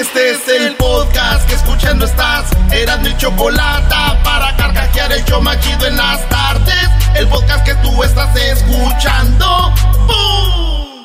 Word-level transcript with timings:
Este 0.00 0.30
es 0.30 0.48
el 0.48 0.76
podcast 0.76 1.46
que 1.46 1.54
escuchando 1.56 2.06
estás. 2.06 2.46
Eran 2.72 3.02
mi 3.02 3.14
chocolate 3.18 3.94
para 4.24 4.56
carcajear 4.56 5.12
el 5.12 5.22
yo 5.26 5.42
machido 5.42 5.86
en 5.86 5.94
las 5.94 6.26
tardes. 6.30 6.88
El 7.16 7.28
podcast 7.28 7.66
que 7.66 7.74
tú 7.74 8.02
estás 8.02 8.34
escuchando. 8.34 9.74
¡Bum! 10.06 11.04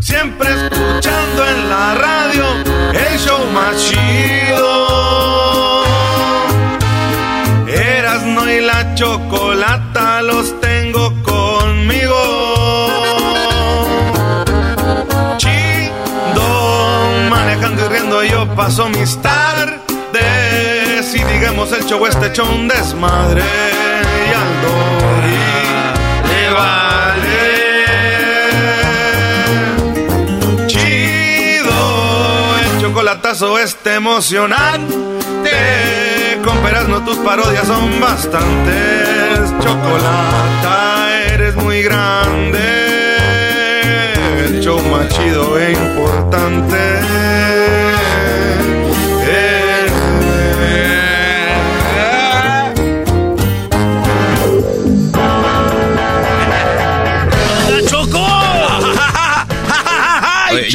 Siempre 0.00 0.50
escuchando 0.50 1.46
en 1.46 1.70
la 1.70 1.94
radio 1.94 2.44
el 2.92 3.18
show 3.18 3.42
más 3.54 3.74
chido. 3.78 4.64
Erasno 7.68 8.50
y 8.50 8.60
la 8.60 8.94
chocolata 8.96 10.20
los 10.20 10.60
paso 18.54 18.88
mis 18.88 19.20
tardes. 19.20 19.82
Y 21.14 21.22
digamos 21.24 21.72
el 21.72 21.84
show 21.84 22.06
este 22.06 22.28
hecho 22.28 22.44
un 22.44 22.68
desmadre. 22.68 23.42
Y 23.42 24.32
al 24.32 24.62
Dori 24.62 25.36
le 26.28 26.50
vale. 26.50 27.44
Chido, 30.66 32.56
el 32.64 32.80
chocolatazo 32.80 33.58
este 33.58 33.94
emocionante. 33.94 34.94
Con 36.44 36.62
no 36.90 37.04
tus 37.04 37.16
parodias 37.18 37.66
son 37.66 38.00
bastantes. 38.00 39.52
Chocolata, 39.60 41.08
eres 41.32 41.54
muy 41.56 41.82
grande. 41.82 42.60
El 44.44 44.60
show 44.60 44.80
más 44.82 45.08
chido 45.08 45.58
e 45.58 45.72
importante. 45.72 47.33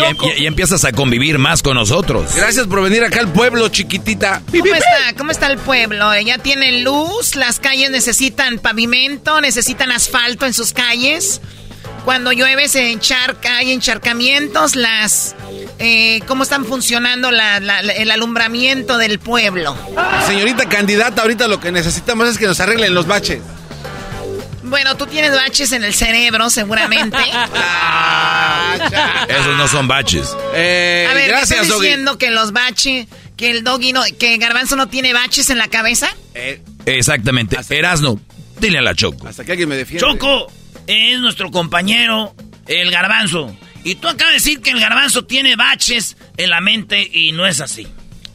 Oye, 0.03 0.15
ya, 0.21 0.27
ya- 0.35 0.41
ya 0.41 0.47
empiezas 0.47 0.83
a 0.85 0.91
convivir 0.91 1.37
más 1.37 1.61
con 1.61 1.75
nosotros. 1.75 2.33
Gracias 2.35 2.67
por 2.67 2.81
venir 2.81 3.03
acá 3.03 3.19
al 3.19 3.31
pueblo, 3.31 3.67
chiquitita. 3.69 4.41
¿Cómo 4.51 4.73
está? 4.75 5.17
¿Cómo 5.17 5.31
está 5.31 5.47
el 5.47 5.57
pueblo? 5.57 6.19
¿Ya 6.21 6.37
tienen 6.37 6.83
luz? 6.83 7.35
¿Las 7.35 7.59
calles 7.59 7.89
necesitan 7.91 8.59
pavimento? 8.59 9.41
¿Necesitan 9.41 9.91
asfalto 9.91 10.45
en 10.45 10.53
sus 10.53 10.73
calles? 10.73 11.41
Cuando 12.05 12.31
llueve 12.31 12.69
se 12.69 12.91
encharca, 12.91 13.57
hay 13.57 13.71
encharcamientos, 13.71 14.75
las... 14.75 15.35
eh, 15.79 16.21
¿Cómo 16.27 16.43
están 16.43 16.65
funcionando 16.65 17.29
la- 17.31 17.59
la- 17.59 17.81
la- 17.83 17.93
el 17.93 18.09
alumbramiento 18.09 18.97
del 18.97 19.19
pueblo? 19.19 19.75
Señorita 20.25 20.67
candidata, 20.69 21.21
ahorita 21.21 21.47
lo 21.47 21.59
que 21.59 21.71
necesitamos 21.71 22.27
es 22.29 22.37
que 22.37 22.45
nos 22.47 22.59
arreglen 22.61 22.93
los 22.93 23.05
baches. 23.05 23.41
Bueno, 24.69 24.95
tú 24.97 25.07
tienes 25.07 25.31
baches 25.31 25.71
en 25.71 25.83
el 25.83 25.93
cerebro, 25.93 26.49
seguramente. 26.49 27.17
Esos 29.29 29.57
no 29.57 29.67
son 29.67 29.87
baches. 29.87 30.35
Eh, 30.53 31.07
A 31.09 31.13
ver, 31.13 31.23
¿me 31.23 31.27
gracias, 31.29 31.51
estás 31.51 31.67
Doggy. 31.69 31.85
diciendo 31.87 32.17
que 32.17 32.31
los 32.31 32.51
baches, 32.51 33.07
que 33.37 33.49
el 33.51 33.63
doggy 33.63 33.93
no, 33.93 34.01
que 34.19 34.37
Garbanzo 34.37 34.75
no 34.75 34.87
tiene 34.89 35.13
baches 35.13 35.49
en 35.49 35.57
la 35.57 35.67
cabeza? 35.67 36.09
Eh, 36.33 36.61
Exactamente. 36.85 37.57
Erasno, 37.69 38.19
dile 38.59 38.79
a 38.79 38.81
la 38.81 38.95
Choco. 38.95 39.27
hasta 39.27 39.43
que 39.45 39.51
alguien 39.51 39.69
me 39.69 39.75
defienda. 39.75 40.07
Choco 40.07 40.51
es 40.87 41.19
nuestro 41.19 41.51
compañero, 41.51 42.35
el 42.67 42.91
garbanzo. 42.91 43.55
Y 43.83 43.95
tú 43.95 44.07
acabas 44.07 44.33
de 44.33 44.39
decir 44.39 44.61
que 44.61 44.71
el 44.71 44.79
garbanzo 44.79 45.25
tiene 45.25 45.55
baches 45.55 46.17
en 46.37 46.49
la 46.49 46.61
mente 46.61 47.07
y 47.11 47.31
no 47.31 47.45
es 47.47 47.61
así. 47.61 47.87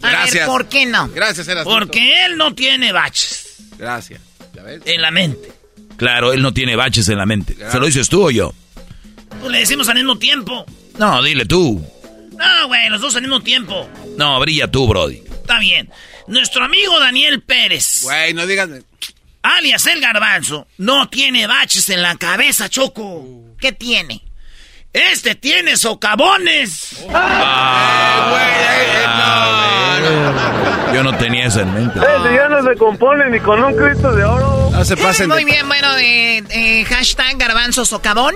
A 0.02 0.06
ver, 0.08 0.16
Gracias. 0.18 0.46
¿por 0.48 0.68
qué 0.68 0.86
no? 0.86 1.08
Gracias, 1.08 1.48
Erasmo. 1.48 1.70
Porque 1.72 2.24
él 2.26 2.36
no 2.36 2.54
tiene 2.54 2.92
baches 2.92 3.56
Gracias. 3.78 4.20
¿Ya 4.54 4.62
ves? 4.62 4.82
en 4.84 5.02
la 5.02 5.10
mente. 5.10 5.52
Claro, 5.96 6.32
él 6.32 6.42
no 6.42 6.52
tiene 6.52 6.76
baches 6.76 7.08
en 7.08 7.18
la 7.18 7.26
mente. 7.26 7.56
¿Se 7.70 7.78
lo 7.78 7.86
dices 7.86 8.08
tú 8.08 8.26
o 8.26 8.30
yo? 8.30 8.52
Pues 9.40 9.50
le 9.52 9.58
decimos 9.60 9.88
al 9.88 9.96
mismo 9.96 10.16
tiempo. 10.18 10.64
No, 10.98 11.22
dile 11.22 11.44
tú. 11.44 11.84
No, 12.36 12.66
güey, 12.68 12.88
los 12.88 13.00
dos 13.00 13.14
al 13.16 13.22
mismo 13.22 13.40
tiempo. 13.40 13.88
No, 14.16 14.38
brilla 14.40 14.70
tú, 14.70 14.86
Brody. 14.88 15.22
Está 15.32 15.58
bien. 15.58 15.90
Nuestro 16.26 16.64
amigo 16.64 16.98
Daniel 17.00 17.42
Pérez, 17.42 18.00
Güey, 18.02 18.32
no 18.34 18.46
digas. 18.46 18.68
alias 19.42 19.86
el 19.86 20.00
garbanzo, 20.00 20.66
no 20.78 21.08
tiene 21.08 21.46
baches 21.46 21.90
en 21.90 22.00
la 22.02 22.16
cabeza, 22.16 22.68
Choco. 22.68 23.26
¿Qué 23.60 23.72
tiene? 23.72 24.22
Este 24.92 25.34
tiene 25.34 25.76
socavones. 25.76 27.04
Yo 30.94 31.02
no 31.02 31.16
tenía 31.16 31.46
eso 31.46 31.60
en 31.60 31.74
mente. 31.74 31.98
ya 32.00 32.48
no 32.48 32.62
se 32.62 32.76
compone 32.76 33.28
ni 33.30 33.40
con 33.40 33.62
un 33.62 33.74
Cristo 33.76 34.12
de 34.14 34.24
oro. 34.24 34.63
No 34.74 34.84
se 34.84 34.96
pasen 34.96 35.28
Muy 35.28 35.44
bien, 35.44 35.68
bueno, 35.68 35.96
eh, 35.98 36.42
eh, 36.50 36.84
hashtag 36.86 37.38
garbanzo 37.38 37.84
socavón. 37.84 38.34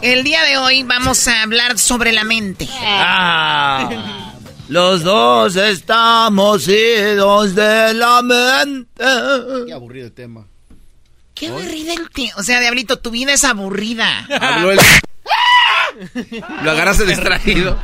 El 0.00 0.24
día 0.24 0.42
de 0.44 0.56
hoy 0.56 0.82
vamos 0.82 1.28
a 1.28 1.42
hablar 1.42 1.78
sobre 1.78 2.10
la 2.10 2.24
mente. 2.24 2.66
Ah, 2.80 4.32
los 4.68 5.02
dos 5.02 5.56
estamos 5.56 6.66
idos 6.68 7.54
de 7.54 7.92
la 7.92 8.22
mente. 8.22 9.04
Qué 9.66 9.72
aburrido 9.74 10.06
el 10.06 10.12
tema. 10.12 10.46
Qué 11.34 11.48
aburrida 11.48 11.92
el 11.92 12.08
tío. 12.10 12.32
O 12.38 12.42
sea, 12.42 12.60
Diablito, 12.60 12.98
tu 12.98 13.10
vida 13.10 13.34
es 13.34 13.44
aburrida. 13.44 14.26
Habló 14.40 14.72
el... 14.72 14.80
Lo 16.62 16.70
agarraste 16.70 17.04
distraído. 17.04 17.78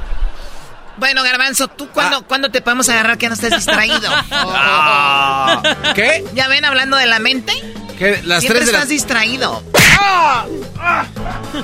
Bueno, 0.99 1.23
Garbanzo, 1.23 1.69
¿tú 1.69 1.89
cuándo, 1.91 2.23
¿cuándo 2.27 2.51
te 2.51 2.61
podemos 2.61 2.89
agarrar 2.89 3.19
que 3.19 3.29
no 3.29 3.35
estés 3.35 3.55
distraído? 3.55 4.01
¿Qué? 5.95 6.25
¿Ya 6.35 6.49
ven 6.49 6.65
hablando 6.65 6.97
de 6.97 7.07
la 7.07 7.19
mente? 7.19 7.53
¿Qué? 7.99 8.21
Las 8.25 8.41
Siempre 8.41 8.61
tres 8.61 8.67
de 8.67 8.73
la... 8.73 8.79
estás 8.79 8.89
distraído. 8.89 9.63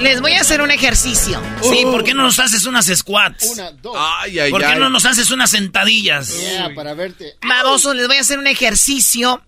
Les 0.00 0.20
voy 0.20 0.32
a 0.32 0.40
hacer 0.40 0.60
un 0.60 0.70
ejercicio. 0.70 1.40
Sí, 1.62 1.82
¿por 1.84 2.04
qué 2.04 2.14
no 2.14 2.22
nos 2.22 2.38
haces 2.38 2.64
unas 2.66 2.86
squats? 2.86 3.44
Una, 3.46 3.70
dos. 3.72 3.96
Ay, 3.98 4.38
ay, 4.38 4.50
¿Por 4.50 4.60
qué 4.60 4.66
ay. 4.66 4.78
no 4.78 4.88
nos 4.88 5.04
haces 5.04 5.30
unas 5.30 5.50
sentadillas? 5.50 6.36
Yeah, 6.36 6.74
para 6.74 6.94
verte. 6.94 7.36
Baboso, 7.46 7.94
les 7.94 8.06
voy 8.06 8.16
a 8.16 8.20
hacer 8.20 8.38
un 8.38 8.46
ejercicio 8.46 9.42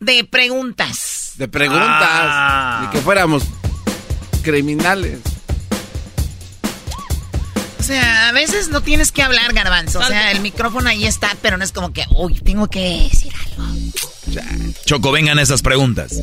de 0.00 0.24
preguntas. 0.24 1.32
De 1.36 1.48
preguntas. 1.48 1.88
Ah. 1.90 2.80
Ni 2.82 2.90
que 2.90 2.98
fuéramos 3.02 3.42
criminales. 4.42 5.18
O 7.84 7.86
sea, 7.86 8.28
a 8.28 8.32
veces 8.32 8.68
no 8.68 8.80
tienes 8.80 9.12
que 9.12 9.22
hablar, 9.22 9.52
Garbanzo. 9.52 9.98
O 9.98 10.04
sea, 10.04 10.30
el 10.32 10.40
micrófono 10.40 10.88
ahí 10.88 11.04
está, 11.06 11.36
pero 11.42 11.58
no 11.58 11.64
es 11.64 11.70
como 11.72 11.92
que, 11.92 12.02
uy, 12.16 12.32
tengo 12.40 12.66
que 12.68 13.08
decir 13.12 13.30
algo. 13.58 14.72
Choco, 14.86 15.12
vengan 15.12 15.38
esas 15.38 15.60
preguntas. 15.60 16.14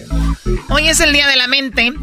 Hoy 0.70 0.90
es 0.90 1.00
el 1.02 1.14
Día 1.14 1.28
de 1.28 1.36
la 1.36 1.48
Mente. 1.48 1.94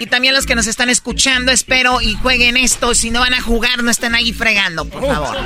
Y 0.00 0.06
también 0.08 0.34
los 0.34 0.46
que 0.46 0.56
nos 0.56 0.66
están 0.66 0.88
escuchando, 0.90 1.52
espero 1.52 2.00
y 2.00 2.14
jueguen 2.14 2.56
esto. 2.56 2.92
Si 2.96 3.10
no 3.10 3.20
van 3.20 3.34
a 3.34 3.40
jugar, 3.40 3.84
no 3.84 3.90
estén 3.92 4.16
ahí 4.16 4.32
fregando, 4.32 4.84
por 4.84 5.06
favor. 5.06 5.36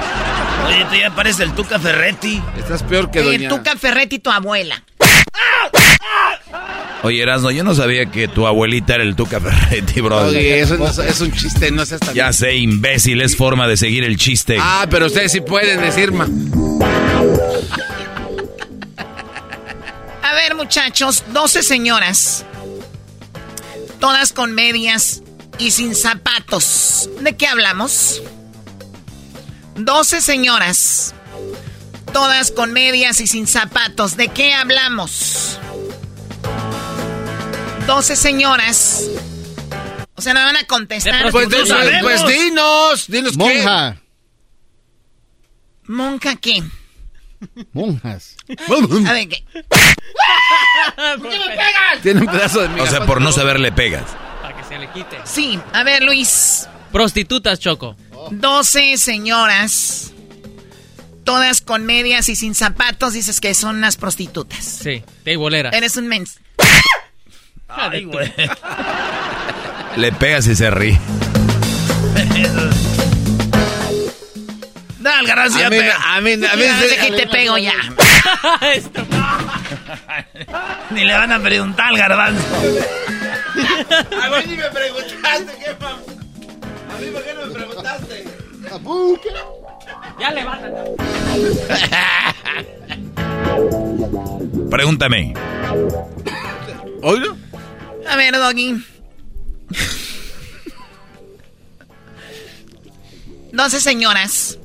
Oye, 0.66 0.86
tú 0.90 0.96
ya 0.96 1.14
pareces 1.14 1.40
el 1.40 1.52
Tuca 1.52 1.78
Ferretti. 1.78 2.42
Estás 2.56 2.82
peor 2.82 3.10
que 3.10 3.18
Eh, 3.20 3.22
doña... 3.24 3.48
Tuca 3.50 3.76
Ferretti, 3.76 4.18
tu 4.18 4.30
abuela. 4.30 4.82
Oye, 7.02 7.22
Erasno, 7.22 7.50
yo 7.52 7.62
no 7.62 7.74
sabía 7.74 8.06
que 8.06 8.26
tu 8.26 8.46
abuelita 8.46 8.96
era 8.96 9.04
el 9.04 9.14
Tuca 9.14 9.40
Ferretti, 9.40 10.00
bro. 10.00 10.26
Oye, 10.26 10.60
eso 10.60 10.76
no 10.76 10.88
es, 10.88 10.98
es 10.98 11.20
un 11.20 11.32
chiste, 11.32 11.70
no 11.70 11.86
seas 11.86 12.00
tan... 12.00 12.14
Ya 12.14 12.32
sé, 12.32 12.56
imbécil, 12.56 13.20
es 13.20 13.36
forma 13.36 13.68
de 13.68 13.76
seguir 13.76 14.02
el 14.04 14.16
chiste. 14.16 14.56
Ah, 14.60 14.86
pero 14.90 15.06
ustedes 15.06 15.30
sí 15.30 15.40
pueden 15.40 15.80
decir, 15.80 16.10
ma. 16.10 16.26
A 20.22 20.32
ver, 20.34 20.56
muchachos, 20.56 21.22
12 21.32 21.62
señoras. 21.62 22.44
Todas 24.00 24.32
con 24.32 24.54
medias 24.54 25.22
y 25.58 25.70
sin 25.70 25.94
zapatos. 25.94 27.08
¿De 27.20 27.36
qué 27.36 27.46
hablamos? 27.46 28.22
12 29.76 30.20
señoras. 30.20 31.14
Todas 32.12 32.50
con 32.50 32.72
medias 32.72 33.20
y 33.20 33.28
sin 33.28 33.46
zapatos. 33.46 34.16
¿De 34.16 34.28
qué 34.28 34.52
hablamos? 34.54 35.60
12 37.88 38.16
señoras. 38.16 39.08
O 40.14 40.20
sea, 40.20 40.34
no 40.34 40.40
van 40.40 40.56
a 40.56 40.64
contestar. 40.64 41.30
Pues, 41.30 41.48
no 41.48 41.56
pues, 41.56 41.68
sabemos. 41.70 42.02
pues 42.02 42.26
dinos, 42.26 43.06
dinos 43.08 43.32
qué. 43.32 43.38
Monja. 43.38 43.96
¿Monja 45.86 46.36
qué? 46.36 46.62
Monjas. 47.72 48.36
A 49.06 49.12
ver, 49.14 49.28
¿qué? 49.28 49.42
Tiene 52.02 52.20
un 52.20 52.26
pedazo 52.26 52.60
de 52.60 52.78
o 52.78 52.86
sea, 52.86 53.06
por 53.06 53.22
no 53.22 53.32
saber 53.32 53.58
le 53.58 53.72
pegas. 53.72 54.04
Para 54.42 54.54
que 54.54 54.64
se 54.64 54.78
le 54.78 54.90
quite. 54.92 55.16
Sí, 55.24 55.58
a 55.72 55.82
ver, 55.82 56.02
Luis. 56.02 56.68
Prostitutas, 56.92 57.58
Choco. 57.58 57.96
12 58.30 58.98
señoras. 58.98 60.12
Todas 61.24 61.62
con 61.62 61.86
medias 61.86 62.28
y 62.28 62.36
sin 62.36 62.54
zapatos. 62.54 63.14
Dices 63.14 63.40
que 63.40 63.54
son 63.54 63.76
unas 63.76 63.96
prostitutas. 63.96 64.62
Sí, 64.62 65.02
teibolera. 65.24 65.70
Eres 65.70 65.96
un 65.96 66.08
mens. 66.08 66.38
Ay, 67.68 68.04
güey. 68.04 68.32
Le 69.96 70.12
pegas 70.12 70.46
y 70.46 70.54
se 70.56 70.70
ríe. 70.70 70.98
Dale, 75.00 75.28
garbanzo, 75.28 75.58
ya 75.58 75.66
A 75.66 75.70
mí, 75.70 75.78
pega. 75.78 75.96
a 75.96 76.20
mí, 76.20 76.32
a 76.32 76.36
mí, 76.56 76.62
de 76.62 76.96
que 77.06 77.12
te 77.16 77.26
pego 77.28 77.56
ya. 77.58 77.72
Ni 80.90 81.04
le 81.04 81.14
van 81.14 81.32
a 81.32 81.40
preguntar 81.40 81.86
al 81.88 81.96
garbanzo. 81.96 82.42
A 82.56 82.60
mí 84.30 84.36
ni 84.46 84.56
me 84.56 84.64
preguntaste, 84.70 85.52
¿qué, 85.58 85.76
mam? 85.80 85.98
A 86.94 86.98
mí, 87.00 87.06
¿por 87.12 87.22
qué 87.22 87.34
no 87.34 87.46
me 87.46 87.54
preguntaste? 87.54 88.24
Ya 90.20 90.30
levántate. 90.30 90.96
Pregúntame. 94.70 95.34
¿Oílo? 97.02 97.36
A 98.08 98.16
ver, 98.16 98.34
Doggy. 98.34 98.82
12 103.52 103.80
señoras. 103.80 104.58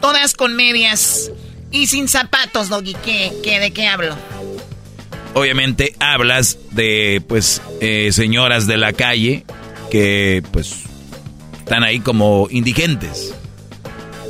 Todas 0.00 0.34
con 0.34 0.54
medias 0.54 1.30
y 1.70 1.86
sin 1.86 2.08
zapatos, 2.08 2.68
Doggy. 2.68 2.94
¿Qué, 3.04 3.32
qué, 3.42 3.60
¿De 3.60 3.70
qué 3.70 3.86
hablo? 3.86 4.16
Obviamente 5.34 5.94
hablas 6.00 6.58
de, 6.72 7.22
pues, 7.28 7.62
eh, 7.80 8.10
señoras 8.12 8.66
de 8.66 8.76
la 8.76 8.92
calle 8.92 9.44
que, 9.90 10.42
pues, 10.52 10.84
están 11.58 11.84
ahí 11.84 12.00
como 12.00 12.48
indigentes. 12.50 13.34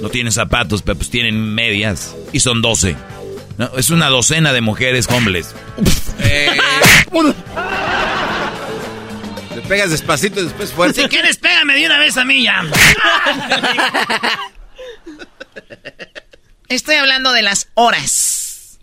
No 0.03 0.11
tienen 0.11 0.33
zapatos, 0.33 0.83
pero 0.83 0.97
pues 0.97 1.11
tienen 1.11 1.55
medias. 1.55 2.15
Y 2.33 2.41
son 2.41 2.63
12. 2.63 2.97
¿no? 3.59 3.71
Es 3.77 3.91
una 3.91 4.09
docena 4.09 4.53
de 4.53 4.61
mujeres 4.61 5.07
homeless. 5.09 5.55
Eh, 6.21 6.49
le 9.61 9.67
pegas 9.69 9.91
despacito 9.91 10.41
y 10.41 10.45
después 10.45 10.73
fuerte. 10.73 11.03
Si 11.03 11.09
quieres, 11.09 11.37
pégame 11.39 11.75
de 11.75 11.87
una 11.87 11.99
vez 11.99 12.17
a 12.17 12.25
mí 12.25 12.43
ya. 12.45 12.63
Estoy 16.69 16.97
hablando 16.97 17.33
de 17.33 17.43
las 17.43 17.69
horas. 17.75 18.79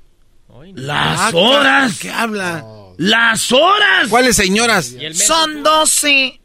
Las 0.73 1.19
Ah, 1.19 1.31
horas. 1.33 1.97
¿Qué 1.99 2.09
habla? 2.11 2.65
Las 2.97 3.51
horas. 3.51 4.07
¿Cuáles 4.09 4.35
señoras? 4.35 4.91
Son 5.13 5.61
12 5.63 6.41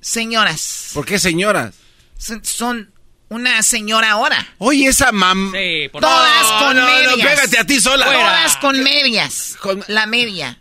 señoras. 0.00 0.90
¿Por 0.92 1.06
qué 1.06 1.18
señoras? 1.18 1.74
Son, 2.18 2.44
son 2.44 2.92
una 3.28 3.62
señora 3.62 4.10
ahora. 4.12 4.46
Oye, 4.58 4.88
esa 4.88 5.12
mam... 5.12 5.52
Sí, 5.52 5.88
por 5.90 6.00
Todas 6.02 6.42
No, 6.42 6.58
con 6.58 6.76
no, 6.76 6.82
no, 6.82 7.16
medias. 7.16 7.28
pégate 7.36 7.58
a 7.58 7.64
ti 7.64 7.80
sola. 7.80 8.04
Todas 8.04 8.56
con 8.58 8.82
medias. 8.82 9.56
Con- 9.60 9.84
La 9.88 10.06
media. 10.06 10.58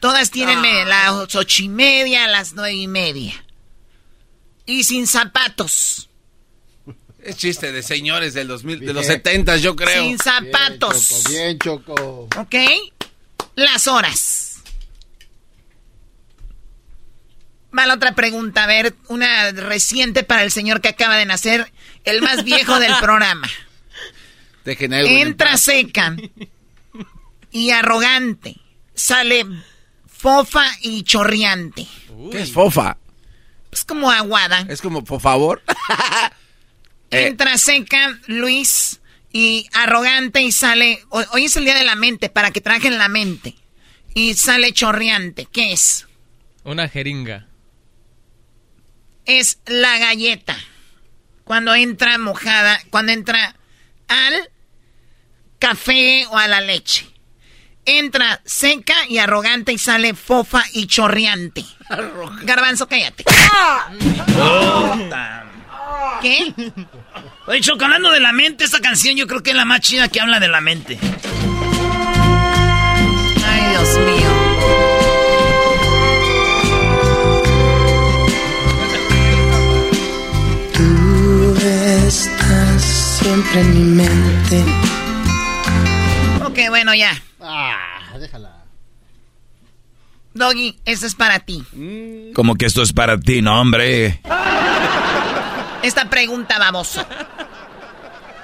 Todas 0.00 0.30
tienen 0.30 0.60
media. 0.60 0.84
Las 0.86 1.34
ocho 1.34 1.62
y 1.62 1.68
media, 1.68 2.26
las 2.26 2.54
nueve 2.54 2.74
y 2.74 2.88
media. 2.88 3.44
Y 4.66 4.84
sin 4.84 5.06
zapatos. 5.06 6.08
Es 7.22 7.36
chiste 7.36 7.70
de 7.70 7.82
señores 7.82 8.32
del 8.32 8.48
2000, 8.48 8.80
de 8.80 8.94
los 8.94 9.06
Bien. 9.06 9.18
70, 9.18 9.58
yo 9.58 9.76
creo. 9.76 10.02
Sin 10.04 10.18
zapatos. 10.18 11.24
Bien, 11.28 11.58
Choco, 11.58 11.94
bien, 11.94 12.28
Choco. 12.28 12.28
¿Ok? 12.40 12.54
Las 13.56 13.88
horas. 13.88 14.62
Va 17.76 17.86
la 17.86 17.94
otra 17.94 18.14
pregunta. 18.14 18.64
A 18.64 18.66
ver, 18.66 18.94
una 19.08 19.52
reciente 19.52 20.22
para 20.22 20.42
el 20.44 20.50
señor 20.50 20.80
que 20.80 20.88
acaba 20.88 21.16
de 21.16 21.26
nacer. 21.26 21.70
El 22.04 22.22
más 22.22 22.42
viejo 22.44 22.80
del 22.80 22.92
programa. 23.00 23.48
Dejen 24.64 24.94
a 24.94 25.00
Edwin 25.00 25.12
en 25.12 25.26
Entra 25.28 25.56
seca 25.58 26.16
y 27.50 27.70
arrogante. 27.70 28.56
Sale 28.94 29.46
fofa 30.20 30.64
y 30.82 31.02
chorreante. 31.02 31.86
¿Qué 32.30 32.42
es 32.42 32.52
fofa? 32.52 32.96
Es 33.72 33.84
como 33.84 34.10
aguada. 34.10 34.66
Es 34.68 34.80
como, 34.82 35.04
por 35.04 35.20
favor. 35.20 35.62
Eh. 37.12 37.26
Entra 37.26 37.58
seca, 37.58 38.20
Luis, 38.28 39.00
y 39.32 39.66
arrogante 39.72 40.42
y 40.42 40.52
sale... 40.52 41.02
ho- 41.08 41.24
Hoy 41.32 41.46
es 41.46 41.56
el 41.56 41.64
día 41.64 41.74
de 41.74 41.82
la 41.82 41.96
mente, 41.96 42.28
para 42.28 42.52
que 42.52 42.60
trajen 42.60 42.98
la 42.98 43.08
mente. 43.08 43.56
Y 44.14 44.34
sale 44.34 44.72
chorreante. 44.72 45.48
¿Qué 45.50 45.72
es? 45.72 46.06
Una 46.62 46.88
jeringa. 46.88 47.48
Es 49.24 49.58
la 49.66 49.98
galleta. 49.98 50.56
Cuando 51.42 51.74
entra 51.74 52.16
mojada, 52.18 52.80
cuando 52.90 53.10
entra 53.10 53.56
al 54.06 54.48
café 55.58 56.26
o 56.30 56.36
a 56.38 56.46
la 56.46 56.60
leche. 56.60 57.08
Entra 57.84 58.40
seca 58.44 58.94
y 59.08 59.18
arrogante 59.18 59.72
y 59.72 59.78
sale 59.78 60.14
fofa 60.14 60.62
y 60.74 60.86
chorreante. 60.86 61.64
Garbanzo, 62.42 62.86
cállate. 62.86 63.24
¿Qué? 66.22 66.54
Oye, 67.46 67.60
Choco, 67.60 67.84
hablando 67.84 68.10
de 68.10 68.20
la 68.20 68.32
mente, 68.32 68.64
esta 68.64 68.80
canción 68.80 69.16
yo 69.16 69.26
creo 69.26 69.42
que 69.42 69.50
es 69.50 69.56
la 69.56 69.64
más 69.64 69.80
chida 69.80 70.08
que 70.08 70.20
habla 70.20 70.38
de 70.38 70.48
la 70.48 70.60
mente. 70.60 70.98
Ay, 73.44 73.70
Dios 73.70 73.98
mío. 73.98 74.30
Tú 80.74 81.56
estás 82.06 82.82
siempre 83.20 83.60
en 83.60 83.74
mi 83.74 84.02
mente. 84.02 84.64
Ok, 86.44 86.58
bueno, 86.68 86.94
ya. 86.94 87.20
Ah, 87.40 88.16
déjala. 88.18 88.64
Doggy, 90.34 90.78
esto 90.84 91.06
es 91.06 91.14
para 91.14 91.40
ti. 91.40 91.62
Como 92.34 92.54
que 92.54 92.66
esto 92.66 92.82
es 92.82 92.92
para 92.92 93.18
ti, 93.18 93.42
no, 93.42 93.60
hombre. 93.60 94.20
Esta 95.82 96.08
pregunta, 96.08 96.58
baboso. 96.58 97.04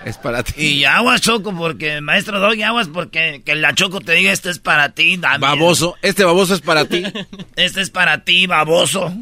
Es 0.04 0.18
para 0.18 0.42
ti. 0.42 0.52
Y 0.64 0.84
aguas, 0.84 1.20
Choco, 1.20 1.52
porque, 1.52 2.00
maestro 2.00 2.38
Doggy, 2.38 2.62
aguas, 2.62 2.88
porque 2.88 3.42
que 3.44 3.56
la 3.56 3.74
Choco 3.74 4.00
te 4.00 4.12
diga, 4.12 4.32
este 4.32 4.50
es 4.50 4.60
para 4.60 4.90
ti, 4.90 5.16
Damián. 5.16 5.40
Baboso. 5.40 5.96
Este 6.00 6.24
baboso 6.24 6.54
es 6.54 6.60
para 6.60 6.84
ti. 6.84 7.02
Este 7.56 7.80
es 7.80 7.90
para 7.90 8.22
ti, 8.22 8.46
baboso. 8.46 9.12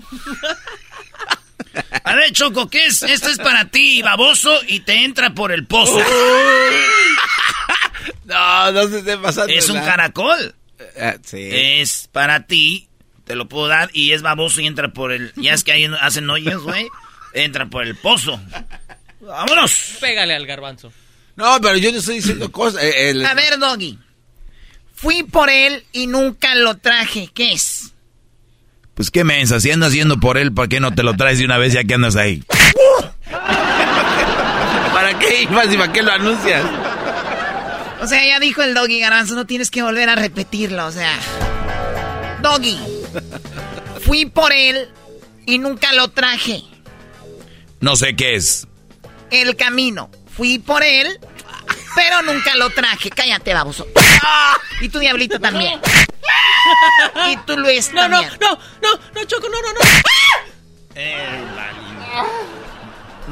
A 2.04 2.14
ver, 2.14 2.32
Choco, 2.32 2.68
¿qué 2.68 2.86
es? 2.86 3.02
Esto 3.02 3.28
es 3.28 3.38
para 3.38 3.68
ti, 3.70 4.02
baboso, 4.02 4.58
y 4.68 4.80
te 4.80 5.04
entra 5.04 5.34
por 5.34 5.52
el 5.52 5.66
pozo. 5.66 5.98
No, 8.24 8.72
no 8.72 8.88
se 8.88 8.98
esté 8.98 9.16
pasando. 9.18 9.52
Es 9.52 9.68
un 9.68 9.76
nada. 9.76 9.86
caracol. 9.90 10.54
Eh, 10.96 11.18
sí. 11.24 11.48
Es 11.52 12.08
para 12.12 12.46
ti, 12.46 12.88
te 13.24 13.34
lo 13.34 13.48
puedo 13.48 13.68
dar, 13.68 13.90
y 13.92 14.12
es 14.12 14.22
baboso 14.22 14.60
y 14.60 14.66
entra 14.66 14.92
por 14.92 15.12
el... 15.12 15.32
Ya 15.36 15.52
es 15.54 15.64
que 15.64 15.72
ahí 15.72 15.88
hacen 16.00 16.28
hoyos, 16.28 16.62
güey. 16.62 16.88
Entra 17.32 17.66
por 17.66 17.86
el 17.86 17.96
pozo. 17.96 18.40
¡Vámonos! 19.20 19.96
Pégale 20.00 20.34
al 20.34 20.46
garbanzo. 20.46 20.92
No, 21.36 21.60
pero 21.60 21.76
yo 21.76 21.90
no 21.92 21.98
estoy 21.98 22.16
diciendo 22.16 22.50
cosas. 22.52 22.82
eh, 22.82 23.10
el- 23.10 23.24
A 23.26 23.34
ver, 23.34 23.58
Doggy. 23.58 23.98
Fui 24.94 25.22
por 25.24 25.50
él 25.50 25.84
y 25.92 26.06
nunca 26.06 26.54
lo 26.54 26.76
traje. 26.76 27.28
¿Qué 27.34 27.52
es? 27.52 27.92
Pues 28.94 29.10
qué 29.10 29.24
mensa, 29.24 29.58
si 29.60 29.70
andas 29.72 29.92
yendo 29.92 30.20
por 30.20 30.38
él, 30.38 30.52
¿para 30.52 30.68
qué 30.68 30.78
no 30.78 30.94
te 30.94 31.02
lo 31.02 31.14
traes 31.14 31.38
de 31.38 31.44
una 31.44 31.58
vez 31.58 31.72
ya 31.72 31.82
que 31.84 31.94
andas 31.94 32.14
ahí? 32.16 32.44
¿Para 34.92 35.18
qué 35.18 35.42
ibas 35.42 35.72
y 35.72 35.76
para 35.76 35.92
qué 35.92 36.02
lo 36.02 36.12
anuncias? 36.12 36.64
O 38.00 38.06
sea, 38.06 38.24
ya 38.24 38.38
dijo 38.38 38.62
el 38.62 38.74
Doggy 38.74 39.00
Garbanzo, 39.00 39.34
no 39.34 39.46
tienes 39.46 39.70
que 39.70 39.82
volver 39.82 40.08
a 40.08 40.14
repetirlo, 40.14 40.86
o 40.86 40.92
sea. 40.92 41.18
Doggy. 42.42 42.78
Fui 44.04 44.26
por 44.26 44.52
él 44.52 44.88
y 45.46 45.58
nunca 45.58 45.92
lo 45.94 46.08
traje. 46.08 46.62
No 47.80 47.96
sé 47.96 48.14
qué 48.14 48.36
es. 48.36 48.68
El 49.30 49.56
camino. 49.56 50.10
Fui 50.36 50.58
por 50.58 50.84
él, 50.84 51.18
pero 51.96 52.22
nunca 52.22 52.54
lo 52.56 52.70
traje. 52.70 53.10
Cállate, 53.10 53.52
baboso. 53.54 53.86
Y 54.80 54.88
tu 54.88 54.98
diablito 54.98 55.38
también. 55.38 55.80
Y 57.30 57.36
tú, 57.46 57.56
Luis, 57.58 57.92
No, 57.92 58.08
no, 58.08 58.20
también. 58.20 58.38
no, 58.40 58.58
no, 58.82 59.00
no, 59.14 59.24
Choco, 59.24 59.48
no, 59.48 59.60
no, 59.62 59.72
no. 59.72 59.80
Eh, 60.94 61.44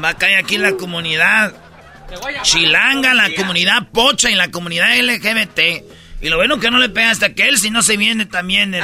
Va 0.03 0.09
a 0.11 0.15
caer 0.17 0.39
aquí 0.39 0.55
en 0.57 0.63
la 0.63 0.73
comunidad 0.73 1.55
chilanga, 2.43 3.15
la 3.15 3.35
comunidad 3.35 3.89
pocha 3.93 4.31
y 4.31 4.35
la 4.35 4.51
comunidad 4.51 4.97
LGBT. 4.99 5.85
Y 6.21 6.29
lo 6.29 6.37
bueno 6.37 6.61
que 6.61 6.71
no 6.71 6.79
le 6.79 6.89
pega 6.89 7.11
hasta 7.11 7.35
que 7.35 7.49
él, 7.49 7.59
si 7.59 7.71
no 7.71 7.83
se 7.83 7.97
viene 7.97 8.27
también 8.27 8.75
el- 8.75 8.83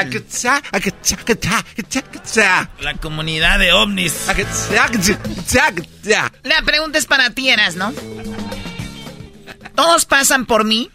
la 2.81 2.95
comunidad 2.95 3.59
de 3.61 3.73
ovnis. 3.73 4.29
La 6.43 6.63
pregunta 6.63 6.99
es 6.99 7.07
para 7.07 7.31
ti, 7.31 7.49
Eras, 7.49 7.77
¿no? 7.77 7.93
Todos 9.77 10.05
pasan 10.05 10.47
por 10.47 10.65
mí, 10.65 10.91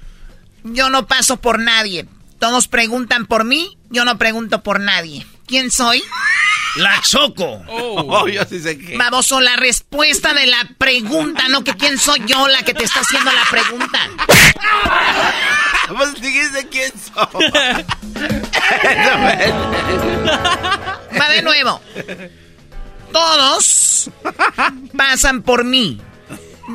yo 0.63 0.89
no 0.89 1.07
paso 1.07 1.37
por 1.37 1.59
nadie. 1.59 2.05
Todos 2.43 2.67
preguntan 2.67 3.25
por 3.25 3.45
mí, 3.45 3.77
yo 3.89 4.03
no 4.03 4.17
pregunto 4.17 4.63
por 4.63 4.81
nadie. 4.81 5.25
¿Quién 5.47 5.71
soy? 5.71 6.03
La 6.75 6.99
Choco. 6.99 7.63
Oh, 7.69 8.27
yo 8.33 8.43
sí 8.43 8.59
sé. 8.59 8.77
Baboso, 8.97 9.39
la 9.39 9.55
respuesta 9.55 10.33
de 10.33 10.47
la 10.47 10.57
pregunta, 10.77 11.47
no 11.47 11.63
que 11.63 11.73
quién 11.77 11.97
soy 11.97 12.21
yo 12.25 12.49
la 12.49 12.61
que 12.63 12.73
te 12.73 12.83
está 12.83 12.99
haciendo 12.99 13.31
la 13.31 13.45
pregunta. 13.49 14.09
Pues 15.95 16.15
dijiste 16.15 16.67
quién 16.67 16.91
soy. 16.91 17.45
Va 21.17 21.29
de 21.29 21.41
nuevo. 21.43 21.79
Todos 23.13 24.09
pasan 24.97 25.43
por 25.43 25.63
mí. 25.63 26.01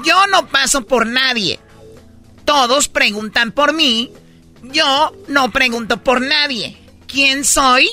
Yo 0.03 0.27
no 0.29 0.49
paso 0.49 0.87
por 0.87 1.07
nadie. 1.07 1.61
Todos 2.47 2.89
preguntan 2.89 3.53
por 3.53 3.75
mí. 3.75 4.11
Yo 4.73 5.13
no 5.29 5.51
pregunto 5.51 6.03
por 6.03 6.21
nadie. 6.21 6.77
¿Quién 7.07 7.45
soy? 7.45 7.89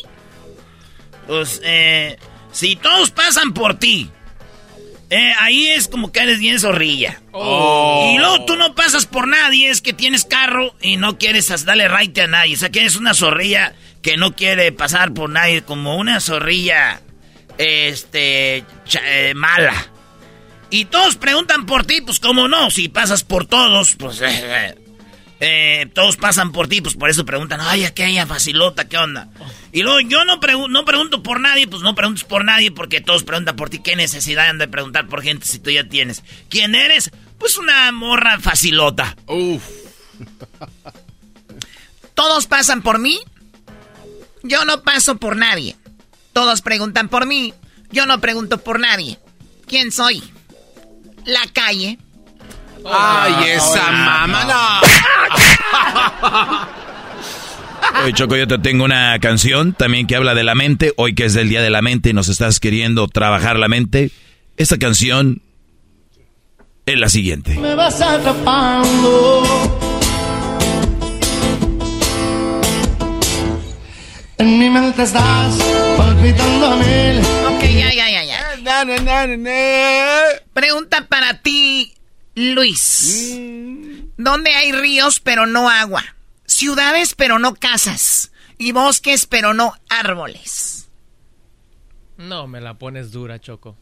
Pues, 1.28 1.62
eh, 1.64 2.18
si 2.52 2.76
todos 2.76 3.12
pasan 3.12 3.54
por 3.54 3.76
ti, 3.76 4.10
eh, 5.10 5.32
ahí 5.40 5.68
es 5.68 5.88
como 5.88 6.12
que 6.12 6.20
eres 6.20 6.40
bien 6.40 6.60
zorrilla. 6.60 7.22
Oh. 7.32 8.12
Y 8.14 8.18
luego 8.18 8.46
tú 8.46 8.56
no 8.56 8.76
pasas 8.76 9.06
por 9.06 9.28
nadie, 9.28 9.70
es 9.70 9.82
que 9.82 9.94
tienes 9.94 10.26
carro 10.26 10.76
y 10.82 10.98
no 10.98 11.18
quieres 11.18 11.66
darle 11.66 11.88
right 11.88 12.18
a 12.20 12.28
nadie. 12.28 12.56
O 12.56 12.58
sea, 12.58 12.70
que 12.70 12.82
eres 12.82 12.96
una 12.96 13.14
zorrilla 13.14 13.74
que 14.02 14.18
no 14.18 14.36
quiere 14.36 14.72
pasar 14.72 15.14
por 15.14 15.30
nadie, 15.30 15.64
como 15.64 15.98
una 15.98 16.20
zorrilla, 16.20 17.02
este, 17.58 18.64
eh, 19.04 19.34
mala. 19.36 19.74
Y 20.70 20.86
todos 20.86 21.16
preguntan 21.16 21.66
por 21.66 21.86
ti, 21.86 22.02
pues 22.02 22.20
cómo 22.20 22.48
no, 22.48 22.70
si 22.70 22.90
pasas 22.90 23.24
por 23.24 23.46
todos, 23.46 23.96
pues... 23.96 24.22
eh, 24.24 24.76
eh, 25.40 25.88
todos 25.94 26.16
pasan 26.18 26.52
por 26.52 26.68
ti, 26.68 26.82
pues 26.82 26.96
por 26.96 27.10
eso 27.10 27.26
preguntan, 27.26 27.60
ay, 27.62 27.84
aquella 27.86 28.26
facilota, 28.26 28.88
¿qué 28.88 28.98
onda? 28.98 29.28
Y 29.72 29.82
luego 29.82 30.00
yo 30.02 30.24
no, 30.26 30.40
pregu- 30.40 30.70
no 30.70 30.86
pregunto 30.86 31.22
por 31.24 31.40
nadie, 31.40 31.68
pues 31.68 31.82
no 31.82 31.94
preguntes 31.96 32.24
por 32.24 32.46
nadie 32.46 32.72
porque 32.72 33.02
todos 33.02 33.24
preguntan 33.24 33.56
por 33.56 33.70
ti. 33.70 33.80
¿Qué 33.80 33.96
necesidad 33.96 34.48
han 34.50 34.58
de 34.58 34.68
preguntar 34.68 35.08
por 35.08 35.22
gente 35.22 35.46
si 35.46 35.60
tú 35.60 35.70
ya 35.72 35.84
tienes? 35.90 36.24
¿Quién 36.50 36.76
eres? 36.76 37.12
Pues 37.38 37.58
una 37.58 37.92
morra 37.92 38.40
facilota. 38.40 39.16
Uf. 39.28 39.64
Todos 42.14 42.48
pasan 42.48 42.82
por 42.82 43.00
mí. 43.00 43.20
Yo 44.44 44.64
no 44.66 44.84
paso 44.84 45.18
por 45.18 45.36
nadie. 45.36 45.76
Todos 46.34 46.62
preguntan 46.62 47.10
por 47.10 47.26
mí. 47.26 47.54
Yo 47.92 48.06
no 48.06 48.22
pregunto 48.22 48.60
por 48.64 48.80
nadie. 48.80 49.20
¿Quién 49.68 49.92
soy? 49.92 50.24
La 51.26 51.42
calle. 51.54 51.98
Ay, 52.86 53.52
esa 53.52 53.92
mamá, 53.92 54.46
no. 54.46 54.82
Oye, 58.04 58.14
Choco, 58.14 58.36
yo 58.36 58.48
te 58.48 58.58
tengo 58.60 58.84
una 58.84 59.18
canción 59.20 59.74
también 59.74 60.08
que 60.08 60.16
habla 60.16 60.36
de 60.36 60.44
la 60.44 60.56
mente. 60.56 60.94
Hoy 60.98 61.16
que 61.16 61.26
es 61.26 61.36
el 61.36 61.50
día 61.50 61.62
de 61.62 61.70
la 61.70 61.82
mente 61.82 62.10
y 62.10 62.14
nos 62.14 62.30
estás 62.30 62.60
queriendo 62.60 63.08
trabajar 63.08 63.58
la 63.58 63.68
mente. 63.68 64.12
Esta 64.58 64.78
canción 64.78 65.42
es 66.86 67.00
la 67.00 67.10
siguiente. 67.10 67.56
Me 67.56 67.74
vas 67.76 68.00
atrapando. 68.02 69.44
En 74.38 74.60
mi 74.60 74.70
mente 74.70 75.04
estás 75.04 75.58
palpitando 75.98 76.68
a 76.68 76.76
mil. 76.76 77.20
Ok, 77.56 77.64
ya, 77.64 77.94
ya, 77.94 78.12
ya, 78.12 78.24
ya. 78.24 78.40
Pregunta 80.54 81.08
para 81.08 81.42
ti, 81.42 81.95
Luis. 82.36 83.34
¿Dónde 84.18 84.52
hay 84.54 84.72
ríos 84.72 85.20
pero 85.20 85.46
no 85.46 85.70
agua? 85.70 86.04
Ciudades 86.46 87.16
pero 87.16 87.40
no 87.40 87.56
casas. 87.56 88.32
Y 88.58 88.72
bosques 88.72 89.26
pero 89.26 89.54
no 89.54 89.74
árboles. 89.90 90.90
No, 92.18 92.48
me 92.48 92.62
la 92.62 92.78
pones 92.78 93.12
dura, 93.12 93.40
Choco. 93.40 93.78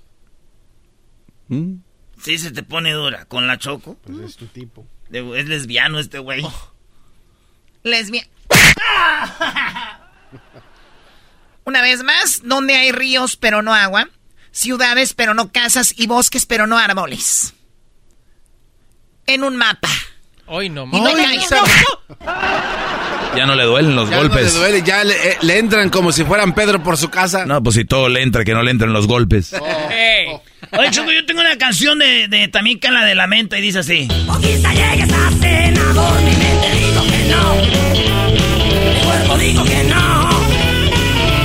Sí, 1.49 2.37
se 2.39 2.51
te 2.51 2.63
pone 2.63 2.91
dura. 2.93 3.25
¿Con 3.25 3.45
la 3.45 3.57
choco? 3.59 3.95
Pues 4.03 4.17
es 4.19 4.35
tu 4.37 4.47
tipo. 4.47 4.87
De- 5.09 5.39
Es 5.39 5.47
lesbiano 5.47 5.99
este 5.99 6.17
güey. 6.19 6.43
Lesbia. 7.83 8.27
Una 11.65 11.81
vez 11.81 12.03
más, 12.03 12.41
¿dónde 12.43 12.75
hay 12.75 12.91
ríos 12.91 13.37
pero 13.37 13.61
no 13.61 13.73
agua? 13.73 14.09
Ciudades 14.51 15.13
pero 15.13 15.33
no 15.33 15.51
casas 15.51 15.93
y 15.97 16.07
bosques 16.07 16.45
pero 16.45 16.65
no 16.67 16.77
árboles. 16.77 17.53
En 19.27 19.43
un 19.43 19.55
mapa. 19.55 19.89
Hoy 20.45 20.69
no, 20.69 20.83
Y 20.91 20.99
no 20.99 21.07
Ay, 21.07 21.15
caigas. 21.15 21.49
Ya 23.35 23.47
no 23.47 23.55
le 23.55 23.63
duelen 23.63 23.95
los 23.95 24.07
Ya 24.11 24.17
golpes. 24.17 24.53
no 24.53 24.59
le 24.61 24.71
duele, 24.71 24.83
ya 24.85 25.03
le, 25.03 25.13
eh, 25.15 25.37
le 25.41 25.57
entran 25.57 25.89
como 25.89 26.11
si 26.11 26.23
fueran 26.23 26.53
Pedro 26.53 26.83
por 26.83 26.97
su 26.97 27.09
casa. 27.09 27.47
No, 27.47 27.63
pues 27.63 27.75
si 27.75 27.83
todo 27.83 28.07
le 28.07 28.21
entra, 28.21 28.43
que 28.45 28.53
no 28.53 28.61
le 28.61 28.69
entren 28.69 28.93
los 28.93 29.07
golpes. 29.07 29.53
Ey. 29.89 30.27
Oye, 30.77 30.91
Choco, 30.91 31.11
yo 31.11 31.25
tengo 31.25 31.41
una 31.41 31.57
canción 31.57 31.97
de, 31.97 32.27
de 32.27 32.47
también 32.49 32.79
que 32.79 32.91
la 32.91 33.03
de 33.03 33.15
la 33.15 33.25
mente 33.25 33.57
y 33.57 33.61
dice 33.63 33.79
así. 33.79 34.07
O 34.27 34.39
quizá 34.39 34.71
llegues 34.73 35.11
a 35.11 35.31
senador, 35.31 36.21
mi 36.21 36.31
mente 36.35 36.71
digo 36.77 37.03
que 37.09 37.23
no. 37.31 37.55
Mi 38.93 39.01
cuerpo 39.03 39.37
digo 39.39 39.63
que 39.63 39.83
no. 39.85 40.29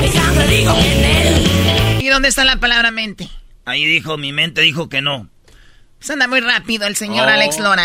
Mi 0.02 0.08
sangre 0.08 0.46
digo 0.48 0.74
que 0.78 0.92
en 0.92 1.04
él. 1.04 2.02
¿Y 2.02 2.08
dónde 2.08 2.28
está 2.28 2.44
la 2.44 2.56
palabra 2.56 2.90
mente? 2.90 3.30
Ahí 3.64 3.86
dijo, 3.86 4.18
mi 4.18 4.32
mente 4.34 4.60
dijo 4.60 4.90
que 4.90 5.00
no. 5.00 5.28
Pues 5.98 6.10
anda 6.10 6.26
muy 6.28 6.40
rápido 6.40 6.86
el 6.86 6.96
señor 6.96 7.26
Oh. 7.28 7.30
Alex 7.32 7.58
Lora. 7.58 7.84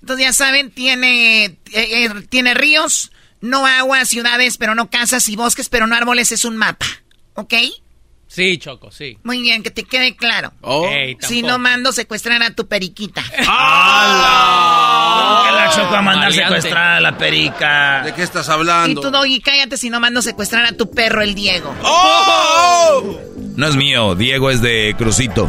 Entonces 0.00 0.26
ya 0.26 0.32
saben, 0.32 0.70
tiene, 0.70 1.44
eh, 1.44 1.58
eh, 1.72 2.08
tiene 2.30 2.54
ríos, 2.54 3.10
no 3.42 3.66
agua, 3.66 4.04
ciudades, 4.06 4.56
pero 4.56 4.74
no 4.74 4.88
casas 4.90 5.28
y 5.28 5.36
bosques, 5.36 5.68
pero 5.68 5.86
no 5.86 5.94
árboles, 5.94 6.32
es 6.32 6.44
un 6.46 6.56
mapa. 6.56 6.86
¿Ok? 7.34 7.54
Sí, 8.26 8.58
Choco, 8.58 8.90
sí. 8.92 9.18
Muy 9.24 9.42
bien, 9.42 9.62
que 9.64 9.70
te 9.72 9.82
quede 9.82 10.14
claro. 10.16 10.52
Oh. 10.62 10.88
Si 11.20 11.42
no 11.42 11.58
mando 11.58 11.90
secuestrar 11.92 12.42
a 12.44 12.50
tu 12.52 12.66
periquita. 12.68 13.22
Que 15.44 15.52
la 15.52 15.70
Choco 15.74 15.94
a 15.96 16.02
mandar 16.02 16.32
secuestrar 16.32 16.92
a 16.96 17.00
la 17.00 17.16
perica. 17.18 18.02
¿De 18.04 18.14
qué 18.14 18.22
estás 18.22 18.48
Y 18.48 18.50
hablando? 18.52 19.00
tú, 19.00 19.10
Doggy, 19.10 19.40
cállate 19.40 19.76
si 19.76 19.90
no 19.90 20.00
mando 20.00 20.22
secuestrar 20.22 20.64
a 20.64 20.72
tu 20.72 20.90
perro, 20.90 21.22
el 21.22 21.34
Diego. 21.34 21.74
¡Oh! 21.82 23.18
No 23.56 23.66
es 23.66 23.76
mío, 23.76 24.14
Diego 24.14 24.50
es 24.50 24.62
de 24.62 24.94
Crucito. 24.96 25.48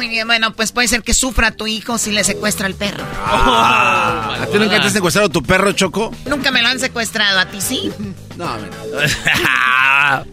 Muy 0.00 0.08
bien, 0.08 0.26
bueno, 0.26 0.54
pues 0.54 0.72
puede 0.72 0.88
ser 0.88 1.02
que 1.02 1.12
sufra 1.12 1.50
tu 1.50 1.66
hijo 1.66 1.98
si 1.98 2.10
le 2.10 2.24
secuestra 2.24 2.66
al 2.66 2.74
perro. 2.74 3.04
¿A 3.22 4.46
ti 4.50 4.58
nunca 4.58 4.80
te 4.80 4.86
has 4.86 4.94
secuestrado 4.94 5.28
tu 5.28 5.42
perro, 5.42 5.72
Choco? 5.72 6.10
Nunca 6.24 6.50
me 6.50 6.62
lo 6.62 6.68
han 6.68 6.80
secuestrado, 6.80 7.38
¿a 7.38 7.44
ti 7.44 7.60
sí? 7.60 7.92
No, 8.34 8.56
men. 8.56 8.70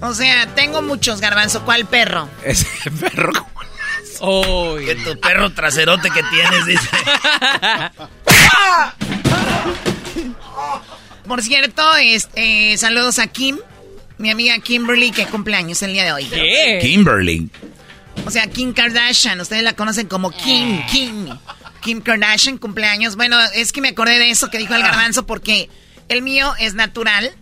O 0.00 0.14
sea, 0.14 0.46
tengo 0.54 0.80
muchos, 0.80 1.20
garbanzo. 1.20 1.64
¿Cuál 1.64 1.86
perro? 1.86 2.28
Ese 2.44 2.68
perro. 3.00 3.32
Hoy. 4.20 4.86
que 4.86 4.94
tu 4.94 5.18
perro 5.18 5.52
traserote 5.52 6.08
que 6.10 6.22
tienes, 6.22 6.64
dice. 6.64 6.86
Por 11.26 11.42
cierto, 11.42 11.96
este, 11.96 12.78
saludos 12.78 13.18
a 13.18 13.26
Kim, 13.26 13.58
mi 14.18 14.30
amiga 14.30 14.56
Kimberly, 14.60 15.10
que 15.10 15.26
cumpleaños 15.26 15.82
el 15.82 15.94
día 15.94 16.04
de 16.04 16.12
hoy. 16.12 16.26
¿Qué? 16.26 16.78
Kimberly. 16.80 17.50
O 18.26 18.30
sea, 18.30 18.46
Kim 18.46 18.72
Kardashian, 18.72 19.40
ustedes 19.40 19.62
la 19.62 19.74
conocen 19.74 20.06
como 20.06 20.30
Kim, 20.30 20.84
Kim. 20.90 21.28
Kim 21.80 22.00
Kardashian, 22.00 22.58
cumpleaños. 22.58 23.16
Bueno, 23.16 23.36
es 23.54 23.72
que 23.72 23.80
me 23.80 23.88
acordé 23.88 24.18
de 24.18 24.30
eso 24.30 24.50
que 24.50 24.58
dijo 24.58 24.74
el 24.74 24.82
garbanzo 24.82 25.26
porque 25.26 25.68
el 26.08 26.22
mío 26.22 26.52
es 26.58 26.74
natural, 26.74 27.32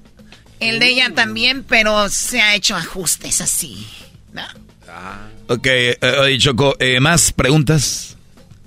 el 0.61 0.79
de 0.79 0.89
ella 0.89 1.13
también, 1.15 1.65
pero 1.65 2.09
se 2.09 2.41
ha 2.41 2.55
hecho 2.55 2.77
ajustes 2.77 3.41
así. 3.41 3.87
¿no? 4.33 4.43
Ok, 5.49 5.67
eh, 5.67 6.37
Choco, 6.39 6.77
eh, 6.79 7.01
¿más 7.01 7.33
preguntas? 7.33 8.17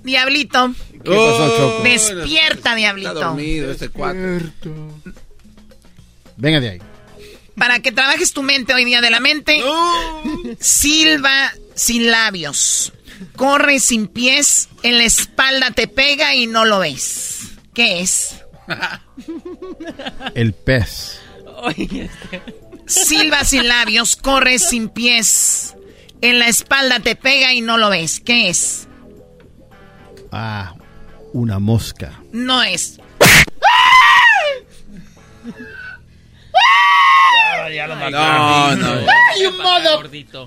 Diablito, 0.02 0.74
¿Qué 1.04 1.10
pasó, 1.10 1.56
Choco? 1.56 1.82
Despierta, 1.82 2.74
diablito. 2.74 3.12
Está 3.12 3.26
dormido 3.26 3.70
este. 3.70 3.90
Venga 6.36 6.60
de 6.60 6.70
ahí. 6.70 6.78
Para 7.56 7.80
que 7.80 7.92
trabajes 7.92 8.32
tu 8.32 8.42
mente 8.42 8.74
hoy 8.74 8.84
día 8.84 9.00
de 9.00 9.10
la 9.10 9.20
mente. 9.20 9.62
Silba 10.60 11.52
sin 11.74 12.10
labios. 12.10 12.92
Corre 13.36 13.80
sin 13.80 14.08
pies. 14.08 14.68
En 14.82 14.98
la 14.98 15.04
espalda 15.04 15.70
te 15.70 15.88
pega 15.88 16.34
y 16.34 16.46
no 16.46 16.64
lo 16.64 16.80
ves. 16.80 17.52
¿Qué 17.74 18.00
es? 18.00 18.42
El 20.34 20.52
pez. 20.52 21.20
Silba 22.86 23.44
sin 23.44 23.68
labios. 23.68 24.16
Corre 24.16 24.58
sin 24.58 24.88
pies. 24.88 25.76
En 26.20 26.38
la 26.38 26.48
espalda 26.48 27.00
te 27.00 27.16
pega 27.16 27.52
y 27.52 27.60
no 27.60 27.76
lo 27.76 27.90
ves. 27.90 28.20
¿Qué 28.20 28.48
es? 28.48 28.88
Ah, 30.32 30.74
una 31.32 31.58
mosca. 31.58 32.22
No 32.32 32.62
es. 32.62 32.98
Ya 37.74 37.86
lo 37.88 38.10
No, 38.10 38.76
no. 38.76 38.94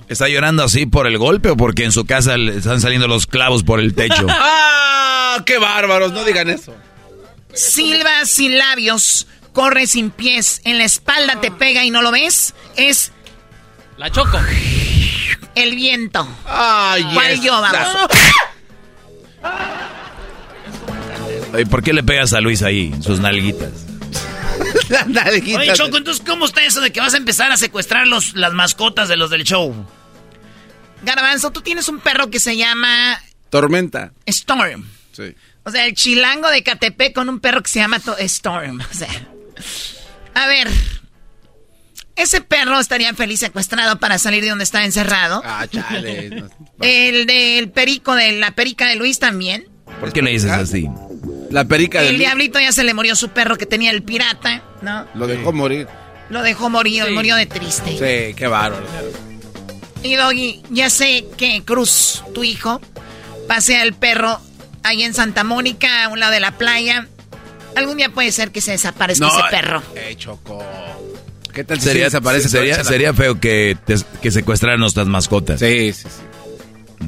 ¿Está 0.07 0.27
llorando 0.29 0.63
así 0.63 0.85
por 0.85 1.07
el 1.07 1.17
golpe 1.17 1.49
o 1.49 1.57
porque 1.57 1.83
en 1.83 1.91
su 1.91 2.05
casa 2.05 2.37
le 2.37 2.57
están 2.57 2.79
saliendo 2.79 3.07
los 3.07 3.27
clavos 3.27 3.63
por 3.63 3.79
el 3.79 3.93
techo? 3.95 4.25
¡Ah! 4.29 5.41
¡Qué 5.45 5.57
bárbaros! 5.57 6.13
No 6.13 6.23
digan 6.23 6.49
eso. 6.49 6.73
Silba 7.53 8.25
sin 8.25 8.57
labios. 8.57 9.27
Corre 9.53 9.87
sin 9.87 10.11
pies. 10.11 10.61
En 10.63 10.77
la 10.77 10.83
espalda 10.85 11.41
te 11.41 11.51
pega 11.51 11.83
y 11.83 11.89
no 11.91 12.01
lo 12.01 12.11
ves. 12.11 12.53
Es 12.75 13.11
La 13.97 14.11
choco. 14.11 14.39
el 15.55 15.75
viento. 15.75 16.27
Ay, 16.45 17.03
¿Cuál 17.13 17.35
yes. 17.35 17.43
yo, 17.43 17.59
vamos? 17.61 17.87
Oye, 21.53 21.65
¿Por 21.65 21.81
qué 21.83 21.93
le 21.93 22.03
pegas 22.03 22.33
a 22.33 22.41
Luis 22.41 22.61
ahí, 22.61 22.93
sus 23.01 23.19
nalguitas? 23.19 23.86
Oye, 25.57 25.73
Choco, 25.73 25.97
entonces, 25.97 26.23
¿cómo 26.25 26.45
está 26.45 26.63
eso 26.65 26.81
de 26.81 26.91
que 26.91 26.99
vas 26.99 27.13
a 27.13 27.17
empezar 27.17 27.51
a 27.51 27.57
secuestrar 27.57 28.07
los, 28.07 28.33
las 28.35 28.53
mascotas 28.53 29.07
de 29.09 29.17
los 29.17 29.29
del 29.29 29.43
show? 29.43 29.73
Garbanzo, 31.03 31.51
tú 31.51 31.61
tienes 31.61 31.87
un 31.89 31.99
perro 31.99 32.29
que 32.29 32.39
se 32.39 32.57
llama 32.57 33.21
Tormenta. 33.49 34.11
Storm. 34.25 34.85
Sí. 35.11 35.35
O 35.63 35.71
sea, 35.71 35.85
el 35.85 35.93
chilango 35.93 36.49
de 36.49 36.63
Catepec 36.63 37.13
con 37.13 37.29
un 37.29 37.39
perro 37.39 37.61
que 37.61 37.69
se 37.69 37.79
llama 37.79 37.99
to- 37.99 38.17
Storm. 38.17 38.79
O 38.81 38.93
sea, 38.93 39.09
a 40.33 40.47
ver, 40.47 40.67
ese 42.15 42.41
perro 42.41 42.79
estaría 42.79 43.13
feliz 43.13 43.39
secuestrado 43.39 43.99
para 43.99 44.17
salir 44.17 44.43
de 44.43 44.49
donde 44.49 44.63
está 44.63 44.83
encerrado. 44.83 45.41
Ah, 45.45 45.67
chale. 45.67 46.43
El 46.81 47.25
del 47.25 47.69
perico 47.69 48.15
de 48.15 48.31
la 48.33 48.51
perica 48.51 48.87
de 48.87 48.95
Luis 48.95 49.19
también. 49.19 49.67
¿Por 49.99 50.13
qué 50.13 50.21
le 50.21 50.31
dices 50.31 50.51
así? 50.51 50.87
La 51.49 51.65
perica 51.65 52.01
El 52.01 52.07
del 52.07 52.17
diablito 52.19 52.59
ya 52.59 52.71
se 52.71 52.83
le 52.83 52.93
murió 52.93 53.15
su 53.15 53.29
perro 53.29 53.55
que 53.57 53.65
tenía 53.65 53.91
el 53.91 54.03
pirata, 54.03 54.63
¿no? 54.81 55.05
Lo 55.15 55.27
dejó 55.27 55.53
morir. 55.53 55.87
Lo 56.29 56.41
dejó 56.43 56.69
morir, 56.69 57.05
murió 57.11 57.35
de 57.35 57.45
triste. 57.45 57.91
Sí, 57.91 58.33
qué 58.35 58.47
bárbaro. 58.47 58.85
Y 60.03 60.15
Doggy, 60.15 60.61
ya 60.69 60.89
sé 60.89 61.25
que 61.37 61.63
Cruz, 61.63 62.23
tu 62.33 62.43
hijo, 62.43 62.81
pasea 63.47 63.83
el 63.83 63.93
perro 63.93 64.39
ahí 64.83 65.03
en 65.03 65.13
Santa 65.13 65.43
Mónica, 65.43 66.03
a 66.05 66.09
un 66.09 66.19
lado 66.19 66.31
de 66.33 66.39
la 66.39 66.51
playa. 66.57 67.07
Algún 67.75 67.97
día 67.97 68.09
puede 68.09 68.31
ser 68.31 68.51
que 68.51 68.59
se 68.61 68.71
desaparezca 68.71 69.27
ese 69.27 69.41
perro. 69.49 69.81
Eh, 69.95 70.15
Choco. 70.17 70.63
¿Qué 71.53 71.63
tal 71.63 71.77
si 71.79 71.85
Sería, 71.85 72.01
se 72.01 72.17
desaparece? 72.17 72.49
sería, 72.83 73.13
feo 73.13 73.39
que, 73.39 73.77
te- 73.85 73.95
que 74.21 74.31
secuestraran 74.31 74.79
nuestras 74.79 75.07
mascotas. 75.07 75.59
Sí, 75.59 75.93
sí, 75.93 76.03
sí. 76.03 77.07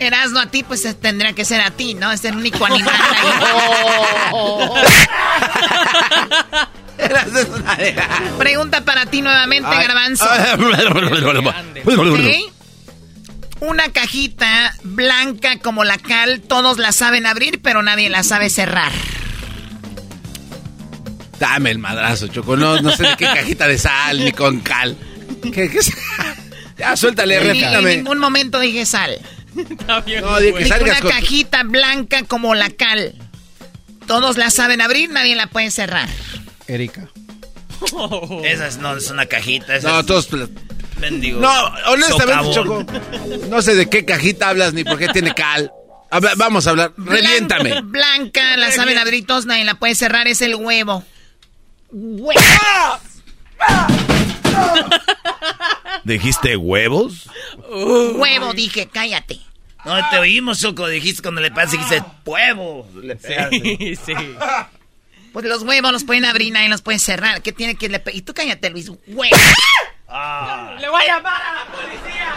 Erasno 0.00 0.38
a 0.40 0.46
ti, 0.46 0.62
pues 0.62 0.84
eh, 0.84 0.94
tendría 0.94 1.32
que 1.32 1.44
ser 1.44 1.60
a 1.60 1.70
ti, 1.72 1.94
¿no? 1.94 2.12
Es 2.12 2.24
el 2.24 2.36
único 2.36 2.64
animal 2.64 2.94
ahí. 3.16 3.26
Pregunta 8.38 8.84
para 8.84 9.06
ti 9.06 9.22
nuevamente, 9.22 9.68
Ay. 9.70 9.86
Garbanzo. 9.86 10.26
Una 13.60 13.88
cajita 13.90 14.74
blanca 14.84 15.58
como 15.58 15.82
la 15.84 15.98
cal, 15.98 16.40
todos 16.42 16.78
la 16.78 16.92
saben 16.92 17.26
abrir, 17.26 17.60
pero 17.60 17.82
nadie 17.82 18.08
la 18.08 18.22
sabe 18.22 18.50
cerrar. 18.50 18.92
Dame 21.40 21.70
el 21.70 21.78
madrazo, 21.78 22.28
Choco. 22.28 22.56
No, 22.56 22.80
no 22.80 22.90
sé 22.96 23.02
de 23.04 23.16
qué 23.16 23.24
cajita 23.24 23.66
de 23.68 23.78
sal 23.78 24.24
ni 24.24 24.32
con 24.32 24.60
cal. 24.60 24.96
¿Qué, 25.42 25.68
qué 25.70 25.78
es? 25.78 25.92
Ya, 26.76 26.96
suéltale, 26.96 27.52
Ni- 27.52 27.62
en 27.64 27.84
ningún 27.84 28.18
momento 28.18 28.60
dije 28.60 28.86
sal. 28.86 29.18
No, 29.86 30.38
di 30.40 30.52
que 30.52 30.58
Dije 30.58 30.68
salgas 30.68 31.00
una 31.00 31.00
con... 31.00 31.10
cajita 31.10 31.62
blanca 31.64 32.22
como 32.24 32.54
la 32.54 32.70
cal. 32.70 33.14
Todos 34.06 34.36
la 34.38 34.50
saben 34.50 34.80
abrir, 34.80 35.10
nadie 35.10 35.36
la 35.36 35.46
puede 35.48 35.70
cerrar. 35.70 36.08
Erika. 36.66 37.08
Esa 38.44 38.66
es, 38.66 38.78
no 38.78 38.96
es 38.96 39.10
una 39.10 39.26
cajita. 39.26 39.76
Esa 39.76 39.88
No, 39.90 40.00
es 40.00 40.06
todos... 40.06 40.28
No, 40.30 41.64
honestamente, 41.86 42.52
socavón. 42.52 42.54
Choco. 42.54 42.86
No 43.50 43.62
sé 43.62 43.74
de 43.74 43.88
qué 43.88 44.04
cajita 44.04 44.48
hablas 44.48 44.72
ni 44.72 44.82
por 44.84 44.98
qué 44.98 45.08
tiene 45.08 45.32
cal. 45.34 45.70
Habla- 46.10 46.32
vamos 46.36 46.66
a 46.66 46.70
hablar. 46.70 46.92
Reviéntame. 46.96 47.70
Blan- 47.70 47.90
Blanca, 47.90 48.56
la 48.56 48.72
saben 48.72 48.98
abrir 48.98 49.26
todos, 49.26 49.46
nadie 49.46 49.64
la 49.64 49.74
puede 49.74 49.94
cerrar, 49.94 50.26
es 50.26 50.40
el 50.40 50.54
huevo. 50.56 51.04
Huevo. 51.92 52.38
¿Dijiste 56.04 56.56
huevos? 56.56 57.28
Huevo, 57.68 58.52
dije, 58.54 58.88
cállate. 58.92 59.40
No, 59.84 60.10
te 60.10 60.18
oímos, 60.18 60.60
Choco. 60.60 60.88
Dijiste 60.88 61.22
cuando 61.22 61.40
le 61.40 61.50
pegas, 61.50 61.70
dijiste 61.72 62.02
huevo. 62.24 62.88
Sí, 63.50 63.96
sí. 63.96 64.14
Pues 65.32 65.46
los 65.46 65.62
huevos 65.62 65.92
los 65.92 66.04
pueden 66.04 66.24
abrir, 66.24 66.52
nadie 66.52 66.68
los 66.68 66.82
puede 66.82 66.98
cerrar. 66.98 67.42
¿Qué 67.42 67.52
tiene 67.52 67.76
que 67.76 67.88
le 67.88 68.02
Y 68.12 68.22
tú 68.22 68.34
cállate, 68.34 68.70
Luis. 68.70 68.88
Huevo. 68.88 69.36
¡Le 70.80 70.88
voy 70.88 71.02
a 71.02 71.06
llamar 71.06 71.42
a 71.42 71.54
la 71.54 71.64
policía! 71.70 72.34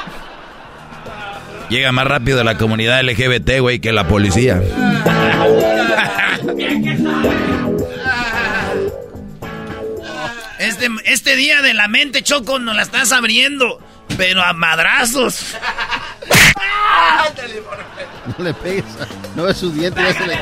Llega 1.70 1.92
más 1.94 2.06
rápido 2.06 2.44
la 2.44 2.58
comunidad 2.58 3.02
LGBT, 3.02 3.60
güey, 3.62 3.80
que 3.80 3.92
la 3.92 4.08
policía. 4.08 4.62
Este, 10.60 10.90
este 11.06 11.36
día 11.36 11.64
de 11.64 11.74
la 11.74 11.88
mente, 11.88 12.22
Choco, 12.22 12.60
nos 12.60 12.76
la 12.76 12.84
estás 12.84 13.12
abriendo. 13.12 13.80
Pero 14.16 14.44
a 14.44 14.54
madrazos. 14.54 15.56
No 18.38 18.44
le 18.46 18.54
pegues. 18.54 18.84
No 19.36 19.48
es 19.48 19.58
su 19.58 19.72
diente, 19.72 20.00
ya 20.02 20.14
se 20.14 20.28
le, 20.28 20.38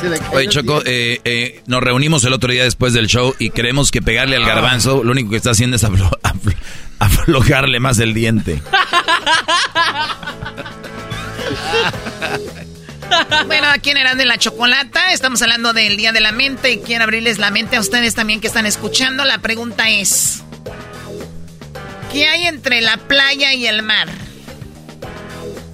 se 0.00 0.08
le 0.08 0.18
cae 0.18 0.28
Oye, 0.34 0.44
el 0.44 0.48
Choco, 0.50 0.82
eh, 0.86 1.20
eh, 1.24 1.60
nos 1.66 1.82
reunimos 1.82 2.24
el 2.24 2.32
otro 2.32 2.50
día 2.50 2.64
después 2.64 2.92
del 2.94 3.06
show 3.08 3.34
y 3.38 3.50
creemos 3.50 3.90
que 3.90 4.00
pegarle 4.02 4.36
al 4.36 4.44
garbanzo 4.46 5.04
lo 5.04 5.12
único 5.12 5.30
que 5.30 5.36
está 5.36 5.50
haciendo 5.50 5.76
es 5.76 5.84
aflo- 5.84 6.18
aflo- 6.22 6.56
aflojarle 6.98 7.78
más 7.80 7.98
el 7.98 8.14
diente. 8.14 8.62
Bueno, 13.46 13.66
aquí 13.68 13.90
en 13.90 13.98
Eran 13.98 14.16
de 14.16 14.24
la 14.24 14.38
Chocolata 14.38 15.12
estamos 15.12 15.42
hablando 15.42 15.74
del 15.74 15.98
Día 15.98 16.12
de 16.12 16.20
la 16.20 16.32
Mente 16.32 16.72
y 16.72 16.78
quiero 16.78 17.04
abrirles 17.04 17.38
la 17.38 17.50
mente 17.50 17.76
a 17.76 17.80
ustedes 17.80 18.14
también 18.14 18.40
que 18.40 18.46
están 18.46 18.64
escuchando. 18.64 19.26
La 19.26 19.36
pregunta 19.38 19.90
es, 19.90 20.42
¿qué 22.10 22.26
hay 22.26 22.46
entre 22.46 22.80
la 22.80 22.96
playa 22.96 23.52
y 23.52 23.66
el 23.66 23.82
mar? 23.82 24.08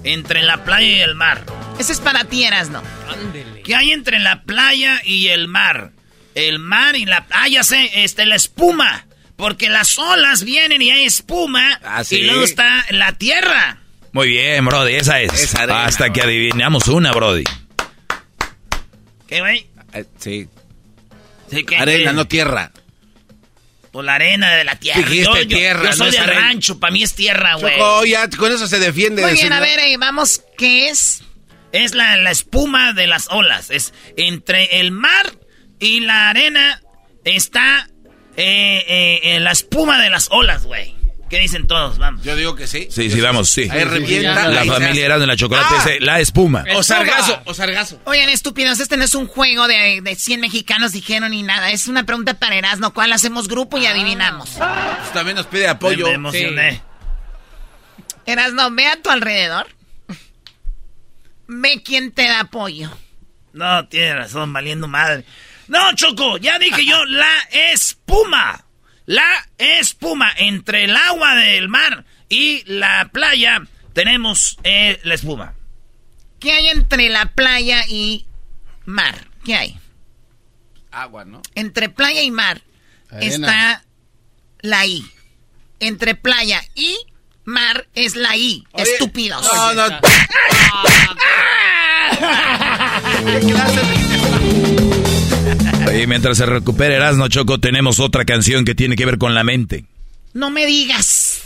Entre 0.03 0.41
la 0.43 0.63
playa 0.63 0.87
y 0.87 1.01
el 1.01 1.15
mar. 1.15 1.43
Ese 1.77 1.91
es 1.93 1.99
para 1.99 2.23
ti, 2.25 2.43
Erasno. 2.43 2.81
Ándele. 3.11 3.61
¿Qué 3.63 3.75
hay 3.75 3.91
entre 3.91 4.19
la 4.19 4.43
playa 4.43 5.01
y 5.03 5.27
el 5.27 5.47
mar? 5.47 5.91
El 6.35 6.59
mar 6.59 6.95
y 6.95 7.05
la... 7.05 7.25
Ah, 7.31 7.47
ya 7.47 7.63
sé, 7.63 7.89
este, 8.03 8.25
la 8.25 8.35
espuma. 8.35 9.05
Porque 9.35 9.69
las 9.69 9.97
olas 9.97 10.43
vienen 10.43 10.81
y 10.81 10.91
hay 10.91 11.03
espuma. 11.05 11.79
Ah, 11.83 12.03
sí. 12.03 12.17
Y 12.17 12.23
luego 12.23 12.43
está 12.43 12.85
la 12.91 13.13
tierra. 13.13 13.79
Muy 14.11 14.29
bien, 14.29 14.65
Brody, 14.65 14.95
esa 14.95 15.21
es. 15.21 15.33
Esa 15.33 15.63
arena, 15.63 15.85
Hasta 15.85 16.11
que 16.11 16.21
adivinamos 16.21 16.87
una, 16.87 17.11
Brody. 17.11 17.43
¿Qué, 19.27 19.39
güey? 19.41 19.67
Eh, 19.93 20.05
sí. 20.17 20.47
Sí, 21.49 21.63
que- 21.63 21.77
Arena, 21.77 22.13
no 22.13 22.25
tierra. 22.25 22.71
Pues 23.91 24.05
la 24.05 24.15
arena 24.15 24.51
de 24.55 24.63
la 24.63 24.75
tierra. 24.75 25.01
Dijiste 25.01 25.45
tierra, 25.47 25.89
Yo 25.91 25.93
soy 25.93 26.11
no 26.11 26.23
arena. 26.23 26.41
rancho, 26.41 26.79
para 26.79 26.91
mí 26.91 27.01
es 27.03 27.13
tierra, 27.13 27.55
güey. 27.55 27.75
Ya 28.09 28.29
con 28.29 28.51
eso 28.51 28.67
se 28.67 28.79
defiende. 28.79 29.21
Muy 29.23 29.31
de 29.31 29.37
bien, 29.37 29.53
a 29.53 29.59
ver, 29.59 29.79
eh, 29.79 29.97
vamos, 29.97 30.43
¿qué 30.57 30.89
es? 30.89 31.23
Es 31.71 31.93
la, 31.93 32.15
la 32.17 32.31
espuma 32.31 32.93
de 32.93 33.07
las 33.07 33.27
olas. 33.29 33.69
Es 33.71 33.93
entre 34.17 34.79
el 34.79 34.91
mar 34.91 35.31
y 35.79 36.01
la 36.01 36.29
arena 36.29 36.81
está 37.23 37.87
eh, 38.37 38.85
eh, 38.87 39.19
eh, 39.35 39.39
la 39.39 39.51
espuma 39.51 40.01
de 40.01 40.09
las 40.09 40.27
olas, 40.31 40.65
güey. 40.65 40.95
¿Qué 41.29 41.37
dicen 41.39 41.67
todos? 41.67 41.97
Vamos. 41.99 42.23
Yo 42.23 42.35
digo 42.35 42.55
que 42.55 42.65
sí. 42.65 42.87
Sí, 42.89 43.09
sí, 43.11 43.21
vamos, 43.21 43.49
sí. 43.49 43.67
Ahí 43.69 43.83
revienta. 43.83 44.47
La 44.47 44.65
familia 44.65 45.05
era 45.05 45.19
de 45.19 45.27
la 45.27 45.35
chocolate 45.35 45.67
Ah. 45.69 45.83
dice 45.83 45.99
la 45.99 46.19
espuma. 46.19 46.65
O 46.75 46.81
sargazo, 46.83 47.39
o 47.45 47.53
sargazo. 47.53 48.01
Oigan, 48.05 48.29
estúpidos, 48.29 48.79
este 48.79 48.97
no 48.97 49.03
es 49.03 49.13
un 49.13 49.27
juego 49.27 49.67
de, 49.67 50.01
de 50.01 50.15
100 50.15 50.39
mexicanos 50.41 50.91
dijeron 50.91 51.31
ni 51.31 51.43
nada. 51.43 51.69
Es 51.71 51.87
una 51.87 52.03
pregunta 52.05 52.33
para 52.33 52.55
Erasno, 52.55 52.93
¿cuál 52.93 53.13
hacemos 53.13 53.47
grupo 53.47 53.77
y 53.77 53.85
adivinamos? 53.85 54.49
Pues 54.57 55.13
también 55.13 55.35
nos 55.37 55.45
pide 55.45 55.67
apoyo. 55.67 56.07
Me 56.07 56.13
emocioné. 56.13 56.81
Erasno, 58.25 58.71
ve 58.71 58.87
a 58.87 59.01
tu 59.01 59.09
alrededor. 59.11 59.67
ve 61.47 61.81
quién 61.83 62.11
te 62.11 62.23
da 62.27 62.41
apoyo. 62.41 62.89
No, 63.53 63.87
tiene 63.87 64.15
razón, 64.15 64.53
valiendo 64.53 64.87
madre. 64.87 65.25
No, 65.67 65.93
Choco, 65.95 66.37
ya 66.37 66.57
dije 66.59 66.85
yo, 66.85 67.05
la 67.05 67.31
espuma. 67.73 68.65
La 69.09 69.49
espuma. 69.57 70.31
Entre 70.37 70.83
el 70.83 70.95
agua 70.95 71.33
del 71.33 71.67
mar 71.67 72.05
y 72.29 72.61
la 72.67 73.09
playa 73.11 73.63
tenemos 73.93 74.59
eh, 74.63 74.99
la 75.03 75.15
espuma. 75.15 75.55
¿Qué 76.39 76.51
hay 76.51 76.67
entre 76.67 77.09
la 77.09 77.25
playa 77.25 77.81
y 77.87 78.27
mar? 78.85 79.15
¿Qué 79.43 79.55
hay? 79.55 79.79
Agua, 80.91 81.25
¿no? 81.25 81.41
Entre 81.55 81.89
playa 81.89 82.21
y 82.21 82.29
mar 82.29 82.61
está 83.19 83.83
la 84.59 84.85
I. 84.85 85.03
Entre 85.79 86.13
playa 86.13 86.61
y 86.75 86.95
mar 87.45 87.87
es 87.95 88.15
la 88.15 88.37
I. 88.37 88.63
Estúpidos. 88.73 89.43
No, 89.43 89.73
no. 89.73 89.99
Y 95.91 96.07
mientras 96.07 96.37
se 96.37 96.45
recupere 96.45 96.95
Erasmo 96.95 97.27
Choco, 97.27 97.59
tenemos 97.59 97.99
otra 97.99 98.25
canción 98.25 98.65
que 98.65 98.75
tiene 98.75 98.95
que 98.95 99.05
ver 99.05 99.17
con 99.17 99.33
la 99.33 99.43
mente. 99.43 99.85
No 100.33 100.49
me 100.51 100.65
digas. 100.65 101.41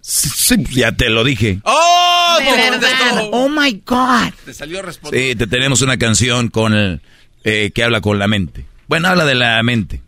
Sí, 0.00 0.64
ya 0.72 0.92
te 0.92 1.10
lo 1.10 1.24
dije. 1.24 1.60
¡Oh! 1.64 2.38
De 2.38 2.52
verdad. 2.52 3.28
Oh 3.32 3.48
my 3.48 3.82
God. 3.84 4.32
Te 4.44 4.54
salió 4.54 4.80
responder. 4.82 5.20
Sí, 5.20 5.36
te 5.36 5.46
tenemos 5.46 5.82
una 5.82 5.98
canción 5.98 6.48
con 6.48 6.74
el, 6.74 7.00
eh, 7.44 7.70
que 7.74 7.82
habla 7.82 8.00
con 8.00 8.18
la 8.18 8.28
mente. 8.28 8.64
Bueno, 8.86 9.08
habla 9.08 9.24
de 9.24 9.34
la 9.34 9.62
mente. 9.62 10.00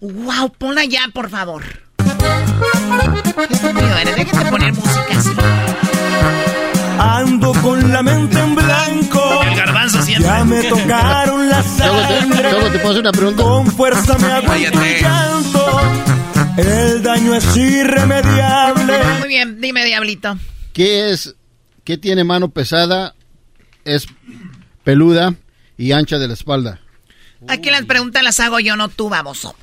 Wow, 0.00 0.52
ponla 0.52 0.84
ya, 0.84 1.08
por 1.12 1.30
favor. 1.30 1.64
Eres, 4.00 4.16
déjate 4.16 4.50
poner 4.50 4.72
música 4.74 5.18
así. 5.18 5.30
Ando 6.98 7.52
con 7.62 7.92
la 7.92 8.02
mente 8.02 8.38
en 8.38 8.54
blanco. 8.54 9.42
El 9.42 9.56
garbanzo 9.56 10.02
siempre. 10.02 10.26
Ya 10.26 10.44
me 10.44 10.62
tocaron 10.64 11.48
la 11.48 11.62
Choco, 11.78 12.08
te, 12.08 12.20
sangre. 12.20 12.50
Choco, 12.50 12.70
¿te 12.70 12.78
puedo 12.78 12.90
hacer 12.90 13.00
una 13.00 13.12
pregunta? 13.12 13.42
Con 13.42 13.66
fuerza 13.66 14.18
me 14.18 14.32
hago 14.32 14.52
un 14.52 15.00
llanto. 15.00 15.80
El 16.56 17.02
daño 17.02 17.34
es 17.34 17.56
irremediable. 17.56 18.98
Muy 19.18 19.28
bien, 19.28 19.60
dime, 19.60 19.84
Diablito. 19.84 20.38
¿Qué 20.72 21.10
es, 21.10 21.34
qué 21.84 21.98
tiene 21.98 22.24
mano 22.24 22.48
pesada, 22.48 23.14
es 23.84 24.06
peluda 24.84 25.34
y 25.76 25.92
ancha 25.92 26.18
de 26.18 26.28
la 26.28 26.34
espalda? 26.34 26.80
Aquí 27.48 27.70
las 27.70 27.84
preguntas 27.84 28.22
las 28.22 28.40
hago 28.40 28.58
yo, 28.60 28.76
no 28.76 28.88
tú, 28.88 29.08
baboso. 29.08 29.54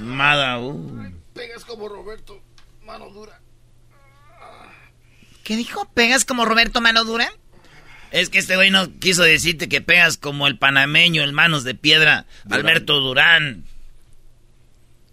Mada, 0.00 0.58
uh. 0.58 0.99
Como 1.70 1.88
Roberto, 1.88 2.42
mano 2.84 3.10
dura. 3.10 3.40
¿Qué 5.44 5.54
dijo? 5.54 5.88
¿Pegas 5.94 6.24
como 6.24 6.44
Roberto 6.44 6.80
Mano 6.80 7.04
Dura? 7.04 7.32
Es 8.10 8.28
que 8.28 8.38
este 8.38 8.56
güey 8.56 8.72
no 8.72 8.90
quiso 8.98 9.22
decirte 9.22 9.68
que 9.68 9.80
pegas 9.80 10.16
como 10.16 10.48
el 10.48 10.58
panameño, 10.58 11.22
el 11.22 11.32
manos 11.32 11.62
de 11.62 11.76
piedra, 11.76 12.26
Alberto 12.50 12.94
Durán. 12.98 13.64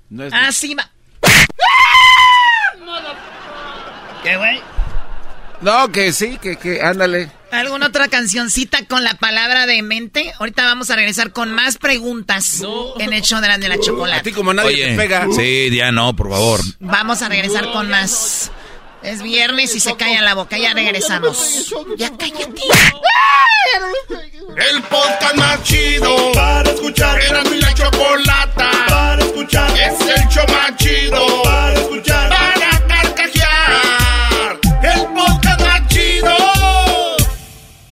No 0.10 0.24
es 0.24 0.34
Ah, 0.34 0.52
sí, 0.52 0.74
va. 0.74 0.90
¿Qué, 4.24 4.38
güey? 4.38 4.60
No, 5.62 5.92
que 5.92 6.12
sí, 6.12 6.40
que, 6.40 6.56
que, 6.58 6.82
ándale. 6.82 7.32
¿Alguna 7.52 7.88
otra 7.88 8.08
cancioncita 8.10 8.86
con 8.86 9.04
la 9.04 9.14
palabra 9.16 9.66
de 9.66 9.82
mente? 9.82 10.34
Ahorita 10.40 10.64
vamos 10.66 10.90
a 10.90 10.96
regresar 10.96 11.32
con 11.32 11.52
más 11.52 11.78
preguntas 11.78 12.62
en 13.00 13.14
el 13.14 13.22
show 13.22 13.40
de 13.40 13.48
la, 13.48 13.58
de 13.58 13.70
la 13.70 13.76
A 13.76 13.78
ti 13.78 13.86
chocolate. 13.86 14.32
como 14.34 14.54
nadie 14.54 14.88
te 14.90 14.96
pega. 14.98 15.28
Sí, 15.36 15.70
ya 15.76 15.92
no, 15.92 16.16
por 16.16 16.30
favor. 16.30 16.60
Vamos 16.80 17.22
a 17.22 17.30
regresar 17.30 17.72
con 17.72 17.90
más. 17.90 18.52
Es 19.02 19.22
viernes 19.22 19.74
y 19.76 19.80
se 19.80 19.96
calla 19.96 20.22
la 20.22 20.34
boca. 20.34 20.58
Ya 20.58 20.74
regresamos. 20.74 21.74
Ya 21.98 22.10
cállate. 22.18 22.62
El 24.72 24.82
podcast 24.84 25.36
más 25.36 25.64
chido 25.64 26.32
para 26.34 26.70
escuchar. 26.70 27.22
Era 27.22 27.44
mi 27.46 27.60
la 27.62 27.74
chocolata 27.74 28.72
para 28.90 29.24
escuchar. 29.24 29.72
Es 29.80 30.00
el 30.02 30.28
show 30.30 30.46
más 30.50 30.76
chido 30.78 31.44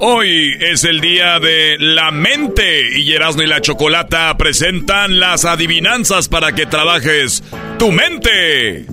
Hoy 0.00 0.56
es 0.58 0.82
el 0.82 1.00
día 1.00 1.38
de 1.38 1.76
la 1.78 2.10
mente 2.10 2.98
y 2.98 3.12
Erasmo 3.12 3.42
y 3.42 3.46
la 3.46 3.60
Chocolata 3.60 4.36
presentan 4.36 5.20
las 5.20 5.44
adivinanzas 5.44 6.28
para 6.28 6.52
que 6.52 6.66
trabajes 6.66 7.44
tu 7.78 7.92
mente. 7.92 8.86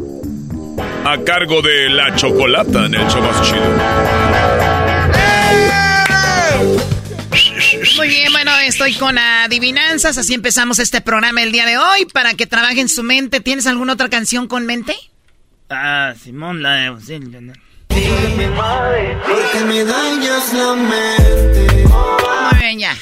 A 1.06 1.17
cargo 1.26 1.62
de 1.63 1.89
la 1.89 2.15
Chocolata 2.15 2.86
en 2.86 2.93
el 2.93 3.08
show 3.08 3.22
más 3.22 3.41
chido. 3.41 3.63
Muy 7.98 8.08
bien, 8.08 8.32
bueno, 8.32 8.52
estoy 8.60 8.93
con 8.93 9.17
adivinanzas, 9.17 10.17
así 10.17 10.36
empezamos 10.36 10.78
este 10.78 11.02
programa 11.02 11.41
el 11.41 11.52
día 11.52 11.65
de 11.65 11.78
hoy 11.78 12.06
para 12.06 12.36
que 12.36 12.46
trabajen 12.46 12.88
su 12.88 13.02
mente. 13.02 13.39
¿Tienes 13.39 13.65
alguna 13.65 13.93
otra 13.93 14.10
canción 14.10 14.48
con 14.48 14.65
mente? 14.67 14.96
Ah, 15.69 16.13
Simón, 16.22 16.62
la 16.62 16.76
de... 16.76 17.54
Porque 19.27 19.65
me 19.65 19.84
dañas 19.84 20.53
la 20.53 20.73
mente. 20.75 21.86
Muy 21.88 22.60
bien, 22.60 22.79
ya. 22.79 22.97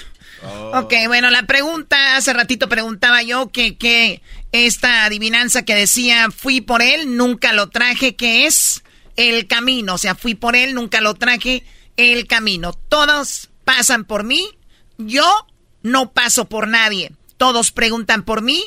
Ok, 0.74 0.94
bueno, 1.08 1.30
la 1.30 1.44
pregunta, 1.44 2.16
hace 2.16 2.34
ratito 2.34 2.70
preguntaba 2.70 3.24
yo 3.24 3.52
que, 3.52 3.78
que 3.78 4.22
esta 4.52 5.06
adivinanza 5.06 5.64
que 5.64 5.76
decía 5.76 6.30
fui 6.32 6.62
por 6.62 6.82
él, 6.82 7.18
nunca 7.18 7.54
lo 7.54 7.70
traje, 7.70 8.16
que 8.16 8.46
es 8.46 8.84
el 9.18 9.48
camino. 9.48 9.96
O 9.96 9.98
sea, 9.98 10.16
fui 10.16 10.36
por 10.36 10.56
él, 10.56 10.74
nunca 10.74 11.02
lo 11.02 11.14
traje, 11.16 11.64
el 11.98 12.28
camino. 12.28 12.74
Todos 12.74 13.50
pasan 13.66 14.06
por 14.06 14.24
mí, 14.24 14.48
yo 14.98 15.26
no 15.84 16.12
paso 16.12 16.46
por 16.46 16.68
nadie. 16.68 17.12
Todos 17.38 17.72
preguntan 17.72 18.24
por 18.24 18.42
mí, 18.42 18.64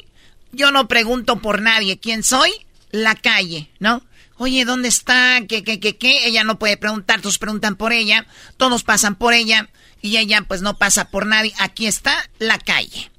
yo 0.53 0.71
no 0.71 0.89
pregunto 0.89 1.37
por 1.37 1.61
nadie. 1.63 1.99
¿Quién 1.99 2.23
soy? 2.23 2.51
La 2.91 3.15
calle, 3.15 3.71
¿no? 3.79 4.03
Oye, 4.37 4.65
¿dónde 4.65 4.89
está? 4.89 5.41
¿Qué, 5.49 5.63
qué, 5.63 5.79
qué, 5.79 5.97
qué? 5.97 6.27
Ella 6.27 6.45
no 6.45 6.59
puede 6.59 6.77
preguntar, 6.77 7.21
todos 7.21 7.39
preguntan 7.39 7.77
por 7.77 7.93
ella, 7.93 8.27
todos 8.57 8.83
pasan 8.83 9.15
por 9.15 9.33
ella 9.33 9.69
y 10.03 10.17
ella 10.17 10.43
pues 10.43 10.61
no 10.61 10.77
pasa 10.77 11.11
por 11.11 11.27
nadie. 11.27 11.55
Aquí 11.59 11.87
está 11.87 12.15
la 12.39 12.59
calle. 12.59 13.11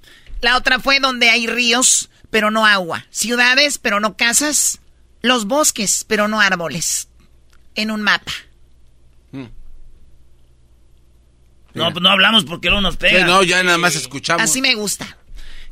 La 0.41 0.58
otra 0.58 0.80
fue 0.80 0.99
donde 0.99 1.30
hay 1.30 1.47
ríos, 1.47 2.10
pero 2.30 2.51
no 2.51 2.65
agua. 2.65 3.06
Ciudades, 3.10 3.78
pero 3.78 3.99
no 3.99 4.17
casas. 4.17 4.80
Los 5.21 5.45
bosques, 5.45 6.06
pero 6.08 6.28
no 6.28 6.41
árboles. 6.41 7.08
En 7.75 7.91
un 7.91 8.01
mapa. 8.01 8.32
No, 11.73 11.91
pues 11.91 12.01
no 12.01 12.10
hablamos 12.10 12.45
porque 12.45 12.69
luego 12.69 12.82
nos 12.82 12.95
pega. 12.95 13.19
Sí, 13.19 13.25
no, 13.25 13.43
ya 13.43 13.62
nada 13.62 13.78
más 13.78 13.95
escuchamos. 13.95 14.41
Así 14.41 14.62
me 14.62 14.75
gusta. 14.75 15.17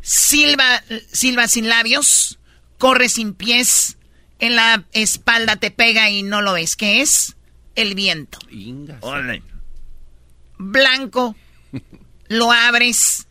Silva, 0.02 0.84
silva 1.12 1.48
sin 1.48 1.70
labios, 1.70 2.40
corre 2.78 3.08
sin 3.08 3.34
pies, 3.34 3.98
en 4.40 4.56
la 4.56 4.84
espalda 4.92 5.56
te 5.56 5.72
pega 5.72 6.10
y 6.10 6.24
no 6.24 6.42
lo 6.42 6.54
ves. 6.54 6.76
¿Qué 6.76 7.02
es? 7.02 7.36
El 7.76 7.96
viento. 7.96 8.40
Órale. 9.02 9.42
Blanco, 10.58 11.36
lo 12.28 12.52
abres, 12.52 13.28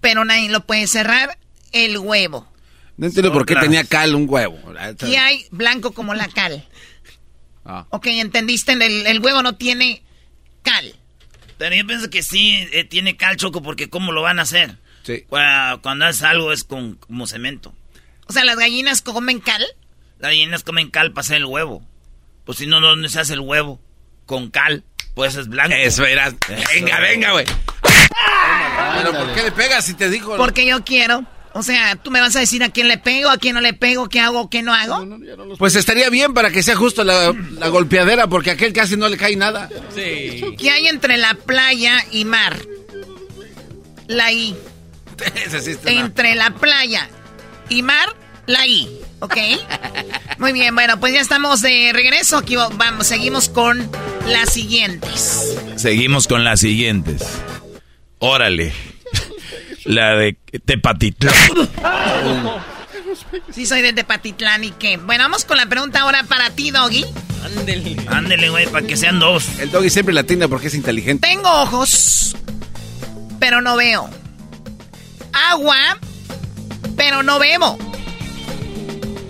pero 0.00 0.24
nadie 0.24 0.48
lo 0.50 0.66
puede 0.66 0.86
cerrar. 0.86 1.38
El 1.72 1.98
huevo. 1.98 2.50
No 2.96 3.06
entiendo 3.06 3.32
por 3.32 3.46
qué 3.46 3.54
tenía 3.54 3.84
cal 3.84 4.14
un 4.14 4.26
huevo. 4.28 4.58
Y 5.06 5.14
hay 5.16 5.46
blanco 5.50 5.92
como 5.92 6.14
la 6.14 6.28
cal. 6.28 6.66
Ah. 7.70 7.86
Ok, 7.90 8.06
entendiste, 8.06 8.72
el, 8.72 9.06
el 9.06 9.20
huevo 9.20 9.42
no 9.42 9.56
tiene 9.56 10.02
cal. 10.62 10.94
Pero 11.58 11.74
yo 11.74 11.86
pienso 11.86 12.08
que 12.08 12.22
sí 12.22 12.66
eh, 12.72 12.84
tiene 12.84 13.18
cal 13.18 13.36
choco 13.36 13.62
porque 13.62 13.90
¿cómo 13.90 14.12
lo 14.12 14.22
van 14.22 14.38
a 14.38 14.42
hacer? 14.42 14.78
Sí. 15.02 15.24
Cuando, 15.28 15.82
cuando 15.82 16.06
haces 16.06 16.22
algo 16.22 16.50
es 16.50 16.64
con, 16.64 16.94
como 16.94 17.26
cemento. 17.26 17.74
O 18.26 18.32
sea, 18.32 18.44
las 18.44 18.56
gallinas 18.56 19.02
comen 19.02 19.40
cal. 19.40 19.66
Las 20.18 20.30
gallinas 20.30 20.62
comen 20.64 20.90
cal 20.90 21.12
para 21.12 21.20
hacer 21.22 21.36
el 21.36 21.44
huevo. 21.44 21.82
Pues 22.44 22.58
si 22.58 22.66
no, 22.66 22.80
¿dónde 22.80 23.08
se 23.08 23.20
hace 23.20 23.34
el 23.34 23.40
huevo? 23.40 23.80
Con 24.26 24.50
cal. 24.50 24.84
Pues 25.14 25.34
es 25.36 25.48
blanco. 25.48 25.74
Eso 25.76 26.04
era. 26.04 26.30
Venga, 26.48 26.92
Eso. 26.94 27.02
venga, 27.02 27.32
güey. 27.32 27.46
Pero 28.96 29.12
¿por 29.12 29.34
qué 29.34 29.42
le 29.42 29.52
pegas 29.52 29.84
si 29.84 29.94
te 29.94 30.08
dijo? 30.08 30.36
Porque 30.36 30.66
yo 30.66 30.84
quiero. 30.84 31.24
O 31.54 31.62
sea, 31.62 31.96
tú 31.96 32.10
me 32.10 32.20
vas 32.20 32.36
a 32.36 32.40
decir 32.40 32.62
a 32.62 32.68
quién 32.68 32.88
le 32.88 32.98
pego, 32.98 33.30
a 33.30 33.38
quién 33.38 33.54
no 33.54 33.60
le 33.60 33.72
pego, 33.72 34.08
qué 34.08 34.20
hago, 34.20 34.48
qué 34.50 34.62
no 34.62 34.72
hago. 34.74 35.18
Pues 35.58 35.74
estaría 35.76 36.08
bien 36.10 36.34
para 36.34 36.50
que 36.50 36.62
sea 36.62 36.76
justo 36.76 37.04
la, 37.04 37.34
la 37.58 37.68
golpeadera, 37.68 38.28
porque 38.28 38.50
a 38.50 38.52
aquel 38.52 38.72
casi 38.72 38.96
no 38.96 39.08
le 39.08 39.16
cae 39.16 39.34
nada. 39.34 39.68
Sí. 39.94 40.54
¿Qué 40.58 40.70
hay 40.70 40.86
entre 40.86 41.16
la 41.16 41.34
playa 41.34 42.04
y 42.12 42.24
mar? 42.24 42.58
La 44.06 44.30
I. 44.32 44.56
Entre 45.86 46.36
la 46.36 46.50
playa 46.50 47.10
y 47.68 47.82
mar, 47.82 48.08
la 48.48 48.66
I. 48.66 48.88
¿Ok? 49.20 49.36
Muy 50.38 50.52
bien, 50.52 50.74
bueno, 50.74 50.98
pues 50.98 51.12
ya 51.12 51.20
estamos 51.20 51.60
de 51.60 51.90
regreso. 51.92 52.38
Aquí 52.38 52.56
vamos, 52.56 53.06
seguimos 53.06 53.48
con 53.48 53.88
las 54.26 54.52
siguientes. 54.52 55.56
Seguimos 55.76 56.26
con 56.26 56.42
las 56.44 56.60
siguientes. 56.60 57.22
Órale. 58.18 58.72
La 59.84 60.14
de 60.16 60.36
Tepatitlán. 60.64 61.34
Sí, 63.52 63.66
soy 63.66 63.82
de 63.82 63.92
Tepatitlán 63.92 64.64
y 64.64 64.70
qué. 64.72 64.96
Bueno, 64.96 65.24
vamos 65.24 65.44
con 65.44 65.56
la 65.56 65.66
pregunta 65.66 66.00
ahora 66.00 66.24
para 66.24 66.50
ti, 66.50 66.70
Doggy. 66.70 67.04
Ándele. 67.44 67.96
Ándele, 68.08 68.50
güey, 68.50 68.66
para 68.66 68.86
que 68.86 68.96
sean 68.96 69.18
dos. 69.18 69.58
El 69.58 69.70
doggy 69.70 69.90
siempre 69.90 70.14
la 70.14 70.24
tiene 70.24 70.48
porque 70.48 70.68
es 70.68 70.74
inteligente. 70.74 71.26
Tengo 71.26 71.50
ojos, 71.62 72.36
pero 73.38 73.60
no 73.60 73.76
veo. 73.76 74.08
Agua, 75.50 75.98
pero 76.96 77.22
no 77.22 77.38
bebo. 77.38 77.78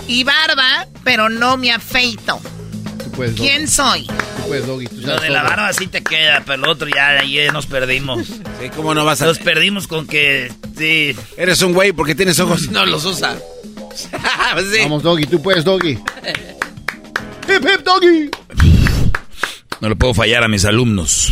Y 0.09 0.25
barba, 0.25 0.89
pero 1.05 1.29
no 1.29 1.57
me 1.57 1.71
afeito. 1.71 2.41
Tú 3.05 3.11
puedes. 3.13 3.35
¿Quién 3.35 3.69
soy? 3.69 4.07
Tú 4.07 4.49
puedes, 4.49 4.67
Lo 4.67 5.21
de 5.21 5.29
la 5.29 5.43
barba 5.43 5.73
sí 5.75 5.87
te 5.87 6.03
queda, 6.03 6.43
pero 6.45 6.57
lo 6.57 6.73
otro 6.73 6.89
ya, 6.89 7.23
ya 7.23 7.53
nos 7.53 7.67
perdimos. 7.67 8.27
Sí, 8.61 8.71
¿cómo 8.75 8.93
no 8.93 9.05
vas 9.05 9.23
a...? 9.23 9.27
Nos 9.27 9.39
perdimos 9.39 9.87
con 9.87 10.09
que, 10.09 10.53
sí. 10.77 11.15
Eres 11.37 11.63
un 11.63 11.75
güey 11.75 11.93
porque 11.93 12.17
tienes 12.17 12.41
ojos 12.41 12.65
y 12.65 12.69
no 12.71 12.85
los 12.87 13.05
usa. 13.05 13.37
Sí. 14.73 14.81
Vamos, 14.83 15.03
Doggy. 15.05 15.27
Tú 15.27 15.41
puedes, 15.41 15.63
Doggy. 15.65 15.91
Hip, 15.91 17.65
hip, 17.65 17.85
Doggy. 17.85 18.31
No 19.81 19.89
le 19.89 19.97
puedo 19.97 20.13
fallar 20.13 20.43
a 20.43 20.49
mis 20.49 20.65
alumnos. 20.65 21.31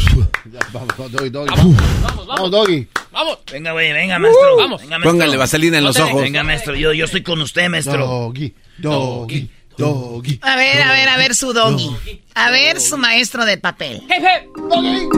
Ya, 0.53 0.61
Vamos, 0.73 1.13
Doggy, 1.13 1.31
Doggy. 1.31 1.51
Vamos, 1.51 2.27
vamos, 2.27 2.51
Doggy. 2.51 2.87
Vamos. 3.11 3.39
Venga, 3.51 3.73
güey, 3.73 3.93
venga, 3.93 4.19
maestro. 4.19 4.57
Vamos. 4.57 4.81
Venga, 4.81 4.99
maestro. 4.99 5.13
Póngale 5.13 5.37
vaselina 5.37 5.79
en 5.79 5.85
los 5.85 5.99
ojos. 5.99 6.23
Venga, 6.23 6.43
maestro, 6.45 6.75
yo, 6.75 6.93
yo 6.93 7.07
estoy 7.07 7.23
con 7.23 7.41
usted, 7.41 7.69
maestro. 7.69 8.07
Doggy, 8.07 8.55
Doggy, 8.79 9.51
Doggy. 9.77 10.39
A 10.43 10.57
ver, 10.57 10.83
a 10.83 10.93
ver, 10.93 11.09
a 11.09 11.17
ver 11.17 11.35
su 11.35 11.53
Doggy. 11.53 11.91
A 12.35 12.51
ver 12.51 12.81
su 12.81 12.97
maestro 12.99 13.45
de 13.45 13.59
papel. 13.59 14.03
Hip. 14.03 14.57
Doggy. 14.71 15.09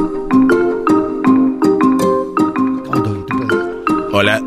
Hola, 4.11 4.43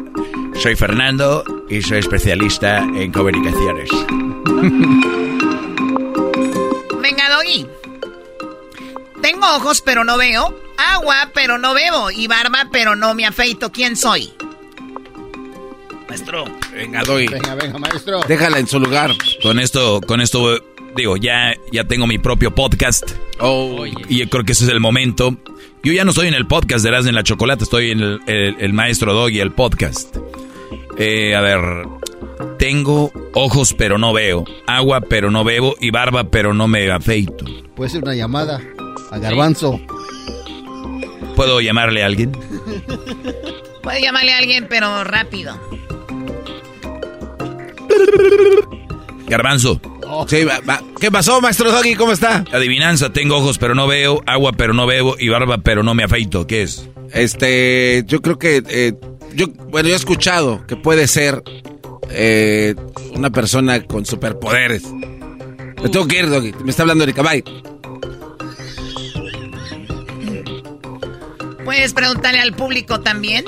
soy 0.60 0.76
Fernando 0.76 1.46
y 1.70 1.82
soy 1.82 2.00
especialista 2.00 2.80
en 2.80 3.12
comunicaciones. 3.12 3.90
Venga, 7.02 7.30
Doggy. 7.30 7.68
Tengo 9.22 9.46
ojos, 9.56 9.82
pero 9.82 10.04
no 10.04 10.18
veo. 10.18 10.56
Agua, 10.78 11.30
pero 11.34 11.58
no 11.58 11.74
bebo. 11.74 12.10
Y 12.12 12.28
barba, 12.28 12.68
pero 12.72 12.96
no 12.96 13.14
me 13.14 13.26
afeito. 13.26 13.72
¿Quién 13.72 13.96
soy? 13.96 14.32
Maestro. 16.10 16.46
Venga, 16.74 17.04
doggy. 17.04 17.28
Venga, 17.28 17.56
venga, 17.56 17.78
maestro. 17.80 18.22
Déjala 18.28 18.60
en 18.60 18.68
su 18.68 18.80
lugar. 18.80 19.12
Con 19.42 19.60
esto, 19.60 20.02
con 20.06 20.20
esto, 20.22 20.58
digo, 20.96 21.16
ya, 21.18 21.54
ya 21.72 21.86
tengo 21.86 22.08
mi 22.08 22.18
propio 22.18 22.54
podcast. 22.54 23.04
Oh. 23.40 23.86
Y 23.86 24.18
yo 24.20 24.30
creo 24.30 24.44
que 24.44 24.52
ese 24.52 24.66
es 24.66 24.70
el 24.70 24.80
momento. 24.80 25.38
Yo 25.84 25.94
ya 25.94 26.04
no 26.04 26.12
estoy 26.12 26.28
en 26.28 26.34
el 26.34 26.48
podcast 26.48 26.84
de 26.84 26.90
Erasmo 26.90 27.10
en 27.10 27.16
la 27.16 27.24
Chocolate, 27.24 27.64
estoy 27.64 27.92
en 27.92 28.02
el, 28.02 28.20
el- 28.28 28.56
el 28.60 28.74
Maestro 28.74 29.14
Doggy, 29.14 29.40
el 29.40 29.52
podcast. 29.52 30.16
Eh, 30.98 31.34
a 31.36 31.42
ver, 31.42 31.60
tengo 32.60 33.12
ojos 33.34 33.74
pero 33.74 33.98
no 33.98 34.14
veo, 34.14 34.46
agua 34.68 35.02
pero 35.02 35.32
no 35.32 35.44
bebo 35.44 35.76
y 35.80 35.90
barba 35.90 36.26
pero 36.26 36.54
no 36.54 36.68
me 36.68 36.92
afeito. 36.92 37.46
Puede 37.76 37.90
ser 37.90 38.04
una 38.04 38.14
llamada 38.14 38.62
a 39.12 39.20
Garbanzo. 39.20 39.80
¿Puedo 41.36 41.62
llamarle 41.62 42.04
a 42.04 42.06
alguien? 42.08 42.32
Puede 43.84 44.02
llamarle 44.02 44.34
a 44.34 44.38
alguien, 44.38 44.68
pero 44.70 45.04
rápido. 45.04 45.60
Garbanzo. 49.28 49.80
Sí, 50.28 50.44
va- 50.44 50.60
va. 50.60 50.82
¿Qué 51.00 51.10
pasó, 51.10 51.40
maestro 51.40 51.72
Doggy? 51.72 51.96
¿Cómo 51.96 52.12
está? 52.12 52.44
Adivinanza, 52.52 53.12
tengo 53.14 53.38
ojos 53.38 53.58
pero 53.58 53.74
no 53.76 53.88
veo, 53.88 54.22
agua 54.26 54.52
pero 54.52 54.74
no 54.74 54.86
bebo 54.86 55.16
y 55.18 55.30
barba 55.30 55.60
pero 55.60 55.84
no 55.84 55.94
me 55.94 56.04
afeito. 56.04 56.46
¿Qué 56.48 56.64
es? 56.64 56.88
Este, 57.14 58.04
yo 58.08 58.22
creo 58.22 58.38
que, 58.38 58.62
eh, 58.70 58.94
yo, 59.34 59.48
bueno, 59.70 59.88
yo 59.88 59.94
he 59.96 59.98
escuchado 59.98 60.66
que 60.68 60.76
puede 60.76 61.08
ser 61.08 61.42
eh, 62.10 62.76
una 63.16 63.30
persona 63.30 63.82
con 63.84 64.06
superpoderes. 64.06 64.84
Me 64.92 65.90
tengo 65.90 66.08
que 66.08 66.20
ir, 66.20 66.30
Doggy. 66.30 66.54
Me 66.64 66.70
está 66.72 66.84
hablando 66.84 67.04
Erika. 67.06 67.22
Bye. 67.24 67.44
Puedes 71.66 71.94
preguntarle 71.94 72.40
al 72.42 72.54
público 72.54 73.02
también. 73.02 73.46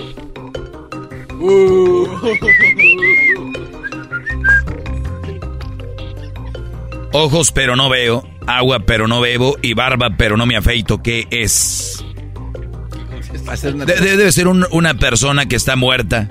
Ojos 7.11 7.51
pero 7.51 7.75
no 7.75 7.89
veo, 7.89 8.27
agua 8.47 8.79
pero 8.85 9.07
no 9.07 9.21
bebo 9.21 9.57
y 9.61 9.73
barba 9.73 10.11
pero 10.17 10.35
no 10.35 10.45
me 10.45 10.57
afeito. 10.57 11.01
¿Qué 11.03 11.27
es? 11.29 12.03
De- 13.85 14.15
debe 14.17 14.31
ser 14.31 14.47
un- 14.47 14.65
una 14.71 14.95
persona 14.95 15.45
que 15.45 15.55
está 15.55 15.75
muerta. 15.75 16.27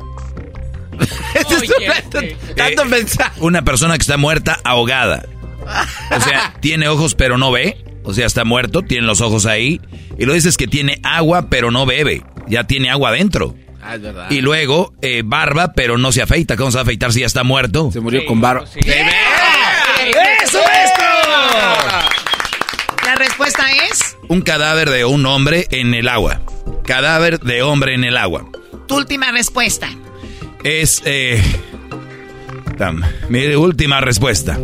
Oye, 1.60 2.34
Tanto 2.56 2.82
pensar. 2.90 3.32
Una 3.38 3.62
persona 3.62 3.94
que 3.96 4.02
está 4.02 4.16
muerta 4.16 4.58
ahogada. 4.64 5.24
O 6.16 6.20
sea, 6.20 6.54
tiene 6.60 6.88
ojos 6.88 7.14
pero 7.14 7.38
no 7.38 7.52
ve. 7.52 7.76
O 8.04 8.12
sea, 8.14 8.26
está 8.26 8.44
muerto, 8.44 8.82
tiene 8.82 9.06
los 9.06 9.20
ojos 9.20 9.46
ahí. 9.46 9.80
Y 10.18 10.24
lo 10.24 10.34
dices 10.34 10.56
que 10.56 10.66
tiene 10.66 11.00
agua 11.02 11.48
pero 11.48 11.70
no 11.70 11.86
bebe. 11.86 12.22
Ya 12.48 12.64
tiene 12.64 12.90
agua 12.90 13.10
adentro. 13.10 13.54
Ah, 13.82 13.94
es 13.96 14.02
verdad. 14.02 14.30
Y 14.30 14.40
luego 14.40 14.92
eh, 15.02 15.22
barba 15.24 15.72
pero 15.74 15.98
no 15.98 16.12
se 16.12 16.22
afeita. 16.22 16.56
¿Cómo 16.56 16.70
se 16.70 16.76
va 16.76 16.80
a 16.80 16.84
afeitar 16.84 17.12
si 17.12 17.20
ya 17.20 17.26
está 17.26 17.42
muerto? 17.44 17.90
Se 17.92 18.00
murió 18.00 18.24
con 18.26 18.40
barba. 18.40 18.66
Sí. 18.66 18.80
¡Eso, 18.80 20.58
maestro! 20.66 21.04
La 23.04 23.14
respuesta 23.16 23.64
es 23.90 24.16
Un 24.28 24.40
cadáver 24.42 24.90
de 24.90 25.04
un 25.04 25.24
hombre 25.26 25.66
en 25.70 25.94
el 25.94 26.08
agua. 26.08 26.40
Cadáver 26.84 27.40
de 27.40 27.62
hombre 27.62 27.94
en 27.94 28.04
el 28.04 28.16
agua. 28.16 28.46
tu 28.86 28.96
última 28.96 29.30
respuesta. 29.32 29.88
Es... 30.64 31.02
Eh, 31.04 31.42
tam, 32.78 33.02
mi 33.28 33.46
última 33.54 34.00
respuesta. 34.00 34.58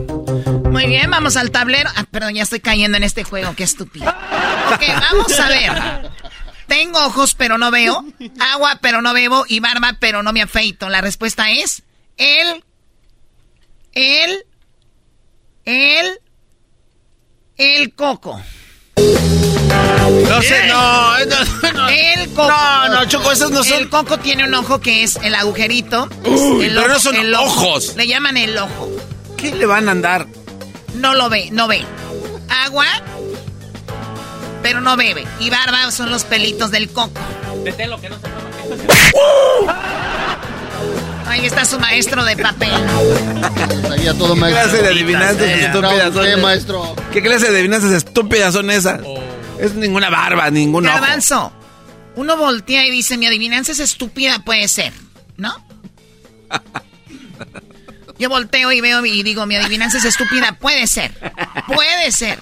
Muy 0.71 0.87
bien, 0.87 1.11
vamos 1.11 1.37
al 1.37 1.51
tablero. 1.51 1.91
Ah, 1.97 2.05
perdón, 2.11 2.35
ya 2.35 2.43
estoy 2.43 2.61
cayendo 2.61 2.97
en 2.97 3.05
este 3.05 3.25
juego, 3.25 3.55
qué 3.57 3.65
estúpido. 3.65 4.09
Ok, 4.09 4.83
vamos 5.11 5.39
a 5.41 5.49
ver. 5.49 6.11
Tengo 6.67 7.05
ojos, 7.07 7.35
pero 7.35 7.57
no 7.59 7.71
veo. 7.71 8.05
Agua, 8.53 8.79
pero 8.83 9.01
no 9.01 9.15
bebo. 9.15 9.45
Y 9.49 9.61
barba, 9.61 9.97
pero 9.99 10.23
no 10.23 10.33
me 10.33 10.43
afeito. 10.43 10.89
La 10.89 11.01
respuesta 11.01 11.51
es 11.51 11.83
el. 12.17 12.63
El. 13.93 14.45
El. 15.65 16.07
El 17.57 17.95
coco. 17.95 18.41
No 18.97 20.43
sé, 20.43 20.67
no, 20.69 21.19
no, 21.25 21.73
no. 21.73 21.89
El 21.89 22.29
coco. 22.31 22.49
No, 22.49 22.89
no, 22.89 23.05
Choco, 23.07 23.33
esos 23.33 23.51
no 23.51 23.65
son- 23.65 23.79
El 23.79 23.89
coco 23.89 24.19
tiene 24.19 24.45
un 24.45 24.55
ojo 24.55 24.81
que 24.81 25.03
es 25.03 25.17
el 25.17 25.35
agujerito. 25.35 26.09
Uy, 26.25 26.67
El 26.67 26.75
pero 26.75 26.81
ojo- 26.83 26.89
no 26.89 27.01
son 27.01 27.17
el 27.17 27.35
ojo. 27.35 27.67
ojos. 27.69 27.97
Le 27.97 28.07
llaman 28.07 28.37
el 28.37 28.57
ojo. 28.59 28.91
¿Qué 29.37 29.55
le 29.55 29.67
van 29.67 29.89
a 29.89 29.93
andar? 29.93 30.27
No 30.99 31.15
lo 31.15 31.29
ve, 31.31 31.49
no 31.53 31.69
ve. 31.69 31.83
Agua. 32.67 32.87
pero 34.63 34.81
no 34.81 34.97
bebe. 34.97 35.25
Y 35.41 35.51
barba 35.51 35.91
son 35.91 36.11
los 36.11 36.25
pelitos 36.25 36.71
del 36.71 36.89
coco. 36.91 37.21
lo 37.89 38.01
que 38.01 38.09
no 38.09 38.17
se 38.17 38.23
toma. 38.23 39.79
Ahí 41.29 41.45
está 41.45 41.65
su 41.65 41.79
maestro 41.79 42.25
de 42.25 42.37
papel. 42.37 42.71
Sabía 43.87 44.15
todo, 44.15 44.35
¿Qué 44.35 44.41
maestro. 44.41 44.71
clase 44.71 44.83
de 44.83 44.89
adivinanzas 44.89 45.49
estúpidas 45.49 46.15
son 46.15 46.23
¿Qué, 46.25 46.29
esas? 46.31 46.43
maestro? 46.43 46.97
¿Qué 47.13 47.23
clase 47.23 47.45
de 47.47 47.59
adivinanzas 47.59 47.93
estúpidas 47.93 48.55
son 48.55 48.71
esas? 48.71 49.01
Es 49.61 49.75
ninguna 49.75 50.09
barba, 50.11 50.51
ningún 50.51 50.87
ojo. 50.87 50.95
Garbanzo, 50.95 51.53
uno 52.17 52.37
voltea 52.37 52.87
y 52.87 52.91
dice, 52.91 53.19
mi 53.19 53.27
adivinanza 53.27 53.73
es 53.73 53.79
estúpida, 53.81 54.39
puede 54.41 54.67
ser, 54.69 54.93
¿no? 55.37 55.55
Yo 58.19 58.29
volteo 58.29 58.73
y 58.73 58.81
veo 58.81 59.05
y 59.05 59.23
digo, 59.23 59.47
mi 59.47 59.57
adivinanza 59.57 59.99
es 59.99 60.05
estúpida, 60.05 60.53
puede 60.53 60.87
ser, 60.87 61.13
puede 61.67 62.11
ser. 62.13 62.39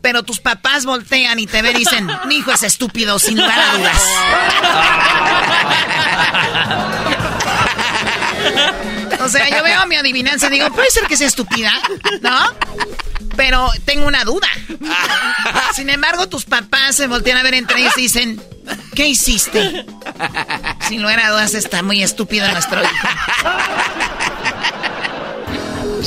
Pero 0.00 0.24
tus 0.24 0.40
papás 0.40 0.84
voltean 0.84 1.38
y 1.38 1.46
te 1.46 1.62
ven 1.62 1.76
y 1.76 1.80
dicen, 1.80 2.08
mi 2.26 2.38
hijo 2.38 2.50
es 2.52 2.64
estúpido, 2.64 3.18
sin 3.20 3.38
lugar 3.38 3.58
a 3.58 3.76
dudas. 3.76 4.02
O 9.20 9.28
sea, 9.28 9.48
yo 9.48 9.62
veo 9.62 9.86
mi 9.86 9.94
adivinanza 9.94 10.48
y 10.48 10.50
digo, 10.50 10.70
puede 10.72 10.90
ser 10.90 11.06
que 11.06 11.16
sea 11.16 11.28
estúpida, 11.28 11.72
¿no? 12.20 12.38
Pero 13.36 13.70
tengo 13.84 14.08
una 14.08 14.24
duda. 14.24 14.48
Sin 15.74 15.88
embargo, 15.88 16.28
tus 16.28 16.44
papás 16.44 16.96
se 16.96 17.06
voltean 17.06 17.38
a 17.38 17.44
ver 17.44 17.54
entre 17.54 17.80
ellos 17.80 17.96
y 17.96 18.02
dicen, 18.02 18.42
¿qué 18.96 19.06
hiciste? 19.06 19.86
Sin 20.88 21.02
lugar 21.02 21.20
a 21.20 21.30
dudas 21.30 21.54
está 21.54 21.82
muy 21.82 22.02
estúpido 22.02 22.50
nuestro 22.50 22.82
hijo. 22.82 23.08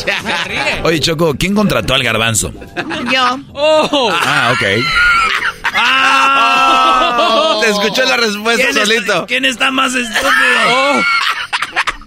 Oye, 0.83 0.99
Choco, 0.99 1.35
¿quién 1.37 1.53
contrató 1.55 1.93
al 1.93 2.03
garbanzo? 2.03 2.51
Yo. 3.11 3.39
Ah, 4.11 4.53
ok. 4.53 4.59
Te 7.61 7.69
escuchó 7.69 8.03
la 8.05 8.17
respuesta 8.17 8.63
¿Quién 8.63 8.69
está- 8.77 8.85
solito. 8.85 9.25
¿Quién 9.27 9.45
está 9.45 9.71
más 9.71 9.93
estúpido? 9.95 11.03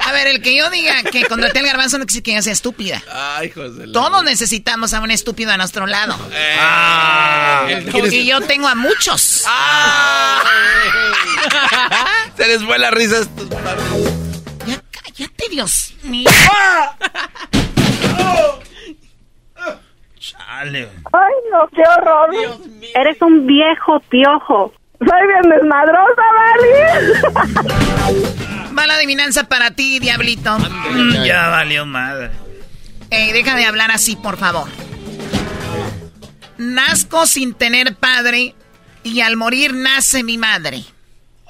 A 0.01 0.13
ver, 0.13 0.29
el 0.29 0.41
que 0.41 0.57
yo 0.57 0.71
diga 0.71 1.03
que 1.03 1.27
contraté 1.27 1.59
al 1.59 1.67
garbanzo 1.67 1.99
no 1.99 2.07
quiere 2.07 2.13
decir 2.15 2.23
que 2.23 2.33
yo 2.35 2.41
sea 2.43 2.53
estúpida. 2.55 3.03
Ay, 3.13 3.49
hijos 3.49 3.77
de 3.77 3.89
la- 3.89 3.93
Todos 3.93 4.25
necesitamos 4.25 4.95
a 4.95 5.01
un 5.01 5.11
estúpido 5.11 5.51
a 5.53 5.57
nuestro 5.59 5.87
lado. 5.87 6.17
Ah. 6.59 7.67
Y 7.69 8.25
yo 8.27 8.41
tengo 8.41 8.69
a 8.69 8.75
muchos. 8.75 9.45
Se 12.37 12.47
les 12.47 12.65
fue 12.65 12.79
la 12.79 12.91
risa 12.91 13.17
a 13.17 13.21
estos 13.21 13.49
Ya 14.67 14.81
cállate, 14.91 15.45
Dios 15.51 15.93
mío. 16.05 16.31
Chale. 20.19 20.89
Ay, 21.13 21.35
no, 21.53 21.69
qué 21.69 21.83
horror. 21.83 22.31
Eres 22.95 23.21
un 23.23 23.47
viejo 23.47 24.01
piojo. 24.09 24.73
Soy 24.99 25.27
bien 25.29 25.49
desmadrosa, 25.49 26.23
¿vale? 26.35 26.73
Va 28.77 28.87
la 28.87 28.95
adivinanza 28.95 29.45
para 29.45 29.71
ti, 29.71 29.99
diablito. 30.01 30.59
Mm, 30.59 31.25
Ya 31.25 31.49
valió 31.49 31.87
madre. 31.87 32.31
Ey, 33.11 33.33
deja 33.33 33.55
de 33.55 33.65
hablar 33.65 33.91
así, 33.93 34.17
por 34.17 34.37
favor. 34.37 34.69
Nazco 36.59 37.27
sin 37.27 37.55
tener 37.55 37.95
padre 37.95 38.55
y 39.05 39.21
al 39.21 39.37
morir 39.37 39.73
nace 39.75 40.25
mi 40.25 40.37
madre. 40.37 40.83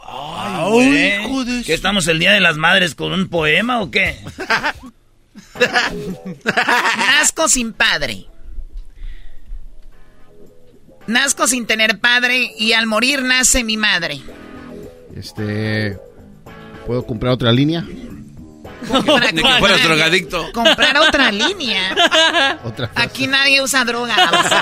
Ay, 0.07 0.71
güey. 0.71 1.63
¿Qué 1.65 1.73
estamos 1.75 2.07
el 2.09 2.19
Día 2.19 2.33
de 2.33 2.41
las 2.41 2.57
Madres 2.59 2.95
con 2.95 3.13
un 3.13 3.29
poema 3.29 3.81
o 3.81 3.91
qué? 3.91 4.19
Nazco 6.97 7.49
sin 7.49 7.73
padre. 7.73 8.27
Nazco 11.07 11.47
sin 11.47 11.67
tener 11.67 11.99
padre 12.01 12.53
y 12.59 12.73
al 12.75 12.87
morir 12.87 13.23
nace 13.23 13.65
mi 13.65 13.77
madre. 13.77 14.21
Este. 15.17 15.99
¿Puedo 16.87 17.05
comprar 17.07 17.33
otra 17.33 17.51
línea? 17.53 17.85
Comprar- 18.89 19.33
Ni 19.35 19.43
que 19.43 19.59
fueras 19.59 19.83
drogadicto. 19.83 20.53
Comprar 20.53 20.97
otra 20.99 21.33
línea. 21.33 22.59
Otra. 22.65 22.91
Aquí 22.95 23.27
nadie 23.27 23.61
usa 23.63 23.85
droga. 23.85 24.15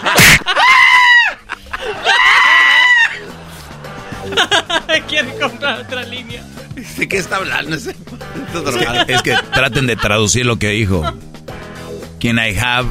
Quiere 5.08 5.34
comprar 5.38 5.80
otra 5.80 6.02
línea. 6.04 6.42
¿De 6.96 7.08
qué 7.08 7.16
está 7.18 7.36
hablando 7.36 7.76
ese? 7.76 7.94
Es 9.08 9.22
que 9.22 9.34
traten 9.54 9.86
de 9.86 9.96
traducir 9.96 10.44
lo 10.46 10.58
que 10.58 10.70
dijo. 10.70 11.02
Can 12.20 12.38
I 12.38 12.56
have... 12.58 12.88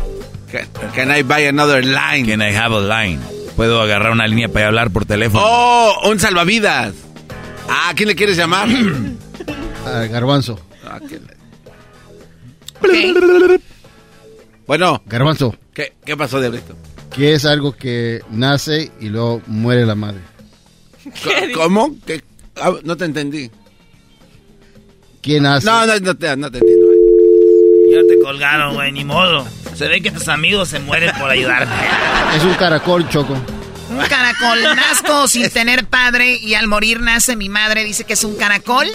Can, 0.52 0.68
can 0.94 1.12
I 1.18 1.24
buy 1.24 1.46
another 1.48 1.84
line? 1.84 2.26
Can 2.28 2.42
I 2.42 2.56
have 2.56 2.74
a 2.76 2.82
line? 2.82 3.20
Puedo 3.56 3.82
agarrar 3.82 4.12
una 4.12 4.28
línea 4.28 4.50
para 4.50 4.68
hablar 4.68 4.92
por 4.92 5.06
teléfono. 5.06 5.44
Oh, 5.46 6.10
un 6.10 6.20
salvavidas. 6.20 6.94
Ah, 7.70 7.90
¿a 7.90 7.94
quién 7.96 8.10
le 8.10 8.16
quieres 8.16 8.38
llamar? 8.38 8.68
Garbanzo. 10.10 10.60
Ah, 10.86 11.00
¿qué 11.08 11.20
le- 11.20 11.36
Ok. 13.56 13.62
Bueno, 14.68 15.02
Garbanzo. 15.06 15.56
¿qué, 15.74 15.94
qué 16.06 16.18
pasó, 16.18 16.40
Diablito? 16.40 16.76
¿Qué 17.16 17.34
es 17.34 17.46
algo 17.46 17.72
que 17.76 18.22
nace 18.30 18.92
y 19.00 19.08
luego 19.10 19.42
muere 19.48 19.86
la 19.86 19.96
madre? 19.96 20.20
¿Cómo? 21.54 21.96
¿Qué? 22.06 22.24
Ah, 22.62 22.74
no 22.84 22.96
te 22.98 23.06
entendí. 23.06 23.50
¿Quién 25.22 25.44
nace? 25.44 25.66
No, 25.66 25.86
no, 25.86 26.00
no 26.00 26.16
te, 26.16 26.38
no 26.38 26.52
te 26.52 26.58
entiendo. 26.60 26.86
Ya 27.92 28.02
te 28.08 28.20
colgaron, 28.22 28.76
güey, 28.76 28.92
ni 28.92 29.04
modo. 29.06 29.48
Se 29.76 29.88
ve 29.88 30.02
que 30.02 30.12
tus 30.12 30.28
amigos 30.28 30.70
se 30.70 30.80
mueren 30.80 31.12
por 31.20 31.30
ayudarte. 31.30 31.74
Es 32.36 32.44
un 32.44 32.54
caracol, 32.56 33.08
Choco. 33.10 33.34
Un 33.90 33.98
caracol. 34.08 34.62
Nazco 34.76 35.28
sin 35.28 35.50
tener 35.50 35.86
padre 35.86 36.38
y 36.38 36.54
al 36.56 36.68
morir 36.68 37.00
nace 37.02 37.36
mi 37.36 37.50
madre. 37.50 37.84
Dice 37.84 38.04
que 38.04 38.14
es 38.14 38.24
un 38.24 38.36
caracol. 38.36 38.88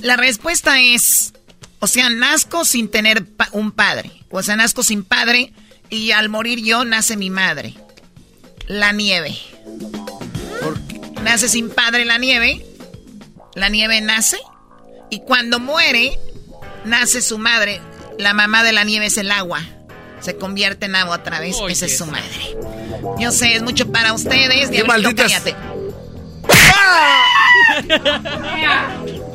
La 0.00 0.16
respuesta 0.16 0.80
es, 0.80 1.32
o 1.80 1.86
sea, 1.86 2.08
nazco 2.10 2.64
sin 2.64 2.88
tener 2.88 3.24
pa- 3.26 3.48
un 3.52 3.72
padre. 3.72 4.10
O 4.30 4.42
sea, 4.42 4.56
nazco 4.56 4.82
sin 4.82 5.02
padre 5.04 5.52
y 5.90 6.12
al 6.12 6.28
morir 6.28 6.62
yo 6.62 6.84
nace 6.84 7.16
mi 7.16 7.30
madre. 7.30 7.74
La 8.66 8.92
nieve. 8.92 9.36
Nace 11.22 11.48
sin 11.48 11.70
padre 11.70 12.04
la 12.04 12.18
nieve. 12.18 12.64
La 13.54 13.68
nieve 13.68 14.00
nace. 14.00 14.38
Y 15.10 15.20
cuando 15.20 15.58
muere, 15.60 16.18
nace 16.84 17.20
su 17.22 17.38
madre. 17.38 17.80
La 18.18 18.34
mamá 18.34 18.62
de 18.64 18.72
la 18.72 18.84
nieve 18.84 19.06
es 19.06 19.16
el 19.18 19.30
agua. 19.30 19.60
Se 20.20 20.36
convierte 20.36 20.86
en 20.86 20.96
agua 20.96 21.16
otra 21.16 21.40
vez. 21.40 21.56
Esa 21.68 21.86
es 21.86 21.96
su 21.98 22.06
madre. 22.06 22.56
Yo 23.18 23.30
sé, 23.30 23.54
es 23.54 23.62
mucho 23.62 23.90
para 23.92 24.12
ustedes. 24.12 24.70
Diablito, 24.70 24.86
malditas- 25.10 25.22
cállate. 25.32 25.54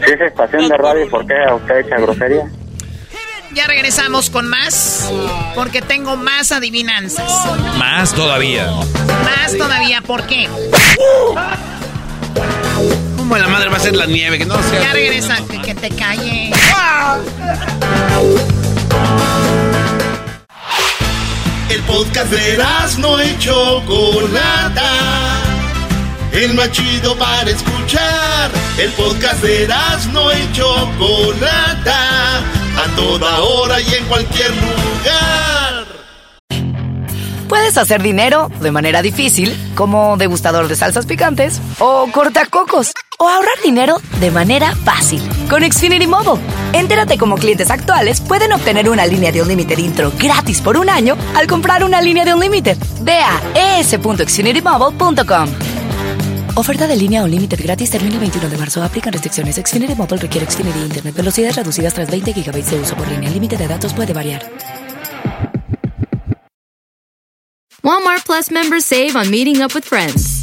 Si 0.06 0.12
es 0.12 0.22
estación 0.22 0.68
de 0.70 0.78
radio, 0.78 1.10
¿por 1.10 1.26
qué 1.26 1.34
usted 1.56 1.78
echa 1.80 1.98
grosería? 1.98 2.52
Ya 3.54 3.68
regresamos 3.68 4.30
con 4.30 4.48
más. 4.48 5.12
Porque 5.54 5.82
tengo 5.82 6.18
más 6.18 6.52
adivinanzas. 6.52 7.32
Más 7.78 8.14
todavía. 8.14 8.68
Más 8.68 9.56
todavía. 9.58 10.02
¿Por 10.02 10.26
qué? 10.26 10.50
¿Cómo 13.16 13.38
la 13.38 13.48
madre 13.48 13.70
va 13.70 13.78
a 13.78 13.80
ser 13.80 13.96
la 13.96 14.08
nieve? 14.08 14.40
Que 14.40 14.46
no 14.46 14.62
sea. 14.64 14.82
Ya 14.82 14.94
regresa. 14.94 15.38
Que, 15.50 15.62
que 15.62 15.76
te 15.76 15.90
calle. 15.92 16.52
El 21.70 21.82
podcast 21.84 22.32
de 22.32 22.64
no 22.98 23.24
y 23.24 23.38
Chocolata. 23.38 24.92
El 26.32 26.56
más 26.56 26.72
chido 26.72 27.16
para 27.18 27.52
escuchar. 27.52 28.50
El 28.78 28.90
podcast 28.94 29.44
de 29.44 29.68
no 30.12 30.32
y 30.34 30.52
Chocolata. 30.54 32.42
A 32.78 32.96
toda 32.96 33.40
hora 33.40 33.80
y 33.80 33.94
en 33.94 34.06
cualquier 34.06 34.50
lugar. 34.52 35.86
Puedes 37.48 37.78
hacer 37.78 38.02
dinero 38.02 38.50
de 38.62 38.72
manera 38.72 39.02
difícil, 39.04 39.56
como 39.76 40.18
degustador 40.18 40.68
de 40.68 40.76
salsas 40.76 41.06
picantes, 41.06 41.62
o 41.78 42.08
cortacocos, 42.12 42.94
o 43.20 43.30
ahorrar 43.30 43.62
dinero 43.64 44.02
de 44.20 44.32
manera 44.32 44.76
fácil 44.76 45.22
con 45.50 45.62
Xfinity 45.62 46.08
Mobile. 46.08 46.44
Entérate 46.74 47.18
cómo 47.18 47.36
clientes 47.36 47.70
actuales 47.70 48.22
pueden 48.22 48.54
obtener 48.54 48.90
una 48.90 49.06
línea 49.06 49.32
de 49.32 49.44
un 49.44 49.48
límite 49.48 49.80
intro 49.80 50.12
gratis 50.18 50.62
por 50.62 50.78
un 50.78 50.90
año 50.90 51.16
al 51.36 51.46
comprar 51.46 51.84
una 51.84 52.02
línea 52.02 52.26
de 52.26 52.34
un 52.34 52.40
límite. 52.40 52.76
Ve 53.02 53.20
a 53.20 53.80
es.xfinitymobile.com. 53.80 55.73
Oferta 56.56 56.86
de 56.86 56.96
línea 56.96 57.24
o 57.24 57.28
límite 57.28 57.56
gratis 57.56 57.90
termina 57.90 58.14
el 58.14 58.20
21 58.20 58.48
de 58.48 58.58
marzo. 58.58 58.84
Aplican 58.84 59.12
restricciones. 59.12 59.56
Xfinity 59.56 59.96
Mobile 59.96 60.22
requiere 60.22 60.46
Xfinity 60.46 60.80
Internet. 60.82 61.16
Velocidades 61.16 61.56
reducidas 61.56 61.96
tras 61.96 62.12
20 62.12 62.32
GB 62.32 62.64
de 62.64 62.80
uso 62.80 62.96
por 62.96 63.08
línea. 63.08 63.28
El 63.28 63.34
límite 63.34 63.58
de 63.58 63.68
datos 63.68 63.92
puede 63.92 64.14
variar. 64.14 64.46
Walmart 67.82 68.24
Plus 68.26 68.52
members 68.52 68.86
save 68.86 69.16
on 69.16 69.32
meeting 69.32 69.64
up 69.64 69.74
with 69.74 69.84
friends. 69.84 70.43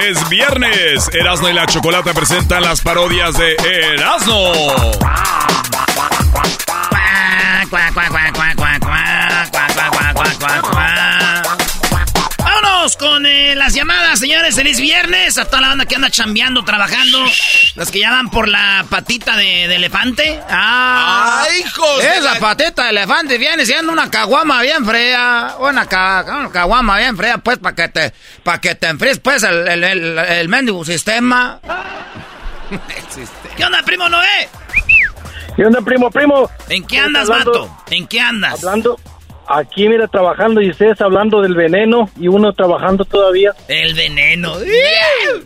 Es 0.00 0.28
viernes. 0.28 1.10
Erasno 1.12 1.50
y 1.50 1.52
la 1.52 1.66
Chocolata 1.66 2.14
presentan 2.14 2.62
las 2.62 2.80
parodias 2.80 3.36
de 3.36 3.54
Erasno. 3.94 4.52
Con 12.80 13.26
eh, 13.26 13.54
las 13.56 13.74
llamadas, 13.74 14.18
señores. 14.20 14.54
Feliz 14.54 14.80
viernes 14.80 15.36
a 15.36 15.44
toda 15.44 15.60
la 15.60 15.68
banda 15.68 15.84
que 15.84 15.96
anda 15.96 16.08
chambeando, 16.08 16.64
trabajando. 16.64 17.22
Las 17.74 17.90
que 17.90 18.00
ya 18.00 18.10
van 18.10 18.30
por 18.30 18.48
la 18.48 18.86
patita 18.88 19.36
de, 19.36 19.66
elefante. 19.66 20.40
Ah. 20.48 21.44
¡Ay, 21.46 21.60
hijos! 21.60 22.02
Esa 22.02 22.34
de... 22.34 22.40
patita 22.40 22.84
de 22.84 22.90
elefante 22.90 23.36
viene 23.36 23.66
siendo 23.66 23.92
una 23.92 24.10
caguama 24.10 24.62
bien 24.62 24.86
fría. 24.86 25.56
Una, 25.58 25.86
caguama 25.86 26.96
bien 26.96 27.18
fría, 27.18 27.36
pues, 27.36 27.58
para 27.58 27.76
que 27.76 27.88
te, 27.88 28.14
para 28.42 28.58
te 28.58 28.86
enfríes, 28.86 29.18
pues, 29.18 29.42
el, 29.42 29.68
el, 29.68 30.18
el, 30.18 30.48
mendigo 30.48 30.82
sistema. 30.82 31.60
sistema. 33.10 33.56
¿Qué 33.56 33.64
onda, 33.66 33.82
primo 33.82 34.08
Noé? 34.08 34.48
¿Qué 35.54 35.66
onda, 35.66 35.82
primo, 35.82 36.10
primo? 36.10 36.50
¿En 36.70 36.86
qué 36.86 36.98
andas, 36.98 37.28
hablando? 37.28 37.68
vato? 37.68 37.84
¿En 37.90 38.06
qué 38.06 38.20
andas? 38.22 38.54
Hablando 38.64 38.98
aquí, 39.50 39.88
mira, 39.88 40.06
trabajando 40.08 40.60
y 40.62 40.70
ustedes 40.70 41.00
hablando 41.00 41.40
del 41.42 41.54
veneno 41.54 42.08
y 42.18 42.28
uno 42.28 42.52
trabajando 42.52 43.04
todavía. 43.04 43.52
El 43.68 43.94
veneno. 43.94 44.54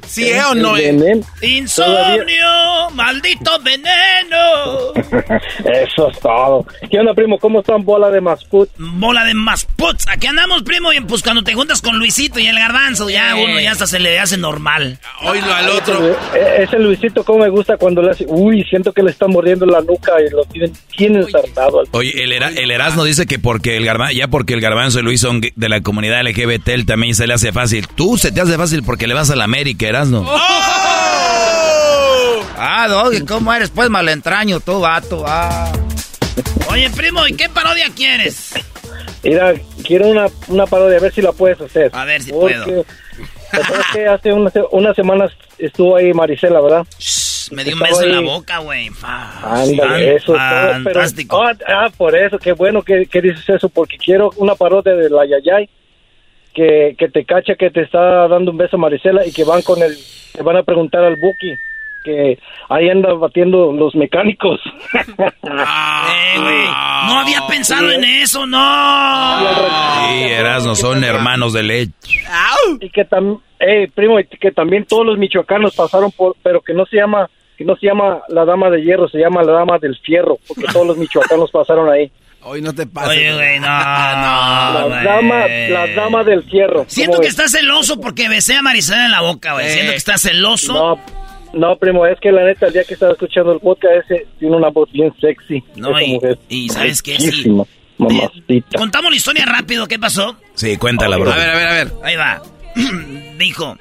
¿Sí, 0.07 0.29
eh, 0.29 0.41
o 0.51 0.55
no, 0.55 0.77
eh? 0.77 0.93
veneno. 0.93 1.27
Insomnio, 1.43 2.91
maldito 2.95 3.51
veneno. 3.65 4.93
Eso 5.65 6.11
es 6.11 6.21
todo. 6.21 6.67
¿Qué 6.91 6.99
onda, 6.99 7.15
primo? 7.15 7.39
¿Cómo 7.39 7.61
están, 7.61 7.85
bola 7.85 8.11
de 8.11 8.21
masput? 8.21 8.69
Bola 8.79 9.25
de 9.25 9.35
más 9.35 9.65
puts. 9.65 10.07
Aquí 10.09 10.27
andamos, 10.27 10.63
primo, 10.63 10.93
y 10.93 11.01
pues 11.01 11.23
cuando 11.23 11.43
te 11.43 11.55
juntas 11.55 11.81
con 11.81 11.99
Luisito 11.99 12.39
y 12.41 12.47
el 12.47 12.59
garbanzo, 12.59 13.09
ya 13.11 13.37
Eh. 13.39 13.45
uno 13.45 13.61
ya 13.61 13.73
hasta 13.73 13.87
se 13.87 13.99
le 13.99 14.19
hace 14.19 14.37
normal. 14.37 14.99
Oílo 15.23 15.53
al 15.53 15.69
otro. 15.71 16.17
Ese 16.59 16.79
Luisito, 16.79 17.25
cómo 17.25 17.41
me 17.45 17.49
gusta 17.51 17.77
cuando 17.77 18.03
le 18.03 18.11
hace... 18.11 18.25
Uy, 18.29 18.63
siento 18.65 18.93
que 18.93 19.03
le 19.03 19.11
están 19.11 19.31
mordiendo 19.31 19.67
la 19.67 19.81
nuca 19.81 20.13
y 20.21 20.31
lo 20.31 20.45
tienen, 20.45 20.73
tienen 20.97 21.23
al- 21.23 21.89
Oye, 21.93 22.23
el, 22.23 22.33
Era- 22.33 22.49
el 22.51 22.71
Erasmo 22.71 23.05
dice 23.05 23.27
que 23.27 23.39
porque 23.39 23.77
el 23.77 23.85
garbanzo, 23.85 23.94
ya 24.13 24.29
porque 24.29 24.55
el 24.55 24.61
garbanzo 24.61 25.01
y 25.01 25.03
Luis 25.03 25.21
son 25.21 25.41
de 25.41 25.69
la 25.69 25.81
comunidad 25.83 26.23
LGBT, 26.23 26.69
él 26.69 26.87
también 26.87 27.15
se 27.15 27.27
le 27.27 27.35
hace 27.35 27.53
fácil. 27.53 27.87
Tú 27.89 28.17
se 28.19 28.33
te 28.33 28.41
hace 28.41 28.57
fácil 28.57 28.83
porque 28.83 29.07
le 29.07 29.15
vas 29.15 29.31
a 29.31 29.37
la 29.37 29.45
América, 29.45 29.87
Erasmo. 29.87 30.25
Ah, 32.57 32.87
Doggy, 32.89 33.25
¿cómo 33.25 33.53
eres? 33.53 33.71
Pues 33.71 33.91
malentraño, 33.91 34.61
tú, 34.61 34.81
vato. 34.81 35.25
Ah. 35.27 35.73
Oye, 36.71 36.91
primo, 36.91 37.27
¿y 37.27 37.35
qué 37.35 37.49
parodia 37.49 37.91
quieres? 37.95 38.55
Mira, 39.23 39.55
quiero 39.85 40.09
una, 40.09 40.27
una 40.49 40.67
parodia, 40.67 40.99
a 40.99 41.01
ver 41.01 41.13
si 41.15 41.23
la 41.23 41.33
puedes 41.33 41.61
hacer. 41.61 41.91
A 41.95 42.05
ver 42.05 42.23
si 42.23 42.31
Porque, 42.33 42.55
puedo. 42.57 42.85
¿sabes 43.51 43.87
qué? 43.93 44.07
Hace 44.07 44.33
unas 44.33 44.53
unas 44.73 44.97
semanas 44.97 45.31
estuvo 45.59 45.97
ahí 45.97 46.13
Marisela, 46.13 46.61
¿verdad? 46.61 46.87
Me 47.53 47.65
dio 47.65 47.75
un 47.75 47.81
beso 47.81 48.03
en 48.05 48.13
la 48.13 48.21
boca, 48.21 48.59
güey. 48.59 48.91
Ándale, 49.43 50.15
eso 50.17 50.35
es 50.37 50.41
todo, 50.51 50.71
pero- 50.85 50.85
Fantástico. 50.85 51.43
ah, 51.43 51.53
ah, 51.69 51.91
por 51.97 52.17
eso, 52.17 52.39
qué 52.39 52.53
bueno 52.53 52.83
que, 52.83 53.07
que 53.07 53.21
dices 53.21 53.49
eso, 53.49 53.69
porque 53.69 53.97
quiero 53.99 54.31
una 54.37 54.55
parodia 54.55 54.95
de 54.95 55.11
la 55.11 55.25
Yayay, 55.27 55.69
que, 56.55 56.95
que 56.99 57.09
te 57.09 57.25
cacha 57.25 57.55
que 57.57 57.71
te 57.71 57.83
está 57.83 58.29
dando 58.29 58.51
un 58.53 58.57
beso 58.57 58.79
Marisela 58.79 59.27
y 59.27 59.33
que 59.33 59.45
van 59.45 59.63
con 59.63 59.83
el, 59.83 59.97
te 60.33 60.43
van 60.43 60.57
a 60.57 60.63
preguntar 60.63 61.03
al 61.05 61.17
Buki, 61.17 61.55
que 62.05 62.39
ahí 62.69 62.89
anda 62.91 63.13
batiendo 63.15 63.73
los 63.73 63.95
mecánicos. 63.97 64.61
Eh, 64.95 66.39
güey, 66.39 66.65
no 67.07 67.19
había 67.19 67.47
pensado 67.49 67.91
en 67.91 68.05
eso, 68.05 68.47
no. 68.47 68.59
Sí, 70.09 70.23
Erasmo, 70.25 70.75
son 70.75 71.03
hermanos 71.03 71.53
de 71.53 71.63
leche. 71.63 72.21
Y 72.81 72.91
que 72.91 73.05
también, 73.05 73.41
eh, 73.61 73.89
primo, 73.95 74.17
que 74.41 74.53
también 74.53 74.85
todos 74.85 75.05
los 75.07 75.19
michoacanos 75.19 75.75
pasaron 75.75 76.13
por, 76.13 76.37
pero 76.43 76.61
que 76.61 76.75
no 76.75 76.85
se 76.87 76.97
llama, 76.97 77.29
que 77.57 77.65
no 77.65 77.75
se 77.77 77.87
llama 77.87 78.21
la 78.29 78.45
dama 78.45 78.71
de 78.71 78.83
hierro, 78.83 79.09
se 79.09 79.19
llama 79.19 79.43
la 79.43 79.53
dama 79.53 79.79
del 79.79 79.97
fierro, 79.99 80.39
porque 80.47 80.65
todos 80.73 80.87
los 80.87 80.97
michoacanos 80.97 81.51
pasaron 81.51 81.91
ahí. 81.91 82.11
Hoy 82.47 82.61
no 82.61 82.75
te 82.75 82.87
pases. 82.87 83.11
Oye, 83.11 83.33
güey, 83.33 83.59
no, 83.59 83.67
no, 83.67 83.71
La 83.71 84.85
güey. 84.87 85.05
dama, 85.05 85.47
la 85.49 85.87
dama 85.95 86.25
del 86.25 86.43
fierro. 86.45 86.85
Siento 86.89 87.13
¿cómo 87.13 87.23
que 87.23 87.29
ves? 87.29 87.39
estás 87.39 87.53
celoso 87.53 87.99
porque 87.99 88.29
besé 88.29 88.55
a 88.57 88.61
Marisela 88.63 89.07
en 89.07 89.13
la 89.13 89.23
boca, 89.23 89.55
güey. 89.55 89.71
Siento 89.71 89.93
que 89.93 89.97
estás 89.97 90.21
celoso. 90.21 90.75
No, 90.75 91.01
no, 91.55 91.77
primo, 91.77 92.07
es 92.07 92.19
que 92.21 92.31
la 92.33 92.45
neta, 92.45 92.67
el 92.67 92.73
día 92.73 92.85
que 92.85 92.95
estaba 92.95 93.13
escuchando 93.13 93.53
el 93.53 93.61
podcast 93.61 94.11
ese, 94.11 94.27
tiene 94.39 94.57
una 94.57 94.69
voz 94.71 94.91
bien 94.93 95.13
sexy. 95.21 95.63
No, 95.77 96.01
y- 96.01 96.19
y 96.49 96.69
¿sabes 96.69 97.03
qué? 97.03 97.19
Sí. 97.19 97.51
Mamacita. 97.99 98.79
Contamos 98.79 99.11
la 99.11 99.17
historia 99.17 99.45
rápido, 99.47 99.87
¿qué 99.87 99.99
pasó? 99.99 100.37
Sí, 100.55 100.77
cuéntala, 100.77 101.17
bro. 101.17 101.33
A 101.33 101.37
ver, 101.37 101.51
a 101.51 101.57
ver, 101.57 101.69
a 101.69 101.73
ver. 101.73 101.93
Ahí 102.03 102.17
va. 102.17 102.43
Dijo, 103.39 103.77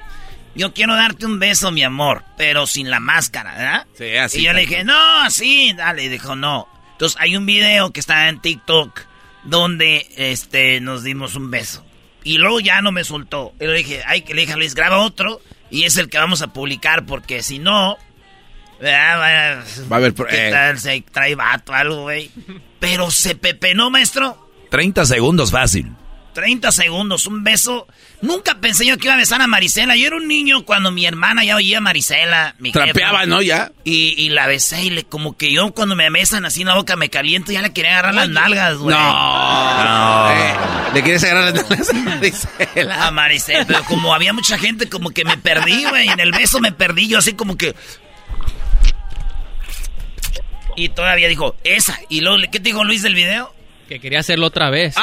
yo 0.54 0.72
quiero 0.72 0.94
darte 0.94 1.26
un 1.26 1.38
beso, 1.38 1.70
mi 1.72 1.82
amor, 1.82 2.22
pero 2.36 2.66
sin 2.66 2.90
la 2.90 3.00
máscara, 3.00 3.52
¿verdad? 3.56 3.86
Sí, 3.94 4.16
así. 4.16 4.38
y 4.40 4.44
yo 4.44 4.52
le 4.52 4.60
dije, 4.62 4.84
no, 4.84 5.20
así, 5.22 5.72
dale. 5.76 6.04
Y 6.04 6.08
dijo, 6.08 6.36
no. 6.36 6.68
Entonces 6.92 7.18
hay 7.20 7.36
un 7.36 7.44
video 7.44 7.90
que 7.90 8.00
está 8.00 8.28
en 8.28 8.40
TikTok 8.40 9.00
donde 9.44 10.06
este, 10.16 10.80
nos 10.80 11.02
dimos 11.02 11.34
un 11.34 11.50
beso. 11.50 11.84
Y 12.22 12.38
luego 12.38 12.60
ya 12.60 12.80
no 12.80 12.92
me 12.92 13.04
soltó. 13.04 13.52
Y 13.60 13.66
le 13.66 13.74
dije, 13.74 14.02
ay, 14.06 14.22
que 14.22 14.32
le 14.32 14.42
dije 14.42 14.54
a 14.54 14.56
Luis, 14.56 14.74
graba 14.74 14.98
otro. 14.98 15.40
Y 15.74 15.86
es 15.86 15.96
el 15.96 16.08
que 16.08 16.18
vamos 16.18 16.40
a 16.40 16.52
publicar 16.52 17.04
porque 17.04 17.42
si 17.42 17.58
no... 17.58 17.98
Va 18.80 19.96
a 19.96 19.96
haber 19.96 20.14
¿Qué 20.14 20.48
eh. 20.48 20.50
tal? 20.52 20.78
Se 20.78 21.00
trae 21.00 21.34
vato 21.34 21.74
algo, 21.74 22.02
güey. 22.02 22.30
Pero 22.78 23.10
se 23.10 23.34
pepenó, 23.34 23.90
maestro. 23.90 24.52
30 24.70 25.04
segundos 25.04 25.50
fácil. 25.50 25.90
30 26.34 26.72
segundos, 26.72 27.26
un 27.26 27.44
beso. 27.44 27.86
Nunca 28.20 28.56
pensé 28.56 28.84
yo 28.84 28.98
que 28.98 29.06
iba 29.06 29.14
a 29.14 29.18
besar 29.18 29.40
a 29.40 29.46
Marisela. 29.46 29.96
Yo 29.96 30.08
era 30.08 30.16
un 30.16 30.28
niño 30.28 30.64
cuando 30.64 30.90
mi 30.90 31.06
hermana 31.06 31.44
ya 31.44 31.56
oía 31.56 31.78
a 31.78 31.80
Marisela. 31.80 32.54
Mi 32.58 32.72
Trapeaba, 32.72 33.20
jefa. 33.20 33.26
¿no? 33.26 33.40
Ya. 33.40 33.72
Y, 33.84 34.14
y 34.18 34.28
la 34.30 34.46
besé 34.46 34.82
y 34.84 34.90
le, 34.90 35.04
como 35.04 35.36
que 35.36 35.52
yo 35.52 35.72
cuando 35.72 35.94
me 35.96 36.10
besan 36.10 36.44
así 36.44 36.62
en 36.62 36.68
la 36.68 36.74
boca 36.74 36.96
me 36.96 37.08
caliento 37.08 37.52
y 37.52 37.54
ya 37.54 37.62
le 37.62 37.72
quería 37.72 37.92
agarrar 37.92 38.14
las 38.14 38.28
nalgas, 38.28 38.76
güey. 38.76 38.94
No. 38.96 40.30
Eh, 40.30 40.54
¿Le 40.94 41.02
quieres 41.02 41.24
agarrar 41.24 41.54
las 41.54 41.70
nalgas 41.70 41.90
a 41.90 41.94
Marisela? 41.94 43.06
A 43.06 43.10
Maricela, 43.10 43.64
pero 43.64 43.84
como 43.84 44.12
había 44.12 44.32
mucha 44.32 44.58
gente, 44.58 44.88
como 44.90 45.10
que 45.10 45.24
me 45.24 45.38
perdí, 45.38 45.84
güey. 45.84 46.08
En 46.08 46.20
el 46.20 46.32
beso 46.32 46.60
me 46.60 46.72
perdí 46.72 47.08
yo 47.08 47.18
así 47.18 47.34
como 47.34 47.56
que... 47.56 47.74
Y 50.76 50.88
todavía 50.88 51.28
dijo, 51.28 51.54
esa. 51.62 52.00
Y 52.08 52.20
luego, 52.20 52.38
¿qué 52.50 52.58
te 52.58 52.70
dijo 52.70 52.82
Luis 52.82 53.02
del 53.02 53.14
video? 53.14 53.53
Que 53.88 54.00
quería 54.00 54.20
hacerlo 54.20 54.46
otra 54.46 54.70
vez. 54.70 54.94
No, 54.96 55.02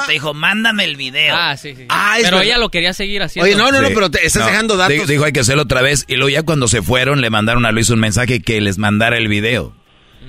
no, 0.00 0.06
te 0.06 0.12
dijo, 0.12 0.34
mándame 0.34 0.84
el 0.84 0.96
video. 0.96 1.34
Ah, 1.36 1.56
sí, 1.56 1.74
sí. 1.74 1.86
Ah, 1.88 2.12
Pero 2.18 2.36
verdad. 2.36 2.42
ella 2.44 2.58
lo 2.58 2.68
quería 2.70 2.92
seguir 2.92 3.22
haciendo. 3.22 3.44
Oye, 3.46 3.56
no, 3.56 3.72
no, 3.72 3.80
no, 3.82 3.88
Sí. 3.88 3.94
pero 3.94 4.10
te 4.10 4.24
estás 4.24 4.42
No, 4.44 4.48
dejando 4.48 4.76
datos. 4.76 4.92
Dijo, 4.94 5.06
dijo, 5.06 5.24
hay 5.24 5.32
que 5.32 5.40
hacerlo 5.40 5.62
otra 5.62 5.82
vez. 5.82 6.04
Y 6.06 6.14
luego 6.14 6.28
ya 6.30 6.42
cuando 6.44 6.68
se 6.68 6.80
fueron 6.82 7.20
le 7.20 7.30
mandaron 7.30 7.66
a 7.66 7.72
Luis 7.72 7.90
un 7.90 7.98
mensaje 8.00 8.40
que 8.40 8.60
les 8.60 8.78
mandara 8.78 9.16
el 9.18 9.28
video. 9.28 9.74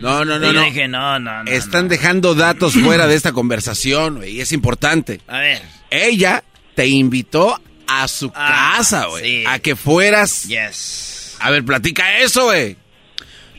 No, 0.01 0.26
no, 0.26 0.38
Y 0.38 0.39
no, 0.39 0.45
yo 0.47 0.54
no. 0.54 0.64
dije, 0.64 0.88
no, 0.88 1.20
no, 1.20 1.43
no. 1.43 1.51
Están 1.51 1.88
dejando 1.88 2.34
datos 2.34 2.74
fuera 2.74 3.06
de 3.08 3.16
esta 3.16 3.32
conversación, 3.32 4.16
güey, 4.18 4.32
y 4.38 4.41
es 4.41 4.51
importante. 4.51 5.22
A 5.28 5.38
ver. 5.39 5.62
Ella 5.91 6.43
te 6.76 6.88
invitó 6.88 7.62
a 7.88 8.08
su 8.08 8.32
Ah, 8.36 8.74
casa, 8.78 9.06
güey. 9.06 9.24
sí. 9.24 9.43
A 9.47 9.60
que 9.60 9.76
fueras. 9.76 10.45
Yes. 10.47 11.38
A 11.39 11.51
ver, 11.51 11.64
platica 11.64 12.18
eso, 12.18 12.45
güey. 12.45 12.78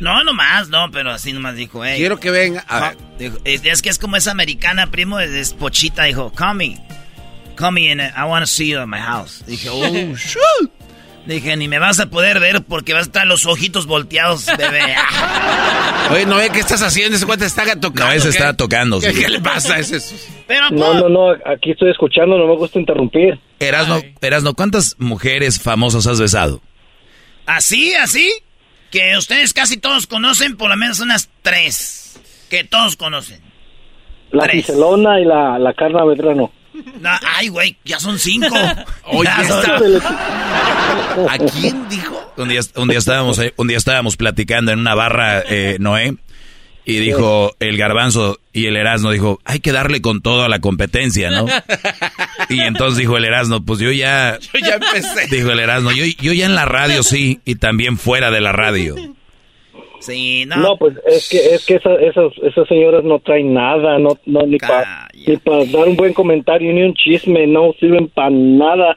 No, 0.04 0.22
nomás, 0.22 0.68
no, 0.68 0.90
pero 0.92 1.10
así 1.12 1.32
nomás 1.32 1.56
dijo, 1.56 1.82
hey. 1.84 1.96
Quiero 1.96 2.20
que 2.20 2.30
venga. 2.30 2.64
A 2.68 2.78
No, 2.80 2.86
ver. 2.88 2.96
dijo, 3.18 3.38
es, 3.44 3.62
es 3.64 3.80
que 3.82 3.88
es 3.88 3.98
como 3.98 4.16
esa 4.16 4.30
americana, 4.32 4.88
primo, 4.88 5.18
es, 5.18 5.30
es 5.30 5.54
pochita, 5.54 6.04
dijo, 6.04 6.30
call 6.32 6.56
me. 6.56 6.78
Call 7.56 7.72
me 7.72 7.90
and 7.90 8.00
I 8.02 8.24
want 8.28 8.42
to 8.42 8.46
see 8.46 8.68
you 8.68 8.78
at 8.80 8.86
my 8.86 8.98
house. 8.98 9.42
Dije, 9.46 9.70
oh, 9.70 9.82
shoot. 10.16 10.70
Dije, 11.26 11.56
ni 11.56 11.68
me 11.68 11.78
vas 11.78 12.00
a 12.00 12.10
poder 12.10 12.38
ver 12.38 12.62
porque 12.64 12.92
vas 12.92 13.04
a 13.04 13.06
estar 13.06 13.26
los 13.26 13.46
ojitos 13.46 13.86
volteados, 13.86 14.44
bebé. 14.58 14.94
Oye, 16.10 16.26
no, 16.26 16.36
¿qué 16.52 16.60
estás 16.60 16.82
haciendo? 16.82 17.16
Ese 17.16 17.24
cuate 17.24 17.46
está 17.46 17.64
tocando. 17.80 18.04
No, 18.08 18.12
ese 18.12 18.28
está 18.28 18.54
tocando. 18.54 19.00
¿Qué, 19.00 19.28
le 19.30 19.40
pasa? 19.40 19.78
Ese 19.78 19.96
es... 19.96 20.28
Pero, 20.46 20.68
No, 20.70 20.92
no, 20.92 21.08
no, 21.08 21.30
aquí 21.46 21.70
estoy 21.70 21.90
escuchando, 21.90 22.36
no 22.36 22.46
me 22.46 22.56
gusta 22.56 22.78
interrumpir. 22.78 23.40
Erasno, 23.58 24.02
Erasno, 24.20 24.52
¿cuántas 24.52 24.96
mujeres 24.98 25.58
famosas 25.58 26.06
has 26.06 26.20
besado? 26.20 26.60
¿Así, 27.46 27.94
así? 27.94 28.30
Que 28.94 29.16
ustedes 29.18 29.52
casi 29.52 29.76
todos 29.76 30.06
conocen, 30.06 30.56
por 30.56 30.70
lo 30.70 30.76
menos 30.76 31.00
unas 31.00 31.28
tres. 31.42 32.16
Que 32.48 32.62
todos 32.62 32.94
conocen. 32.94 33.40
La. 34.30 34.46
Giselona 34.48 35.18
y 35.20 35.24
la, 35.24 35.58
la. 35.58 35.74
No, 37.00 37.10
ay, 37.36 37.48
güey, 37.48 37.76
ya 37.84 37.98
son 37.98 38.20
cinco. 38.20 38.54
Oye, 39.06 39.28
Ya 39.36 39.44
son- 39.48 39.96
está- 39.96 41.26
¿A 41.34 41.38
quién 41.38 41.88
dijo? 41.88 42.32
Un 42.36 42.48
día, 42.48 42.60
un 42.76 42.86
día 42.88 42.98
estábamos, 42.98 43.40
eh, 43.40 43.52
un 43.56 43.66
día 43.66 43.78
estábamos 43.78 44.16
platicando 44.16 44.70
en 44.70 44.78
una 44.78 44.94
barra, 44.94 45.42
eh, 45.48 45.76
Noé, 45.80 46.14
y 46.84 46.96
dijo 46.98 47.54
el 47.60 47.76
garbanzo 47.76 48.38
y 48.52 48.66
el 48.66 48.76
Erasno 48.76 49.10
dijo, 49.10 49.40
hay 49.44 49.60
que 49.60 49.72
darle 49.72 50.00
con 50.00 50.20
todo 50.20 50.42
a 50.44 50.48
la 50.48 50.60
competencia, 50.60 51.30
¿no? 51.30 51.46
Y 52.50 52.60
entonces 52.60 52.98
dijo 52.98 53.16
el 53.16 53.24
Erasno, 53.24 53.64
pues 53.64 53.80
yo 53.80 53.90
ya, 53.90 54.38
Yo 54.52 54.60
ya 54.60 54.74
empecé. 54.74 55.26
dijo 55.34 55.50
el 55.50 55.60
Erasno, 55.60 55.92
yo, 55.92 56.04
yo 56.20 56.32
ya 56.32 56.44
en 56.46 56.54
la 56.54 56.66
radio 56.66 57.02
sí, 57.02 57.40
y 57.44 57.54
también 57.54 57.96
fuera 57.96 58.30
de 58.30 58.40
la 58.40 58.52
radio. 58.52 58.96
Sí, 60.06 60.44
no. 60.46 60.56
No, 60.56 60.76
pues 60.76 60.96
es 61.06 61.28
que 61.28 61.54
es 61.54 61.64
que 61.64 61.74
esas 61.76 61.98
esas 62.00 62.32
esas 62.42 62.68
señoras 62.68 63.04
no 63.04 63.18
traen 63.20 63.54
nada, 63.54 63.98
no 63.98 64.18
no 64.26 64.46
ni 64.46 64.58
para 64.58 65.08
ni 65.26 65.36
para 65.38 65.64
dar 65.66 65.88
un 65.88 65.96
buen 65.96 66.12
comentario 66.12 66.72
ni 66.72 66.82
un 66.82 66.94
chisme, 66.94 67.46
no 67.46 67.72
sirven 67.80 68.08
para 68.08 68.30
nada. 68.30 68.96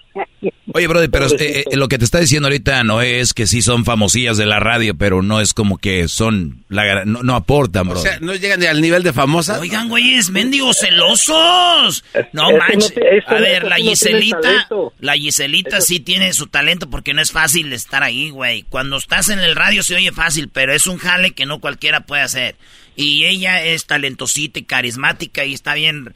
Oye, 0.74 0.88
brother, 0.88 1.10
pero 1.10 1.28
eh, 1.28 1.64
eh, 1.72 1.76
lo 1.78 1.88
que 1.88 1.98
te 1.98 2.06
está 2.06 2.20
diciendo 2.20 2.48
ahorita 2.48 2.84
Noé 2.84 3.20
es 3.20 3.34
que 3.34 3.48
sí 3.48 3.62
son 3.62 3.86
famosillas 3.86 4.38
de 4.38 4.46
la 4.46 4.60
radio, 4.60 4.96
pero 4.98 5.22
no 5.22 5.40
es 5.42 5.54
como 5.54 5.78
que 5.78 6.08
son, 6.08 6.64
la, 6.70 7.06
no, 7.06 7.24
no 7.24 7.36
aportan, 7.36 7.88
O 7.88 7.92
bro. 7.92 8.00
sea, 8.00 8.20
no 8.20 8.34
llegan 8.36 8.60
ni 8.60 8.66
al 8.66 8.82
nivel 8.82 9.04
de 9.04 9.14
famosas. 9.14 9.60
Oigan, 9.60 9.90
güeyes, 9.90 10.30
mendigos 10.32 10.78
celosos. 10.80 12.04
No 12.34 12.50
es 12.50 12.54
que 12.54 12.60
manches. 12.60 12.94
no 12.96 13.02
te- 13.02 13.24
A 13.28 13.34
no- 13.36 13.40
ver, 13.42 13.64
la 13.64 13.78
no 13.78 13.84
Giselita, 13.84 14.68
la 15.00 15.14
Giselita 15.14 15.82
sí 15.82 16.00
tiene 16.00 16.34
su 16.34 16.48
talento 16.48 16.90
porque 16.90 17.14
no 17.14 17.22
es 17.22 17.32
fácil 17.32 17.72
estar 17.74 18.04
ahí, 18.04 18.30
güey. 18.30 18.64
Cuando 18.64 18.98
estás 18.98 19.30
en 19.30 19.40
el 19.40 19.56
radio 19.56 19.84
se 19.84 19.96
oye 19.96 20.12
fácil, 20.12 20.50
pero 20.52 20.74
es 20.74 20.88
un 20.88 20.97
jale 20.98 21.32
que 21.32 21.46
no 21.46 21.60
cualquiera 21.60 22.02
puede 22.02 22.22
hacer. 22.22 22.56
Y 22.96 23.26
ella 23.26 23.64
es 23.64 23.86
talentosita 23.86 24.58
y 24.60 24.64
carismática 24.64 25.46
y 25.46 25.54
está 25.54 25.76
bien. 25.76 26.14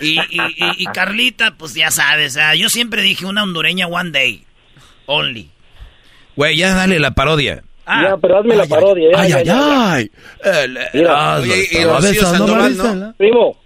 Y, 0.00 0.18
y, 0.18 0.40
y- 0.40 0.74
y 0.82 0.84
Carlita, 0.86 1.54
pues 1.56 1.74
ya 1.74 1.90
sabes, 1.90 2.36
ah, 2.36 2.54
yo 2.54 2.68
siempre 2.68 3.00
dije 3.02 3.24
una 3.24 3.42
hondureña 3.44 3.86
one 3.86 4.10
day, 4.10 4.44
only. 5.06 5.48
Güey, 6.36 6.56
ya 6.56 6.74
dale 6.74 6.98
la 7.00 7.12
parodia. 7.12 7.62
ya, 7.86 8.16
pero 8.20 8.38
hazme 8.38 8.54
la 8.56 8.66
parodia. 8.66 9.08
Ay, 9.16 9.32
ay, 9.32 9.44
ay. 9.50 10.10
El 10.44 10.72
Mira, 10.72 10.90
Erasmo 10.92 11.42
oye, 11.42 11.56
y 11.70 11.76
estaba 11.76 11.94
Rocío 11.96 12.10
besando 12.10 12.34
a 12.34 12.38
Sandoval, 12.38 12.76
¿no? 12.76 12.82
Marisela. 12.84 13.14
Primo, 13.16 13.56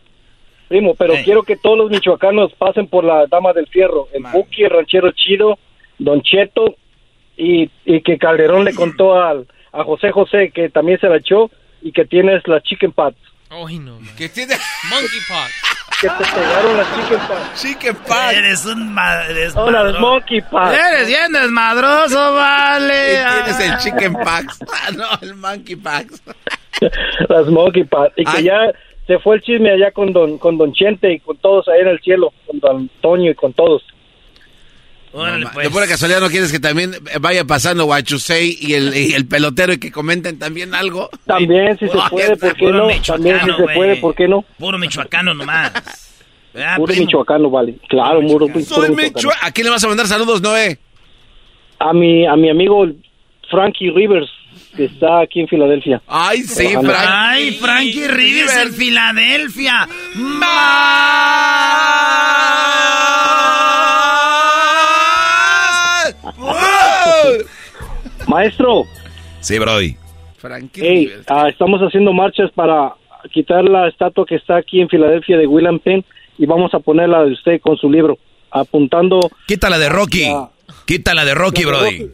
primo, 0.69 0.95
pero 0.95 1.15
quiero 1.25 1.43
que 1.43 1.57
todos 1.57 1.77
los 1.77 1.91
michoacanos 1.91 2.53
pasen 2.57 2.87
por 2.87 3.03
la 3.05 3.27
Dama 3.27 3.53
del 3.53 3.67
Fierro, 3.67 4.09
el 4.15 4.23
Buki, 4.33 4.63
el 4.63 4.71
ranchero 4.71 5.11
chido, 5.13 5.59
Don 5.99 6.23
Cheto, 6.23 6.77
y, 7.37 7.69
y 7.85 8.01
que 8.03 8.17
Calderón 8.19 8.65
le 8.65 8.73
contó 8.75 9.21
al, 9.21 9.47
a 9.73 9.85
José 9.85 10.11
José 10.11 10.51
que 10.55 10.69
también 10.71 10.99
se 11.01 11.09
la 11.09 11.17
echó 11.17 11.51
y 11.83 11.93
que 11.93 12.05
tienes 12.05 12.47
la 12.47 12.61
chicken 12.61 12.93
pat. 12.93 13.15
Ay, 13.51 13.79
no. 13.79 14.01
man. 14.01 14.17
Que 14.17 14.29
tiene 14.29 14.55
Monkeypox. 14.91 15.73
Que 16.01 16.09
te 16.09 16.25
pegaron 16.35 16.77
la 16.77 16.85
chicken 16.95 17.19
pat. 17.29 17.55
chicken 17.55 17.95
pie. 17.97 18.39
Eres 18.39 18.65
un 18.67 18.93
ma- 18.95 19.25
eres 19.29 19.55
No, 19.55 19.71
la 19.71 19.83
madro- 19.85 20.01
monkey 20.01 20.41
pat. 20.41 20.75
Eres 20.75 21.07
bien 21.09 21.33
desmadroso, 21.33 22.35
vale. 22.35 23.15
Y 23.15 23.45
tienes 23.45 23.61
el 23.61 23.79
chicken 23.79 24.13
packs. 24.15 24.59
Ah, 24.73 24.91
no, 24.93 25.05
el 25.21 25.35
monkey 25.35 25.77
packs. 25.77 26.23
Las 27.29 27.47
monkey 27.47 27.85
pat. 27.85 28.13
Y 28.17 28.25
que 28.25 28.31
Ay. 28.39 28.45
ya 28.45 28.73
se 29.07 29.19
fue 29.19 29.37
el 29.37 29.43
chisme 29.43 29.71
allá 29.71 29.91
con 29.93 30.13
don, 30.13 30.39
con 30.39 30.57
don 30.59 30.73
Chente 30.73 31.13
y 31.13 31.21
con 31.21 31.37
todos 31.39 31.69
ahí 31.69 31.81
en 31.81 31.89
el 31.89 32.01
cielo, 32.01 32.33
con 32.47 32.59
don 32.61 32.77
Antonio 32.95 33.31
y 33.31 33.35
con 33.35 33.53
todos. 33.53 33.83
Órale, 35.15 35.47
pues. 35.53 35.67
De 35.67 35.71
pura 35.71 35.87
casualidad, 35.87 36.21
¿no 36.21 36.29
quieres 36.31 36.51
que 36.51 36.59
también 36.59 36.93
vaya 37.21 37.45
pasando 37.45 37.85
Guachusei 37.85 38.57
y 38.61 38.73
el, 38.75 38.97
y 38.97 39.13
el 39.13 39.27
pelotero 39.27 39.75
y 39.75 39.79
que 39.79 39.93
comenten 39.93 40.39
también 40.39 40.75
algo? 40.75 41.11
También, 41.27 41.79
si 41.79 41.87
se 41.87 41.99
puede, 42.11 42.37
¿por 42.37 42.57
qué 42.57 42.67
no? 42.73 42.89
También, 43.07 43.41
si 43.41 43.47
se 43.53 43.75
puede, 43.75 43.97
¿por 43.97 44.15
qué 44.15 44.27
no? 44.29 44.43
Puro 44.59 44.79
michoacano 44.79 45.35
nomás. 45.35 45.71
¿Verdad, 46.55 46.77
Puro 46.79 46.93
primo? 46.93 47.07
michoacano, 47.07 47.51
vale. 47.51 47.75
Claro, 47.89 48.21
puro, 48.23 48.47
puro 48.49 48.65
Soy 48.65 48.89
michoacano. 48.91 49.13
Michoa- 49.15 49.39
¿A 49.43 49.51
quién 49.53 49.67
le 49.67 49.71
vas 49.71 49.85
a 49.85 49.89
mandar 49.89 50.07
saludos, 50.07 50.41
Noé? 50.41 50.79
A 51.79 51.93
mi, 51.93 52.27
a 52.27 52.35
mi 52.37 52.49
amigo 52.49 52.87
Frankie 53.51 53.91
Rivers, 53.91 54.31
que 54.77 54.85
está 54.87 55.21
aquí 55.21 55.41
en 55.41 55.49
Filadelfia. 55.49 56.01
Ay, 56.07 56.43
sí, 56.43 56.55
Trabajando. 56.69 56.91
Frank. 56.93 57.09
Ay, 57.11 57.51
Frankie 57.61 58.09
Rivers 58.09 58.57
en 58.57 58.73
Filadelfia. 58.73 59.89
Maestro, 68.33 68.85
Sí, 69.41 69.59
Brody. 69.59 69.97
Frankie 70.39 70.81
hey, 70.83 71.13
ah, 71.29 71.49
estamos 71.49 71.81
haciendo 71.81 72.13
marchas 72.13 72.51
para 72.53 72.95
quitar 73.33 73.63
la 73.65 73.89
estatua 73.89 74.25
que 74.27 74.37
está 74.37 74.57
aquí 74.57 74.81
en 74.81 74.89
Filadelfia 74.89 75.37
de 75.37 75.47
William 75.47 75.79
Penn 75.79 76.05
y 76.39 76.47
vamos 76.47 76.73
a 76.75 76.79
ponerla 76.81 77.25
de 77.25 77.33
usted 77.33 77.61
con 77.61 77.77
su 77.77 77.89
libro, 77.91 78.19
apuntando... 78.51 79.21
Quítala 79.47 79.79
de 79.79 79.89
Rocky. 79.89 80.25
Quítala 80.87 81.25
de 81.25 81.35
Rocky, 81.35 81.65
Brody. 81.65 81.99
Rocky. 82.01 82.11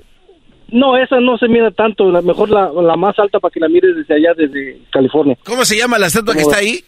No, 0.70 0.96
esa 0.98 1.18
no 1.20 1.38
se 1.38 1.48
mira 1.48 1.70
tanto, 1.70 2.10
la 2.10 2.20
mejor 2.20 2.50
la, 2.50 2.70
la 2.70 2.96
más 2.96 3.18
alta 3.18 3.40
para 3.40 3.50
que 3.50 3.60
la 3.60 3.68
mires 3.68 3.96
desde 3.96 4.14
allá, 4.16 4.34
desde 4.36 4.78
California. 4.90 5.38
¿Cómo 5.44 5.64
se 5.64 5.78
llama 5.78 5.98
la 5.98 6.08
estatua 6.08 6.34
que 6.34 6.42
está 6.42 6.58
ahí? 6.58 6.80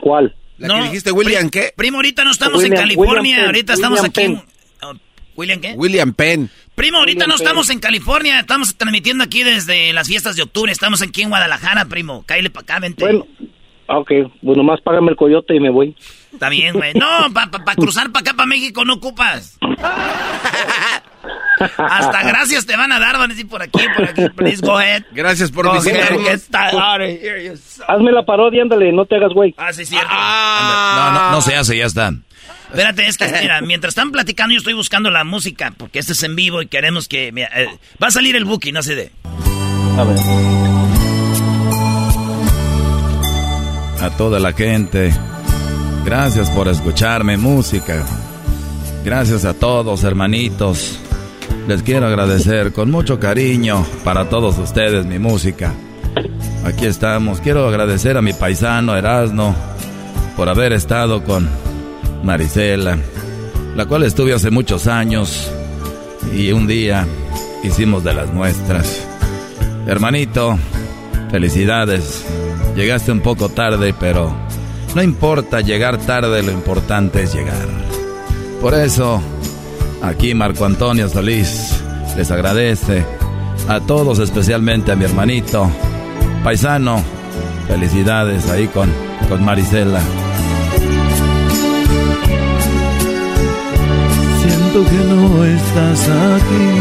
¿Cuál? 0.00 0.34
La 0.58 0.76
que 0.76 0.82
dijiste, 0.84 1.10
William, 1.10 1.48
¿qué? 1.50 1.72
Primo, 1.74 1.96
ahorita 1.98 2.22
no 2.22 2.30
estamos 2.30 2.58
William- 2.62 2.74
en 2.74 2.80
California, 2.80 3.12
William 3.14 3.36
Penn, 3.36 3.46
ahorita 3.46 3.72
estamos 3.72 4.00
William 4.02 4.10
aquí. 4.10 4.20
Penn. 4.20 4.88
oh, 4.88 4.94
¿William 5.36 5.60
qué? 5.60 5.72
William 5.76 6.12
Penn. 6.12 6.50
Primo, 6.80 6.96
ahorita 6.96 7.26
no 7.26 7.34
estamos 7.34 7.68
en 7.68 7.78
California, 7.78 8.40
estamos 8.40 8.74
transmitiendo 8.74 9.22
aquí 9.22 9.42
desde 9.42 9.92
las 9.92 10.08
fiestas 10.08 10.34
de 10.36 10.42
octubre, 10.44 10.72
estamos 10.72 11.02
aquí 11.02 11.20
en 11.20 11.28
Guadalajara, 11.28 11.84
primo. 11.84 12.24
Cállale 12.26 12.48
para 12.48 12.62
acá, 12.62 12.78
vente. 12.78 13.04
Bueno, 13.04 13.26
ah, 13.86 13.98
ok, 13.98 14.10
pues 14.42 14.56
nomás 14.56 14.80
págame 14.80 15.10
el 15.10 15.16
coyote 15.16 15.54
y 15.54 15.60
me 15.60 15.68
voy. 15.68 15.94
Está 16.32 16.48
bien, 16.48 16.72
güey. 16.72 16.94
No, 16.94 17.30
para 17.34 17.50
pa, 17.50 17.64
pa 17.66 17.74
cruzar 17.74 18.10
para 18.12 18.22
acá, 18.22 18.32
para 18.34 18.46
México, 18.46 18.82
no 18.86 18.94
ocupas. 18.94 19.58
Hasta 21.76 22.22
gracias 22.22 22.64
te 22.64 22.74
van 22.74 22.90
a 22.92 22.98
dar, 22.98 23.18
van 23.18 23.30
a 23.30 23.34
decir 23.34 23.46
por 23.46 23.60
aquí, 23.60 23.80
por 23.94 24.08
aquí. 24.08 24.30
Please 24.30 24.64
go 24.64 24.78
ahead. 24.78 25.02
Gracias 25.12 25.50
por 25.52 25.70
visitarnos. 25.74 26.22
son- 26.40 27.84
Hazme 27.88 28.10
la 28.10 28.24
parodia, 28.24 28.62
ándale, 28.62 28.90
no 28.90 29.04
te 29.04 29.16
hagas 29.16 29.34
güey. 29.34 29.54
Ah, 29.58 29.70
sí, 29.74 29.84
cierto. 29.84 30.08
No, 30.10 31.10
no, 31.10 31.30
no 31.32 31.40
se 31.42 31.54
hace, 31.56 31.76
ya 31.76 31.84
está. 31.84 32.14
Espérate, 32.70 33.06
es 33.06 33.16
que, 33.18 33.26
mira, 33.42 33.60
mientras 33.62 33.90
están 33.90 34.12
platicando, 34.12 34.52
yo 34.52 34.58
estoy 34.58 34.74
buscando 34.74 35.10
la 35.10 35.24
música, 35.24 35.72
porque 35.76 35.98
este 35.98 36.12
es 36.12 36.22
en 36.22 36.36
vivo 36.36 36.62
y 36.62 36.68
queremos 36.68 37.08
que. 37.08 37.28
eh, 37.28 37.68
va 38.02 38.06
a 38.06 38.10
salir 38.12 38.36
el 38.36 38.44
booking, 38.44 38.74
no 38.74 38.82
sé 38.82 38.94
de. 38.94 39.10
A 39.98 40.04
ver. 40.04 40.16
A 44.00 44.10
toda 44.16 44.38
la 44.38 44.52
gente, 44.52 45.12
gracias 46.04 46.48
por 46.50 46.68
escucharme 46.68 47.36
música. 47.36 48.06
Gracias 49.04 49.44
a 49.44 49.52
todos, 49.52 50.04
hermanitos. 50.04 51.00
Les 51.66 51.82
quiero 51.82 52.06
agradecer 52.06 52.72
con 52.72 52.90
mucho 52.90 53.18
cariño 53.18 53.84
para 54.04 54.28
todos 54.28 54.58
ustedes 54.58 55.06
mi 55.06 55.18
música. 55.18 55.74
Aquí 56.64 56.86
estamos. 56.86 57.40
Quiero 57.40 57.66
agradecer 57.68 58.16
a 58.16 58.22
mi 58.22 58.32
paisano 58.32 58.96
Erasno 58.96 59.54
por 60.36 60.48
haber 60.48 60.72
estado 60.72 61.24
con 61.24 61.48
Marisela, 62.22 62.98
la 63.76 63.86
cual 63.86 64.02
estuve 64.04 64.34
hace 64.34 64.50
muchos 64.50 64.86
años 64.86 65.50
y 66.34 66.52
un 66.52 66.66
día 66.66 67.06
hicimos 67.62 68.04
de 68.04 68.14
las 68.14 68.32
nuestras. 68.32 69.06
Hermanito, 69.86 70.58
felicidades. 71.30 72.24
Llegaste 72.76 73.12
un 73.12 73.20
poco 73.20 73.48
tarde, 73.48 73.94
pero 73.98 74.34
no 74.94 75.02
importa 75.02 75.60
llegar 75.60 75.98
tarde, 75.98 76.42
lo 76.42 76.52
importante 76.52 77.22
es 77.22 77.34
llegar. 77.34 77.68
Por 78.60 78.74
eso, 78.74 79.20
aquí 80.02 80.34
Marco 80.34 80.64
Antonio 80.64 81.08
Solís 81.08 81.82
les 82.16 82.30
agradece 82.30 83.04
a 83.68 83.80
todos, 83.80 84.18
especialmente 84.18 84.92
a 84.92 84.96
mi 84.96 85.04
hermanito, 85.04 85.70
paisano. 86.44 87.02
Felicidades 87.68 88.48
ahí 88.50 88.66
con, 88.66 88.90
con 89.28 89.44
Marisela. 89.44 90.00
Siento 94.70 94.88
que 94.88 94.96
no 94.98 95.44
estás 95.44 96.08
aquí. 96.08 96.78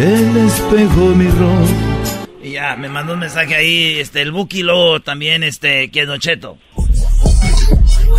El 0.00 0.36
espejo 0.36 1.06
mi 1.16 1.26
rostro. 1.26 2.28
Y 2.40 2.52
ya, 2.52 2.76
me 2.76 2.88
mandó 2.88 3.14
un 3.14 3.18
mensaje 3.18 3.56
ahí, 3.56 3.98
este, 3.98 4.22
el 4.22 4.30
Buki, 4.30 4.62
luego 4.62 5.00
también, 5.00 5.42
este, 5.42 5.90
que 5.90 6.02
es 6.02 6.06
Don 6.06 6.20
Cheto. 6.20 6.58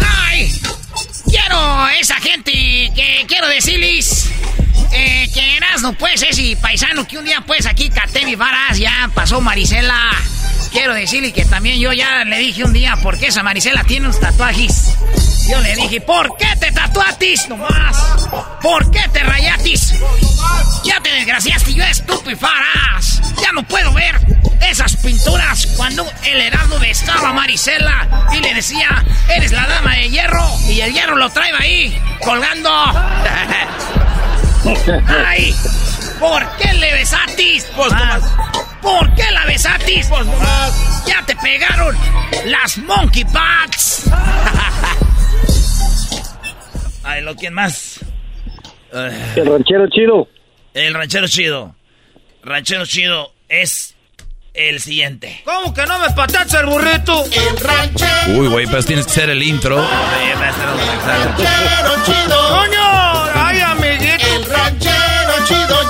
¡Ay! 0.01 0.51
Quiero 1.29 1.87
esa 1.97 2.15
gente 2.15 2.51
que 2.93 3.23
quiero 3.25 3.47
decirles 3.47 4.29
eh, 4.91 5.29
que 5.33 5.55
Erasno, 5.55 5.93
pues, 5.93 6.23
ese 6.23 6.57
paisano 6.57 7.07
que 7.07 7.17
un 7.17 7.23
día, 7.23 7.41
pues, 7.47 7.65
aquí 7.65 7.89
caté 7.89 8.25
mi 8.25 8.35
varas, 8.35 8.77
ya 8.79 9.09
pasó 9.13 9.39
Marisela. 9.39 10.11
Quiero 10.83 10.95
decirle 10.95 11.31
que 11.31 11.45
también 11.45 11.79
yo 11.79 11.93
ya 11.93 12.25
le 12.25 12.37
dije 12.39 12.61
un 12.61 12.73
día 12.73 12.97
por 13.01 13.17
qué 13.17 13.27
esa 13.27 13.41
Marisela 13.41 13.85
tiene 13.85 14.07
unos 14.07 14.19
tatuajes. 14.19 14.97
Yo 15.49 15.61
le 15.61 15.77
dije, 15.77 16.01
¿por 16.01 16.35
qué 16.35 16.57
te 16.59 16.73
tatuatis 16.73 17.47
nomás? 17.47 18.27
¿Por 18.61 18.91
qué 18.91 18.99
te 19.13 19.23
rayatis? 19.23 19.93
Ya 20.83 20.99
te 20.99 21.09
desgraciaste, 21.09 21.73
yo 21.73 21.85
estúpido 21.85 22.37
faras. 22.37 23.21
Ya 23.41 23.53
no 23.53 23.63
puedo 23.63 23.93
ver 23.93 24.19
esas 24.69 24.97
pinturas 24.97 25.67
cuando 25.77 26.05
el 26.25 26.41
Erasmo 26.41 26.77
besaba 26.79 27.29
a 27.29 27.33
Marisela 27.33 28.27
y 28.33 28.41
le 28.41 28.53
decía, 28.53 29.05
eres 29.33 29.53
la 29.53 29.65
dama 29.65 29.95
de 29.95 30.09
hierro. 30.09 30.45
Y 30.67 30.81
el 30.81 30.91
hierro 30.91 31.15
lo 31.15 31.29
trae 31.29 31.53
ahí, 31.59 31.97
colgando. 32.19 32.69
¡Ay! 35.25 35.55
¿Por 36.23 36.41
qué 36.55 36.73
le 36.75 36.93
besatis? 36.93 37.65
¿Por 38.81 39.13
qué 39.13 39.29
la 39.33 39.45
besatis? 39.45 40.07
Ya 41.05 41.21
te 41.25 41.35
pegaron 41.35 41.93
las 42.45 42.77
monkey 42.77 43.25
packs. 43.25 44.05
Ay, 47.03 47.21
lo 47.23 47.35
quién 47.35 47.53
más. 47.53 47.99
El 48.93 49.45
ranchero 49.45 49.89
chido. 49.89 50.29
El 50.73 50.93
ranchero 50.93 51.27
chido. 51.27 51.75
Ranchero 52.41 52.85
chido 52.85 53.33
es 53.49 53.95
el 54.53 54.79
siguiente. 54.79 55.41
¿Cómo 55.43 55.73
que 55.73 55.85
no 55.85 55.99
me 55.99 56.09
patacha 56.11 56.61
el 56.61 56.67
burrito? 56.67 57.25
El 57.25 57.59
ranchero. 57.59 58.39
Uy, 58.39 58.47
güey, 58.47 58.65
pues 58.67 58.85
tienes 58.85 59.07
que 59.07 59.11
ser 59.11 59.29
el 59.29 59.43
intro. 59.43 59.85
ranchero 61.05 61.95
chido. 62.05 62.49
¡Coño! 62.49 63.23
¡Ay, 63.35 63.59
amiguito! 63.59 64.25
El 64.25 64.45
ranchero 64.45 65.45
chido 65.45 65.89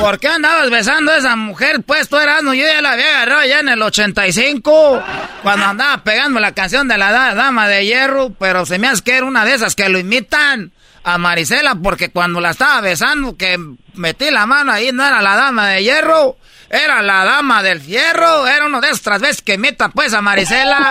¿Por 0.00 0.18
qué 0.18 0.28
andabas 0.28 0.68
besando 0.68 1.12
a 1.12 1.16
esa 1.18 1.36
mujer? 1.36 1.82
Pues 1.82 2.08
tú 2.08 2.18
eras, 2.18 2.42
no, 2.42 2.52
yo 2.54 2.66
ya 2.66 2.82
la 2.82 2.92
había 2.92 3.08
agarrado 3.22 3.46
ya 3.46 3.60
en 3.60 3.68
el 3.68 3.80
85, 3.82 5.02
cuando 5.42 5.66
andaba 5.66 6.02
pegando 6.02 6.40
la 6.40 6.52
canción 6.52 6.88
de 6.88 6.98
la 6.98 7.12
da- 7.12 7.34
Dama 7.34 7.68
de 7.68 7.86
Hierro, 7.86 8.30
pero 8.38 8.66
se 8.66 8.78
me 8.80 8.88
hace 8.88 9.02
que 9.02 9.16
era 9.16 9.26
una 9.26 9.44
de 9.44 9.54
esas 9.54 9.76
que 9.76 9.88
lo 9.88 9.98
imitan 10.00 10.72
a 11.04 11.18
Marisela, 11.18 11.76
porque 11.76 12.10
cuando 12.10 12.40
la 12.40 12.50
estaba 12.50 12.80
besando, 12.80 13.36
que 13.36 13.58
metí 13.94 14.30
la 14.32 14.44
mano 14.46 14.72
ahí, 14.72 14.90
no 14.92 15.06
era 15.06 15.22
la 15.22 15.36
Dama 15.36 15.68
de 15.68 15.84
Hierro, 15.84 16.36
era 16.68 17.00
la 17.00 17.24
Dama 17.24 17.62
del 17.62 17.80
Fierro, 17.80 18.46
era 18.48 18.66
uno 18.66 18.80
de 18.80 18.88
esas 18.88 19.02
tras 19.02 19.20
veces 19.20 19.42
que 19.42 19.54
imita 19.54 19.88
pues 19.90 20.12
a 20.14 20.20
Marisela. 20.20 20.90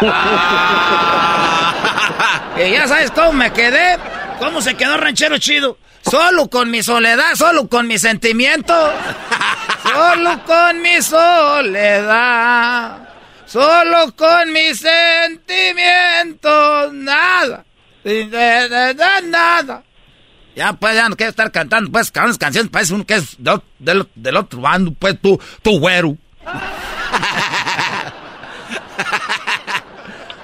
y 2.65 2.71
ya 2.71 2.87
sabes 2.87 3.11
cómo 3.11 3.33
me 3.33 3.51
quedé, 3.51 3.97
¿Cómo 4.39 4.59
se 4.61 4.73
quedó 4.75 4.97
ranchero 4.97 5.37
chido? 5.37 5.77
Solo 6.03 6.49
con 6.49 6.69
mi 6.71 6.81
soledad, 6.83 7.35
solo 7.35 7.67
con 7.69 7.87
mi 7.87 7.97
sentimiento. 7.99 8.73
Solo 9.83 10.43
con 10.45 10.81
mi 10.81 11.01
soledad. 11.01 12.97
Solo 13.45 14.15
con 14.15 14.51
mis 14.53 14.79
sentimientos. 14.79 16.93
Nada. 16.93 17.63
De- 18.03 18.25
de- 18.25 18.69
de- 18.69 18.93
de 18.95 19.21
Nada. 19.27 19.83
Ya 20.55 20.73
pues 20.73 20.95
ya 20.95 21.07
no 21.07 21.15
quiero 21.15 21.29
estar 21.29 21.49
cantando 21.51 21.89
pues 21.91 22.11
can- 22.11 22.35
canciones, 22.35 22.69
parece 22.71 22.93
uno 22.93 23.05
que 23.05 23.15
es 23.15 23.35
de- 23.37 23.61
del, 23.79 24.07
del 24.15 24.35
otro 24.37 24.59
bando, 24.59 24.91
pues 24.93 25.15
tú, 25.21 25.39
tú 25.61 25.79
güero. 25.79 26.17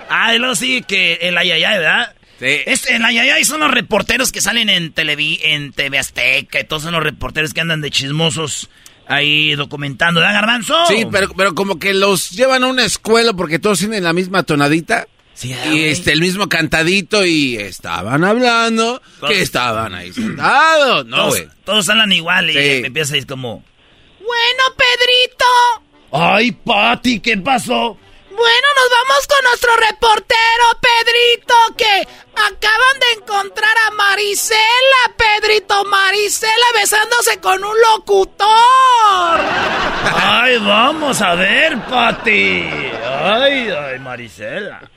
Ah, 0.10 0.34
y 0.34 0.38
luego 0.40 0.56
sí 0.56 0.82
que 0.84 1.16
el 1.22 1.38
Ayayay, 1.38 1.80
¿verdad? 1.80 2.16
Sí. 2.40 2.46
Este, 2.66 2.96
el 2.96 3.04
Ayayay 3.06 3.44
son 3.46 3.62
los 3.62 3.72
reporteros 3.72 4.32
que 4.32 4.42
salen 4.42 4.70
en, 4.70 4.92
televi 4.92 5.40
en 5.44 5.72
TV 5.74 5.98
Azteca 5.98 6.60
y 6.60 6.64
todos 6.66 6.84
son 6.84 6.94
los 6.94 7.04
reporteros 7.04 7.54
que 7.54 7.62
andan 7.62 7.82
de 7.82 7.90
chismosos 7.90 8.70
ahí 9.08 9.56
documentando, 9.56 10.20
¿verdad, 10.20 10.36
Garbanzo? 10.36 10.76
Sí, 10.88 11.08
pero, 11.12 11.30
pero 11.36 11.56
como 11.56 11.80
que 11.80 11.94
los 11.94 12.30
llevan 12.32 12.64
a 12.64 12.68
una 12.68 12.84
escuela 12.86 13.34
porque 13.34 13.58
todos 13.58 13.80
tienen 13.80 14.04
la 14.04 14.14
misma 14.14 14.44
tonadita. 14.44 15.08
Sí, 15.34 15.56
y 15.72 15.84
este, 15.84 16.14
el 16.14 16.20
mismo 16.22 16.50
cantadito 16.50 17.24
y 17.26 17.58
estaban 17.58 18.24
hablando 18.24 19.02
Todos- 19.20 19.32
que 19.32 19.42
estaban 19.42 19.94
ahí 19.94 20.12
sentados. 20.12 21.06
No, 21.06 21.16
todos, 21.18 21.30
güey. 21.36 21.48
todos 21.64 21.90
hablan 21.90 22.12
igual 22.12 22.50
y 22.50 22.54
Sí. 22.54 22.60
me 22.82 22.88
empieza 22.88 23.14
a 23.14 23.16
decir 23.16 23.28
como... 23.28 23.64
Bueno, 24.20 24.64
Pedrito. 24.76 25.46
¡Ay, 26.12 26.52
Pati, 26.52 27.20
qué 27.20 27.38
pasó! 27.38 27.98
Bueno, 28.38 28.68
nos 28.76 28.90
vamos 28.92 29.26
con 29.26 29.44
nuestro 29.50 29.76
reportero, 29.78 30.66
Pedrito, 30.80 31.56
que 31.76 32.08
acaban 32.36 33.00
de 33.00 33.20
encontrar 33.20 33.76
a 33.88 33.92
Marisela, 33.96 35.16
Pedrito, 35.18 35.84
Marisela 35.86 36.66
besándose 36.76 37.40
con 37.40 37.64
un 37.64 37.76
locutor. 37.96 38.48
¡Ay, 40.14 40.60
vamos 40.60 41.20
a 41.20 41.34
ver, 41.34 41.80
Pati! 41.90 42.70
¡Ay, 43.04 43.72
ay, 43.72 44.00
Marisela! 44.02 44.88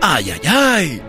Ay, 0.00 0.30
ay, 0.30 0.40
ay. 0.46 1.02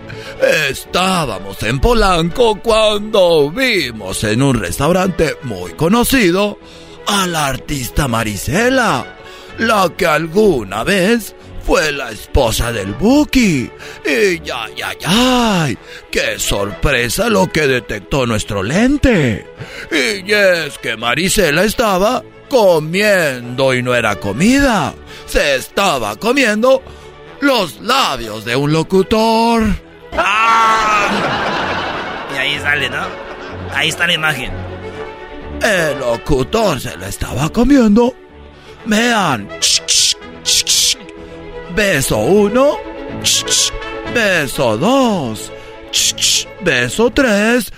Estábamos 0.69 1.63
en 1.63 1.79
Polanco 1.79 2.59
cuando 2.61 3.49
vimos 3.51 4.21
en 4.25 4.41
un 4.41 4.59
restaurante 4.59 5.37
muy 5.43 5.71
conocido 5.75 6.59
a 7.07 7.27
la 7.27 7.47
artista 7.47 8.07
Marisela, 8.07 9.05
la 9.57 9.91
que 9.95 10.05
alguna 10.05 10.83
vez 10.83 11.35
fue 11.65 11.91
la 11.91 12.11
esposa 12.11 12.71
del 12.71 12.93
Buki. 12.93 13.69
Y 14.05 14.39
ya, 14.41 14.67
ya, 14.75 14.93
ya, 14.99 15.69
qué 16.11 16.37
sorpresa 16.37 17.29
lo 17.29 17.51
que 17.51 17.67
detectó 17.67 18.25
nuestro 18.25 18.63
lente. 18.63 19.45
Y 19.91 20.31
es 20.31 20.77
que 20.79 20.97
Marisela 20.97 21.63
estaba 21.63 22.23
comiendo 22.49 23.73
y 23.73 23.81
no 23.81 23.95
era 23.95 24.15
comida. 24.17 24.93
Se 25.25 25.55
estaba 25.55 26.15
comiendo 26.17 26.83
los 27.41 27.79
labios 27.81 28.45
de 28.45 28.55
un 28.55 28.71
locutor. 28.71 29.63
Y 32.33 32.37
ahí 32.37 32.59
sale, 32.59 32.89
¿no? 32.89 33.05
Ahí 33.73 33.89
está 33.89 34.05
la 34.07 34.13
imagen. 34.13 34.72
El 35.63 35.99
locutor 35.99 36.79
se 36.79 36.97
la 36.97 37.07
estaba 37.07 37.49
comiendo. 37.49 38.13
Vean. 38.85 39.47
Beso 41.73 42.17
uno. 42.17 42.77
Beso 44.13 44.77
dos. 44.77 45.51
Beso 46.61 47.09
tres. 47.11 47.71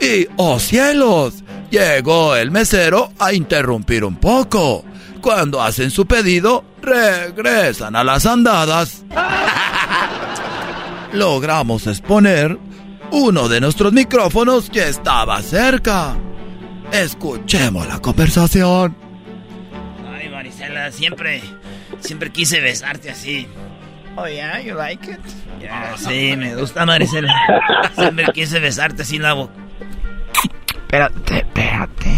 Y, 0.00 0.28
oh 0.36 0.60
cielos, 0.60 1.42
llegó 1.70 2.36
el 2.36 2.52
mesero 2.52 3.12
a 3.18 3.32
interrumpir 3.32 4.04
un 4.04 4.16
poco. 4.16 4.84
Cuando 5.20 5.60
hacen 5.60 5.90
su 5.90 6.06
pedido, 6.06 6.64
regresan 6.80 7.96
a 7.96 8.04
las 8.04 8.26
andadas. 8.26 9.04
Logramos 11.12 11.88
exponer 11.88 12.56
uno 13.10 13.48
de 13.48 13.60
nuestros 13.60 13.92
micrófonos 13.92 14.70
que 14.70 14.88
estaba 14.88 15.42
cerca. 15.42 16.16
Escuchemos 16.92 17.86
la 17.86 18.00
conversación. 18.00 18.96
Ay, 20.12 20.28
Marisela, 20.28 20.90
siempre, 20.90 21.42
siempre 22.00 22.30
quise 22.30 22.60
besarte 22.60 23.10
así. 23.10 23.48
Oh, 24.16 24.26
yeah, 24.26 24.60
you 24.60 24.74
like 24.74 25.10
it? 25.10 25.20
Ya, 25.60 25.96
sí, 25.96 26.34
me 26.36 26.54
gusta 26.56 26.84
Marisela. 26.84 27.32
Siempre 27.94 28.26
quise 28.34 28.58
besarte 28.58 29.02
así 29.02 29.16
en 29.16 29.22
la 29.22 29.34
boca. 29.34 29.52
Espérate, 30.74 31.36
espérate. 31.38 32.10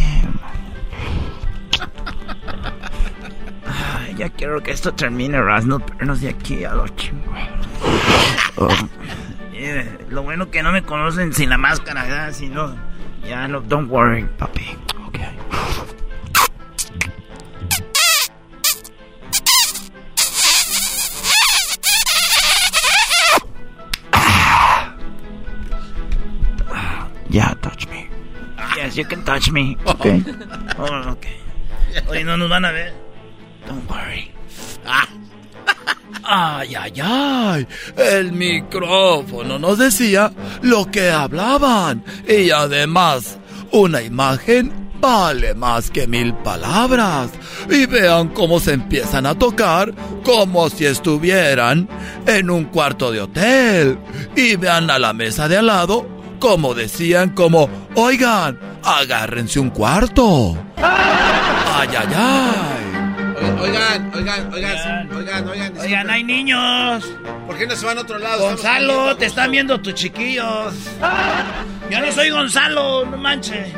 Ay, 3.67 4.15
ya 4.17 4.31
quiero 4.31 4.63
que 4.63 4.71
esto 4.71 4.95
termine, 4.95 5.41
Razno, 5.41 5.81
pernos 5.81 6.21
de 6.23 6.31
aquí 6.31 6.65
a 6.65 6.73
los 6.73 6.95
chingos. 6.97 7.39
Lo 10.09 10.23
bueno 10.23 10.51
que 10.51 10.63
no 10.63 10.73
me 10.73 10.83
conocen 10.83 11.33
sin 11.33 11.49
la 11.51 11.57
máscara, 11.57 12.03
¿verdad? 12.03 12.33
Si 12.33 12.49
no, 12.49 12.75
ya 13.25 13.47
no, 13.47 13.61
don't 13.61 13.89
worry, 13.89 14.27
puppy. 14.39 14.77
Okay. 15.09 15.31
Yeah, 27.31 27.55
touch 27.63 27.89
me. 27.89 28.09
Yes, 28.77 28.97
you 28.97 29.05
can 29.05 29.25
touch 29.25 29.51
me. 29.51 29.77
Okay. 29.87 30.23
Oh, 30.79 31.17
ok. 31.17 31.27
Oye, 32.11 32.25
no 32.25 32.37
nos 32.37 32.49
van 32.51 32.65
a 32.65 32.73
ver. 32.73 32.93
Don't 33.67 33.89
worry. 33.89 34.31
Ah. 34.85 35.09
Ay, 36.25 36.75
ay, 36.75 36.93
ay. 37.03 37.67
El 37.97 38.33
micrófono 38.33 39.59
nos 39.59 39.79
decía 39.79 40.33
lo 40.63 40.91
que 40.91 41.11
hablaban. 41.11 42.05
Y 42.29 42.51
además, 42.51 43.39
una 43.73 44.03
imagen 44.03 44.91
vale 45.01 45.55
más 45.55 45.91
que 45.91 46.07
mil 46.07 46.35
palabras. 46.35 47.31
Y 47.69 47.87
vean 47.87 48.29
cómo 48.29 48.61
se 48.61 48.73
empiezan 48.73 49.27
a 49.27 49.39
tocar 49.39 49.93
como 50.25 50.71
si 50.71 50.87
estuvieran 50.87 51.89
en 52.27 52.51
un 52.51 52.65
cuarto 52.67 53.11
de 53.11 53.21
hotel. 53.21 53.99
Y 54.37 54.57
vean 54.57 54.91
a 54.91 54.99
la 54.99 55.13
mesa 55.13 55.49
de 55.49 55.59
al 55.59 55.67
lado 55.67 56.23
como 56.43 56.75
decían 56.75 57.31
como, 57.31 57.71
oigan, 57.95 58.59
agárrense 58.83 59.61
un 59.61 59.71
cuarto. 59.71 60.59
Ay, 60.77 61.89
ay, 61.97 62.09
ay. 62.17 63.02
Oigan, 63.61 64.13
oigan, 64.15 64.53
oigan, 64.53 65.11
oigan, 65.13 65.49
oigan. 65.49 65.79
Oigan, 65.79 66.11
hay 66.11 66.25
niños. 66.25 67.05
¿Por 67.47 67.59
qué 67.59 67.67
no 67.67 67.77
se 67.77 67.87
van 67.87 67.99
a 67.99 68.03
otro 68.03 68.19
lado? 68.19 68.43
Gonzalo, 68.43 69.17
te 69.17 69.27
están 69.27 69.51
viendo 69.51 69.81
tus 69.81 69.95
chiquillos. 69.95 70.75
Yo 71.91 72.01
no 72.01 72.13
soy 72.13 72.31
Gonzalo, 72.31 73.05
no 73.05 73.17
manches. 73.17 73.73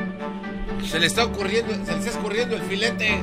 Se 0.88 1.00
le 1.00 1.06
está 1.06 1.24
ocurriendo, 1.24 1.72
se 1.72 1.92
le 1.92 1.98
está 1.98 2.10
escurriendo 2.10 2.56
el 2.56 2.62
filete. 2.62 3.20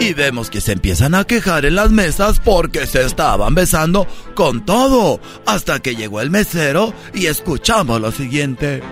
Y 0.00 0.14
vemos 0.14 0.50
que 0.50 0.60
se 0.60 0.72
empiezan 0.72 1.14
a 1.14 1.24
quejar 1.24 1.64
en 1.64 1.76
las 1.76 1.90
mesas 1.90 2.40
porque 2.40 2.86
se 2.86 3.04
estaban 3.04 3.54
besando 3.54 4.06
con 4.34 4.64
todo. 4.64 5.20
Hasta 5.46 5.80
que 5.80 5.94
llegó 5.94 6.20
el 6.20 6.30
mesero 6.30 6.92
y 7.14 7.26
escuchamos 7.26 8.00
lo 8.00 8.10
siguiente. 8.10 8.82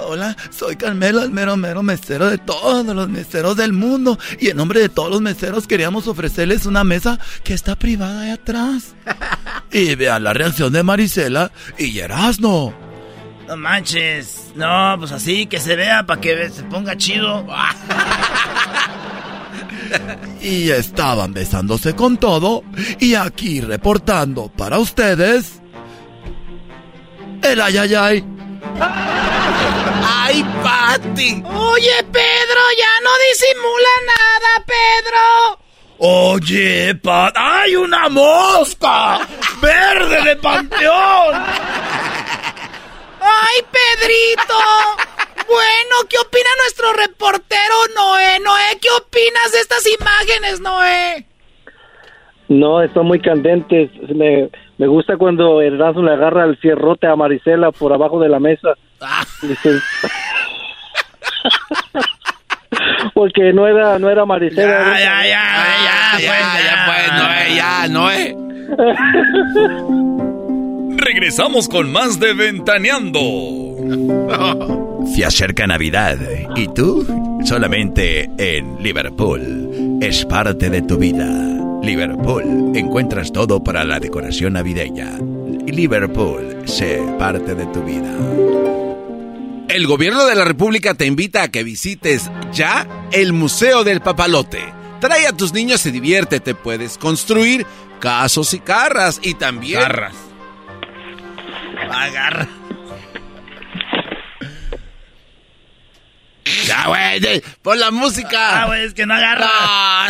Hola, 0.00 0.36
soy 0.50 0.76
Carmelo, 0.76 1.22
el 1.22 1.30
mero 1.30 1.56
mero 1.56 1.82
mesero 1.82 2.28
de 2.28 2.38
todos 2.38 2.84
los 2.84 3.08
meseros 3.08 3.56
del 3.56 3.72
mundo. 3.72 4.18
Y 4.40 4.48
en 4.48 4.56
nombre 4.56 4.80
de 4.80 4.88
todos 4.88 5.10
los 5.10 5.20
meseros 5.20 5.66
queríamos 5.66 6.06
ofrecerles 6.08 6.66
una 6.66 6.84
mesa 6.84 7.18
que 7.42 7.54
está 7.54 7.76
privada 7.76 8.22
ahí 8.22 8.30
atrás. 8.30 8.94
Y 9.72 9.96
vean 9.96 10.22
la 10.22 10.32
reacción 10.32 10.72
de 10.72 10.84
Marisela 10.84 11.50
y 11.76 11.98
Erasno. 11.98 12.72
No 13.48 13.56
manches. 13.56 14.52
No, 14.54 14.94
pues 14.98 15.10
así, 15.10 15.46
que 15.46 15.58
se 15.58 15.74
vea 15.74 16.06
para 16.06 16.20
que 16.20 16.48
se 16.50 16.62
ponga 16.64 16.96
chido. 16.96 17.44
Y 20.40 20.70
estaban 20.70 21.32
besándose 21.32 21.94
con 21.94 22.18
todo. 22.18 22.62
Y 23.00 23.14
aquí 23.14 23.60
reportando 23.60 24.48
para 24.48 24.78
ustedes. 24.78 25.60
El 27.42 27.60
ayayay. 27.60 28.24
¡Ay, 30.34 30.42
Pati! 30.64 31.42
Oye, 31.46 32.02
Pedro, 32.10 32.62
ya 32.76 32.92
no 33.04 33.10
disimula 33.28 33.92
nada, 34.04 34.64
Pedro. 34.66 35.22
Oye, 35.98 36.96
Pat, 36.96 37.36
¡hay 37.36 37.76
una 37.76 38.08
mosca! 38.08 39.20
¡Verde 39.62 40.22
de 40.22 40.34
panteón! 40.34 41.34
¡Ay, 43.20 43.62
Pedrito! 43.70 44.58
Bueno, 45.46 45.94
¿qué 46.10 46.18
opina 46.18 46.50
nuestro 46.58 46.92
reportero 46.94 47.74
Noé? 47.94 48.40
Noé, 48.40 48.78
¿qué 48.80 48.88
opinas 48.90 49.52
de 49.52 49.60
estas 49.60 49.86
imágenes, 49.86 50.58
Noé? 50.58 51.26
No, 52.48 52.82
están 52.82 53.06
muy 53.06 53.20
candentes. 53.20 53.88
Me, 54.12 54.50
me 54.78 54.86
gusta 54.86 55.16
cuando 55.16 55.60
Erasmo 55.60 56.02
le 56.02 56.12
agarra 56.12 56.44
el 56.44 56.58
cierrote 56.60 57.06
a 57.06 57.16
Marisela 57.16 57.70
por 57.72 57.92
abajo 57.92 58.20
de 58.20 58.28
la 58.28 58.40
mesa. 58.40 58.70
Dice- 59.42 59.78
Porque 63.14 63.52
no 63.52 63.66
era, 63.68 63.98
no 63.98 64.10
era 64.10 64.24
Marisela. 64.26 64.98
Ya, 64.98 64.98
ya, 64.98 65.26
ya, 65.26 66.18
ya, 66.20 66.28
ya, 66.64 67.18
Noé, 67.18 67.56
ya, 67.56 67.88
Noé. 67.88 68.36
Regresamos 70.96 71.68
con 71.68 71.92
más 71.92 72.18
de 72.18 72.34
Ventaneando. 72.34 73.20
Se 75.14 75.24
acerca 75.24 75.66
Navidad 75.66 76.16
y 76.56 76.66
tú 76.68 77.06
solamente 77.44 78.28
en 78.38 78.82
Liverpool. 78.82 79.98
Es 80.00 80.24
parte 80.24 80.70
de 80.70 80.82
tu 80.82 80.96
vida. 80.96 81.28
Liverpool, 81.84 82.72
encuentras 82.74 83.30
todo 83.30 83.62
para 83.62 83.84
la 83.84 84.00
decoración 84.00 84.54
navideña. 84.54 85.18
Liverpool, 85.66 86.62
sé 86.64 87.02
parte 87.18 87.54
de 87.54 87.66
tu 87.66 87.82
vida. 87.82 88.10
El 89.68 89.86
gobierno 89.86 90.24
de 90.24 90.34
la 90.34 90.44
República 90.44 90.94
te 90.94 91.04
invita 91.04 91.42
a 91.42 91.48
que 91.48 91.62
visites 91.62 92.30
ya 92.52 92.86
el 93.12 93.34
Museo 93.34 93.84
del 93.84 94.00
Papalote. 94.00 94.62
Trae 95.00 95.26
a 95.26 95.32
tus 95.34 95.52
niños 95.52 95.84
y 95.84 95.90
diviértete. 95.90 96.54
Puedes 96.54 96.96
construir 96.96 97.66
casos 98.00 98.54
y 98.54 98.60
carras 98.60 99.20
y 99.22 99.34
también... 99.34 99.80
Garras. 99.80 100.14
Agarra. 101.90 102.48
Ya, 106.66 106.86
güey, 106.86 107.42
pon 107.62 107.78
la 107.78 107.90
música. 107.90 108.62
Ah, 108.62 108.66
güey, 108.66 108.84
es 108.84 108.94
que 108.94 109.06
no 109.06 109.14
agarra. 109.14 109.46
Ah, 109.50 110.08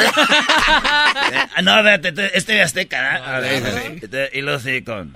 no, 1.62 1.76
espérate, 1.78 2.36
este- 2.36 2.52
de 2.52 2.62
Azteca, 2.62 3.18
¿no? 3.18 3.24
A 3.24 3.38
ver, 3.40 3.62
este- 4.02 4.30
Y 4.32 4.42
luego 4.42 4.60
sí 4.60 4.82
con... 4.82 5.12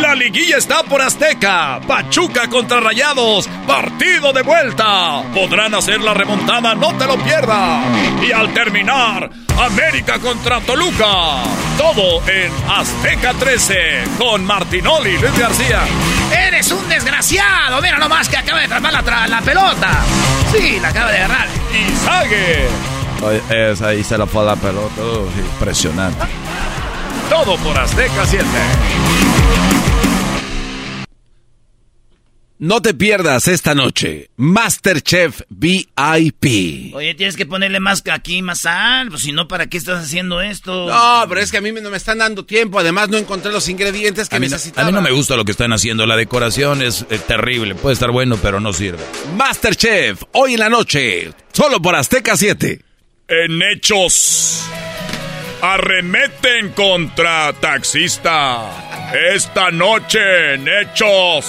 La 0.00 0.14
liguilla 0.14 0.56
está 0.58 0.82
por 0.82 1.00
Azteca. 1.00 1.80
Pachuca 1.86 2.48
contra 2.48 2.80
Rayados. 2.80 3.48
Partido 3.66 4.32
de 4.32 4.42
vuelta. 4.42 5.22
Podrán 5.34 5.74
hacer 5.74 6.00
la 6.00 6.14
remontada, 6.14 6.74
no 6.74 6.94
te 6.96 7.06
lo 7.06 7.16
pierdas. 7.18 7.84
Y 8.22 8.32
al 8.32 8.52
terminar, 8.52 9.30
América 9.58 10.18
contra 10.18 10.60
Toluca. 10.60 11.42
Todo 11.78 12.22
en 12.28 12.52
Azteca 12.70 13.32
13 13.34 14.04
con 14.18 14.44
Martinoli 14.44 15.16
Luis 15.18 15.38
García. 15.38 15.82
¡Eres 16.32 16.70
un 16.72 16.88
desgraciado! 16.88 17.80
Mira 17.80 17.98
nomás 17.98 18.28
que 18.28 18.36
acaba 18.36 18.58
de 18.60 18.66
atrapar 18.66 18.92
la, 18.92 19.02
tra- 19.02 19.26
la 19.28 19.40
pelota. 19.40 19.90
Sí, 20.52 20.78
la 20.80 20.88
acaba 20.88 21.10
de 21.10 21.18
agarrar. 21.18 21.48
Y 21.72 22.04
Sague. 22.04 22.68
Es, 23.48 23.80
ahí 23.80 24.04
se 24.04 24.18
la 24.18 24.26
fue 24.26 24.44
la 24.44 24.56
pelota. 24.56 25.00
impresionante. 25.36 26.24
Todo 27.30 27.56
por 27.56 27.78
Azteca 27.78 28.26
7. 28.26 28.44
No 32.56 32.80
te 32.80 32.94
pierdas 32.94 33.48
esta 33.48 33.74
noche 33.74 34.30
Masterchef 34.36 35.40
VIP. 35.48 36.94
Oye, 36.94 37.14
tienes 37.16 37.36
que 37.36 37.46
ponerle 37.46 37.80
más 37.80 38.02
aquí, 38.10 38.42
más 38.42 38.60
sal. 38.60 39.08
Pues 39.08 39.22
si 39.22 39.32
no, 39.32 39.48
¿para 39.48 39.66
qué 39.66 39.76
estás 39.76 40.04
haciendo 40.04 40.40
esto? 40.40 40.86
No, 40.88 41.24
pero 41.28 41.40
es 41.40 41.50
que 41.50 41.58
a 41.58 41.60
mí 41.60 41.72
no 41.72 41.90
me 41.90 41.96
están 41.96 42.18
dando 42.18 42.44
tiempo. 42.44 42.78
Además, 42.78 43.08
no 43.08 43.16
encontré 43.18 43.50
los 43.50 43.68
ingredientes 43.68 44.28
que 44.28 44.36
A 44.36 44.38
no, 44.38 44.44
necesitaba. 44.44 44.86
a 44.86 44.90
mí 44.90 44.94
no 44.94 45.02
me 45.02 45.10
gusta 45.10 45.34
lo 45.36 45.44
que 45.44 45.50
están 45.50 45.72
haciendo. 45.72 46.06
La 46.06 46.16
decoración 46.16 46.80
es 46.80 47.04
eh, 47.10 47.18
terrible. 47.26 47.74
Puede 47.74 47.94
estar 47.94 48.12
bueno, 48.12 48.38
pero 48.40 48.60
no 48.60 48.72
sirve. 48.72 49.02
Masterchef, 49.36 50.22
hoy 50.32 50.54
en 50.54 50.60
la 50.60 50.70
noche, 50.70 51.32
solo 51.52 51.82
por 51.82 51.96
Azteca 51.96 52.36
7. 52.36 52.80
En 53.26 53.62
hechos. 53.62 54.62
Arremeten 55.60 56.70
contra 56.70 57.52
taxista. 57.54 59.10
Esta 59.34 59.70
noche 59.72 60.54
en 60.54 60.68
hechos. 60.68 61.46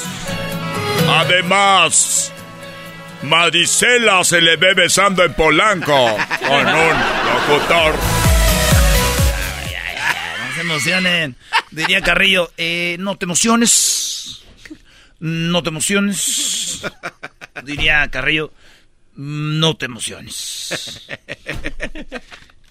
Además, 1.08 2.32
Marisela 3.24 4.24
se 4.24 4.42
le 4.42 4.58
ve 4.58 4.74
besando 4.74 5.24
en 5.24 5.34
Polanco 5.34 6.18
con 6.48 6.68
un 6.68 6.94
locutor. 7.48 7.96
No 10.40 10.56
se 10.56 10.62
emocionen. 10.62 11.36
Diría 11.72 12.02
Carrillo, 12.02 12.52
eh, 12.58 12.98
no 13.00 13.18
te 13.18 13.26
emociones. 13.26 14.44
No 15.20 15.64
te 15.64 15.70
emociones. 15.70 16.82
Diría 17.64 18.08
Carrillo, 18.12 18.52
no 19.16 19.76
te 19.78 19.86
emociones. 19.86 21.08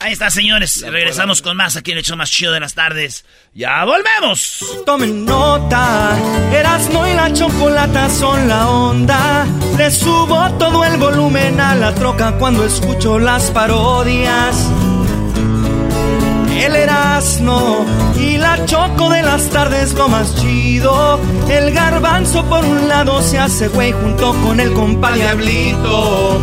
Ahí 0.05 0.13
está, 0.13 0.29
señores. 0.29 0.85
Regresamos 0.87 1.41
con 1.41 1.57
más 1.57 1.77
aquí 1.77 1.93
en 1.93 1.97
el 1.97 2.05
show 2.05 2.15
más 2.15 2.31
chido 2.31 2.53
de 2.53 2.61
las 2.61 2.75
tardes. 2.75 3.25
¡Ya 3.55 3.87
volvemos! 3.87 4.63
Tomen 4.85 5.25
nota, 5.25 6.15
Erasmo 6.53 7.07
y 7.07 7.15
la 7.15 7.33
chocolata 7.33 8.11
son 8.11 8.47
la 8.47 8.69
onda. 8.69 9.47
Le 9.79 9.91
subo 9.91 10.53
todo 10.59 10.85
el 10.85 10.99
volumen 10.99 11.59
a 11.59 11.75
la 11.75 11.95
troca 11.95 12.33
cuando 12.33 12.67
escucho 12.67 13.19
las 13.19 13.51
parodias. 13.51 14.71
El 16.55 16.77
Erasmo 16.77 17.87
y 18.19 18.37
la 18.37 18.63
choco 18.67 19.09
de 19.09 19.23
las 19.23 19.49
tardes 19.49 19.95
lo 19.95 20.11
más 20.11 20.37
chido. 20.37 21.19
El 21.49 21.73
garbanzo 21.73 22.45
por 22.45 22.63
un 22.63 22.89
lado 22.89 23.23
se 23.23 23.39
hace 23.39 23.69
güey 23.69 23.93
junto 23.93 24.35
con 24.43 24.61
el 24.61 24.71
compa 24.75 25.13
Diablito. 25.13 26.43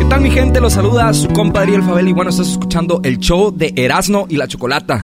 ¿Qué 0.00 0.06
tal 0.06 0.22
mi 0.22 0.30
gente? 0.30 0.62
Los 0.62 0.72
saluda 0.72 1.12
su 1.12 1.28
compa 1.28 1.60
Ariel 1.60 1.82
Fabel 1.82 2.08
y 2.08 2.12
bueno, 2.12 2.30
estás 2.30 2.48
escuchando 2.48 3.02
el 3.04 3.18
show 3.18 3.52
de 3.54 3.74
Erasmo 3.76 4.24
y 4.30 4.38
la 4.38 4.48
Chocolata. 4.48 5.02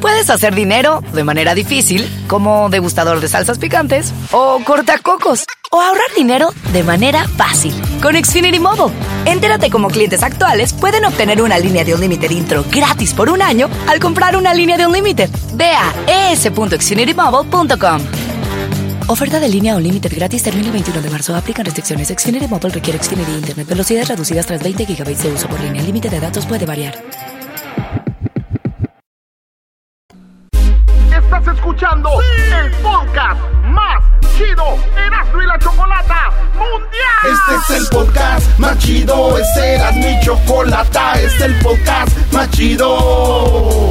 Puedes 0.00 0.30
hacer 0.30 0.54
dinero 0.54 1.02
de 1.12 1.24
manera 1.24 1.56
difícil, 1.56 2.08
como 2.28 2.70
degustador 2.70 3.18
de 3.18 3.26
salsas 3.26 3.58
picantes, 3.58 4.14
o 4.30 4.60
cortacocos, 4.64 5.44
o 5.72 5.80
ahorrar 5.80 6.06
dinero 6.16 6.50
de 6.72 6.84
manera 6.84 7.26
fácil 7.26 7.74
con 8.00 8.14
Xfinity 8.14 8.60
Mobile. 8.60 8.94
Entérate 9.24 9.70
cómo 9.70 9.88
clientes 9.88 10.22
actuales 10.22 10.72
pueden 10.72 11.04
obtener 11.04 11.42
una 11.42 11.58
línea 11.58 11.84
de 11.84 11.92
Unlimited 11.92 12.30
intro 12.30 12.64
gratis 12.70 13.12
por 13.12 13.28
un 13.28 13.42
año 13.42 13.68
al 13.88 13.98
comprar 13.98 14.36
una 14.36 14.54
línea 14.54 14.76
de 14.76 14.86
Unlimited. 14.86 15.30
Ve 15.54 15.72
a 15.72 16.30
es.xfinitymobile.com. 16.30 18.02
Oferta 19.10 19.40
de 19.40 19.48
línea 19.48 19.74
o 19.74 19.80
límite 19.80 20.08
gratis 20.08 20.40
termina 20.40 20.66
el 20.66 20.72
21 20.72 21.02
de 21.02 21.10
marzo. 21.10 21.34
Aplican 21.34 21.64
restricciones. 21.64 22.14
Xfinity 22.16 22.46
Mobile 22.46 22.70
requiere 22.70 23.02
Xfinity 23.02 23.32
Internet. 23.32 23.66
Velocidades 23.66 24.06
reducidas 24.06 24.46
tras 24.46 24.62
20 24.62 24.84
GB 24.84 25.16
de 25.16 25.32
uso 25.32 25.48
por 25.48 25.58
línea. 25.58 25.80
El 25.80 25.86
límite 25.88 26.08
de 26.08 26.20
datos 26.20 26.46
puede 26.46 26.64
variar. 26.64 26.94
Estás 31.10 31.56
escuchando 31.56 32.08
el 32.22 32.70
podcast 32.70 33.40
más 33.64 34.04
chido 34.38 34.76
Erasmo 34.96 35.42
y 35.42 35.46
la 35.46 35.58
Chocolata 35.58 36.30
Mundial. 36.54 37.32
Este 37.32 37.74
es 37.74 37.80
el 37.80 37.88
podcast 37.88 38.58
más 38.60 38.78
chido. 38.78 39.38
Este 39.38 39.74
era 39.74 39.90
mi 39.90 40.20
chocolata. 40.24 41.14
Este 41.14 41.26
es 41.26 41.40
el 41.40 41.54
podcast 41.56 42.32
más 42.32 42.48
chido. 42.52 43.90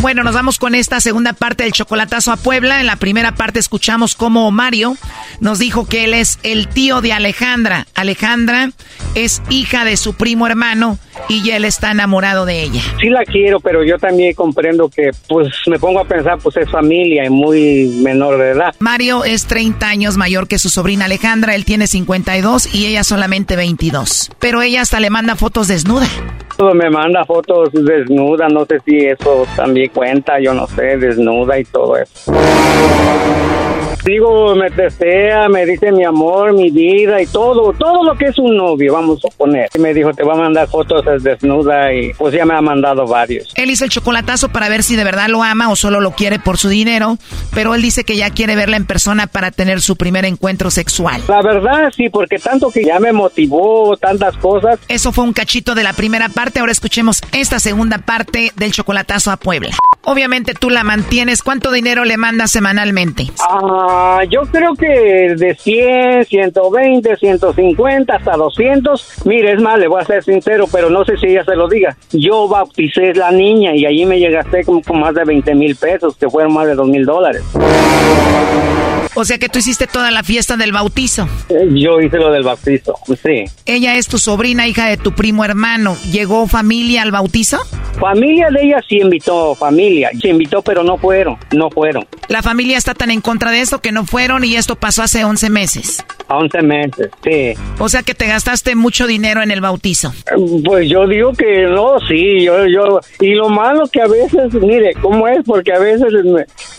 Bueno, 0.00 0.22
nos 0.22 0.34
vamos 0.34 0.58
con 0.58 0.76
esta 0.76 1.00
segunda 1.00 1.32
parte 1.32 1.64
del 1.64 1.72
chocolatazo 1.72 2.30
a 2.30 2.36
Puebla. 2.36 2.80
En 2.80 2.86
la 2.86 2.96
primera 2.96 3.34
parte 3.34 3.58
escuchamos 3.58 4.14
cómo 4.14 4.48
Mario 4.52 4.96
nos 5.40 5.58
dijo 5.58 5.86
que 5.86 6.04
él 6.04 6.14
es 6.14 6.38
el 6.44 6.68
tío 6.68 7.00
de 7.00 7.12
Alejandra. 7.12 7.86
Alejandra 7.94 8.70
es 9.16 9.42
hija 9.50 9.84
de 9.84 9.96
su 9.96 10.14
primo 10.14 10.46
hermano 10.46 10.98
y 11.28 11.50
él 11.50 11.64
está 11.64 11.90
enamorado 11.90 12.44
de 12.44 12.62
ella. 12.62 12.80
Sí 13.00 13.08
la 13.08 13.24
quiero, 13.24 13.60
pero 13.60 13.84
yo 13.84 13.98
también 13.98 14.34
comprendo 14.34 14.88
que, 14.88 15.10
pues, 15.28 15.48
me 15.66 15.78
pongo 15.78 16.00
a 16.00 16.04
pensar, 16.04 16.38
pues 16.42 16.56
es 16.56 16.70
familia 16.70 17.24
y 17.24 17.30
muy 17.30 18.00
menor 18.02 18.38
de 18.38 18.50
edad. 18.50 18.74
Mario 18.78 19.24
es 19.24 19.46
30 19.46 19.88
años 19.88 20.16
mayor 20.16 20.48
que 20.48 20.58
su 20.58 20.68
sobrina 20.68 21.06
Alejandra, 21.06 21.54
él 21.54 21.64
tiene 21.64 21.86
52 21.86 22.74
y 22.74 22.86
ella 22.86 23.04
solamente 23.04 23.56
22. 23.56 24.30
Pero 24.38 24.62
ella 24.62 24.82
hasta 24.82 25.00
le 25.00 25.10
manda 25.10 25.36
fotos 25.36 25.68
desnuda. 25.68 26.06
Me 26.74 26.90
manda 26.90 27.24
fotos 27.24 27.70
desnuda, 27.72 28.48
no 28.48 28.64
sé 28.66 28.80
si 28.84 28.96
eso 28.96 29.46
también 29.54 29.90
cuenta, 29.94 30.40
yo 30.40 30.52
no 30.54 30.66
sé, 30.66 30.96
desnuda 30.96 31.58
y 31.58 31.64
todo 31.64 31.96
eso. 31.96 32.32
Digo, 34.08 34.54
me 34.54 34.70
testea, 34.70 35.50
me 35.50 35.66
dice 35.66 35.92
mi 35.92 36.02
amor, 36.02 36.54
mi 36.54 36.70
vida 36.70 37.20
y 37.20 37.26
todo, 37.26 37.74
todo 37.74 38.02
lo 38.02 38.16
que 38.16 38.24
es 38.24 38.38
un 38.38 38.56
novio, 38.56 38.94
vamos 38.94 39.20
a 39.22 39.28
poner. 39.36 39.68
Y 39.74 39.78
me 39.80 39.92
dijo, 39.92 40.14
te 40.14 40.24
va 40.24 40.32
a 40.32 40.38
mandar 40.38 40.66
fotos 40.66 41.04
desnuda 41.22 41.92
y 41.92 42.14
pues 42.14 42.32
ya 42.32 42.46
me 42.46 42.54
ha 42.54 42.62
mandado 42.62 43.06
varios. 43.06 43.52
Él 43.54 43.68
hizo 43.68 43.84
el 43.84 43.90
chocolatazo 43.90 44.48
para 44.48 44.70
ver 44.70 44.82
si 44.82 44.96
de 44.96 45.04
verdad 45.04 45.28
lo 45.28 45.42
ama 45.42 45.68
o 45.68 45.76
solo 45.76 46.00
lo 46.00 46.12
quiere 46.12 46.38
por 46.38 46.56
su 46.56 46.70
dinero, 46.70 47.18
pero 47.52 47.74
él 47.74 47.82
dice 47.82 48.04
que 48.04 48.16
ya 48.16 48.30
quiere 48.30 48.56
verla 48.56 48.78
en 48.78 48.86
persona 48.86 49.26
para 49.26 49.50
tener 49.50 49.82
su 49.82 49.96
primer 49.96 50.24
encuentro 50.24 50.70
sexual. 50.70 51.22
La 51.28 51.42
verdad, 51.42 51.92
sí, 51.94 52.08
porque 52.08 52.38
tanto 52.38 52.70
que 52.70 52.84
ya 52.86 52.98
me 53.00 53.12
motivó, 53.12 53.94
tantas 53.98 54.38
cosas. 54.38 54.78
Eso 54.88 55.12
fue 55.12 55.24
un 55.24 55.34
cachito 55.34 55.74
de 55.74 55.82
la 55.82 55.92
primera 55.92 56.30
parte, 56.30 56.60
ahora 56.60 56.72
escuchemos 56.72 57.20
esta 57.32 57.60
segunda 57.60 57.98
parte 57.98 58.52
del 58.56 58.72
chocolatazo 58.72 59.30
a 59.32 59.36
Puebla. 59.36 59.76
Obviamente 60.04 60.54
tú 60.54 60.70
la 60.70 60.84
mantienes, 60.84 61.42
¿cuánto 61.42 61.70
dinero 61.70 62.06
le 62.06 62.16
mandas 62.16 62.50
semanalmente? 62.50 63.26
Ah, 63.46 63.97
yo 64.30 64.42
creo 64.50 64.74
que 64.74 65.34
de 65.36 65.54
100, 65.54 66.24
120, 66.26 67.16
150 67.16 68.14
hasta 68.14 68.36
200. 68.36 69.24
Mire, 69.24 69.52
es 69.52 69.60
más, 69.60 69.78
le 69.78 69.88
voy 69.88 70.00
a 70.00 70.04
ser 70.04 70.22
sincero, 70.24 70.66
pero 70.70 70.90
no 70.90 71.04
sé 71.04 71.16
si 71.16 71.26
ella 71.26 71.44
se 71.44 71.56
lo 71.56 71.68
diga. 71.68 71.96
Yo 72.12 72.48
bauticé 72.48 73.14
la 73.14 73.30
niña 73.30 73.74
y 73.74 73.86
allí 73.86 74.04
me 74.06 74.18
llegaste 74.18 74.64
como 74.64 74.82
con 74.82 75.00
más 75.00 75.14
de 75.14 75.24
20 75.24 75.54
mil 75.54 75.76
pesos, 75.76 76.16
que 76.16 76.28
fueron 76.28 76.52
más 76.52 76.66
de 76.66 76.74
2 76.74 76.88
mil 76.88 77.04
dólares. 77.04 77.42
O 79.14 79.24
sea 79.24 79.38
que 79.38 79.48
tú 79.48 79.58
hiciste 79.58 79.86
toda 79.86 80.10
la 80.12 80.22
fiesta 80.22 80.56
del 80.56 80.72
bautizo. 80.72 81.28
Eh, 81.48 81.68
Yo 81.72 82.00
hice 82.00 82.18
lo 82.18 82.30
del 82.30 82.44
bautizo, 82.44 82.94
sí. 83.20 83.44
Ella 83.66 83.96
es 83.96 84.06
tu 84.06 84.16
sobrina, 84.18 84.68
hija 84.68 84.86
de 84.86 84.96
tu 84.96 85.12
primo 85.12 85.44
hermano. 85.44 85.96
¿Llegó 86.12 86.46
familia 86.46 87.02
al 87.02 87.10
bautizo? 87.10 87.58
Familia 87.98 88.48
de 88.50 88.66
ella 88.66 88.80
sí 88.88 88.98
invitó, 89.00 89.56
familia. 89.56 90.10
Sí 90.20 90.28
invitó, 90.28 90.62
pero 90.62 90.84
no 90.84 90.98
fueron, 90.98 91.36
no 91.52 91.68
fueron. 91.68 92.06
La 92.28 92.42
familia 92.42 92.78
está 92.78 92.94
tan 92.94 93.10
en 93.10 93.20
contra 93.20 93.50
de 93.50 93.60
que 93.78 93.92
no 93.92 94.04
fueron 94.04 94.44
y 94.44 94.56
esto 94.56 94.76
pasó 94.76 95.02
hace 95.02 95.24
11 95.24 95.50
meses. 95.50 96.04
A 96.28 96.36
11 96.38 96.62
meses, 96.62 97.10
sí. 97.22 97.54
O 97.78 97.88
sea 97.88 98.02
que 98.02 98.14
te 98.14 98.26
gastaste 98.26 98.74
mucho 98.74 99.06
dinero 99.06 99.42
en 99.42 99.50
el 99.50 99.60
bautizo. 99.60 100.12
Pues 100.64 100.88
yo 100.88 101.06
digo 101.06 101.32
que 101.32 101.62
no, 101.62 101.98
sí, 102.00 102.42
yo, 102.44 102.66
yo, 102.66 103.00
y 103.20 103.34
lo 103.34 103.48
malo 103.48 103.84
que 103.90 104.02
a 104.02 104.06
veces, 104.06 104.52
mire, 104.54 104.94
¿cómo 105.00 105.26
es? 105.28 105.44
Porque 105.46 105.72
a 105.72 105.78
veces 105.78 106.12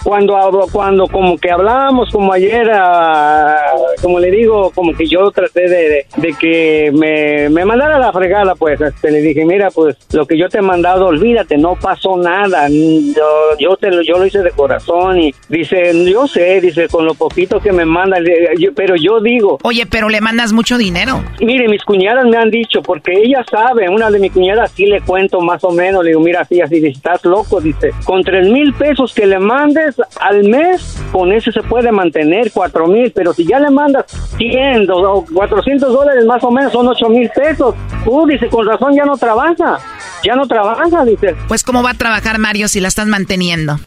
cuando 0.04 0.38
hablo, 0.38 0.68
cuando 0.72 1.08
como 1.08 1.38
que 1.38 1.52
hablábamos 1.52 2.10
como 2.12 2.34
ayer, 2.34 2.70
ah, 2.74 3.58
como 4.02 4.20
le 4.20 4.32
digo, 4.32 4.72
como 4.72 4.94
que 4.94 5.08
yo 5.08 5.32
traté 5.32 5.62
de, 5.62 5.90
de, 5.90 6.06
de 6.18 6.34
que 6.40 6.92
me, 6.94 7.50
me 7.50 7.66
mandara 7.66 7.96
a 7.98 8.00
la 8.00 8.12
fregada, 8.12 8.56
pues, 8.56 8.80
este, 8.80 9.12
le 9.12 9.22
dije, 9.22 9.46
mira, 9.46 9.70
pues, 9.72 9.96
lo 10.12 10.26
que 10.26 10.38
yo 10.38 10.50
te 10.50 10.60
he 10.60 10.62
mandado, 10.62 11.08
olvídate, 11.08 11.58
no 11.58 11.76
pasó 11.76 12.18
nada, 12.18 12.68
yo, 12.70 13.58
yo 13.60 13.76
te 13.78 13.90
yo 14.06 14.18
lo 14.18 14.26
hice 14.26 14.42
de 14.44 14.52
corazón 14.52 15.20
y 15.20 15.34
dice, 15.48 15.94
yo 16.10 16.28
sé, 16.28 16.62
dice, 16.62 16.88
con 16.90 17.06
lo 17.06 17.14
poquito 17.14 17.60
que 17.60 17.72
me 17.72 17.86
manda, 17.86 18.20
le- 18.20 18.56
yo- 18.58 18.74
pero 18.76 18.96
yo 18.96 19.20
digo, 19.22 19.58
Oye, 19.64 19.86
pero 19.86 20.10
le 20.10 20.22
mandas 20.22 20.52
mucho 20.54 20.78
dinero. 20.78 21.24
Mire, 21.40 21.68
mis 21.68 21.84
cuñadas 21.84 22.26
me 22.26 22.38
han 22.38 22.50
dicho, 22.50 22.82
porque 22.82 23.14
ella 23.14 23.44
sabe, 23.50 23.90
una 23.90 24.10
de 24.12 24.20
mis 24.20 24.32
cuñadas 24.32 24.72
sí 24.72 24.86
le 24.86 25.02
cuento 25.02 25.42
más 25.42 25.64
o 25.64 25.72
menos, 25.72 26.04
le 26.04 26.10
digo, 26.12 26.22
mira, 26.22 26.42
así, 26.42 26.62
así, 26.62 26.86
estás 26.86 27.24
loco, 27.26 27.60
dice, 27.62 27.92
con 28.06 28.24
tres 28.24 28.48
mil 28.50 28.74
pesos 28.74 29.14
que 29.14 29.26
le 29.26 29.40
mandes 29.40 29.96
al 30.20 30.44
mes, 30.48 30.98
con 31.12 31.32
eso 31.32 31.52
se 31.52 31.62
puede 31.64 31.92
mantener 31.92 32.52
cuatro 32.52 32.88
mil, 32.88 33.12
pero 33.12 33.34
si 33.34 33.46
ya 33.46 33.60
le 33.60 33.70
mandas 33.70 34.06
100 34.38 34.90
o 34.92 35.26
400 35.34 35.92
dólares 35.94 36.26
más 36.26 36.44
o 36.44 36.52
menos, 36.52 36.72
son 36.72 36.88
ocho 36.88 37.10
mil 37.10 37.30
pesos. 37.30 37.76
Uh, 38.06 38.26
dice, 38.28 38.48
con 38.48 38.66
razón 38.66 38.96
ya 38.96 39.06
no 39.06 39.18
trabaja, 39.18 39.78
ya 40.24 40.36
no 40.36 40.48
trabaja, 40.48 41.04
dice. 41.06 41.36
Pues 41.48 41.64
cómo 41.64 41.84
va 41.84 41.92
a 41.92 41.94
trabajar 41.96 42.40
Mario 42.40 42.68
si 42.68 42.80
la 42.80 42.88
estás 42.88 43.08
manteniendo. 43.08 43.78